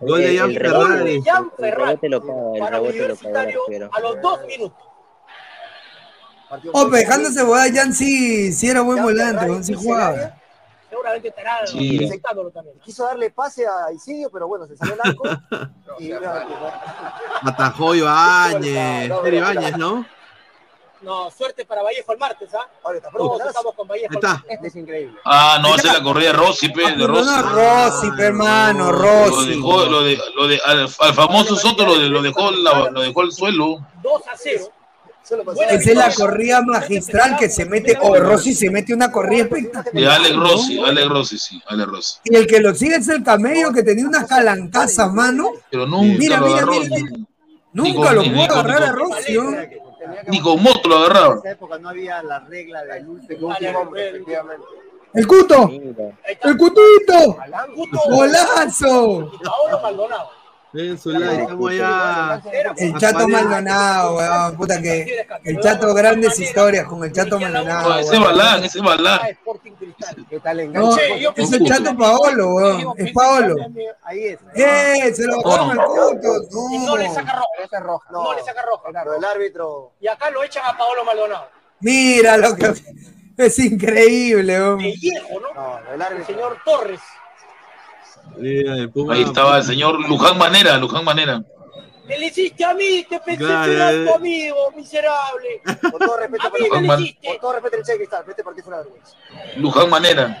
[0.00, 1.22] Gol de El- el Ferrari.
[1.24, 4.84] Jan El Ferrari rebote lo paga, el rebote lo paga el a los dos minutos.
[6.62, 10.34] Pero dejándose volar, Jan sí, sí era buen volante, sí jugaba.
[10.88, 12.04] Seguramente estará Sí.
[12.04, 12.78] aceptándolo también.
[12.80, 15.22] Quiso darle pase a Isidio, pero bueno, se salió el arco.
[15.98, 16.12] y,
[17.42, 19.10] Atajó Ibáñez.
[19.24, 20.06] Era Ibáñez, ¿no?
[21.02, 22.66] No, suerte para Vallejo el martes, ¿ah?
[23.16, 24.08] Todos estamos con Vallejo.
[24.10, 24.44] Ahí está.
[24.48, 25.18] Este es increíble.
[25.24, 27.24] Ah, no, esa es la corrida de Rossi, pe, de Rossi.
[27.30, 29.48] No, Rossi, pe, hermano, Lo Rossi.
[29.50, 33.00] dejó, lo de, lo de, al, al famoso Soto lo, de- lo dejó, la- lo
[33.00, 33.78] dejó al suelo.
[34.02, 34.72] 2 a 0.
[35.68, 39.92] Esa es la corrida magistral que se mete, o Rossi se mete una corrida espectacular.
[39.92, 42.18] De Alex Rossi, Alex Rossi, sí, Alex Rossi.
[42.24, 45.50] Y el que lo sigue es el camello que tenía unas calancazas, mano.
[45.70, 46.80] Pero nunca Mira, lo mira, agarró.
[46.80, 47.10] mira,
[47.74, 49.50] Nunca ni lo pudo agarrar a Rossi, ¿no?
[50.28, 51.32] Ni con moto lo agarraba.
[51.34, 54.66] En esa época no había la regla del último hombre, efectivamente.
[55.14, 55.70] El Cuto.
[55.70, 57.36] El Cutito.
[58.10, 59.32] Golazo.
[59.42, 60.37] Paolo Maldonado.
[60.74, 62.42] Estamos allá.
[62.76, 64.56] El Chato Maldonado, weón.
[64.56, 65.26] Puta que.
[65.44, 67.88] El Chato, grandes historias con el Chato Maldonado.
[67.88, 68.18] No, ese.
[68.18, 69.20] Balán, ese Balán.
[70.28, 71.30] ¿Qué tal No, enganche?
[71.36, 72.94] es el Chato Paolo, weón.
[72.98, 73.56] Es Paolo.
[74.02, 74.38] Ahí es.
[74.54, 75.12] ¡Eh!
[75.14, 76.48] Se lo bajaron al Cuto.
[76.70, 77.46] Y no le saca roja.
[77.64, 78.10] Esa es roja.
[78.10, 78.90] No, le saca roja.
[79.16, 79.92] El árbitro.
[80.00, 81.48] Y acá lo echan a Paolo Maldonado.
[81.80, 82.74] Mira lo que.
[83.38, 84.78] Es increíble, weón.
[84.78, 85.54] Pellejo, ¿no?
[85.54, 86.26] No, el árbitro.
[86.26, 87.00] Señor Torres.
[88.40, 91.42] Ahí estaba el señor Luján Manera, Luján Manera.
[92.06, 94.06] Me le hiciste a mí, te pensé Claro, que era eh.
[94.06, 95.60] tu amigo, miserable.
[95.90, 97.28] Con todo respeto, A mí me le hiciste.
[97.28, 99.12] con todo respeto el Che Cristal, este partido fue una vergüenza.
[99.56, 100.38] Luján Manera.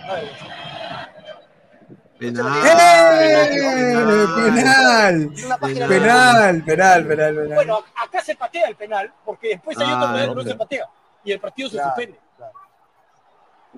[2.18, 2.52] Penal.
[2.66, 4.26] ¡Eh!
[4.44, 5.30] Penal.
[5.60, 7.48] Penal, penal, penal, penal.
[7.54, 10.54] Bueno, acá se patea el penal, porque después hay otro Ah, penal que no se
[10.56, 10.86] patea.
[11.24, 12.18] Y el partido se Claro, suspende.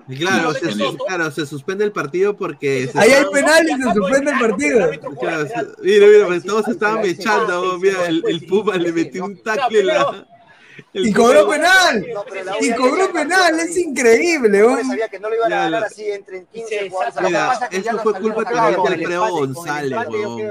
[0.07, 0.69] Y Claro, se,
[1.07, 2.87] claro, se suspende el partido porque.
[2.91, 4.89] se Ahí hay penal y se suspende el partido.
[5.19, 7.77] Claro, se- mira, mira, pues todos estaban echando.
[7.77, 9.79] Mira, el, el Puma le metió un tackle.
[9.81, 10.27] en la-
[10.93, 12.05] Y cobró penal.
[12.13, 12.23] No,
[12.61, 13.59] Y cobró penal.
[13.59, 14.87] Es increíble, Yo weón.
[14.87, 17.21] sabía que no lo iban a ganar la- así entre en 15 Sí, jugadores.
[17.29, 20.41] Mira, eso fue culpa también el Alfredo González, weón.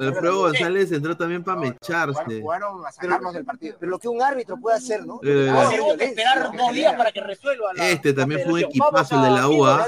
[0.00, 0.38] Alfredo.
[0.42, 2.40] González entró también para mecharse.
[2.40, 3.76] Jugaron a sacarnos del partido.
[3.78, 5.20] Pero lo que un árbitro puede hacer, ¿no?
[5.22, 7.70] Ah, que esperar dos días para que resuelva.
[7.76, 9.86] Este también fue un equipazo de la UA.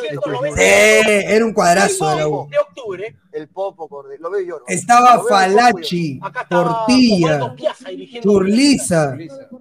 [0.56, 2.48] Eh, era un cuadrazo de la U.
[2.50, 3.16] de octubre.
[3.32, 3.88] El Popo,
[4.20, 4.58] lo veo yo.
[4.60, 4.64] ¿no?
[4.68, 7.56] Estaba Falachi, Portilla, Osvaldo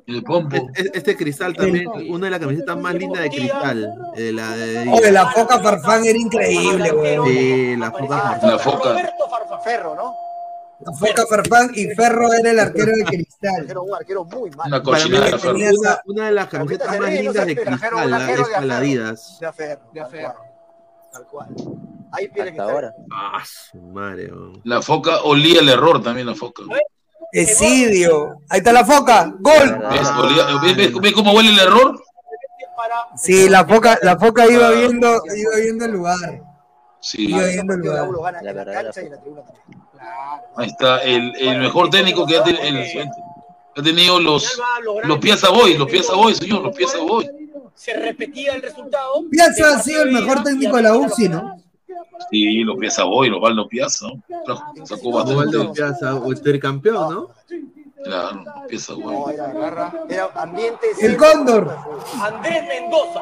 [0.08, 0.70] El Pompo.
[0.76, 3.94] Es- Este cristal también, una de las camisetas más lindas de cristal.
[4.16, 7.28] eh, la de, Oye, la foca Farfán era increíble, weón.
[7.28, 8.90] Sí, la foca La foca.
[8.90, 9.60] Roberto Farfán.
[9.64, 10.14] Ferro, ¿no?
[10.86, 13.66] La foca Farfán y Ferro era el arquero de cristal.
[13.70, 14.68] Era un arquero muy malo.
[14.68, 15.38] Una cochinada.
[15.38, 19.38] que una, una de las camisetas más lindas de cristal, la es Adidas.
[19.40, 19.82] De Ferro.
[19.94, 20.34] De tal Ferro.
[20.34, 20.50] cual,
[21.14, 21.48] Tal cual.
[22.12, 22.70] Ahí Hasta Cristal.
[22.70, 22.94] ahora.
[23.12, 24.32] Ah, su madre.
[24.66, 26.64] La foca olía el error también, la foca.
[27.34, 28.38] Esidio.
[28.50, 29.34] Ahí está la foca.
[29.40, 29.80] Gol.
[31.02, 32.02] ¿Ves, cómo huele el error?
[33.18, 36.42] Sí, la foca, la foca iba viendo, iba viendo el lugar.
[37.00, 38.08] Sí, Iba viendo el lugar.
[38.42, 38.92] La verdad, la
[40.56, 41.00] ahí está.
[41.00, 43.10] El, el mejor técnico que ha, ten- el-
[43.76, 44.60] ha tenido los,
[45.03, 47.30] los Piazza Boys, los Piazza Boys, señor, los Piazza Boys.
[47.76, 49.24] Se repetía el resultado.
[49.32, 51.56] Piazza ha sido el mejor técnico de la UCI, ¿no?
[52.30, 54.08] Sí, los Piazza Boys, los Valdo Piazza.
[54.08, 54.86] ¿no?
[54.86, 55.58] Sacó bastante.
[55.74, 57.30] Piazza, o tricampeón, ¿no?
[58.04, 59.36] Claro, Piazza No, Boys.
[59.40, 60.88] era, era ambiente.
[61.02, 61.76] El Cóndor.
[62.22, 63.22] Andrés Mendoza.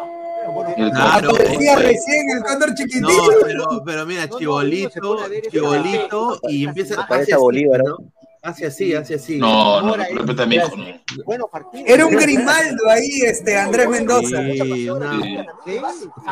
[0.75, 1.83] El Claro, Aparecía oye.
[1.88, 3.32] recién el Cóndor No, chiquitito.
[3.43, 5.19] pero, pero mira, chibolito,
[5.51, 7.98] chibolito, y empieza a Bolívar, ¿no?
[8.43, 9.37] Hace así, hace así.
[9.37, 10.85] No, no, respeta a mi hijo, no.
[11.25, 11.83] Bueno, partido.
[11.85, 14.41] Era un Grimaldo ahí, este, Andrés Mendoza.
[14.41, 15.37] Sí, una- Sí.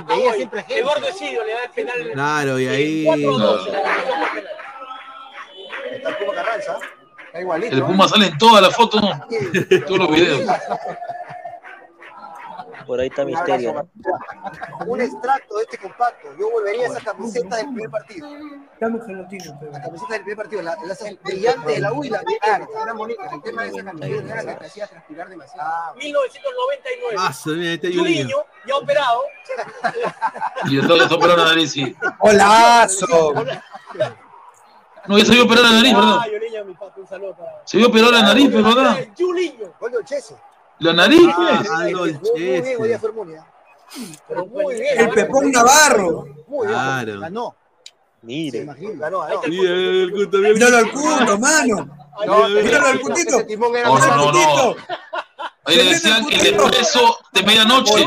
[0.08, 0.80] Veía siempre gente.
[0.80, 2.12] Eduardo Esidio le da el penal.
[2.14, 3.06] Claro, y ahí.
[3.06, 3.64] 4-2.
[3.66, 4.48] se la ganó por penal.
[5.94, 6.78] Está el Puma Carranza.
[7.28, 7.76] Está igualito.
[7.76, 9.28] El Puma sale en todas las fotos, ¿no?
[9.86, 10.42] todos los videos.
[12.90, 13.88] Por ahí está Misterio.
[14.88, 16.28] Un extracto de este compacto.
[16.40, 18.28] Yo volvería a esa camiseta del primer partido.
[18.80, 22.98] La camiseta del primer partido, la, la brillante de la U y la claro, eran
[22.98, 23.32] bonitas.
[23.32, 25.70] El tema de esa camiseta era que te hacía transpirar demasiado.
[25.72, 27.16] Ah, 1999.
[27.20, 28.02] Ah, está Yuliño.
[28.02, 29.22] Juliño, ya operado.
[30.66, 31.96] Y yo estaba operando la nariz, sí.
[32.18, 33.34] ¡Golazo!
[35.06, 36.18] No, ya se vio operar la nariz, ¿verdad?
[36.22, 37.62] Ah, Juliño, mi papi, un saludo para.
[37.66, 39.08] Se vio operar la nariz, pero ¿verdad?
[39.16, 39.74] Juliño.
[39.80, 40.00] Gol de.
[40.80, 43.00] La nariz, Ah, El que jugó Muy bien, hoy.
[44.28, 45.00] Pero muy bien.
[45.00, 46.28] El Pepón Navarro.
[46.48, 46.80] Muy bien.
[46.80, 47.20] Claro.
[47.20, 47.56] Ganó.
[48.22, 48.66] Mire.
[48.66, 49.44] Ganó, ganó.
[49.44, 51.90] El el Míralo al cuto, mano.
[52.64, 54.32] Míralo al No, no, no, no.
[54.32, 54.76] Cutito.
[55.66, 58.06] Ahí le decían el expreso de medianoche.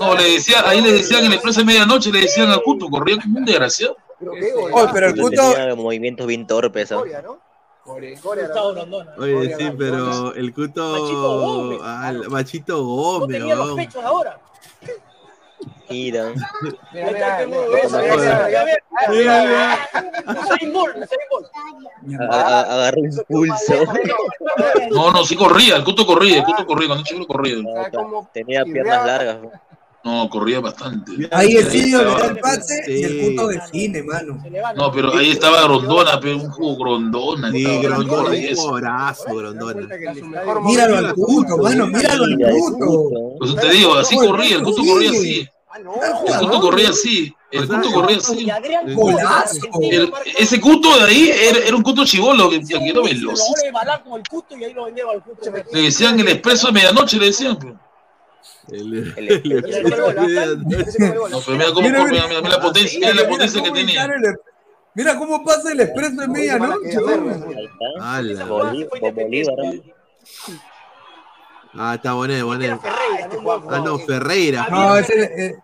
[0.00, 3.18] No, le decían, ahí le decían el expreso de medianoche, le decían al puto, corría
[3.20, 3.96] como un desgraciado.
[4.18, 4.32] Pero
[4.92, 7.02] pero el tenía movimientos bien torpes, ¿ah?
[9.18, 11.40] Oye, sí, pero el Machito Cuto.
[11.40, 11.78] Gómez.
[11.82, 13.76] ah, Machito No Gómez, tenía los weón.
[13.76, 14.38] pechos ahora.
[15.88, 16.32] Mira.
[22.30, 23.74] Agarró impulso.
[24.90, 27.56] No, no, sí corría, el Cuto corría, el Cuto corría, cuando chico corría.
[28.32, 29.38] Tenía piernas largas.
[30.02, 31.12] No, corría bastante.
[31.30, 34.42] Ahí el Cidio le da el pase y el puto define, mano.
[34.74, 37.50] No, pero ahí estaba Grondona, pero un jugo Grondona.
[37.50, 39.88] Sí, Grondona, un jugadorazo, Grondona.
[40.62, 43.36] Míralo al puto, mano, míralo al puto.
[43.38, 45.48] Por eso te digo, así corría, el Cuto corría así.
[46.26, 47.34] El Cuto corría así.
[47.50, 48.50] El Cuto corría así.
[49.90, 53.42] El- ese Cuto de ahí era, era un Cuto chivolo que, que lo cuto.
[55.72, 57.58] Le decían el expreso de medianoche, le decían.
[58.72, 59.14] El,
[61.30, 62.28] No, pero mira cómo Mira, corría, mira.
[62.28, 64.08] mira, mira la potencia, mira la potencia que tenía.
[64.94, 66.98] Mira cómo pasa el expreso en medianoche.
[68.48, 69.54] Bolívar.
[71.74, 72.80] Ah, está bueno, bueno.
[73.70, 74.66] Ah, no, Ferreira.
[74.70, 75.54] No, ese, eh,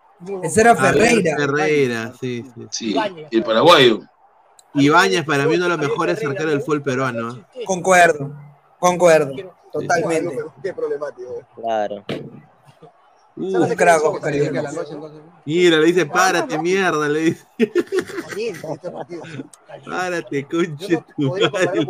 [0.45, 1.33] ese era Ferreira.
[1.35, 2.67] Ah, Ferreira, sí, sí.
[2.71, 2.97] Sí,
[3.31, 4.01] el paraguayo.
[4.75, 7.37] Ibáñez para mí uno de los mejores arqueros del fútbol peruano.
[7.55, 7.65] ¿eh?
[7.65, 8.31] Concuerdo,
[8.79, 9.35] concuerdo,
[9.73, 10.39] totalmente.
[10.63, 11.43] Qué problemático.
[11.57, 12.05] Claro.
[13.39, 14.65] Uh, Un crack, Oscar Ibáñez.
[15.45, 17.45] Mira, le dice, párate, mierda, le dice.
[17.59, 18.59] Este.
[19.85, 21.87] Párate, conche tu madre.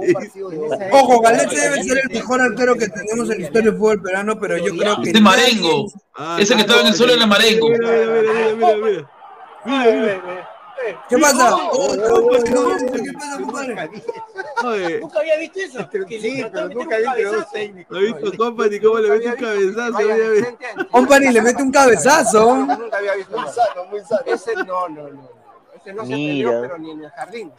[0.92, 4.38] Ojo, Galete debe ser el mejor arquero que tenemos en la historia del fútbol peruano,
[4.40, 5.10] pero yo creo que.
[5.10, 5.86] Este Marengo.
[6.16, 7.68] Ah, Ese que estaba en el suelo era Marengo.
[7.70, 9.10] Mira, mira, mira, mira, mira.
[9.64, 10.50] Mira, mira.
[11.08, 11.56] ¿Qué pasa?
[11.56, 11.92] Oh,
[12.44, 13.90] ¿Qué pasa, compadre?
[15.00, 15.88] Nunca había visto eso.
[16.08, 17.96] Sí, le pero nunca vi que dos técnicos.
[17.96, 19.98] ¿has visto, Company, cómo le mete un cabezazo?
[19.98, 20.88] Mira, mira.
[20.90, 22.56] Company le mete un cabezazo.
[22.56, 24.22] Nunca había visto muy sano, muy sano.
[24.26, 25.08] Ese no, no, no.
[25.10, 25.30] no.
[25.74, 26.48] Ese no se Mira.
[26.50, 27.52] atrevió, pero ni en el jardín.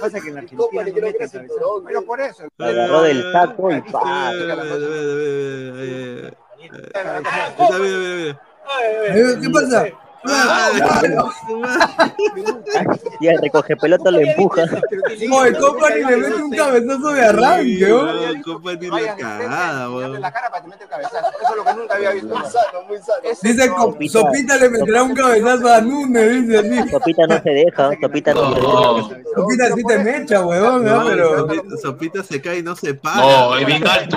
[0.00, 1.82] Pasa que en Argentina no mete cabezazo.
[1.86, 2.44] Pero por eso.
[2.58, 4.30] Agarró del saco y pa.
[4.32, 6.34] Mira, mira, mira, mira, mira.
[6.58, 8.40] Mira, mira, mira.
[8.80, 9.86] Eh, ¿Qué pasa?
[13.20, 14.64] Y el recoge pelota lo empuja.
[15.30, 17.84] Oh, el Company le mete un cabezazo de arranque.
[17.84, 20.20] Weón, Company la cagada, weón.
[20.20, 21.26] la cara para que te mete el cabezazo.
[21.28, 22.28] Eso es lo que nunca había visto.
[22.28, 23.18] Muy sano, muy sano.
[23.42, 23.70] Dice,
[24.08, 26.90] Sopita le meterá un cabezazo a Núñez, dice así.
[26.90, 29.22] Sopita no se deja, Sopita no se deja.
[29.34, 30.78] Sopita sí te mecha, ¿no?
[30.78, 31.38] No, Pero...
[31.38, 33.20] Sopita, Sopita se cae y no se para.
[33.20, 34.16] No, es bien alto.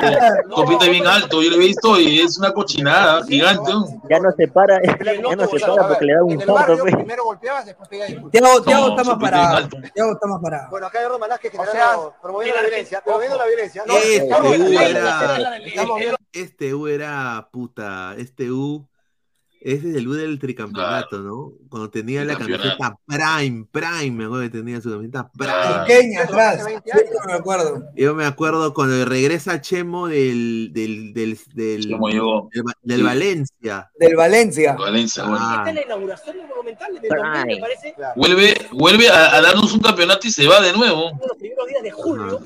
[0.56, 1.42] Copita es bien alto.
[1.42, 3.72] Yo lo he visto y es una cochinada gigante.
[4.10, 6.72] Ya no se para, ya no se para porque le da un En el infarto.
[6.72, 6.98] barrio pe.
[6.98, 8.32] primero golpeabas, después pegabas disculpas.
[8.42, 9.58] Tiago, Tiago No, está más Sopita es parado.
[9.58, 9.78] alto.
[9.94, 10.70] Tiago está más parado.
[10.70, 13.84] Bueno, acá hay Roman que generando, promoviendo la violencia, promoviendo la violencia.
[13.86, 16.18] No, Este U era.
[16.34, 18.16] Este U era puta.
[18.18, 18.88] Este U.
[19.64, 21.54] Ese es el U del tricampeonato, ¿no?
[21.70, 25.54] Cuando tenía la camiseta Prime, Prime, me acuerdo que tenía su camiseta Prime.
[25.86, 26.66] Pequeña atrás.
[26.84, 27.84] Yo me acuerdo.
[27.96, 32.00] Yo me acuerdo cuando regresa Chemo del, del, del, del, del,
[32.84, 33.04] del Sí.
[33.04, 33.92] Valencia.
[34.00, 34.74] Del Valencia.
[34.74, 35.38] Valencia, bueno.
[35.40, 37.96] Ah, Esta es la inauguración del Monumental de 2000, me parece.
[38.16, 41.12] Vuelve, vuelve a, a darnos un campeonato y se va de nuevo.
[41.12, 42.40] Uno de los primeros días de julio.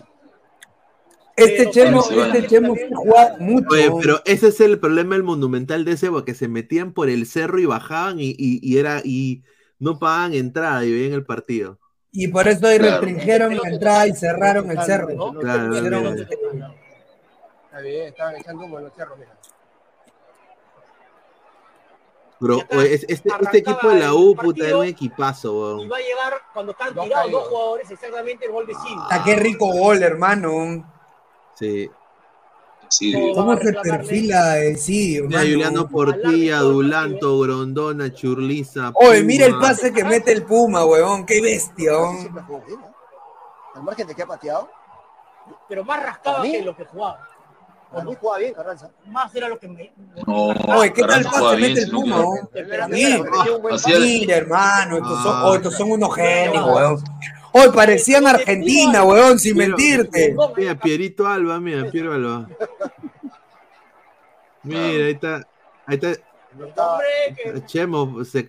[1.35, 3.67] Este Chemo, este Chemo juega mucho.
[3.71, 7.25] Oye, pero ese es el problema del monumental de ese, porque se metían por el
[7.25, 9.43] cerro y bajaban y, y, y era y
[9.79, 11.77] no pagaban entrada y veían el partido.
[12.11, 13.01] Y por eso ahí Claro.
[13.01, 15.07] restringieron la entrada y cerraron el cerro.
[15.41, 15.75] Claro.
[15.75, 15.89] Está
[17.81, 19.37] bien, estaban echando en los cerros, mira.
[22.83, 26.33] Es- este, este equipo de la U, puta, era un equipazo, Y va a llegar
[26.53, 29.07] cuando están Dos tirados dos jugadores exactamente el gol de Silva.
[29.11, 30.91] Ah, qué rico gol, hermano.
[31.55, 31.89] Sí.
[32.87, 35.39] Sí, ¿Cómo se perfila el Cidio, Mira?
[35.39, 38.91] Juliano Portilla, Dulanto, Grondona, Churliza.
[38.93, 41.25] Oye, mira el pase que mete el Puma, huevón.
[41.25, 42.19] Qué bestia, huevón.
[42.19, 42.93] Siempre jugó bien, ¿no?
[43.73, 44.69] Al margen de que ha pateado,
[45.67, 46.51] Pero más rascaba ¿A mí?
[46.51, 47.27] que lo que jugaba.
[47.91, 48.91] a mí jugaba bien Carranza.
[49.07, 49.91] Más era lo que me.
[50.27, 50.45] No,
[50.77, 52.49] Oye, ¿qué tal Carranza pase mete el Puma, huevón?
[53.79, 54.19] Sí.
[54.21, 55.45] Mira, hermano, estos son, Ah.
[55.47, 57.03] oh, estos son unos genios, weón.
[57.57, 60.35] Hoy parecían Argentina, weón, sin mentirte.
[60.57, 62.49] Mira, Pierito Alba, mira, Piero Alba.
[64.63, 65.47] Mira, ahí está.
[65.85, 66.19] Ahí está.
[67.65, 68.45] Chemo se,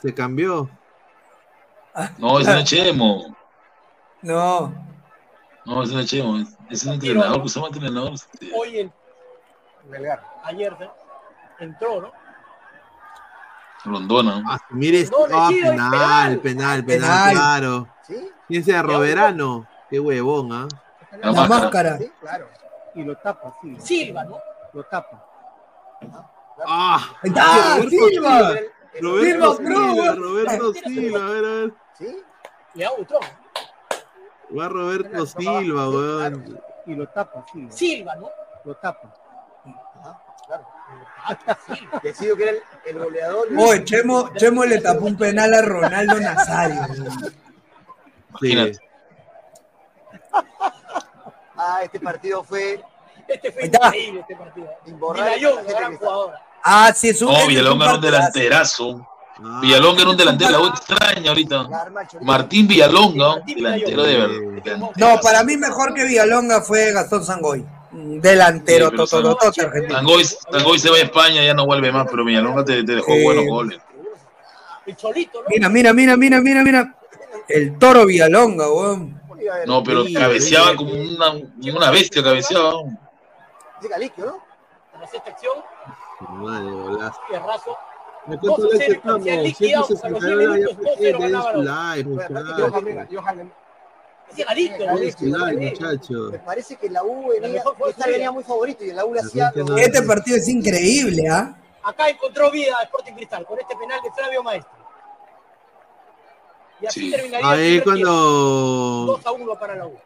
[0.00, 0.70] se cambió.
[2.18, 3.36] No, ese no es Chemo.
[4.22, 4.72] No.
[5.64, 6.38] No, ese no es Chemo.
[6.70, 8.12] Es un entrenador llama entrenador.
[8.56, 8.92] hoy, en-
[9.90, 10.22] Melgar.
[10.44, 10.76] ayer,
[11.58, 12.12] entró, ¿no?
[13.84, 14.42] Rondona.
[14.46, 16.40] Ah, mire, Ah, penal, penal.
[16.40, 17.88] penal, penal, claro.
[18.06, 18.30] ¿Sí?
[18.48, 19.66] ¿Quién sea Roberano?
[19.90, 20.68] Qué huevón, ¿ah?
[21.12, 21.60] La La máscara.
[21.60, 21.98] máscara.
[21.98, 22.48] Sí, claro.
[22.94, 23.76] Y lo tapa, sí.
[23.78, 24.38] Silva, ¿no?
[24.72, 25.24] Lo tapa.
[26.66, 27.00] ¡Ah!
[27.22, 28.54] Roberto Silva.
[29.00, 30.14] Roberto Silva, Silva.
[30.14, 31.74] Roberto Silva, a ver, a ver.
[31.98, 32.16] ¿Sí?
[32.74, 33.18] Le hago otro.
[34.58, 36.60] Va Roberto Silva, weón.
[36.86, 37.66] Y lo tapa, sí.
[37.70, 38.28] Silva, ¿no?
[38.64, 39.12] Lo tapa.
[42.02, 43.48] Decidió que era el, el goleador.
[43.56, 46.82] Oye, Chemo, Chemo le tapó un penal a Ronaldo Nazario.
[48.40, 48.72] Sí.
[51.56, 52.82] Ah, este partido fue.
[53.26, 53.86] Este fue Ahí está.
[53.88, 54.68] increíble este partido.
[54.86, 56.34] Imborrable gran jugador.
[56.62, 57.30] Ah, sí, es un.
[57.30, 59.08] Es Villalonga era un delanterazo.
[59.60, 61.68] Villalonga era un delantero, la extraña ahorita.
[62.20, 64.90] Martín Villalonga, delantero de verdad.
[64.96, 67.64] No, para mí mejor que Villalonga fue Gastón Sangoy.
[67.94, 69.94] Delantero, Sí, argentino.
[69.94, 73.12] Tangoy, Tangoy se va a España, ya no vuelve más, pero Villalonga te, te dejó
[73.12, 73.78] Eh, buenos goles.
[75.48, 76.94] Mira, mira, mira, mira, mira, mira.
[77.48, 79.20] El toro Villalonga, weón.
[79.66, 81.32] No, pero cabeceaba como una,
[81.74, 82.72] una bestia, cabeceaba.
[83.78, 84.44] Ese Galiquio, ¿no?
[84.94, 85.58] En la sexta acción,
[86.20, 87.20] Madre, golazo.
[88.26, 90.04] ¿Me 2 cuánto a 0 like y estamos?
[90.04, 90.22] A los
[93.08, 93.14] 10
[94.30, 96.32] Ese like, muchachos.
[96.32, 99.52] Me parece que la U venía, esta venía muy favorito y la U le hacía.
[99.78, 101.54] Este partido es increíble, ¿ah?
[101.84, 104.72] Acá encontró vida Sporting Cristal con este penal de Flavio Maestro.
[106.80, 108.10] Y así terminaría el Ahí cuando.
[108.10, 109.96] 2 a 1 para la U.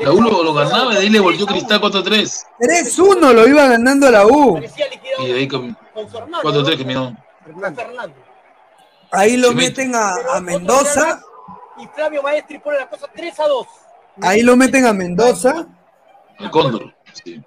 [0.00, 2.46] La U lo, lo ganaba y de ahí le volvió Cristal 4-3.
[2.60, 4.58] 3-1 lo iba ganando la U.
[5.18, 7.12] Y de ahí com- 4-3 que miró.
[7.44, 8.14] Con Fernando.
[9.10, 11.20] Ahí lo meten a, a Mendoza.
[11.78, 13.66] Y Flavio Maestri pone la cosa 3 a 2.
[14.22, 15.66] Ahí lo meten a Mendoza.
[16.38, 16.94] El Cóndor.
[17.12, 17.42] Sí.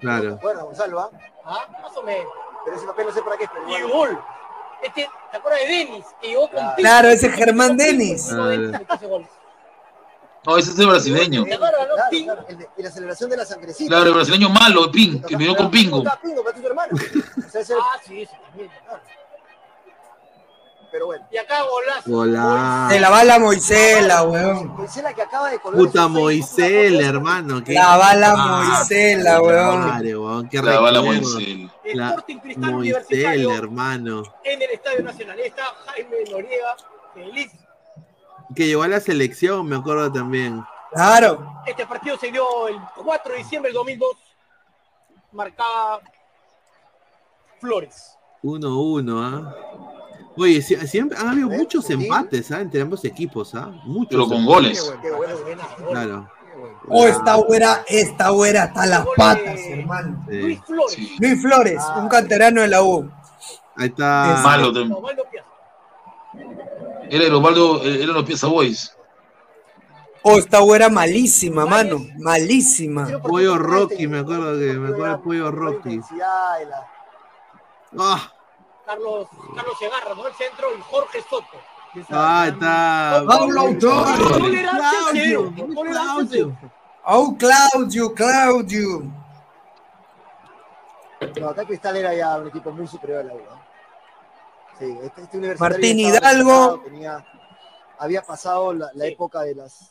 [0.00, 0.38] Claro.
[0.42, 1.10] Bueno, Gonzalo, ¿ah?
[1.44, 2.26] Ah, más o menos.
[2.64, 3.46] Pero ese papel no sé para qué.
[3.48, 3.88] Pero Y bueno.
[3.88, 4.20] gol.
[4.82, 6.04] Este, ¿te acuerdas de Denis?
[6.20, 6.60] Que llegó con.
[6.76, 8.34] Claro, ese es Germán Denis.
[8.34, 8.72] Gol.
[10.46, 11.44] No, ese es el brasileño.
[11.44, 11.94] ¿Te acuerdas, no?
[11.96, 13.90] Claro, claro, el de- y la celebración de la sangrecita.
[13.90, 16.02] Claro, el brasileño malo, Pin, que vino con Pingo.
[16.10, 16.92] Ah, Pingo, para tu hermano.
[17.52, 18.70] Ah, sí, sí, también.
[20.92, 21.26] Pero bueno.
[21.30, 22.10] Y acá golazo.
[22.10, 22.90] Golazo.
[22.94, 24.66] Se la bala Moisela, weón.
[24.76, 27.62] Moisela que acaba de colgar Puta Moisés, hermano.
[27.62, 29.80] qué- La bala Ah, Moisela, weón.
[29.88, 31.22] madre, weón, qué La bala recuerdo.
[31.22, 31.70] Moisés.
[31.94, 34.22] La Sporting Cristal Universitario hermano.
[34.44, 35.38] en el Estadio Nacional.
[35.38, 36.76] Ahí está Jaime Noriega,
[37.14, 37.52] feliz.
[38.54, 40.64] Que llegó a la selección, me acuerdo también.
[40.92, 41.54] Claro.
[41.66, 44.16] Este partido se dio el 4 de diciembre del 2002.
[45.32, 46.00] Marcaba
[47.60, 48.16] Flores.
[48.42, 49.54] 1-1, ¿ah?
[50.40, 52.60] Oye, sie- siempre han habido muchos empates, ¿ah?
[52.62, 53.70] Entre ambos equipos, ¿ah?
[53.84, 54.08] Muchos.
[54.10, 54.90] Pero con goles.
[55.90, 56.30] Claro.
[56.88, 60.24] Oh, esta güera, esta güera hasta las patas, hermano.
[60.30, 60.38] Sí.
[60.40, 60.98] Luis Flores.
[61.18, 63.10] Luis Flores, un canterano de la U.
[63.76, 64.40] Ahí está.
[64.42, 64.96] Malo también.
[67.10, 68.96] Era el Osvaldo, eh, eran los Pieza Boys.
[70.22, 71.98] Oh, esta güera malísima, mano.
[72.18, 73.06] Malísima.
[73.22, 75.96] Pollo Rocky, me acuerdo que me acuerdo del Pollo Rocky.
[75.98, 76.02] de
[77.98, 78.32] Ah,
[78.90, 80.26] Carlos, Carlos Segarra, ¿no?
[80.26, 81.46] El centro y Jorge Soto.
[82.10, 83.22] ah, está.
[83.24, 84.04] Pablo cero.
[85.12, 85.52] Claudio,
[86.28, 86.52] cero.
[87.04, 89.02] Oh, Claudio, Claudio.
[91.40, 93.38] No, acá Cristal era ya un equipo muy superior a la U.
[93.38, 93.60] ¿no?
[94.78, 96.80] Sí, este, este universitario Martín Hidalgo.
[96.84, 97.24] tenía-
[97.98, 99.90] había pasado la, la época de las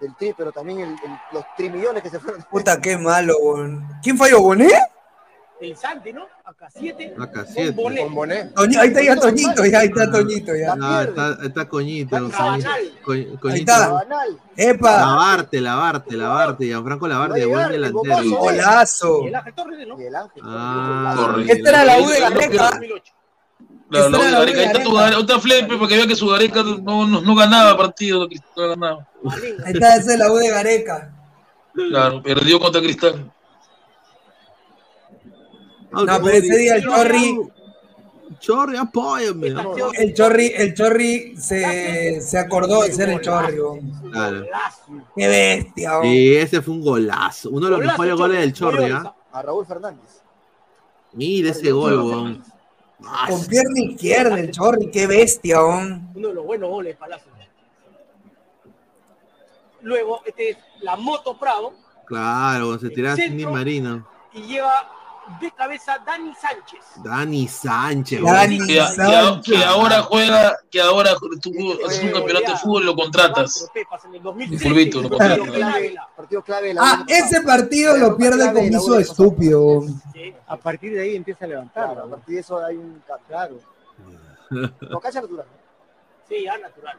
[0.00, 2.42] del tri, pero también el- el- los trimillones que se fueron.
[2.50, 3.34] Puta, qué malo.
[4.02, 4.70] ¿Quién falló, Bonet?
[5.58, 6.26] El Santi, ¿no?
[6.44, 7.14] Acá 7.
[7.18, 7.70] Acá siete.
[7.72, 8.54] Bonet.
[8.54, 10.74] Toñi- Ahí está ya Toñito, ya ahí está Toñito, ya.
[10.82, 12.30] Ah, está, está coñito.
[13.02, 13.88] coñito, Ahí está.
[13.88, 14.38] Banal.
[14.54, 16.66] Epa, Lavarte, lavarte, lavarte.
[16.66, 18.36] Gianfranco Lavarte, buen delantero.
[18.38, 19.22] golazo.
[19.24, 19.96] Y el Ángel Torres, ¿no?
[19.96, 20.42] Miguel Ángel.
[20.44, 21.36] Ah.
[21.48, 22.70] Esta era la U de Gareca.
[22.72, 23.12] 2008.
[23.88, 26.16] Claro, la era la Gareca, ahí está tu Gareca, otra flepe para que vea que
[26.16, 29.08] su Gareca no, no, no ganaba partido, Cristal no ganaba.
[29.64, 31.12] Ahí está, esa es la U de Gareca.
[31.72, 33.30] Claro, perdió contra Cristal.
[36.04, 37.38] No, pero ese día el Chorri,
[38.38, 39.54] Chorri, apóyame.
[39.98, 44.10] el Chorri, el Chorri se, se acordó de ser el Chorri, weón.
[44.10, 44.44] Claro.
[45.16, 46.00] Qué bestia.
[46.02, 47.50] Sí, ese fue un golazo.
[47.50, 48.92] Uno de los Golazo, mejores goles del Chorri.
[48.92, 49.14] ¿ah?
[49.32, 50.22] A Raúl Fernández.
[51.12, 52.44] Mira ese gol, weón.
[53.28, 56.10] Con pierna izquierda el Chorri, qué bestia, weón.
[56.14, 57.36] Uno de los buenos goles de Palacio.
[59.82, 61.72] Luego, este es la Moto Prado
[62.06, 63.38] Claro, se tiraba Centro.
[63.38, 64.06] Cindy Marino.
[64.32, 64.90] y lleva
[65.40, 66.80] de cabeza Dani Sánchez.
[67.02, 68.58] Dani Sánchez, Dani.
[68.58, 71.52] Que, que- que ahora juega, que ahora tú
[71.86, 73.54] haces un campeonato de fútbol y lo contratas.
[73.58, 74.68] Cuatro Pepas en el Un 2013.
[74.68, 75.68] fulbito, lo Partido contratas.
[75.68, 76.08] en Ávila.
[76.16, 79.82] Partido clave de la Ah, ese partido lo pierde con Miso estúpido.
[80.46, 81.84] A partir de ahí empieza a levantar.
[81.92, 83.58] Claro, a partir de eso hay un claro.
[84.50, 85.44] Natural.
[86.28, 86.98] Sí, ya natural.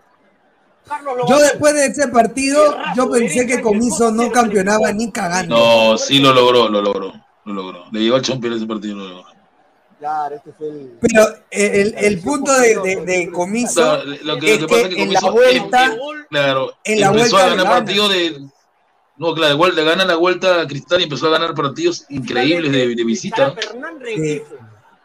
[1.28, 5.58] Yo después de ese partido, yo pensé que Comiso no campeonaba ni cagando.
[5.58, 7.12] No, sí lo logró, lo logró,
[7.48, 7.86] lo logró.
[7.92, 9.26] Le llegó al champion ese partido, lo logró.
[10.00, 10.98] Claro, este fue el.
[11.02, 14.88] Pero el, el punto de, de- de Comiso Claro, lo que, es lo que pasa
[14.90, 15.98] es que en la vuelta,
[16.30, 17.76] claro, en la empezó vuelta a ganar gana.
[17.78, 18.48] partidos de
[19.18, 22.72] No, claro, igual le gana la vuelta a Cristal y empezó a ganar partidos increíbles
[22.72, 23.56] de, de visita.
[24.06, 24.44] Sí.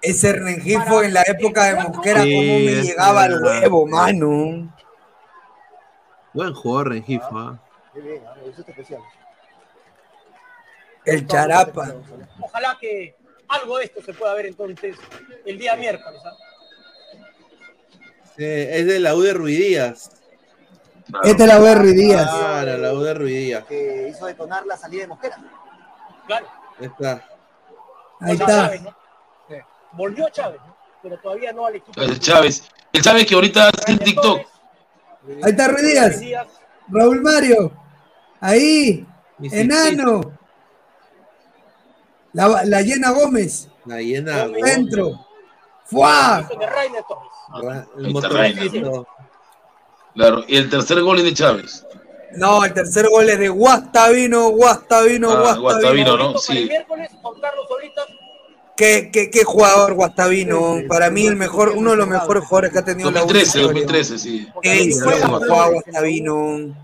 [0.02, 4.74] Ese Rengifo en la época de Mosquera, Sí, cómo me es llegaba al huevo, mano.
[6.34, 7.28] Buen jugador, Rengifo.
[7.38, 7.58] ¿ah?
[7.94, 9.00] Qué bien, ah, me gustó este especial.
[11.04, 11.94] El charapa.
[12.40, 13.16] Ojalá que
[13.48, 14.96] algo de esto se pueda ver entonces
[15.44, 16.20] el día miércoles.
[16.24, 16.36] ¿ah?
[18.36, 20.10] Sí, es de la U de Ruidías.
[21.22, 22.30] Esta es la Berry Díaz.
[22.30, 23.64] Claro, la U de Ruidías.
[23.64, 25.36] Que hizo detonar la salida de Mosquera.
[26.26, 26.46] Claro.
[26.78, 27.28] Ahí está.
[28.20, 28.46] Ahí está.
[28.46, 28.96] Chávez, ¿no?
[29.92, 30.76] Volvió Chávez, ¿no?
[31.02, 32.00] pero todavía no al equipo.
[32.00, 32.64] El Chávez.
[32.92, 34.38] El Chávez que ahorita hace el TikTok.
[35.42, 36.20] Ahí está Ruiz Díaz.
[36.88, 37.72] Raúl Mario.
[38.40, 39.06] Ahí.
[39.40, 40.38] Enano.
[42.32, 43.68] La, la llena Gómez.
[43.86, 44.46] La llena.
[44.48, 45.26] Dentro.
[45.84, 46.48] ¡Fua!
[46.58, 47.28] De Rainer Torres.
[47.62, 49.06] Ra- El motorcito.
[50.14, 51.86] Claro, y el tercer gol es de Chávez.
[52.36, 55.62] No, el tercer gol es de Guastavino, Guastavino, Ah, Guastavino.
[55.62, 56.38] Guastavino, ¿no?
[56.38, 56.66] Sí.
[56.68, 58.06] miércoles con Carlos Solitas.
[58.74, 60.76] ¿Qué, qué, qué jugador Guastavino?
[60.88, 63.62] Para mí el mejor, uno de los mejores jugadores que ha tenido la 2013, U.
[63.64, 64.48] 2013, sí.
[64.62, 66.74] Sí, fue sí, Guastavino.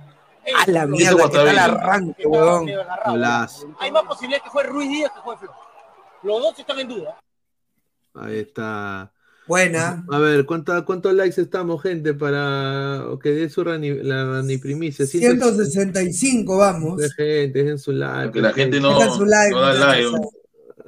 [0.56, 2.68] A la mierda, ¿qué tal arranque, weón?
[3.78, 5.56] Hay más posibilidades que fue Ruiz Díaz que fue Flores.
[6.22, 7.18] Los dos están en duda.
[8.14, 9.12] Ahí está.
[9.46, 10.04] Buena.
[10.10, 15.06] A ver, ¿cuánta- ¿cuántos likes estamos, gente, para que dé su rani, la rani primicia?
[15.06, 16.98] 165, vamos.
[16.98, 18.32] De gente, dejen su like.
[18.32, 20.08] Que la gente no, Deja su like, no da like.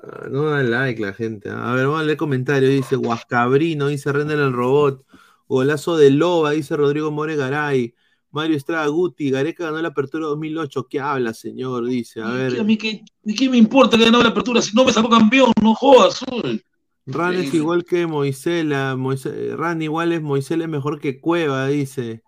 [0.03, 1.49] Ah, No da like la gente.
[1.49, 2.71] A ver, vamos a leer comentarios.
[2.71, 5.05] Dice Huascabrino, dice Render el robot.
[5.49, 7.95] Golazo de Loba, dice Rodrigo More Garay.
[8.33, 10.87] Mario Estrada Guti, Gareca ganó la apertura 2008.
[10.89, 11.87] ¿Qué habla, señor?
[11.87, 12.61] Dice, a ver.
[12.61, 14.63] ¿A mí qué, ¿y qué me importa que ganó la apertura?
[14.63, 16.21] Si no me sacó campeón, no jodas.
[16.31, 16.63] uy.
[17.07, 18.95] Ran es igual que Moisela.
[18.97, 22.23] Moise- Ran igual es Moisela es mejor que Cueva, dice.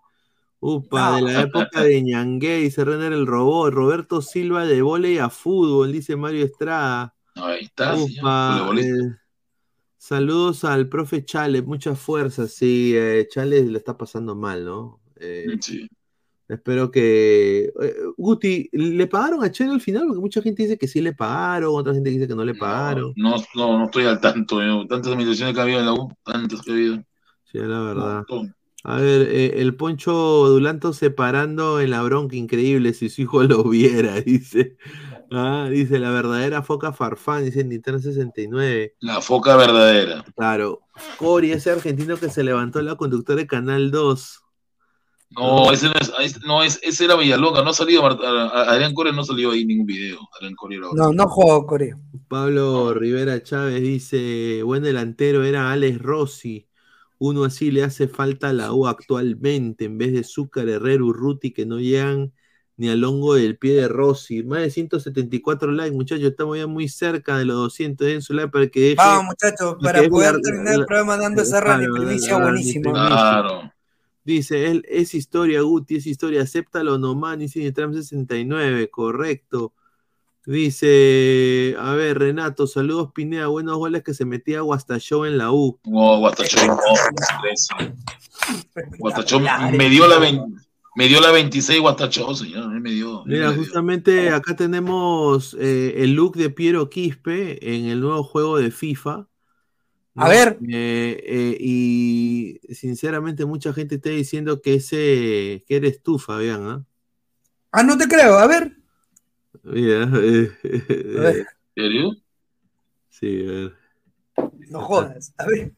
[0.59, 3.73] Upa, de la época de Ñangue, dice Renner el robot.
[3.73, 7.13] Roberto Silva de volei a fútbol, dice Mario Estrada.
[7.35, 9.15] Ahí está, Upa, eh,
[9.97, 12.47] saludos al profe Chale, mucha fuerza.
[12.47, 14.99] Sí, eh, Chale le está pasando mal, ¿no?
[15.23, 15.87] Eh,
[16.47, 17.71] Espero que.
[17.81, 20.05] eh, Guti, ¿le pagaron a Chale al final?
[20.07, 23.13] Porque mucha gente dice que sí le pagaron, otra gente dice que no le pagaron.
[23.15, 24.61] No, no, no estoy al tanto.
[24.61, 24.85] yo.
[24.87, 27.03] Tantas administraciones que ha habido en la U, tantas que ha habido.
[27.45, 28.23] Sí, la verdad.
[28.85, 33.63] A ver, eh, el Poncho Dulanto separando en la bronca, increíble, si su hijo lo
[33.63, 34.75] viera, dice.
[35.31, 38.95] Ah, dice, la verdadera foca Farfán, dice Nintendo 69.
[38.99, 40.25] La foca verdadera.
[40.35, 40.81] Claro.
[41.17, 44.42] Cori, ese argentino que se levantó la conductora de Canal 2.
[45.35, 49.11] No, ese no es, ese- no es, ese era Villalonga, no ha salido Adrián Core
[49.13, 50.19] no salió ahí ningún video.
[50.35, 51.97] Adrián Core era No, no jugó Corea.
[52.27, 56.67] Pablo Rivera Chávez dice, buen delantero era Alex Rossi.
[57.19, 61.51] Uno así le hace falta a la U actualmente, en vez de Zúcar, Herrero, Urruti,
[61.51, 62.33] que no llegan
[62.75, 64.43] ni al hongo del pie de Rossi.
[64.43, 68.07] Más de 174 likes, muchachos, estamos ya muy cerca de los 200.
[68.07, 68.95] Den su like para que deje...
[68.95, 72.91] Vamos, muchachos, para poder la- terminar el programa dando esa la- primicia buenísima.
[72.91, 73.71] la- Claro.
[74.25, 79.73] Dice, él es historia, Guti, es historia, acéptalo nomás, dice Nitram 69, correcto.
[80.45, 85.79] Dice, a ver, Renato, saludos Pineda, buenos goles que se metía Guastachó en la U.
[85.85, 86.77] No, Guastachó, no.
[88.99, 90.63] Guastachó me dio la 20
[90.95, 93.23] me dio la 26 Guastachó, señor, él me dio.
[93.25, 98.69] Mira, justamente acá tenemos eh, el look de Piero Quispe en el nuevo juego de
[98.69, 99.27] FIFA.
[100.15, 100.57] A ver.
[100.69, 106.85] Eh, eh, y sinceramente mucha gente está diciendo que ese que eres tú, Fabián, ¿ah?
[107.71, 108.77] Ah, no te creo, a ver.
[109.63, 110.51] Mira, eh,
[111.17, 111.47] A ver.
[111.75, 112.15] ¿En serio?
[113.09, 113.73] Sí, a ver.
[114.69, 115.71] No jodas, a ver.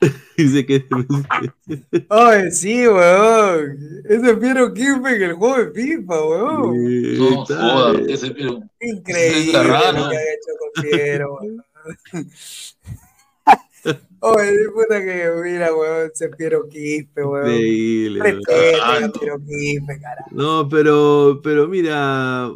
[0.36, 0.86] Dice que.
[2.08, 4.02] Ay, sí, weón.
[4.08, 7.18] Ese es Piero Quispe en el juego de FIFA, weón.
[7.18, 8.28] No, joda, ese.
[8.80, 11.64] Increíble lo que ha hecho con Piero, weón.
[14.22, 17.50] Oye, puta que mira, weón, ese Piero Quispe, weón.
[17.50, 19.04] Increíble, Respeten weón.
[19.04, 20.30] a Piero Quispe, carajo.
[20.32, 22.50] No, pero, pero mira,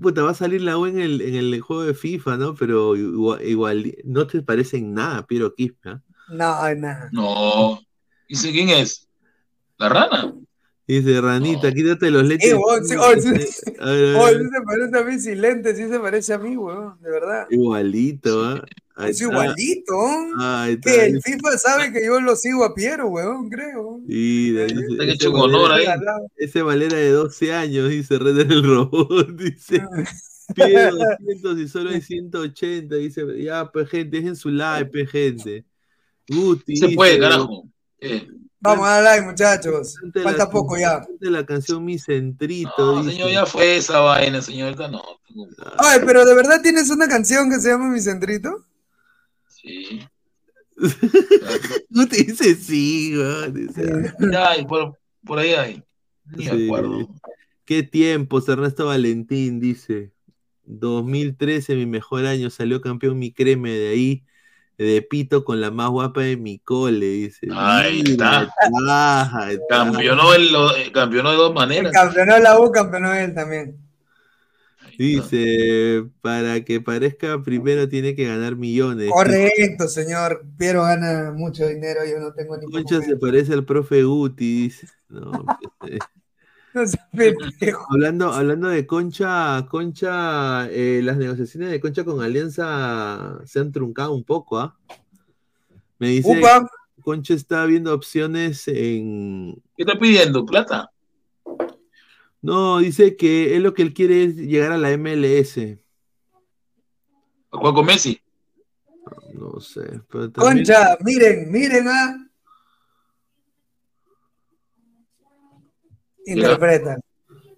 [0.00, 2.54] puta, va a salir la U en el, en el juego de FIFA, ¿no?
[2.54, 6.02] Pero igual, igual no te parece en nada, Piero Quispe, ¿ah?
[6.28, 7.08] No, nada.
[7.12, 7.80] No.
[8.28, 9.08] Dice quién es?
[9.78, 10.34] ¿La rana?
[10.86, 12.50] Dice, ranita, quítate los lentes.
[12.50, 15.18] Eh, weón, sí, oye, sí, A ver, a oye, ver, sí se parece a mí
[15.18, 17.46] sin lentes, sí se parece a mí, weón, de verdad.
[17.50, 18.64] igualito, ¿ah?
[18.96, 19.32] Ahí Es está.
[19.32, 19.94] igualito.
[20.38, 20.90] Ahí está.
[20.92, 24.00] Que el FIFA sabe que yo lo sigo a Piero, weón, creo.
[24.04, 25.86] Dice, Está ese honor ahí.
[25.86, 29.82] Valera- Ese Valera de 12 años, dice Red del Robot, dice.
[30.54, 33.22] Pide 200 y solo hay 180, dice.
[33.42, 35.64] Ya, pues gente, dejen su like, pues gente.
[36.28, 36.76] Guti.
[36.76, 37.64] Se puede, dice, carajo.
[38.00, 38.28] Eh,
[38.64, 39.96] Vamos a dar like, muchachos.
[40.22, 41.06] Falta poco ya.
[41.20, 42.70] la canción Mi Centrito.
[42.78, 43.12] No, dice.
[43.16, 44.68] señor, ya fue esa vaina, señor.
[44.68, 45.02] Ahorita no.
[45.78, 48.64] Ay, pero ¿de verdad tienes una canción que se llama Mi Centrito?
[49.48, 50.00] Sí.
[51.90, 55.82] Guti dice sí, weón, dice, Ya, por, por ahí hay.
[56.36, 56.66] Ni Sí.
[56.66, 57.08] acuerdo.
[57.64, 58.48] ¿Qué tiempos?
[58.48, 60.12] Ernesto Valentín dice.
[60.66, 64.24] 2013, mi mejor año, salió campeón mi creme de ahí,
[64.78, 67.46] de pito con la más guapa de mi cole, dice.
[67.52, 68.42] Ahí está.
[68.62, 69.66] está, ahí está.
[69.68, 71.92] Campeonó, en lo- eh, campeonó de dos maneras.
[71.92, 73.76] Campeonó la U, campeonó él también.
[74.98, 79.10] Dice, para que parezca primero tiene que ganar millones.
[79.10, 80.44] Correcto, señor.
[80.56, 84.88] Piero gana mucho dinero, yo no tengo ni Concha se parece al profe Guti, dice.
[85.08, 85.44] No,
[85.80, 85.98] pues, eh.
[87.12, 87.78] No.
[87.90, 94.12] Hablando, hablando de Concha, Concha, eh, las negociaciones de Concha con Alianza se han truncado
[94.12, 94.76] un poco, ¿ah?
[95.98, 96.68] Me dice Upa.
[97.02, 99.62] Concha está viendo opciones en.
[99.76, 100.44] ¿Qué está pidiendo?
[100.44, 100.90] ¿Plata?
[102.42, 105.78] No, dice que él lo que él quiere es llegar a la MLS.
[107.52, 108.20] ¿A jugar con Messi?
[109.34, 110.00] No sé.
[110.10, 112.23] pero también- Concha, miren, miren, ah.
[116.26, 117.00] Interpretan.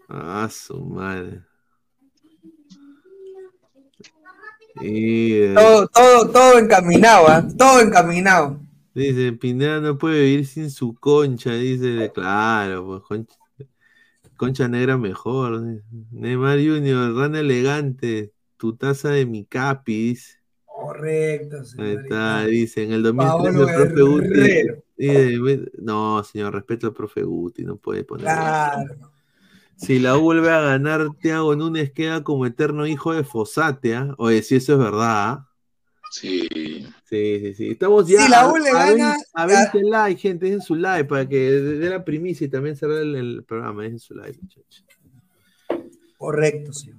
[0.09, 1.41] Ah, su madre.
[4.81, 7.47] Y, eh, Todo, todo, todo encaminado, ¿ah?
[7.57, 8.61] Todo encaminado.
[8.95, 13.37] Dice, Pineda no puede vivir sin su concha, dice, claro, pues concha,
[14.37, 15.65] concha negra mejor.
[15.67, 15.83] dice.
[16.13, 20.37] Neymar Junior, rana elegante, tu taza de mi capi, dice.
[20.65, 22.01] Correcto, Ahí señor.
[22.03, 24.83] está, dice, en el 2013 Paolo el profe Guti.
[24.97, 28.25] "Ve- no, señor, respeto al profe Guti, no puede poner.
[28.27, 29.13] Claro.
[29.77, 34.15] Si la U vuelve a ganar, Thiago Núñez queda como eterno hijo de Fosate, ¿ah?
[34.17, 35.51] Oye, si eso es verdad, ¿ah?
[36.11, 36.49] Sí.
[37.05, 37.69] Sí, sí, sí.
[37.73, 40.47] Estamos ya Si la a- U le a, gana, 20, a 20 likes, gente.
[40.47, 43.83] Dejen su like para que dé la primicia y también cerrar el, el programa.
[43.83, 44.85] Dejen su like, muchachos.
[46.17, 46.97] Correcto, señor.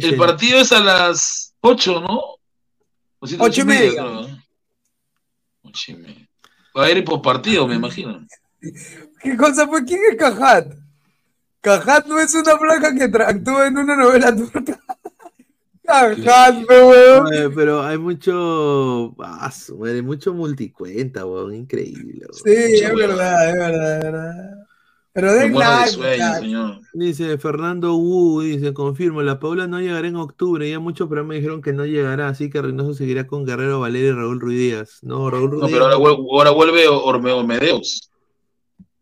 [0.00, 2.20] El partido es a las 8, ¿no?
[3.18, 3.90] O siete, Ocho y media.
[3.92, 4.42] creo, ¿no?
[5.62, 6.28] Ocho y media.
[6.76, 8.26] Va a ir por partido, me imagino.
[9.22, 9.84] ¿Qué cosa fue?
[9.84, 10.74] ¿Quién es Cajat?
[11.60, 14.80] Cajat no es una placa que actúa en una novela turca.
[15.86, 17.26] Cajat, weón.
[17.26, 19.14] Oye, pero hay mucho.
[19.20, 21.54] ah, madre, mucho multicuenta, weón.
[21.54, 22.26] Increíble.
[22.26, 22.34] weón.
[22.44, 24.63] Sí, es verdad, es verdad, es verdad.
[25.14, 26.40] Pero Me de like, sueño, muchachos.
[26.40, 26.80] señor.
[26.92, 31.62] Dice Fernando Wu, dice, confirmo, la Paula no llegará en octubre, ya muchos programas dijeron
[31.62, 34.98] que no llegará, así que Reynoso seguirá con Guerrero, Valeria y Raúl Ruiz Díaz.
[35.02, 38.10] No, Raúl Ruiz No, pero ahora, vuel- ahora vuelve Orme- Ormedeos.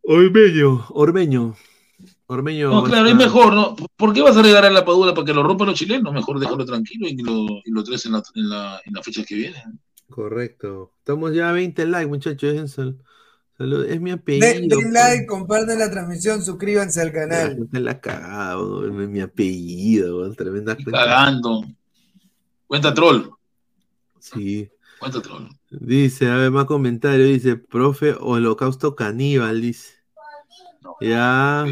[0.02, 1.54] Ormeño, Ormeño.
[2.26, 2.70] Ormeño.
[2.70, 3.76] No, claro, es mejor, ¿no?
[3.96, 6.12] ¿Por qué vas a regalar la Padula para que lo rompan los chilenos?
[6.12, 9.26] Mejor déjalo tranquilo y lo, y lo traes en, la, en, la, en las fechas
[9.26, 9.80] que vienen.
[10.10, 10.92] Correcto.
[10.98, 12.52] Estamos ya a 20 likes, muchachos.
[12.52, 12.98] dejen sal-
[13.62, 13.84] salud.
[13.86, 14.46] Es mi apellido.
[14.46, 14.92] Den, den pues.
[14.92, 17.58] like, comparten la transmisión, suscríbanse al canal.
[17.62, 20.92] Está la cagada, weón, es mi apellido, tremenda cuenta.
[20.92, 21.64] Cagando.
[22.66, 23.30] Cuenta troll.
[24.18, 24.68] Sí.
[24.98, 25.48] Cuenta troll.
[25.70, 29.94] Dice, a ver, más comentario, dice, profe, holocausto caníbal, dice.
[31.00, 31.64] Ya.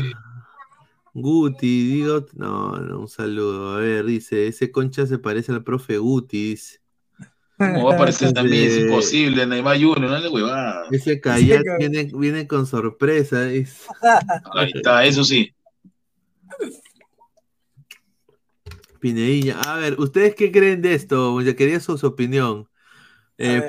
[1.12, 3.76] Guti, digo, no, no, un saludo.
[3.76, 6.79] A ver, dice, ese concha se parece al profe Guti, dice.
[7.60, 8.64] ¿Cómo va a aparecer también?
[8.64, 9.46] Es Dice, imposible.
[9.46, 10.84] Neymar Junior, no le huevada.
[10.90, 13.86] Ese kayak viene, viene con sorpresa, dice.
[14.54, 15.52] Ahí está, eso sí.
[18.98, 19.60] Pinedilla.
[19.60, 21.40] A ver, ¿ustedes qué creen de esto?
[21.42, 22.66] Ya quería su, su opinión.
[23.36, 23.62] Eh,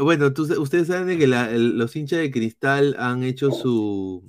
[0.00, 4.24] bueno, tú- ustedes saben de que la- el- los hinchas de cristal han hecho su,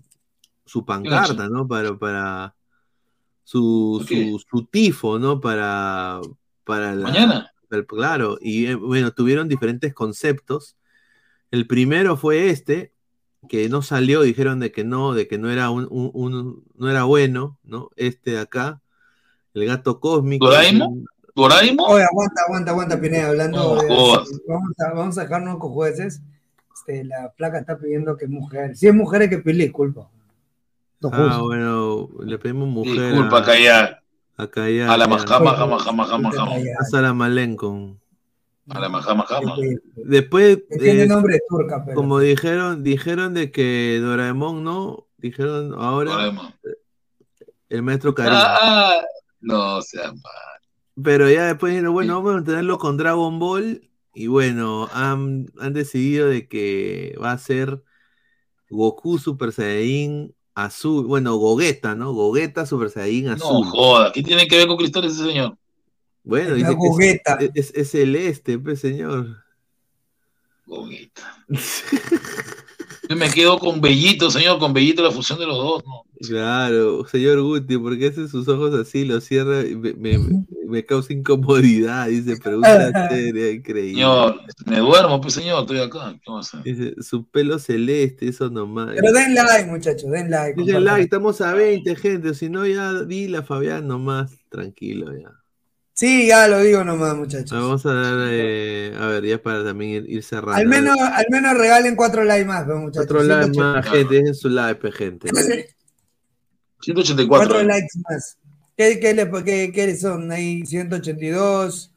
[0.66, 1.68] su pancarta, ¿no?
[1.68, 2.56] Para, para
[3.44, 5.40] su, su, su tifo, ¿no?
[5.40, 6.20] Para,
[6.64, 7.52] para la, Mañana.
[7.88, 10.76] Claro, y eh, bueno, tuvieron diferentes conceptos.
[11.52, 12.94] El primero fue este,
[13.50, 16.90] que no salió, dijeron de que no, de que no era un, un- un- no
[16.90, 17.90] era bueno, ¿no?
[17.96, 18.82] Este de acá,
[19.54, 20.46] el gato cósmico.
[20.48, 21.06] ¿Doraemon?
[21.36, 21.86] ¿Doraemon?
[21.92, 23.88] Oye, aguanta, aguanta, aguanta, Pineda, hablando de-
[24.48, 26.22] vamos, a, vamos a dejarnos con jueces.
[26.76, 28.76] Este, la placa está pidiendo que mujer.
[28.76, 30.08] Si es mujer hay que pedirle disculpas.
[31.00, 33.12] No Ah, bueno, le pedimos mujer.
[33.14, 34.04] Disculpa, a, callar.
[34.38, 34.90] A callar.
[34.90, 35.10] A la ya.
[35.10, 36.56] majama, jama, jama, jama, jama.
[38.70, 39.56] A la majama, jama.
[39.96, 41.96] Después, Que tiene eh, nombre de turca, pero.
[41.96, 46.54] como dijeron, dijeron de que Doraemon no, dijeron ahora Doraemon.
[47.70, 48.34] el maestro Karim.
[48.36, 49.02] Ah,
[49.42, 50.62] no sea mal.
[51.04, 53.90] Pero ya después dijeron, bueno, vamos a mantenerlo con Dragon Ball.
[54.14, 57.84] Y bueno, han, han decidido de que va a ser
[58.70, 61.06] Goku Super Saiyajin azul.
[61.06, 62.14] Bueno, Gogeta, ¿no?
[62.14, 63.66] Gogeta Super Saiyajin No azul.
[63.68, 64.12] joda.
[64.12, 65.56] ¿Qué tiene que ver con Cristal ese señor?
[66.24, 69.44] Bueno, dice que es, es, es celeste, pues señor.
[70.66, 71.46] Gogeta.
[73.10, 76.04] Yo me quedo con Bellito, señor, con Bellito la fusión de los dos, ¿no?
[76.20, 79.06] Claro, señor Guti, ¿por qué hace sus ojos así?
[79.06, 80.20] Los cierra y me, me-
[80.68, 83.94] me causa incomodidad, dice, pregunta seria, increíble.
[83.94, 86.14] Señor, me duermo, pues señor, estoy acá.
[86.16, 86.76] ¿Qué vamos a hacer?
[86.76, 88.90] Dice, su pelo celeste, eso nomás.
[88.96, 90.56] Pero den like, muchachos, den like.
[90.56, 90.84] Compartan.
[90.84, 92.34] like, estamos a 20, gente.
[92.34, 95.32] Si no, ya dile a Fabián nomás, tranquilo ya.
[95.94, 97.54] Sí, ya lo digo nomás, muchachos.
[97.54, 100.54] Ah, Vamos a dar, eh, a ver, ya para también ir, ir cerrando.
[100.54, 103.06] Al menos, al menos regalen cuatro likes más, pues, muchachos.
[103.06, 103.74] Otro like 180.
[103.82, 105.30] más, gente, dejen su like, pe, gente.
[106.82, 107.28] 184.
[107.28, 108.38] Cuatro likes más.
[108.76, 110.32] ¿Qué, qué, le- qué- qué son?
[110.32, 111.92] Ahí 182,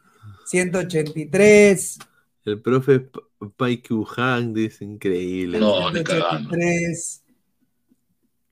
[0.46, 1.98] 183,
[2.46, 3.08] El profe
[3.56, 3.82] Pai
[4.16, 5.58] Han dice increíble.
[5.60, 6.50] No, ni cagando.
[6.50, 7.22] 183.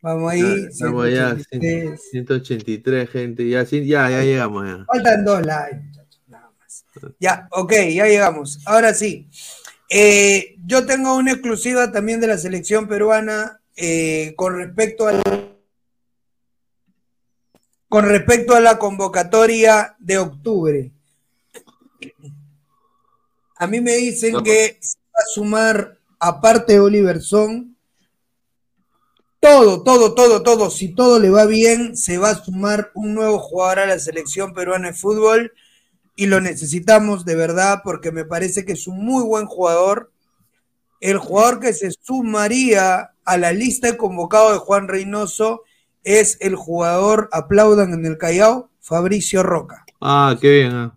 [0.01, 0.67] Vamos ahí.
[0.71, 2.01] Estamos allá, 183.
[2.11, 3.49] 183, gente.
[3.49, 4.85] Ya, ya, ya llegamos ya.
[4.85, 6.85] Faltan dos likes, muchachos, nada más.
[7.19, 8.61] Ya, ok, ya llegamos.
[8.67, 9.29] Ahora sí.
[9.91, 15.23] Eh, yo tengo una exclusiva también de la selección peruana eh, con respecto al
[17.89, 20.93] con respecto a la convocatoria de octubre.
[23.57, 27.77] A mí me dicen que se va a sumar, aparte de Oliver Son,
[29.41, 33.39] todo, todo, todo, todo, si todo le va bien, se va a sumar un nuevo
[33.39, 35.53] jugador a la selección peruana de fútbol
[36.17, 40.11] y lo necesitamos de verdad porque me parece que es un muy buen jugador.
[41.01, 45.63] El jugador que se sumaría a la lista de convocados de Juan Reynoso
[46.05, 49.85] es el jugador, aplaudan en el Callao, Fabricio Roca.
[50.01, 50.73] Ah, qué bien.
[50.73, 50.95] ah.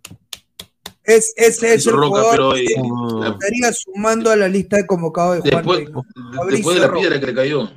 [1.03, 4.77] Es, ese es Fabricio el Roca, jugador pero, que eh, estaría sumando a la lista
[4.77, 6.07] de convocados de Juan Después, Reynoso.
[6.49, 6.99] después de la Roca.
[6.99, 7.71] piedra que le cayó.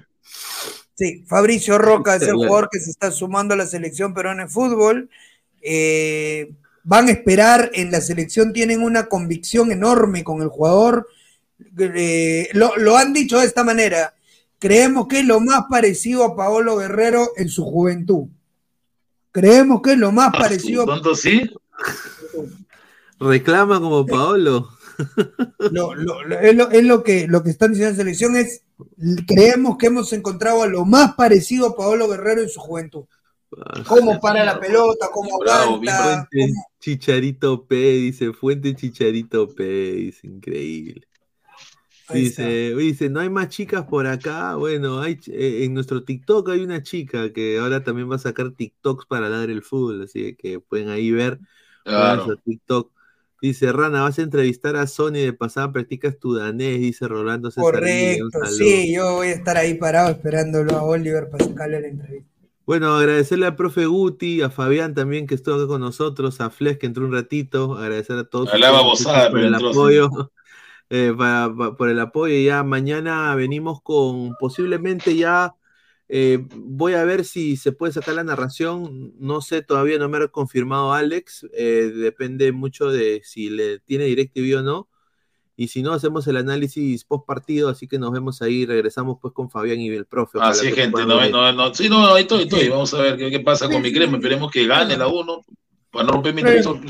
[0.97, 4.49] Sí, Fabricio Roca es el jugador que se está sumando a la selección peruana de
[4.49, 5.11] fútbol.
[5.61, 6.53] Eh,
[6.85, 11.09] van a esperar en la selección, tienen una convicción enorme con el jugador.
[11.78, 14.14] Eh, lo, lo han dicho de esta manera.
[14.65, 18.28] Creemos que es lo más parecido a Paolo Guerrero en su juventud.
[19.31, 21.43] Creemos que es lo más parecido a ¿Tanto sí?
[23.20, 24.70] Reclama como Paolo.
[25.70, 28.36] lo, lo- lo- es, lo, es lo que, lo que están diciendo en la selección
[28.36, 28.62] es
[29.26, 33.05] creemos que hemos encontrado a lo más parecido a Paolo Guerrero en su juventud.
[33.86, 36.28] Cómo para la pelota, cómo Bravo, bien aguanta.
[36.33, 39.62] Fuente Chicharito P, dice Fuente Chicharito P,
[39.93, 41.07] dice increíble.
[42.12, 44.57] Dice, dice, no hay más chicas por acá.
[44.57, 48.50] Bueno, hay eh, en nuestro TikTok hay una chica que ahora también va a sacar
[48.52, 51.39] TikToks para ladrar el fútbol, así que pueden ahí ver
[51.84, 52.26] Claro.
[52.26, 52.92] nuestro TikTok.
[53.41, 57.73] Dice, Rana, vas a entrevistar a Sony de pasada practicas tu danés, dice Rolando César.
[57.73, 62.31] Correcto, sí, yo voy a estar ahí parado esperándolo a Oliver para sacarle la entrevista.
[62.66, 66.78] Bueno, agradecerle al profe Guti, a Fabián también que estuvo acá con nosotros, a Flex
[66.78, 70.10] que entró un ratito, agradecer a todos A la ustedes babosada, por el apoyo,
[70.97, 72.37] eh, para- por el apoyo.
[72.39, 75.55] Ya mañana venimos con posiblemente ya
[76.09, 79.13] eh, voy a ver si se puede sacar la narración.
[79.19, 81.47] No sé, todavía no me ha confirmado Alex.
[81.53, 84.89] eh, depende mucho de si le tiene DirecTV o no.
[85.57, 87.69] Y si no, hacemos el análisis post partido.
[87.69, 88.67] Así que nos vemos ahí.
[88.67, 90.39] Regresamos pues con Fabián y el profe.
[90.43, 91.07] Así es, que gente.
[91.07, 92.69] No, no, no, sí, no, ahí estoy, estoy.
[92.69, 94.17] Vamos a ver qué, qué pasa con mi crema.
[94.19, 95.45] Esperemos que gane la 1
[95.91, 96.81] para no romper mi televisor.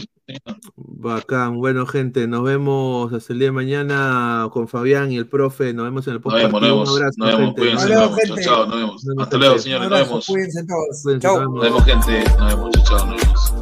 [0.77, 5.75] Bacán, bueno gente, nos vemos hasta el día de mañana con Fabián y el profe,
[5.75, 6.77] nos vemos en el Nos vemos, postpartido.
[6.81, 7.61] nos Un vemos, abrazo, nos vemos, gente.
[7.61, 8.41] cuídense, nos vemos.
[8.41, 9.05] Chao, chao, nos vemos.
[9.19, 10.27] Hasta luego, señores, Un nos abrazo, vemos.
[10.27, 11.03] cuídense todos.
[11.03, 11.41] Cuídense, Chao.
[11.45, 12.25] nos Nos vemos, gente.
[12.39, 13.55] Nos vemos, chao, chao, nos vemos.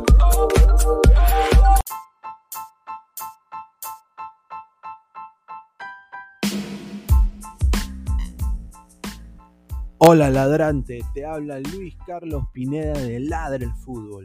[9.98, 14.24] Hola ladrante, te habla Luis Carlos Pineda de Ladra el Fútbol.